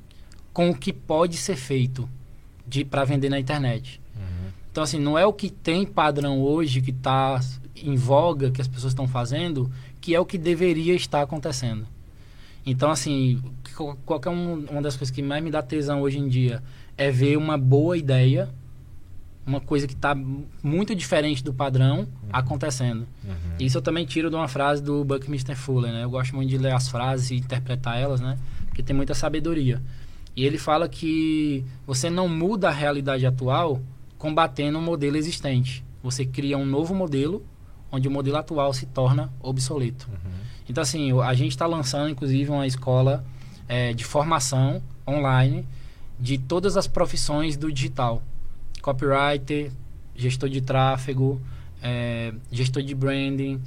com 0.53 0.70
o 0.70 0.74
que 0.77 0.93
pode 0.93 1.37
ser 1.37 1.57
feito 1.57 2.09
de 2.66 2.85
para 2.85 3.05
vender 3.05 3.29
na 3.29 3.39
internet. 3.41 4.01
Então, 4.70 4.83
assim, 4.85 4.99
não 4.99 5.19
é 5.19 5.27
o 5.27 5.33
que 5.33 5.51
tem 5.51 5.85
padrão 5.87 6.41
hoje, 6.41 6.81
que 6.81 6.91
está 6.91 7.41
em 7.77 7.97
voga, 7.97 8.51
que 8.51 8.61
as 8.61 8.69
pessoas 8.69 8.93
estão 8.93 9.07
fazendo, 9.09 9.70
que 10.01 10.15
é 10.15 10.20
o 10.20 10.24
que 10.27 10.39
deveria 10.39 10.95
estar 10.95 11.23
acontecendo. 11.23 11.87
Então, 12.65 12.91
assim, 12.91 13.43
qual- 13.77 13.97
qualquer 14.07 14.31
um, 14.31 14.65
uma 14.70 14.81
das 14.83 14.97
coisas 14.97 15.15
que 15.15 15.20
mais 15.23 15.43
me 15.43 15.51
dá 15.51 15.62
tesão 15.62 16.01
hoje 16.03 16.19
em 16.19 16.29
dia 16.29 16.62
é 16.97 17.11
ver 17.11 17.37
uma 17.37 17.59
boa 17.59 17.97
ideia, 17.99 18.49
uma 19.47 19.60
coisa 19.60 19.86
que 19.86 19.94
está 19.94 20.14
muito 20.62 20.94
diferente 20.94 21.43
do 21.43 21.52
padrão 21.52 22.06
acontecendo. 22.32 23.06
Isso 23.59 23.78
eu 23.78 23.82
também 23.82 24.05
tiro 24.06 24.31
de 24.31 24.36
uma 24.36 24.48
frase 24.48 24.82
do 24.82 25.05
Buckminster 25.05 25.56
Fuller, 25.56 25.93
né? 25.93 26.05
Eu 26.05 26.10
gosto 26.10 26.35
muito 26.35 26.48
de 26.48 26.59
ler 26.59 26.73
as 26.73 26.89
frases 26.89 27.31
e 27.31 27.36
interpretar 27.36 27.98
elas, 27.98 28.20
né? 28.20 28.39
Porque 28.66 28.82
tem 28.82 28.94
muita 28.94 29.14
sabedoria. 29.14 29.82
E 30.35 30.44
ele 30.44 30.59
fala 30.59 30.89
que 30.89 31.64
você 31.86 32.09
não 32.09 32.28
muda 32.28 32.69
a 32.69 32.73
realidade 32.73 33.27
atual 33.27 33.81
combatendo 34.16 34.78
um 34.78 34.82
modelo 34.82 35.16
existente. 35.16 35.85
Você 36.02 36.24
cria 36.24 36.56
um 36.56 36.64
novo 36.64 36.94
modelo 36.94 37.44
onde 37.90 38.09
o 38.09 38.10
modelo 38.10 38.39
atual 38.39 38.73
se 38.73 38.86
torna 38.86 39.31
obsoleto. 39.40 40.09
Então, 40.69 40.81
assim, 40.81 41.12
a 41.20 41.35
gente 41.35 41.51
está 41.51 41.66
lançando, 41.66 42.09
inclusive, 42.09 42.51
uma 42.51 42.66
escola 42.66 43.24
eh, 43.69 43.93
de 43.93 44.05
formação 44.05 44.82
online 45.06 45.66
de 46.19 46.39
todas 46.39 46.77
as 46.77 46.86
profissões 46.86 47.56
do 47.56 47.70
digital. 47.70 48.23
Copywriter, 48.83 49.71
gestor 50.15 50.49
de 50.51 50.61
tráfego, 50.61 51.41
eh, 51.83 52.35
gestor 52.51 52.83
de 52.83 52.95
branding, 52.95 53.61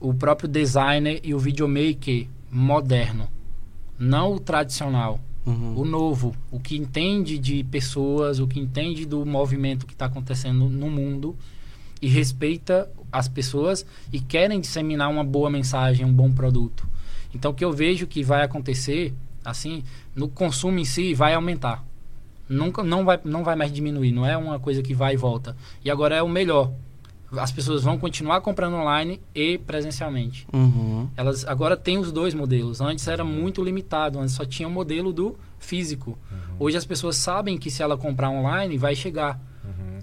o 0.00 0.12
próprio 0.12 0.48
designer 0.48 1.20
e 1.22 1.34
o 1.34 1.38
videomaker 1.38 2.26
moderno. 2.50 3.28
Não 3.98 4.34
o 4.34 4.40
tradicional. 4.40 5.20
Uhum. 5.44 5.78
O 5.78 5.84
novo, 5.84 6.34
o 6.50 6.58
que 6.58 6.76
entende 6.76 7.38
de 7.38 7.62
pessoas, 7.64 8.38
o 8.38 8.46
que 8.46 8.58
entende 8.58 9.04
do 9.04 9.24
movimento 9.26 9.86
que 9.86 9.92
está 9.92 10.06
acontecendo 10.06 10.68
no 10.68 10.88
mundo 10.88 11.36
e 12.00 12.08
respeita 12.08 12.90
as 13.10 13.28
pessoas 13.28 13.84
e 14.12 14.20
querem 14.20 14.60
disseminar 14.60 15.10
uma 15.10 15.22
boa 15.22 15.50
mensagem, 15.50 16.06
um 16.06 16.12
bom 16.12 16.32
produto. 16.32 16.88
Então, 17.34 17.50
o 17.50 17.54
que 17.54 17.64
eu 17.64 17.72
vejo 17.72 18.06
que 18.06 18.22
vai 18.22 18.42
acontecer, 18.42 19.14
assim, 19.44 19.82
no 20.14 20.28
consumo 20.28 20.78
em 20.78 20.84
si, 20.84 21.14
vai 21.14 21.34
aumentar. 21.34 21.84
Nunca, 22.48 22.82
não 22.82 23.04
vai, 23.04 23.20
não 23.24 23.44
vai 23.44 23.56
mais 23.56 23.72
diminuir, 23.72 24.12
não 24.12 24.26
é 24.26 24.36
uma 24.36 24.58
coisa 24.58 24.82
que 24.82 24.94
vai 24.94 25.14
e 25.14 25.16
volta. 25.16 25.56
E 25.84 25.90
agora 25.90 26.16
é 26.16 26.22
o 26.22 26.28
melhor. 26.28 26.72
As 27.32 27.50
pessoas 27.50 27.82
vão 27.82 27.96
continuar 27.96 28.42
comprando 28.42 28.74
online 28.74 29.18
e 29.34 29.56
presencialmente. 29.56 30.46
Uhum. 30.52 31.08
Elas 31.16 31.46
agora 31.46 31.76
têm 31.76 31.96
os 31.96 32.12
dois 32.12 32.34
modelos. 32.34 32.80
Antes 32.80 33.08
era 33.08 33.24
muito 33.24 33.64
limitado, 33.64 34.18
antes 34.18 34.34
só 34.34 34.44
tinha 34.44 34.68
o 34.68 34.70
modelo 34.70 35.12
do 35.12 35.36
físico. 35.58 36.18
Hoje 36.58 36.76
as 36.76 36.84
pessoas 36.84 37.16
sabem 37.16 37.56
que 37.56 37.70
se 37.70 37.82
ela 37.82 37.96
comprar 37.96 38.28
online 38.28 38.76
vai 38.76 38.94
chegar. 38.94 39.40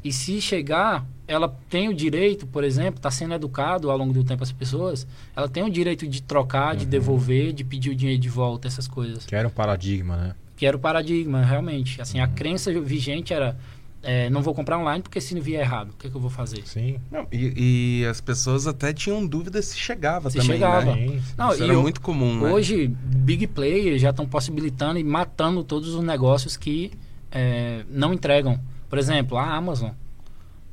E 0.04 0.14
se 0.14 0.40
chegar, 0.40 1.06
ela 1.28 1.54
tem 1.70 1.90
o 1.90 1.94
direito, 1.94 2.48
por 2.48 2.64
exemplo, 2.64 3.00
está 3.00 3.12
sendo 3.12 3.34
educado 3.34 3.92
ao 3.92 3.98
longo 3.98 4.14
do 4.14 4.24
tempo 4.24 4.42
as 4.44 4.52
pessoas, 4.52 5.06
ela 5.36 5.48
tem 5.48 5.64
o 5.64 5.70
direito 5.70 6.08
de 6.08 6.22
trocar, 6.22 6.76
de 6.76 6.86
devolver, 6.86 7.52
de 7.52 7.64
pedir 7.64 7.90
o 7.90 7.96
dinheiro 7.96 8.22
de 8.22 8.30
volta, 8.30 8.68
essas 8.68 8.88
coisas. 8.88 9.26
Que 9.26 9.36
era 9.36 9.48
um 9.48 9.52
paradigma, 9.52 10.16
né? 10.16 10.36
Que 10.60 10.66
era 10.66 10.76
o 10.76 10.80
paradigma, 10.80 11.42
realmente. 11.42 12.02
Assim, 12.02 12.20
a 12.20 12.28
crença 12.28 12.70
vigente 12.82 13.34
era 13.34 13.58
é, 14.04 14.30
não 14.30 14.42
vou 14.42 14.54
comprar 14.54 14.78
online 14.78 15.02
porque 15.02 15.22
se 15.22 15.34
não 15.34 15.42
vier 15.42 15.62
errado, 15.62 15.92
o 15.92 15.94
que, 15.94 16.10
que 16.10 16.16
eu 16.16 16.20
vou 16.20 16.30
fazer? 16.30 16.66
Sim. 16.68 17.00
Não, 17.10 17.26
e, 17.32 18.02
e 18.02 18.06
as 18.06 18.20
pessoas 18.20 18.68
até 18.68 18.92
tinham 18.92 19.26
dúvida 19.26 19.62
se 19.62 19.78
chegava 19.78 20.30
Se 20.30 20.38
também, 20.38 20.52
chegava. 20.58 20.94
né? 20.96 21.22
Não, 21.38 21.54
Isso 21.54 21.64
era 21.64 21.72
eu- 21.74 21.82
muito 21.82 22.02
comum, 22.02 22.42
né? 22.42 22.50
Hoje, 22.52 22.88
big 22.88 23.48
players 23.48 24.02
já 24.02 24.10
estão 24.10 24.26
possibilitando 24.26 25.00
e 25.00 25.04
matando 25.04 25.64
todos 25.64 25.94
os 25.96 26.04
negócios 26.04 26.58
que 26.58 26.92
é, 27.32 27.86
não 27.90 28.14
entregam. 28.14 28.60
Por 28.90 29.00
exemplo, 29.00 29.38
a 29.38 29.46
Amazon. 29.56 29.92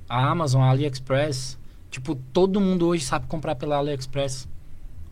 A 0.08 0.28
Amazon, 0.30 0.62
a 0.62 0.70
AliExpress. 0.70 1.56
Tipo, 1.92 2.16
todo 2.32 2.60
mundo 2.60 2.86
hoje 2.88 3.04
sabe 3.04 3.26
comprar 3.28 3.54
pela 3.54 3.76
AliExpress. 3.76 4.48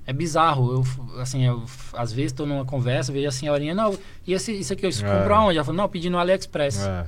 É 0.06 0.12
bizarro. 0.12 0.84
Eu, 1.14 1.20
assim, 1.20 1.44
eu, 1.44 1.62
às 1.94 2.12
vezes 2.12 2.32
estou 2.32 2.46
numa 2.46 2.64
conversa, 2.64 3.12
vejo 3.12 3.26
a 3.28 3.32
senhorinha, 3.32 3.74
não, 3.74 3.96
e 4.26 4.32
esse, 4.34 4.52
isso 4.52 4.72
aqui 4.72 4.84
eu 4.84 4.90
É. 4.90 4.92
compro 4.92 5.34
aonde? 5.34 5.56
Ela 5.56 5.64
falou, 5.64 5.80
não, 5.82 5.88
pedi 5.88 6.10
no 6.10 6.18
AliExpress. 6.18 6.80
É. 6.86 7.06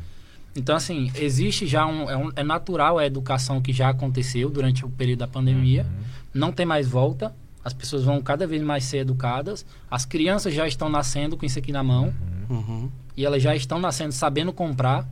Então, 0.56 0.74
assim, 0.74 1.10
existe 1.16 1.66
já 1.66 1.84
um 1.86 2.08
é, 2.08 2.16
um. 2.16 2.30
é 2.34 2.42
natural 2.42 2.98
a 2.98 3.04
educação 3.04 3.60
que 3.60 3.72
já 3.74 3.90
aconteceu 3.90 4.48
durante 4.48 4.86
o 4.86 4.88
período 4.88 5.18
da 5.18 5.28
pandemia. 5.28 5.86
Não 6.32 6.50
tem 6.50 6.64
mais 6.64 6.88
volta. 6.88 7.34
As 7.62 7.74
pessoas 7.74 8.04
vão 8.04 8.22
cada 8.22 8.46
vez 8.46 8.62
mais 8.62 8.84
ser 8.84 8.98
educadas. 8.98 9.66
As 9.90 10.06
crianças 10.06 10.54
já 10.54 10.66
estão 10.66 10.88
nascendo 10.88 11.36
com 11.36 11.44
isso 11.44 11.58
aqui 11.58 11.72
na 11.72 11.82
mão. 11.82 12.14
Uhum. 12.48 12.90
E 13.14 13.26
elas 13.26 13.42
já 13.42 13.54
estão 13.54 13.78
nascendo 13.78 14.12
sabendo 14.12 14.50
comprar. 14.50 15.06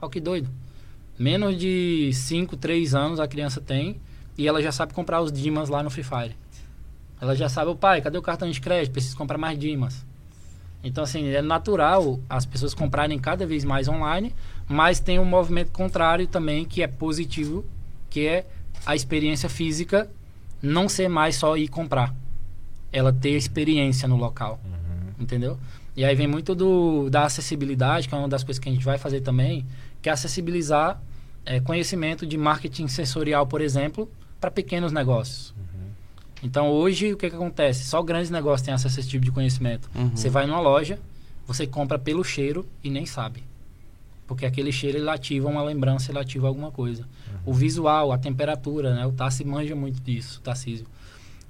Olha 0.00 0.10
que 0.10 0.20
doido. 0.20 0.48
Menos 1.18 1.58
de 1.58 2.10
5, 2.14 2.56
3 2.56 2.94
anos 2.94 3.20
a 3.20 3.28
criança 3.28 3.60
tem. 3.60 4.00
E 4.38 4.46
ela 4.46 4.62
já 4.62 4.72
sabe 4.72 4.94
comprar 4.94 5.20
os 5.20 5.30
Dimas 5.32 5.68
lá 5.68 5.82
no 5.82 5.90
Free 5.90 6.04
Fire. 6.04 6.36
Ela 7.20 7.34
já 7.34 7.48
sabe, 7.48 7.70
o 7.70 7.76
pai, 7.76 8.00
cadê 8.00 8.18
o 8.18 8.22
cartão 8.22 8.50
de 8.50 8.60
crédito? 8.60 8.92
Preciso 8.92 9.16
comprar 9.16 9.38
mais 9.38 9.58
Dimas. 9.58 10.04
Então, 10.84 11.02
assim, 11.02 11.26
é 11.28 11.42
natural 11.42 12.20
as 12.28 12.46
pessoas 12.46 12.74
comprarem 12.74 13.18
cada 13.18 13.46
vez 13.46 13.64
mais 13.64 13.88
online, 13.88 14.34
mas 14.68 15.00
tem 15.00 15.18
um 15.18 15.24
movimento 15.24 15.72
contrário 15.72 16.26
também 16.26 16.64
que 16.64 16.82
é 16.82 16.86
positivo, 16.86 17.64
que 18.10 18.26
é 18.26 18.46
a 18.84 18.94
experiência 18.94 19.48
física 19.48 20.08
não 20.62 20.88
ser 20.88 21.08
mais 21.08 21.36
só 21.36 21.56
ir 21.56 21.68
comprar. 21.68 22.14
Ela 22.92 23.12
ter 23.12 23.30
experiência 23.30 24.06
no 24.06 24.16
local. 24.16 24.60
Entendeu? 25.18 25.58
E 25.96 26.04
aí 26.04 26.14
vem 26.14 26.26
muito 26.26 26.54
do, 26.54 27.08
da 27.08 27.24
acessibilidade, 27.24 28.08
que 28.08 28.14
é 28.14 28.18
uma 28.18 28.28
das 28.28 28.44
coisas 28.44 28.62
que 28.62 28.68
a 28.68 28.72
gente 28.72 28.84
vai 28.84 28.98
fazer 28.98 29.22
também, 29.22 29.64
que 30.02 30.08
é 30.08 30.12
acessibilizar 30.12 31.00
é, 31.44 31.58
conhecimento 31.58 32.26
de 32.26 32.36
marketing 32.36 32.86
sensorial, 32.86 33.46
por 33.46 33.60
exemplo, 33.60 34.10
para 34.38 34.50
pequenos 34.50 34.92
negócios. 34.92 35.54
Então 36.46 36.70
hoje 36.70 37.12
o 37.12 37.16
que, 37.16 37.28
que 37.28 37.34
acontece? 37.34 37.84
Só 37.84 38.00
grandes 38.02 38.30
negócios 38.30 38.64
têm 38.64 38.72
acesso 38.72 38.98
a 38.98 39.00
esse 39.00 39.08
tipo 39.08 39.24
de 39.24 39.32
conhecimento. 39.32 39.90
Uhum. 39.94 40.10
Você 40.14 40.30
vai 40.30 40.46
numa 40.46 40.60
loja, 40.60 40.98
você 41.46 41.66
compra 41.66 41.98
pelo 41.98 42.22
cheiro 42.22 42.64
e 42.82 42.88
nem 42.88 43.04
sabe. 43.04 43.42
Porque 44.26 44.46
aquele 44.46 44.72
cheiro 44.72 44.98
ele 44.98 45.10
ativa 45.10 45.48
uma 45.48 45.62
lembrança, 45.62 46.10
ele 46.10 46.18
ativa 46.18 46.46
alguma 46.46 46.70
coisa. 46.70 47.04
O 47.44 47.52
visual, 47.52 48.12
a 48.12 48.18
temperatura, 48.18 48.94
né? 48.94 49.06
O 49.06 49.12
Tassi 49.12 49.44
manja 49.44 49.74
muito 49.74 50.00
disso, 50.00 50.40
o. 50.42 50.86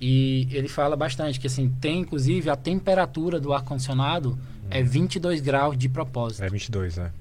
E 0.01 0.48
ele 0.51 0.68
fala 0.68 0.94
bastante 0.94 1.40
que 1.40 1.47
assim, 1.47 1.70
tem 1.81 2.01
inclusive 2.01 2.51
a 2.51 2.56
temperatura 2.56 3.40
do 3.40 3.52
ar-condicionado 3.52 4.39
é 4.68 4.82
22 4.82 5.40
graus 5.40 5.77
de 5.77 5.89
propósito. 5.89 6.43
É 6.43 6.48
22, 6.48 6.97
né? 6.97 7.12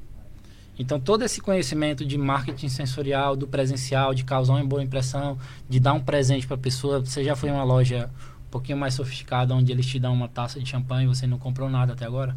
Então, 0.78 1.00
todo 1.00 1.24
esse 1.24 1.40
conhecimento 1.40 2.06
de 2.06 2.18
marketing 2.18 2.68
sensorial, 2.68 3.36
do 3.36 3.48
presencial, 3.48 4.14
de 4.14 4.26
causar 4.26 4.54
uma 4.54 4.66
boa 4.66 4.84
impressão, 4.84 5.38
de 5.70 5.80
dar 5.80 5.94
um 5.94 6.02
presente 6.02 6.46
para 6.46 6.56
a 6.56 6.60
pessoa. 6.60 7.00
Você 7.00 7.24
já 7.24 7.36
foi 7.36 7.50
em 7.50 7.54
uma 7.54 7.64
loja 7.64 8.10
um 8.48 8.50
pouquinho 8.52 8.78
mais 8.78 8.94
sofisticada, 8.94 9.54
onde 9.54 9.72
eles 9.72 9.86
te 9.86 10.00
dão 10.00 10.14
uma 10.14 10.28
taça 10.28 10.60
de 10.60 10.70
champanhe 10.70 11.06
e 11.06 11.08
você 11.08 11.26
não 11.26 11.40
comprou 11.40 11.70
nada 11.70 11.94
até 11.94 12.06
agora? 12.06 12.36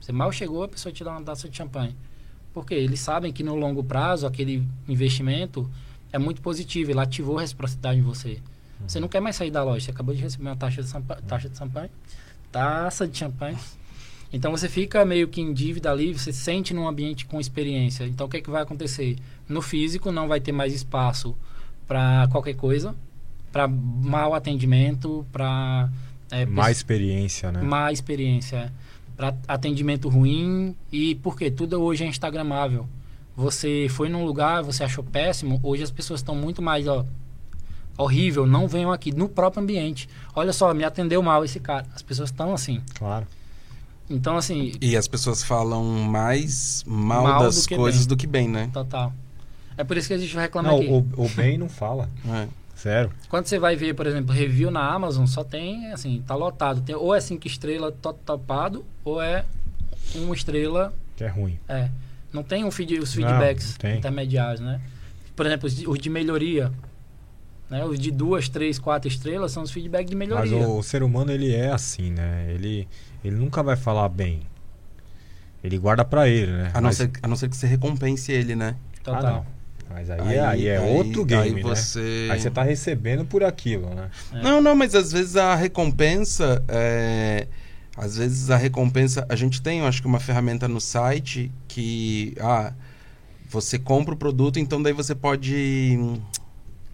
Você 0.00 0.12
mal 0.12 0.30
chegou, 0.30 0.62
a 0.62 0.68
pessoa 0.68 0.92
te 0.92 1.02
dá 1.02 1.10
uma 1.10 1.22
taça 1.22 1.48
de 1.48 1.56
champanhe. 1.56 1.96
Porque 2.52 2.74
eles 2.74 3.00
sabem 3.00 3.32
que 3.32 3.42
no 3.42 3.56
longo 3.56 3.82
prazo, 3.82 4.26
aquele 4.26 4.66
investimento 4.88 5.68
é 6.12 6.18
muito 6.18 6.40
positivo, 6.40 6.92
ele 6.92 7.00
ativou 7.00 7.38
a 7.38 7.40
reciprocidade 7.40 7.98
em 7.98 8.02
você. 8.02 8.38
Você 8.86 9.00
não 9.00 9.08
quer 9.08 9.20
mais 9.20 9.34
sair 9.34 9.50
da 9.50 9.64
loja, 9.64 9.86
você 9.86 9.90
acabou 9.90 10.14
de 10.14 10.20
receber 10.20 10.44
uma 10.44 10.56
taxa 10.56 10.82
de, 10.82 10.92
taxa 11.26 11.48
de 11.48 11.58
champanhe, 11.58 11.90
taça 12.52 13.08
de 13.08 13.18
champanhe. 13.18 13.58
Então 14.34 14.50
você 14.50 14.68
fica 14.68 15.04
meio 15.04 15.28
que 15.28 15.40
em 15.40 15.52
dívida 15.52 15.92
ali, 15.92 16.12
você 16.12 16.32
se 16.32 16.40
sente 16.40 16.74
num 16.74 16.88
ambiente 16.88 17.24
com 17.24 17.40
experiência. 17.40 18.04
Então 18.04 18.26
o 18.26 18.28
que, 18.28 18.38
é 18.38 18.40
que 18.40 18.50
vai 18.50 18.62
acontecer? 18.62 19.16
No 19.48 19.62
físico 19.62 20.10
não 20.10 20.26
vai 20.26 20.40
ter 20.40 20.50
mais 20.50 20.74
espaço 20.74 21.36
para 21.86 22.26
qualquer 22.32 22.54
coisa, 22.54 22.96
para 23.52 23.68
mau 23.68 24.34
atendimento, 24.34 25.24
para 25.30 25.88
é, 26.32 26.44
Mais 26.44 26.78
experiência, 26.78 27.52
né? 27.52 27.62
má 27.62 27.92
experiência, 27.92 28.72
para 29.16 29.36
atendimento 29.46 30.08
ruim 30.08 30.74
e 30.90 31.14
porque 31.14 31.48
tudo 31.48 31.80
hoje 31.80 32.02
é 32.02 32.08
instagramável. 32.08 32.88
Você 33.36 33.86
foi 33.88 34.08
num 34.08 34.24
lugar, 34.24 34.64
você 34.64 34.82
achou 34.82 35.04
péssimo, 35.04 35.60
hoje 35.62 35.84
as 35.84 35.92
pessoas 35.92 36.18
estão 36.18 36.34
muito 36.34 36.60
mais 36.60 36.88
ó, 36.88 37.06
horrível, 37.96 38.48
não 38.48 38.66
venham 38.66 38.90
aqui 38.90 39.12
no 39.12 39.28
próprio 39.28 39.62
ambiente. 39.62 40.08
Olha 40.34 40.52
só, 40.52 40.74
me 40.74 40.82
atendeu 40.82 41.22
mal 41.22 41.44
esse 41.44 41.60
cara. 41.60 41.86
As 41.94 42.02
pessoas 42.02 42.30
estão 42.30 42.52
assim. 42.52 42.82
Claro. 42.96 43.28
Então 44.08 44.36
assim, 44.36 44.72
E 44.80 44.96
as 44.96 45.08
pessoas 45.08 45.42
falam 45.42 45.82
mais 45.84 46.84
mal, 46.86 47.22
Mal 47.24 47.42
das 47.44 47.66
do 47.66 47.74
coisas 47.76 48.02
bem. 48.02 48.08
do 48.08 48.16
que 48.16 48.26
bem, 48.26 48.48
né? 48.48 48.70
total. 48.72 49.12
É 49.76 49.82
por 49.82 49.96
isso 49.96 50.08
que 50.08 50.14
a 50.14 50.18
gente 50.18 50.36
reclama 50.36 50.68
Não, 50.70 50.78
aqui. 50.78 50.88
o, 50.88 51.24
o 51.24 51.28
bem 51.30 51.58
não 51.58 51.68
fala. 51.68 52.08
É. 52.28 52.46
Sério. 52.76 53.10
Quando 53.28 53.46
você 53.46 53.58
vai 53.58 53.74
ver, 53.76 53.94
por 53.94 54.06
exemplo, 54.06 54.32
review 54.34 54.70
na 54.70 54.86
Amazon, 54.92 55.24
só 55.26 55.42
tem, 55.42 55.90
assim, 55.92 56.22
tá 56.26 56.34
lotado. 56.34 56.80
Tem, 56.82 56.94
ou 56.94 57.14
é 57.14 57.20
cinco 57.20 57.46
estrelas 57.46 57.94
to- 58.02 58.12
topado, 58.26 58.84
ou 59.04 59.22
é 59.22 59.44
uma 60.16 60.34
estrela, 60.34 60.92
Que 61.16 61.24
é 61.24 61.28
ruim. 61.28 61.58
é. 61.68 61.88
Não 62.32 62.42
tem 62.42 62.64
um 62.64 62.70
feed, 62.70 62.98
os 62.98 63.14
Não, 63.16 63.26
feedbacks 63.28 63.70
não 63.70 63.78
tem. 63.78 63.98
intermediários, 63.98 64.60
né? 64.60 64.80
Por 65.36 65.46
exemplo, 65.46 65.66
os 65.66 65.74
de, 65.76 65.88
os 65.88 65.98
de 65.98 66.10
melhoria. 66.10 66.70
Né? 67.70 67.84
Os 67.84 67.98
de 67.98 68.10
duas, 68.10 68.48
três, 68.48 68.78
quatro 68.78 69.08
estrelas 69.08 69.50
são 69.52 69.62
os 69.62 69.70
feedback 69.70 70.06
de 70.08 70.14
Mas 70.14 70.28
melhoria. 70.28 70.68
o, 70.68 70.78
o 70.78 70.82
ser 70.82 71.02
humano, 71.02 71.30
ele 71.32 71.54
é 71.54 71.70
assim, 71.70 72.10
né? 72.10 72.46
Ele, 72.50 72.86
ele 73.24 73.36
nunca 73.36 73.62
vai 73.62 73.76
falar 73.76 74.08
bem. 74.08 74.40
Ele 75.62 75.78
guarda 75.78 76.04
pra 76.04 76.28
ele, 76.28 76.52
né? 76.52 76.70
A 76.74 76.80
não, 76.80 76.88
Mas- 76.88 76.96
ser, 76.96 77.10
a 77.22 77.26
não 77.26 77.36
ser 77.36 77.48
que 77.48 77.56
você 77.56 77.66
recompense 77.66 78.30
ele, 78.30 78.54
né? 78.54 78.76
Ah, 78.98 79.00
Total. 79.02 79.22
não. 79.22 79.46
Mas 79.90 80.10
aí, 80.10 80.38
aí, 80.38 80.66
é 80.66 80.80
outro 80.80 81.24
game, 81.24 81.42
aí 81.42 81.54
né? 81.54 81.62
você... 81.62 82.28
Aí 82.30 82.40
você 82.40 82.50
tá 82.50 82.62
recebendo 82.62 83.24
por 83.24 83.44
aquilo, 83.44 83.94
né? 83.94 84.10
É. 84.32 84.42
Não, 84.42 84.60
não, 84.60 84.74
mas 84.74 84.94
às 84.94 85.12
vezes 85.12 85.36
a 85.36 85.54
recompensa. 85.54 86.62
é, 86.68 87.46
Às 87.96 88.16
vezes 88.16 88.50
a 88.50 88.56
recompensa. 88.56 89.24
A 89.28 89.36
gente 89.36 89.62
tem, 89.62 89.80
eu 89.80 89.86
acho 89.86 90.00
que, 90.02 90.08
uma 90.08 90.18
ferramenta 90.20 90.66
no 90.66 90.80
site 90.80 91.52
que. 91.68 92.34
Ah, 92.40 92.72
você 93.48 93.78
compra 93.78 94.14
o 94.14 94.16
produto, 94.16 94.58
então 94.58 94.82
daí 94.82 94.92
você 94.92 95.14
pode 95.14 95.96
hum, 95.98 96.20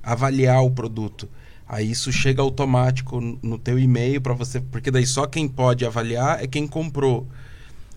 avaliar 0.02 0.62
o 0.62 0.70
produto. 0.70 1.26
Aí 1.72 1.88
isso 1.88 2.10
chega 2.10 2.42
automático 2.42 3.20
no 3.20 3.56
teu 3.56 3.78
e-mail 3.78 4.20
para 4.20 4.34
você, 4.34 4.60
porque 4.60 4.90
daí 4.90 5.06
só 5.06 5.24
quem 5.24 5.46
pode 5.46 5.86
avaliar 5.86 6.42
é 6.42 6.46
quem 6.48 6.66
comprou. 6.66 7.28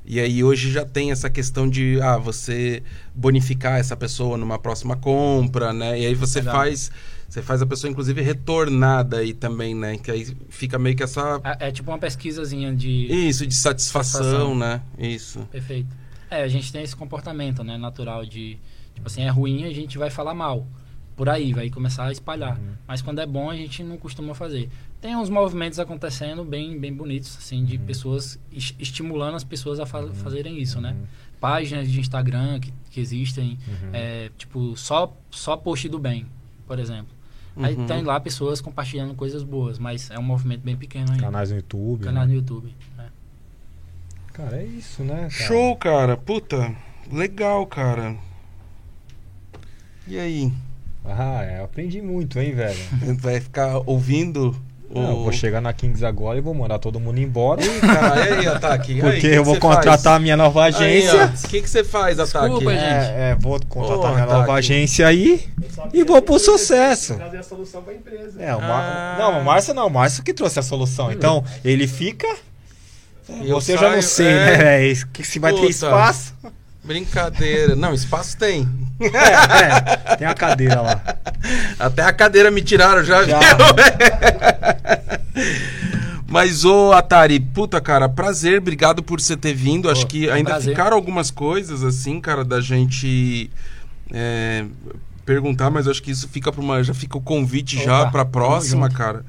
E 0.06 0.20
aí 0.20 0.44
hoje 0.44 0.72
já 0.72 0.86
tem 0.86 1.12
essa 1.12 1.28
questão 1.28 1.68
de 1.68 2.00
ah, 2.00 2.18
você 2.18 2.84
bonificar 3.16 3.80
essa 3.80 3.98
pessoa 3.98 4.38
numa 4.38 4.60
próxima 4.60 4.96
compra, 4.96 5.74
né? 5.74 6.00
E 6.00 6.06
aí 6.06 6.14
você 6.14 6.38
Legal. 6.40 6.54
faz 6.56 6.92
você 7.28 7.42
faz 7.42 7.64
a 7.64 7.66
pessoa 7.66 7.90
inclusive 7.90 8.22
retornada 8.22 9.18
aí 9.18 9.34
também, 9.34 9.74
né? 9.74 9.98
Que 9.98 10.12
aí 10.12 10.38
fica 10.50 10.78
meio 10.78 10.96
que 10.96 11.02
essa 11.02 11.42
É, 11.44 11.70
é 11.70 11.72
tipo 11.72 11.90
uma 11.90 11.98
pesquisazinha 11.98 12.76
de. 12.76 13.08
isso 13.12 13.48
de 13.48 13.56
satisfação, 13.56 14.22
Satisfação. 14.22 14.56
né? 14.56 14.82
Isso. 15.00 15.40
Perfeito. 15.52 15.90
É, 16.30 16.44
a 16.44 16.48
gente 16.48 16.72
tem 16.72 16.84
esse 16.84 16.96
comportamento, 16.96 17.64
né, 17.64 17.76
natural 17.76 18.24
de, 18.24 18.58
tipo 18.94 19.08
assim, 19.08 19.24
é 19.24 19.30
ruim, 19.30 19.66
a 19.66 19.74
gente 19.74 19.98
vai 19.98 20.12
falar 20.12 20.36
mal. 20.36 20.68
Por 21.16 21.30
aí, 21.30 21.54
vai 21.54 21.70
começar 21.70 22.06
a 22.06 22.12
espalhar. 22.12 22.58
Uhum. 22.58 22.74
Mas 22.88 23.02
quando 23.02 23.20
é 23.20 23.26
bom, 23.26 23.50
a 23.50 23.56
gente 23.56 23.84
não 23.84 23.98
costuma 23.98 24.34
fazer. 24.34 24.70
Tem 25.00 25.16
uns 25.16 25.30
movimentos 25.30 25.78
acontecendo 25.80 26.44
bem, 26.44 26.80
bem 26.80 26.92
bonitos, 26.94 27.38
assim, 27.38 27.64
de 27.64 27.78
pessoas 27.78 28.40
es- 28.52 28.74
estimulando 28.80 29.36
as 29.36 29.44
pessoas 29.44 29.80
a 29.80 29.86
fa- 29.86 30.12
fazerem 30.14 30.60
isso, 30.60 30.82
né? 30.82 30.96
Páginas 31.40 31.88
de 31.92 32.00
Instagram 32.00 32.60
que, 32.60 32.74
que 32.90 33.00
existem, 33.00 33.60
Uhum. 33.68 33.90
é, 33.94 34.32
tipo, 34.38 34.76
só, 34.76 35.16
só 35.30 35.56
post 35.56 35.88
do 35.88 36.00
bem, 36.00 36.26
por 36.66 36.80
exemplo. 36.80 37.14
Aí 37.58 37.76
Uhum. 37.76 37.86
tem 37.86 38.02
lá 38.02 38.20
pessoas 38.20 38.60
compartilhando 38.60 39.14
coisas 39.14 39.44
boas, 39.44 39.78
mas 39.78 40.10
é 40.10 40.18
um 40.18 40.24
movimento 40.24 40.62
bem 40.62 40.76
pequeno 40.76 41.12
ainda. 41.12 41.22
Canais 41.24 41.52
no 41.52 41.58
YouTube. 41.58 42.04
Canal 42.06 42.24
né? 42.26 42.30
no 42.32 42.34
YouTube. 42.40 42.74
né? 42.98 43.10
Cara, 44.34 44.58
é 44.58 44.66
isso, 44.66 45.04
né? 45.04 45.16
cara? 45.18 45.30
Show, 45.30 45.76
cara. 45.76 46.18
Puta, 46.18 46.76
legal, 47.12 47.68
cara. 47.68 48.18
E 50.08 50.18
aí? 50.18 50.52
Ah, 51.06 51.44
é, 51.44 51.60
eu 51.60 51.66
aprendi 51.66 52.02
muito, 52.02 52.40
hein, 52.40 52.54
velho? 52.54 52.78
Vai 53.20 53.40
ficar 53.40 53.82
ouvindo 53.86 54.56
o. 54.90 55.00
Não, 55.02 55.10
eu 55.10 55.24
vou 55.24 55.32
chegar 55.32 55.60
na 55.60 55.74
Kings 55.74 56.06
agora 56.06 56.38
e 56.38 56.42
vou 56.42 56.54
mandar 56.54 56.78
todo 56.78 57.00
mundo 57.00 57.20
embora. 57.20 57.62
Ih, 57.66 57.80
cara, 57.80 58.30
e 58.30 58.34
aí, 58.34 58.48
Ataque? 58.48 59.02
Porque 59.02 59.26
eu 59.28 59.44
vou 59.44 59.58
contratar 59.58 60.16
a 60.16 60.20
minha 60.20 60.38
nova 60.38 60.64
agência. 60.66 61.34
O 61.44 61.48
que, 61.48 61.62
que 61.62 61.70
você 61.70 61.84
faz, 61.84 62.20
Ataque? 62.20 62.46
Desculpa, 62.50 62.72
gente. 62.72 62.84
É, 62.84 63.32
é, 63.32 63.38
vou 63.40 63.60
contratar 63.68 63.98
Porra, 63.98 64.14
minha 64.14 64.28
tá 64.28 64.34
nova 64.38 64.54
agência 64.54 65.08
aí. 65.08 65.50
E 65.92 66.04
vou 66.04 66.22
pro 66.22 66.38
sucesso. 66.38 67.16
Trazer 67.16 67.38
a 67.38 67.44
solução 67.44 67.82
pra 67.82 67.94
empresa. 67.94 68.42
É, 68.42 68.56
o 68.56 68.62
Mar... 68.62 68.84
Ah. 68.84 69.16
Não, 69.20 69.40
o 69.40 69.44
Márcio 69.44 69.74
não, 69.74 69.88
o 69.88 69.90
Márcio 69.90 70.24
que 70.24 70.34
trouxe 70.34 70.60
a 70.60 70.64
solução. 70.64 71.12
Então, 71.12 71.44
ele 71.66 71.88
fica. 71.88 72.28
E 73.42 73.50
eu 73.50 73.60
Você 73.60 73.74
eu 73.74 73.78
já 73.78 73.90
não 73.90 74.02
saio- 74.02 74.04
sei, 74.04 74.28
é. 74.28 74.94
né? 74.94 75.02
Que 75.12 75.24
se 75.24 75.40
vai 75.40 75.54
ter 75.54 75.60
Puta. 75.60 75.72
espaço. 75.72 76.34
Brincadeira. 76.84 77.76
Não, 77.76 77.94
espaço 77.94 78.38
tem. 78.38 78.68
É, 79.00 80.14
é, 80.14 80.16
tem 80.18 80.28
a 80.28 80.34
cadeira 80.34 80.82
lá. 80.82 81.02
Até 81.80 82.04
a 82.04 82.14
cadeira 82.14 82.52
me 82.52 82.62
tiraram 82.62 83.04
já, 83.04 83.24
Já. 83.24 83.40
viu? 83.40 83.56
Mas, 86.28 86.66
ô 86.66 86.92
Atari, 86.92 87.40
puta, 87.40 87.80
cara, 87.80 88.10
prazer, 88.10 88.58
obrigado 88.58 89.04
por 89.04 89.22
você 89.22 89.38
ter 89.38 89.54
vindo. 89.54 89.88
Acho 89.90 90.02
Pô, 90.02 90.08
que 90.08 90.28
é 90.28 90.32
um 90.32 90.36
ainda 90.36 90.50
prazer. 90.50 90.72
ficaram 90.72 90.96
algumas 90.98 91.30
coisas, 91.30 91.84
assim, 91.84 92.20
cara, 92.20 92.44
da 92.44 92.60
gente 92.60 93.52
é, 94.12 94.66
perguntar, 95.26 95.70
mas 95.70 95.88
acho 95.88 96.02
que 96.02 96.10
isso 96.10 96.28
fica 96.28 96.52
pra 96.52 96.62
uma. 96.62 96.84
Já 96.84 96.94
fica 96.94 97.18
o 97.18 97.22
convite 97.22 97.84
já 97.84 98.02
Opa, 98.02 98.12
pra 98.12 98.26
tamo 98.26 98.32
próxima, 98.32 98.90
cara. 98.90 99.24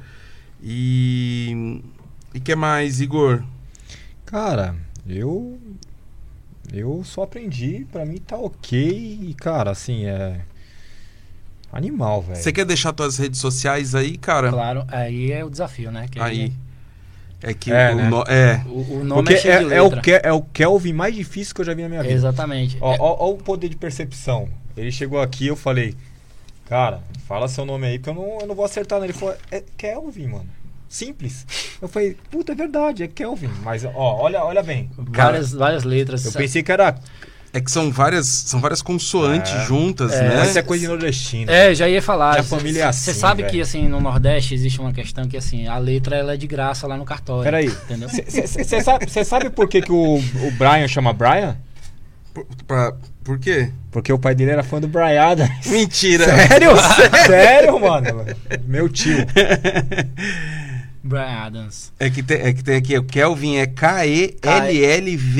E. 0.62 1.82
E 2.32 2.40
que 2.40 2.54
mais, 2.54 3.00
Igor? 3.02 3.42
Cara, 4.24 4.74
eu. 5.06 5.58
Eu 6.80 7.02
só 7.04 7.22
aprendi, 7.22 7.86
pra 7.92 8.04
mim 8.04 8.18
tá 8.18 8.36
ok. 8.36 8.78
E, 9.22 9.34
cara, 9.34 9.70
assim, 9.70 10.06
é. 10.06 10.40
Animal, 11.72 12.22
velho. 12.22 12.36
Você 12.40 12.52
quer 12.52 12.64
deixar 12.64 12.92
tuas 12.92 13.18
redes 13.18 13.40
sociais 13.40 13.94
aí, 13.94 14.16
cara? 14.16 14.50
Claro, 14.50 14.84
aí 14.88 15.32
é 15.32 15.44
o 15.44 15.50
desafio, 15.50 15.90
né? 15.90 16.06
Que 16.10 16.20
Aí. 16.20 16.52
É 17.42 17.52
que 17.52 17.70
É, 17.70 17.92
o, 17.92 17.96
né? 17.96 18.08
no- 18.08 18.22
é. 18.26 18.62
O, 18.66 19.00
o 19.00 19.04
nome 19.04 19.22
Porque 19.22 19.34
é 19.34 19.36
cheio 19.36 19.68
de 19.68 19.74
é, 19.74 19.76
é 19.76 19.82
o 19.82 19.84
letra. 19.84 20.00
Ke- 20.00 20.20
é 20.22 20.32
o 20.32 20.40
Kelvin 20.40 20.92
mais 20.94 21.14
difícil 21.14 21.54
que 21.54 21.60
eu 21.60 21.64
já 21.64 21.74
vi 21.74 21.82
na 21.82 21.88
minha 21.90 22.02
vida. 22.02 22.14
Exatamente. 22.14 22.78
Ó, 22.80 22.94
É- 22.94 22.96
ó, 22.98 23.16
ó 23.26 23.30
o 23.32 23.36
poder 23.36 23.68
de 23.68 23.76
percepção. 23.76 24.48
Ele 24.76 24.90
chegou 24.90 25.20
aqui 25.20 25.46
eu 25.48 25.56
falei, 25.56 25.94
cara, 26.66 27.02
fala 27.26 27.46
seu 27.48 27.66
nome 27.66 27.86
aí 27.86 27.98
que 27.98 28.08
eu 28.08 28.14
não, 28.14 28.38
eu 28.40 28.46
não 28.46 28.54
vou 28.54 28.64
acertar. 28.64 28.98
nele. 28.98 29.12
Ele 29.12 29.18
falou, 29.18 29.36
é 29.50 29.62
Kelvin, 29.76 30.28
mano. 30.28 30.48
Simples. 30.94 31.44
Eu 31.82 31.88
falei, 31.88 32.16
puta, 32.30 32.52
é 32.52 32.54
verdade, 32.54 33.02
é 33.02 33.08
Kelvin. 33.08 33.50
Mas, 33.64 33.84
ó, 33.84 33.90
olha, 33.96 34.44
olha 34.44 34.62
bem. 34.62 34.88
várias, 34.96 35.50
várias 35.52 35.82
letras. 35.82 36.24
Eu 36.24 36.30
pensei 36.32 36.62
que 36.62 36.70
era. 36.70 36.94
É 37.52 37.60
que 37.60 37.68
são 37.70 37.90
várias, 37.90 38.26
são 38.26 38.60
várias 38.60 38.80
consoantes 38.80 39.52
É. 39.52 39.64
juntas, 39.64 40.12
É. 40.12 40.22
né? 40.28 40.36
Mas 40.38 40.50
isso 40.50 40.58
é 40.58 40.62
coisa 40.62 40.82
de 40.82 40.88
nordestino. 40.88 41.50
É, 41.50 41.74
já 41.74 41.88
ia 41.88 42.00
falar. 42.00 42.32
Minha 42.34 42.44
família 42.44 42.84
é 42.84 42.92
Você 42.92 43.10
assim, 43.10 43.18
sabe 43.20 43.42
velho. 43.42 43.52
que 43.54 43.60
assim 43.60 43.88
no 43.88 44.00
Nordeste 44.00 44.54
existe 44.54 44.80
uma 44.80 44.92
questão 44.92 45.26
que 45.26 45.36
assim 45.36 45.66
a 45.66 45.78
letra 45.78 46.14
ela 46.16 46.34
é 46.34 46.36
de 46.36 46.46
graça 46.46 46.86
lá 46.86 46.96
no 46.96 47.04
cartório. 47.04 47.42
Peraí. 47.44 47.66
entendeu? 47.66 48.08
Você 48.08 48.80
sabe, 48.80 49.10
cê 49.10 49.24
sabe 49.24 49.50
por 49.50 49.68
que, 49.68 49.82
que 49.82 49.90
o, 49.92 50.16
o 50.18 50.50
Brian 50.58 50.86
chama 50.86 51.12
Brian? 51.12 51.56
Por, 52.32 52.44
pra- 52.66 52.92
por 53.22 53.38
quê? 53.38 53.70
Porque 53.92 54.12
o 54.12 54.18
pai 54.18 54.34
dele 54.34 54.50
era 54.50 54.62
fã 54.64 54.80
do 54.80 54.88
Brian 54.88 55.22
Adams. 55.22 55.66
Mentira! 55.66 56.24
Sério? 56.24 56.70
Sério, 57.26 57.80
mano? 57.80 58.26
Meu 58.66 58.88
tio. 58.88 59.18
Brian 61.04 61.44
Adams. 61.44 61.92
É 62.00 62.08
que, 62.08 62.22
tem, 62.22 62.38
é 62.38 62.52
que 62.54 62.64
tem 62.64 62.76
aqui, 62.76 62.96
o 62.98 63.04
Kelvin 63.04 63.56
é 63.56 63.66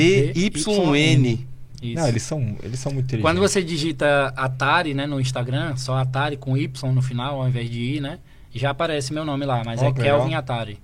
K-E-L-L-V-Y-N. 0.05 1.47
Isso. 1.81 1.95
Não, 2.01 2.07
eles 2.07 2.23
são, 2.23 2.55
eles 2.63 2.79
são 2.79 2.91
muito 2.91 3.05
inteligentes. 3.05 3.21
Quando 3.21 3.39
você 3.39 3.61
digita 3.63 4.33
Atari, 4.35 4.93
né, 4.93 5.05
no 5.05 5.19
Instagram, 5.19 5.75
só 5.75 5.97
Atari 5.97 6.37
com 6.37 6.55
Y 6.57 6.91
no 6.93 7.01
final, 7.01 7.41
ao 7.41 7.47
invés 7.47 7.69
de 7.69 7.79
I, 7.97 7.99
né? 7.99 8.19
Já 8.53 8.69
aparece 8.71 9.13
meu 9.13 9.25
nome 9.25 9.45
lá, 9.45 9.61
mas 9.65 9.81
Ó, 9.81 9.87
é 9.87 9.91
que 9.91 10.01
Kelvin 10.01 10.25
legal. 10.27 10.39
Atari. 10.39 10.79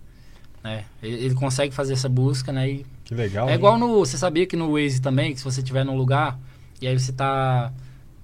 né? 0.64 0.84
Ele, 1.02 1.26
ele 1.26 1.34
consegue 1.36 1.74
fazer 1.74 1.94
essa 1.94 2.10
busca, 2.10 2.52
né? 2.52 2.70
E 2.70 2.86
Que 3.06 3.16
legal. 3.16 3.48
é 3.48 3.52
hein? 3.52 3.58
igual 3.58 3.78
no. 3.80 4.00
Você 4.00 4.18
sabia 4.18 4.46
que 4.46 4.56
no 4.58 4.74
Waze 4.74 5.02
também, 5.02 5.32
que 5.34 5.40
se 5.40 5.44
você 5.46 5.62
estiver 5.62 5.86
num 5.86 5.96
lugar 5.96 6.38
e 6.82 6.88
aí 6.88 7.00
você 7.00 7.14
tá 7.14 7.72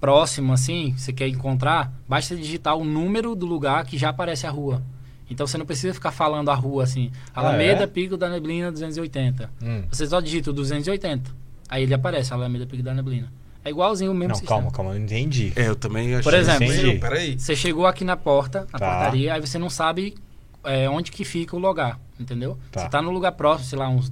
próximo 0.02 0.52
assim, 0.54 0.94
você 0.98 1.14
quer 1.14 1.28
encontrar, 1.30 1.92
basta 2.08 2.36
digitar 2.36 2.76
o 2.76 2.84
número 2.84 3.34
do 3.36 3.46
lugar 3.46 3.86
que 3.86 3.98
já 3.98 4.10
aparece 4.10 4.46
a 4.46 4.50
rua. 4.52 4.84
Então 5.30 5.45
você 5.45 5.58
não 5.58 5.66
precisa 5.66 5.94
ficar 5.94 6.12
falando 6.12 6.49
a 6.49 6.56
rua 6.56 6.84
assim. 6.84 7.12
Ah, 7.34 7.41
Alameda, 7.41 7.84
é? 7.84 7.88
Pico 7.88 8.16
da 8.18 8.30
Neblina 8.30 8.72
280. 8.72 9.49
Hum. 9.62 9.84
Você 9.91 10.08
só 10.08 10.20
digita 10.22 10.49
o 10.52 10.54
280. 10.54 11.32
Aí 11.70 11.84
ele 11.84 11.94
aparece, 11.94 12.34
Alameda, 12.34 12.66
Pico 12.66 12.82
da 12.84 12.94
Neblina. 12.94 13.32
É 13.66 13.70
igualzinho 13.70 14.12
o 14.12 14.14
mesmo 14.14 14.30
Não, 14.30 14.36
sistema. 14.36 14.60
calma, 14.62 14.72
calma, 14.72 14.91
eu 14.91 14.95
não 14.99 15.06
entendi. 15.06 15.52
É, 15.56 15.68
eu 15.68 15.76
também 15.76 16.14
achei. 16.16 16.24
Por 16.24 16.34
exemplo, 16.34 16.64
Entendi. 16.64 16.99
Peraí. 16.99 17.38
Você 17.38 17.54
chegou 17.56 17.86
aqui 17.86 18.06
na 18.06 18.16
porta, 18.16 18.62
na 18.72 18.80
Tá. 18.80 18.90
portaria, 18.90 19.34
aí 19.34 19.41
você 19.41 19.58
não 19.60 19.70
sabe 19.70 20.16
é, 20.64 20.90
onde 20.90 21.12
que 21.12 21.26
fica 21.26 21.56
o 21.56 21.60
lugar, 21.60 21.99
entendeu? 22.20 22.58
Tá. 22.72 22.82
Você 22.82 22.90
tá 22.90 23.02
no 23.02 23.12
lugar 23.12 23.34
próximo, 23.34 23.70
sei 23.70 23.78
lá, 23.80 23.90
uns 23.90 24.10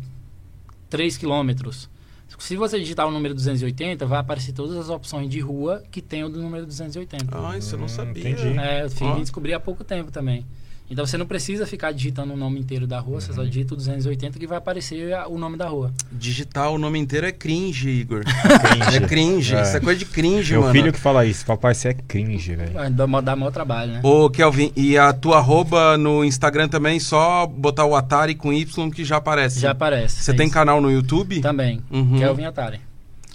3 0.89 1.15
quilômetros. 1.17 1.89
Se 2.37 2.57
você 2.57 2.77
digitar 2.77 3.07
o 3.07 3.11
número 3.11 3.33
280, 3.33 4.05
vai 4.05 4.19
aparecer 4.19 4.51
todas 4.51 4.75
as 4.75 4.89
opções 4.89 5.29
de 5.29 5.39
rua 5.39 5.81
que 5.89 6.01
tem 6.01 6.23
o 6.25 6.29
do 6.29 6.41
número 6.41 6.65
280. 6.65 7.25
Ah, 7.37 7.57
isso 7.57 7.75
eu 7.75 7.79
não 7.79 7.85
Hum, 7.85 7.89
sabia. 7.89 8.29
entendi. 8.29 8.59
É, 8.59 8.83
eu 8.83 8.89
fui 8.89 9.07
Ó. 9.07 9.15
descobrir 9.19 9.53
há 9.53 9.59
pouco 9.59 9.83
tempo 9.85 10.11
também. 10.11 10.45
Então 10.89 11.05
você 11.05 11.17
não 11.17 11.25
precisa 11.25 11.65
ficar 11.65 11.91
digitando 11.91 12.33
o 12.33 12.37
nome 12.37 12.59
inteiro 12.59 12.85
da 12.85 12.99
rua, 12.99 13.19
você 13.19 13.31
Uhum. 13.31 13.37
só 13.37 13.43
digita 13.43 13.73
o 13.73 13.77
280 13.77 14.37
que 14.37 14.45
vai 14.45 14.59
aparecer 14.59 15.15
o 15.27 15.37
nome 15.37 15.57
da 15.57 15.67
rua. 15.67 15.91
Digitar 16.11 16.69
o 16.71 16.77
nome 16.77 16.99
inteiro 16.99 17.25
é 17.25 17.31
cringe, 17.31 17.89
Igor. 17.89 18.23
Cringe. 18.25 18.97
É 18.97 18.99
cringe. 19.07 19.55
É. 19.55 19.61
Isso 19.63 19.77
é 19.77 19.79
coisa 19.79 19.97
de 19.97 20.05
cringe, 20.05 20.51
Meu 20.53 20.61
mano. 20.61 20.73
filho 20.73 20.93
que 20.93 20.99
fala 20.99 21.25
isso. 21.25 21.43
Papai, 21.45 21.73
você 21.73 21.89
é 21.89 21.93
cringe, 21.93 22.55
velho. 22.55 22.73
Dar, 22.91 23.07
dá 23.21 23.35
maior 23.35 23.51
trabalho, 23.51 23.93
né? 23.93 23.99
Ô, 24.03 24.29
Kelvin, 24.29 24.71
e 24.75 24.95
a 24.97 25.11
tua 25.11 25.37
arroba 25.37 25.97
no 25.97 26.23
Instagram 26.23 26.67
também, 26.67 26.99
só 26.99 27.47
botar 27.47 27.85
o 27.85 27.95
Atari 27.95 28.35
com 28.35 28.53
Y 28.53 28.91
que 28.91 29.03
já 29.03 29.17
aparece. 29.17 29.59
Já 29.59 29.71
aparece. 29.71 30.23
Você 30.23 30.31
é 30.31 30.33
tem 30.35 30.45
isso. 30.45 30.53
canal 30.53 30.79
no 30.79 30.91
YouTube? 30.91 31.41
Também. 31.41 31.81
Uhum. 31.89 32.19
Kelvin 32.19 32.43
Atari. 32.45 32.79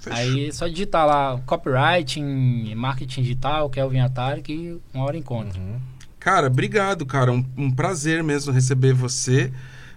Fechou. 0.00 0.18
Aí 0.18 0.46
é 0.48 0.52
só 0.52 0.66
digitar 0.68 1.04
lá 1.06 1.40
copywriting, 1.44 2.74
marketing 2.74 3.22
digital, 3.22 3.68
Kelvin 3.68 3.98
Atari, 4.00 4.40
que 4.40 4.78
uma 4.94 5.04
hora 5.04 5.16
encontra. 5.16 5.60
Uhum. 5.60 5.76
Cara, 6.20 6.46
obrigado, 6.48 7.04
cara. 7.06 7.32
Um, 7.32 7.44
um 7.56 7.70
prazer 7.70 8.22
mesmo 8.22 8.52
receber 8.52 8.92
você. 8.92 9.50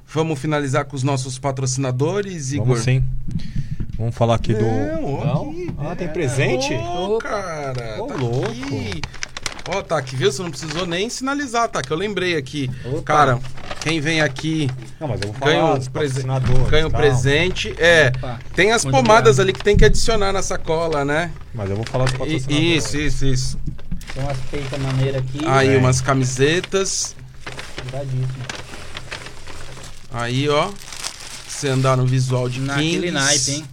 Vamos 0.08 0.40
finalizar 0.40 0.86
com 0.86 0.96
os 0.96 1.04
nossos 1.04 1.38
patrocinadores, 1.38 2.52
Igor. 2.54 2.68
Vamos 2.68 2.82
sim. 2.84 3.04
Vamos 3.98 4.16
falar 4.16 4.36
aqui 4.36 4.54
do. 4.54 4.64
Não, 4.66 5.14
ó 5.16 5.26
Não? 5.26 5.50
aqui. 5.52 5.74
Ah, 5.78 5.96
tem 5.96 6.08
presente? 6.08 6.74
Ô, 6.74 7.16
Opa. 7.18 7.28
cara. 7.30 8.02
Ô, 8.02 8.08
tá 8.08 8.16
louco. 8.16 8.46
aqui. 8.50 9.02
Ó, 9.70 9.82
tá, 9.82 10.02
que 10.02 10.16
viu? 10.16 10.32
Você 10.32 10.42
não 10.42 10.50
precisou 10.50 10.86
nem 10.86 11.10
sinalizar, 11.10 11.70
tá? 11.70 11.82
Que 11.82 11.92
eu 11.92 11.98
lembrei 11.98 12.36
aqui. 12.36 12.70
Opa. 12.86 13.02
Cara, 13.04 13.40
quem 13.82 14.00
vem 14.02 14.20
aqui 14.22 14.70
Não, 15.00 15.08
mas 15.08 15.22
eu 15.22 15.28
vou 15.30 15.36
falar 15.38 15.52
ganha 15.52 15.66
um, 15.66 15.80
prese- 15.86 16.24
ganha 16.70 16.88
um 16.88 16.92
presente. 16.92 17.74
É, 17.78 18.12
Opa. 18.18 18.40
tem 18.56 18.72
as 18.72 18.84
Muito 18.84 18.96
pomadas 18.96 19.40
obrigado. 19.40 19.42
ali 19.42 19.54
que 19.54 19.64
tem 19.64 19.78
que 19.78 19.86
adicionar 19.86 20.32
na 20.34 20.42
sacola, 20.42 21.06
né? 21.06 21.32
Mas 21.54 21.70
eu 21.70 21.76
vou 21.78 21.86
falar 21.86 22.06
dos 22.06 22.14
patrocinadores. 22.14 22.86
Isso, 22.86 22.98
isso, 22.98 23.26
isso. 23.26 23.60
Tem 24.14 24.24
umas 24.24 24.38
peitas 24.52 24.80
maneiras 24.80 25.22
aqui. 25.24 25.40
Aí 25.46 25.76
É. 25.76 25.78
umas 25.78 26.02
camisetas. 26.02 27.16
Iradíssimo. 27.88 28.28
Aí, 30.12 30.48
ó. 30.50 30.70
Você 31.48 31.68
andar 31.70 31.96
no 31.98 32.06
visual 32.06 32.50
de 32.50 32.60
Naquele 32.60 33.08
Kings. 33.08 33.12
naipe, 33.12 33.52
hein? 33.52 33.66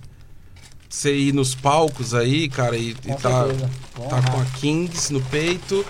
Você 0.89 1.15
ir 1.16 1.32
nos 1.35 1.55
palcos 1.55 2.15
aí, 2.15 2.48
cara, 2.48 2.77
e, 2.77 2.90
e 2.90 2.94
Com 2.94 3.15
tá, 3.15 3.44
certeza. 3.47 3.70
tá 3.94 4.02
Honrar. 4.02 4.31
com 4.31 4.40
a 4.40 4.44
Kings 4.44 5.12
no 5.12 5.20
peito. 5.23 5.85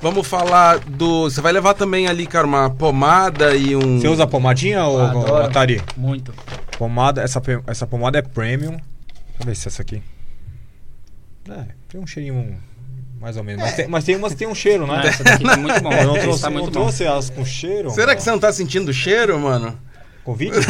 Vamos 0.00 0.26
falar 0.26 0.78
do. 0.80 1.22
Você 1.24 1.40
vai 1.40 1.52
levar 1.52 1.74
também 1.74 2.06
ali, 2.06 2.26
cara, 2.26 2.46
uma 2.46 2.68
pomada 2.70 3.56
e 3.56 3.74
um. 3.74 3.98
Você 4.00 4.08
usa 4.08 4.26
pomadinha, 4.26 4.84
ou 4.84 5.00
Adoro. 5.00 5.36
Atari? 5.46 5.82
Muito. 5.96 6.34
Pomada, 6.78 7.22
essa, 7.22 7.40
essa 7.66 7.86
pomada 7.86 8.18
é 8.18 8.22
premium. 8.22 8.72
Deixa 8.76 9.40
eu 9.40 9.46
ver 9.46 9.56
se 9.56 9.66
é 9.66 9.70
essa 9.70 9.82
aqui. 9.82 10.02
É, 11.48 11.64
tem 11.88 12.00
um 12.00 12.06
cheirinho 12.06 12.58
mais 13.20 13.36
ou 13.36 13.44
menos. 13.44 13.62
Mas, 13.62 13.74
tem, 13.76 13.88
mas 13.88 14.04
tem 14.04 14.16
umas 14.16 14.32
que 14.32 14.38
tem 14.38 14.48
um 14.48 14.54
cheiro, 14.54 14.86
né? 14.86 15.00
Ah, 15.02 15.06
essa 15.06 15.24
daqui 15.24 15.44
tá 15.44 15.56
muito 15.56 15.80
bom. 15.82 15.92
Eu 15.92 16.06
não 16.06 16.18
trouxe, 16.18 16.42
tá 16.42 16.50
não 16.50 16.58
muito 16.58 16.66
bom. 16.72 16.80
trouxe 16.80 17.04
elas 17.04 17.30
com 17.30 17.44
cheiro? 17.44 17.90
Será 17.90 18.14
que 18.14 18.22
você 18.22 18.30
não 18.30 18.38
tá 18.38 18.52
sentindo 18.52 18.90
o 18.90 18.94
cheiro, 18.94 19.38
mano? 19.38 19.78
Covid? 20.24 20.52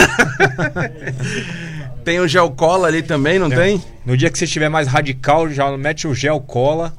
Tem 2.05 2.21
o 2.21 2.29
gel 2.29 2.51
cola 2.51 2.87
ali 2.89 3.03
também, 3.03 3.39
não 3.39 3.51
tem? 3.51 3.83
No 4.05 4.17
dia 4.17 4.31
que 4.31 4.39
você 4.39 4.45
estiver 4.45 4.69
mais 4.69 4.87
radical, 4.87 5.49
já 5.51 5.77
mete 5.77 6.07
o 6.07 6.15
gel 6.15 6.41
cola. 6.41 6.93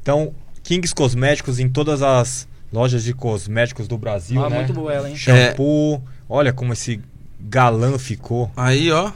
Então, 0.00 0.32
Kings 0.62 0.94
Cosméticos 0.94 1.60
em 1.60 1.68
todas 1.68 2.02
as 2.02 2.48
lojas 2.72 3.04
de 3.04 3.12
cosméticos 3.12 3.86
do 3.86 3.98
Brasil, 3.98 4.42
Ah, 4.42 4.48
né? 4.48 4.56
muito 4.56 4.72
boa 4.72 4.92
ela, 4.92 5.10
hein? 5.10 5.16
Shampoo. 5.16 6.02
Olha 6.28 6.52
como 6.52 6.72
esse 6.72 7.00
galã 7.40 7.98
ficou. 7.98 8.50
Aí, 8.56 8.90
ó. 8.90 9.10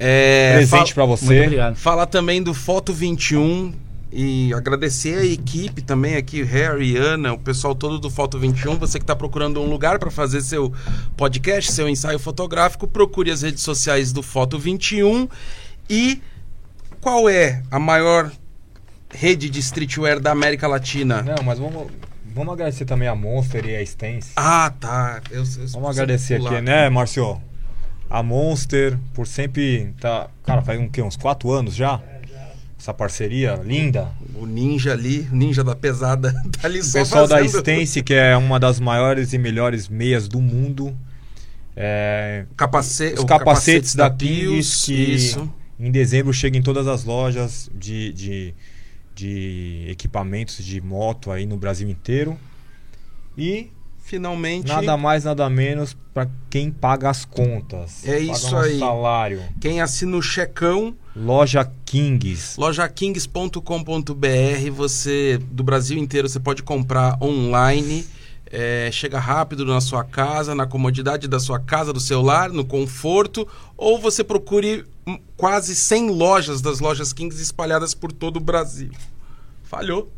É, 0.00 0.54
Presente 0.54 0.90
fa- 0.90 0.94
pra 0.94 1.06
Muito 1.06 1.20
você. 1.24 1.42
obrigado. 1.42 1.76
Falar 1.76 2.06
também 2.06 2.42
do 2.42 2.54
Foto 2.54 2.92
21 2.94 3.74
e 4.10 4.52
agradecer 4.54 5.18
a 5.18 5.24
equipe 5.24 5.82
também 5.82 6.16
aqui, 6.16 6.42
Harry, 6.42 6.96
Ana, 6.96 7.32
o 7.34 7.38
pessoal 7.38 7.74
todo 7.74 7.98
do 7.98 8.08
Foto 8.10 8.38
21. 8.38 8.76
Você 8.78 8.98
que 8.98 9.02
está 9.04 9.14
procurando 9.14 9.60
um 9.60 9.66
lugar 9.68 9.98
para 9.98 10.10
fazer 10.10 10.40
seu 10.40 10.72
podcast, 11.16 11.72
seu 11.72 11.88
ensaio 11.88 12.18
fotográfico, 12.18 12.86
procure 12.86 13.30
as 13.30 13.42
redes 13.42 13.62
sociais 13.62 14.12
do 14.12 14.22
Foto 14.22 14.58
21. 14.58 15.28
E 15.90 16.22
qual 17.00 17.28
é 17.28 17.62
a 17.70 17.78
maior 17.78 18.30
rede 19.10 19.48
de 19.50 19.58
streetwear 19.60 20.18
da 20.20 20.30
América 20.32 20.66
Latina? 20.66 21.22
Não, 21.22 21.42
mas 21.44 21.58
vamos, 21.58 21.86
vamos 22.34 22.52
agradecer 22.54 22.84
também 22.86 23.08
a 23.08 23.14
Monster 23.14 23.66
e 23.66 23.76
a 23.76 23.82
Stance. 23.82 24.30
Ah, 24.36 24.72
tá. 24.80 25.20
Eu, 25.30 25.42
eu- 25.42 25.68
Vamos 25.72 25.90
agradecer 25.90 26.38
pular. 26.38 26.52
aqui, 26.54 26.60
né, 26.62 26.88
Márcio? 26.88 27.40
A 28.10 28.22
Monster, 28.22 28.98
por 29.12 29.26
sempre 29.26 29.92
tá. 30.00 30.28
Cara, 30.46 30.62
faz 30.62 30.80
um, 30.80 30.88
quê? 30.88 31.02
uns 31.02 31.14
quatro 31.16 31.50
anos 31.52 31.74
já? 31.74 32.00
Essa 32.78 32.94
parceria 32.94 33.54
linda. 33.64 34.08
O 34.34 34.46
ninja 34.46 34.92
ali, 34.92 35.28
o 35.32 35.34
ninja 35.34 35.64
da 35.64 35.74
pesada, 35.74 36.32
tá 36.60 36.68
ali 36.68 36.78
O 36.78 36.84
só 36.84 36.98
pessoal 37.00 37.26
da 37.26 37.36
fazendo- 37.38 37.56
Stance, 37.58 38.02
que 38.02 38.14
é 38.14 38.36
uma 38.36 38.60
das 38.60 38.78
maiores 38.78 39.32
e 39.32 39.38
melhores 39.38 39.88
meias 39.88 40.28
do 40.28 40.40
mundo. 40.40 40.96
É, 41.76 42.44
Capace... 42.56 43.14
Os 43.14 43.20
o 43.20 43.26
capacetes 43.26 43.94
da 43.94 44.10
Pius, 44.10 44.84
Kings 44.84 44.86
que 44.86 45.14
Isso. 45.14 45.52
em 45.78 45.90
dezembro 45.90 46.32
chega 46.32 46.56
em 46.56 46.62
todas 46.62 46.86
as 46.88 47.04
lojas 47.04 47.70
de, 47.74 48.12
de, 48.12 48.54
de 49.14 49.86
equipamentos 49.88 50.64
de 50.64 50.80
moto 50.80 51.30
aí 51.30 51.46
no 51.46 51.56
Brasil 51.56 51.88
inteiro. 51.88 52.38
E 53.36 53.70
Finalmente. 53.98 54.66
nada 54.68 54.96
mais, 54.96 55.24
nada 55.24 55.48
menos 55.50 55.96
para 56.14 56.28
quem 56.50 56.70
paga 56.70 57.10
as 57.10 57.24
contas. 57.24 58.06
É 58.08 58.18
isso 58.18 58.56
aí. 58.56 58.78
salário. 58.78 59.42
Quem 59.60 59.80
assina 59.80 60.16
o 60.16 60.22
checão, 60.22 60.96
Loja 61.20 61.68
Kings. 61.84 62.54
lojakings.com.br, 62.56 64.70
você 64.72 65.38
do 65.50 65.64
Brasil 65.64 65.98
inteiro 65.98 66.28
você 66.28 66.38
pode 66.38 66.62
comprar 66.62 67.18
online. 67.20 68.06
é, 68.50 68.88
chega 68.92 69.18
rápido 69.18 69.64
na 69.66 69.80
sua 69.80 70.04
casa, 70.04 70.54
na 70.54 70.66
comodidade 70.66 71.26
da 71.28 71.40
sua 71.40 71.58
casa, 71.58 71.92
do 71.92 72.00
seu 72.00 72.22
lar, 72.22 72.50
no 72.50 72.64
conforto, 72.64 73.46
ou 73.76 73.98
você 73.98 74.24
procure 74.24 74.86
hum, 75.06 75.18
quase 75.36 75.74
100 75.74 76.10
lojas 76.10 76.62
das 76.62 76.80
lojas 76.80 77.12
Kings 77.12 77.42
espalhadas 77.42 77.94
por 77.94 78.12
todo 78.12 78.36
o 78.36 78.40
Brasil. 78.40 78.90
Falhou. 79.64 80.10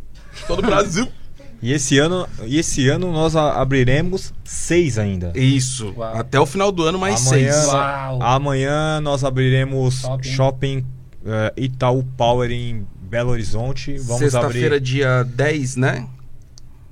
Todo 0.46 0.60
o 0.60 0.62
Brasil. 0.62 1.08
E 1.62 1.72
esse 1.72 1.98
ano, 1.98 2.26
e 2.46 2.58
esse 2.58 2.88
ano 2.88 3.12
nós 3.12 3.36
abriremos 3.36 4.32
seis 4.44 4.98
ainda. 4.98 5.30
Isso. 5.34 5.92
Uau. 5.96 6.16
Até 6.16 6.40
o 6.40 6.46
final 6.46 6.72
do 6.72 6.84
ano, 6.84 6.98
mais 6.98 7.26
Amanhã- 7.26 7.52
seis. 7.52 7.66
Uau! 7.68 8.22
Amanhã 8.22 9.00
nós 9.00 9.24
abriremos 9.24 10.00
Top? 10.02 10.26
Shopping 10.26 10.84
eh, 11.26 11.52
Itaú 11.58 12.02
Power 12.16 12.50
em 12.50 12.86
Belo 13.02 13.30
Horizonte. 13.30 13.98
Vamos 13.98 14.20
Sexta-feira, 14.20 14.76
abrir. 14.76 14.80
dia 14.80 15.22
10, 15.24 15.76
né? 15.76 16.06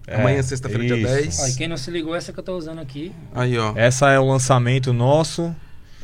É, 0.06 0.16
amanhã, 0.20 0.42
sexta-feira, 0.42 0.84
dia 0.84 0.96
isso. 0.96 1.06
10. 1.14 1.38
Ó, 1.40 1.46
e 1.48 1.54
quem 1.54 1.68
não 1.68 1.76
se 1.76 1.90
ligou, 1.90 2.14
essa 2.14 2.32
que 2.32 2.38
eu 2.38 2.44
tô 2.44 2.56
usando 2.56 2.80
aqui. 2.80 3.12
Aí, 3.34 3.56
ó. 3.58 3.72
Essa 3.76 4.10
é 4.10 4.18
o 4.18 4.26
lançamento 4.26 4.92
nosso. 4.92 5.54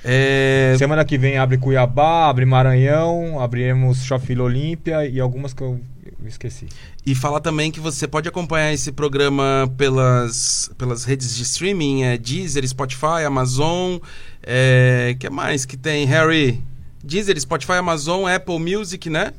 É, 0.03 0.75
Semana 0.79 1.05
que 1.05 1.17
vem 1.17 1.39
abre 1.39 1.57
Cuiabá, 1.57 2.29
abre 2.29 2.45
Maranhão, 2.45 3.41
abriremos 3.41 4.03
Shopping 4.05 4.39
Olímpia 4.39 5.07
e 5.07 5.19
algumas 5.19 5.55
que 5.55 5.63
eu 5.63 5.81
esqueci. 6.27 6.67
E 7.07 7.15
falar 7.15 7.41
também 7.41 7.71
que 7.71 7.81
você 7.81 8.09
pode 8.09 8.29
acompanhar 8.29 8.73
esse 8.73 8.91
programa 8.91 9.71
pelas, 9.77 10.71
pelas 10.79 11.05
redes 11.05 11.37
de 11.37 11.43
streaming, 11.43 12.03
é 12.03 12.17
Deezer, 12.17 12.67
Spotify, 12.67 13.25
Amazon, 13.27 13.99
é, 14.43 15.15
que 15.19 15.29
mais 15.29 15.67
que 15.67 15.77
tem, 15.77 16.07
Harry? 16.07 16.63
Deezer, 17.03 17.39
Spotify, 17.39 17.75
Amazon, 17.75 18.27
Apple 18.27 18.59
Music, 18.59 19.11
né? 19.11 19.35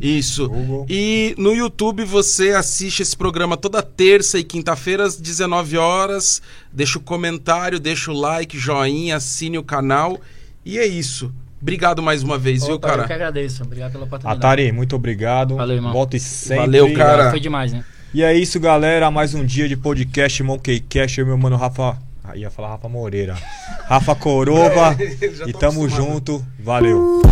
Isso. 0.00 0.48
Google. 0.48 0.86
E 0.88 1.34
no 1.36 1.52
YouTube 1.52 2.04
você 2.04 2.50
assiste 2.50 3.00
esse 3.00 3.16
programa 3.16 3.56
toda 3.56 3.82
terça 3.82 4.38
e 4.38 4.44
quinta-feira 4.44 5.04
às 5.04 5.16
19 5.16 5.76
horas. 5.76 6.40
Deixa 6.72 6.98
o 6.98 7.02
comentário, 7.02 7.80
deixa 7.80 8.12
o 8.12 8.14
like, 8.14 8.56
joinha, 8.58 9.16
assine 9.16 9.58
o 9.58 9.64
canal. 9.64 10.20
E 10.64 10.78
é 10.78 10.86
isso. 10.86 11.32
Obrigado 11.64 12.02
mais 12.02 12.22
uma 12.22 12.36
vez, 12.36 12.62
viu, 12.62 12.74
Opa, 12.74 12.88
Eu 12.88 12.92
que 12.92 12.98
cara? 12.98 13.14
agradeço. 13.14 13.62
Obrigado 13.62 13.92
pela 13.92 14.04
oportunidade. 14.04 14.38
Atari, 14.38 14.70
muito 14.70 14.94
obrigado. 14.94 15.56
Valeu, 15.56 15.76
irmão. 15.76 15.94
Volte 15.94 16.20
sempre. 16.20 16.58
Valeu, 16.58 16.92
cara. 16.92 17.04
Obrigado, 17.12 17.30
Foi 17.30 17.40
demais, 17.40 17.72
né? 17.72 17.82
E 18.12 18.22
é 18.22 18.34
isso, 18.34 18.60
galera. 18.60 19.10
Mais 19.10 19.32
um 19.32 19.42
dia 19.42 19.66
de 19.66 19.74
podcast 19.74 20.42
Monkey 20.42 20.78
Cash. 20.80 21.16
Eu 21.16 21.24
e 21.24 21.28
meu 21.28 21.38
mano 21.38 21.56
Rafa. 21.56 21.96
Ah, 22.22 22.36
ia 22.36 22.50
falar 22.50 22.68
Rafa 22.68 22.86
Moreira. 22.86 23.34
Rafa 23.86 24.14
Corova. 24.14 24.94
E 25.48 25.52
tamo 25.54 25.84
acostumado. 25.84 25.88
junto. 25.88 26.44
Valeu. 26.60 27.22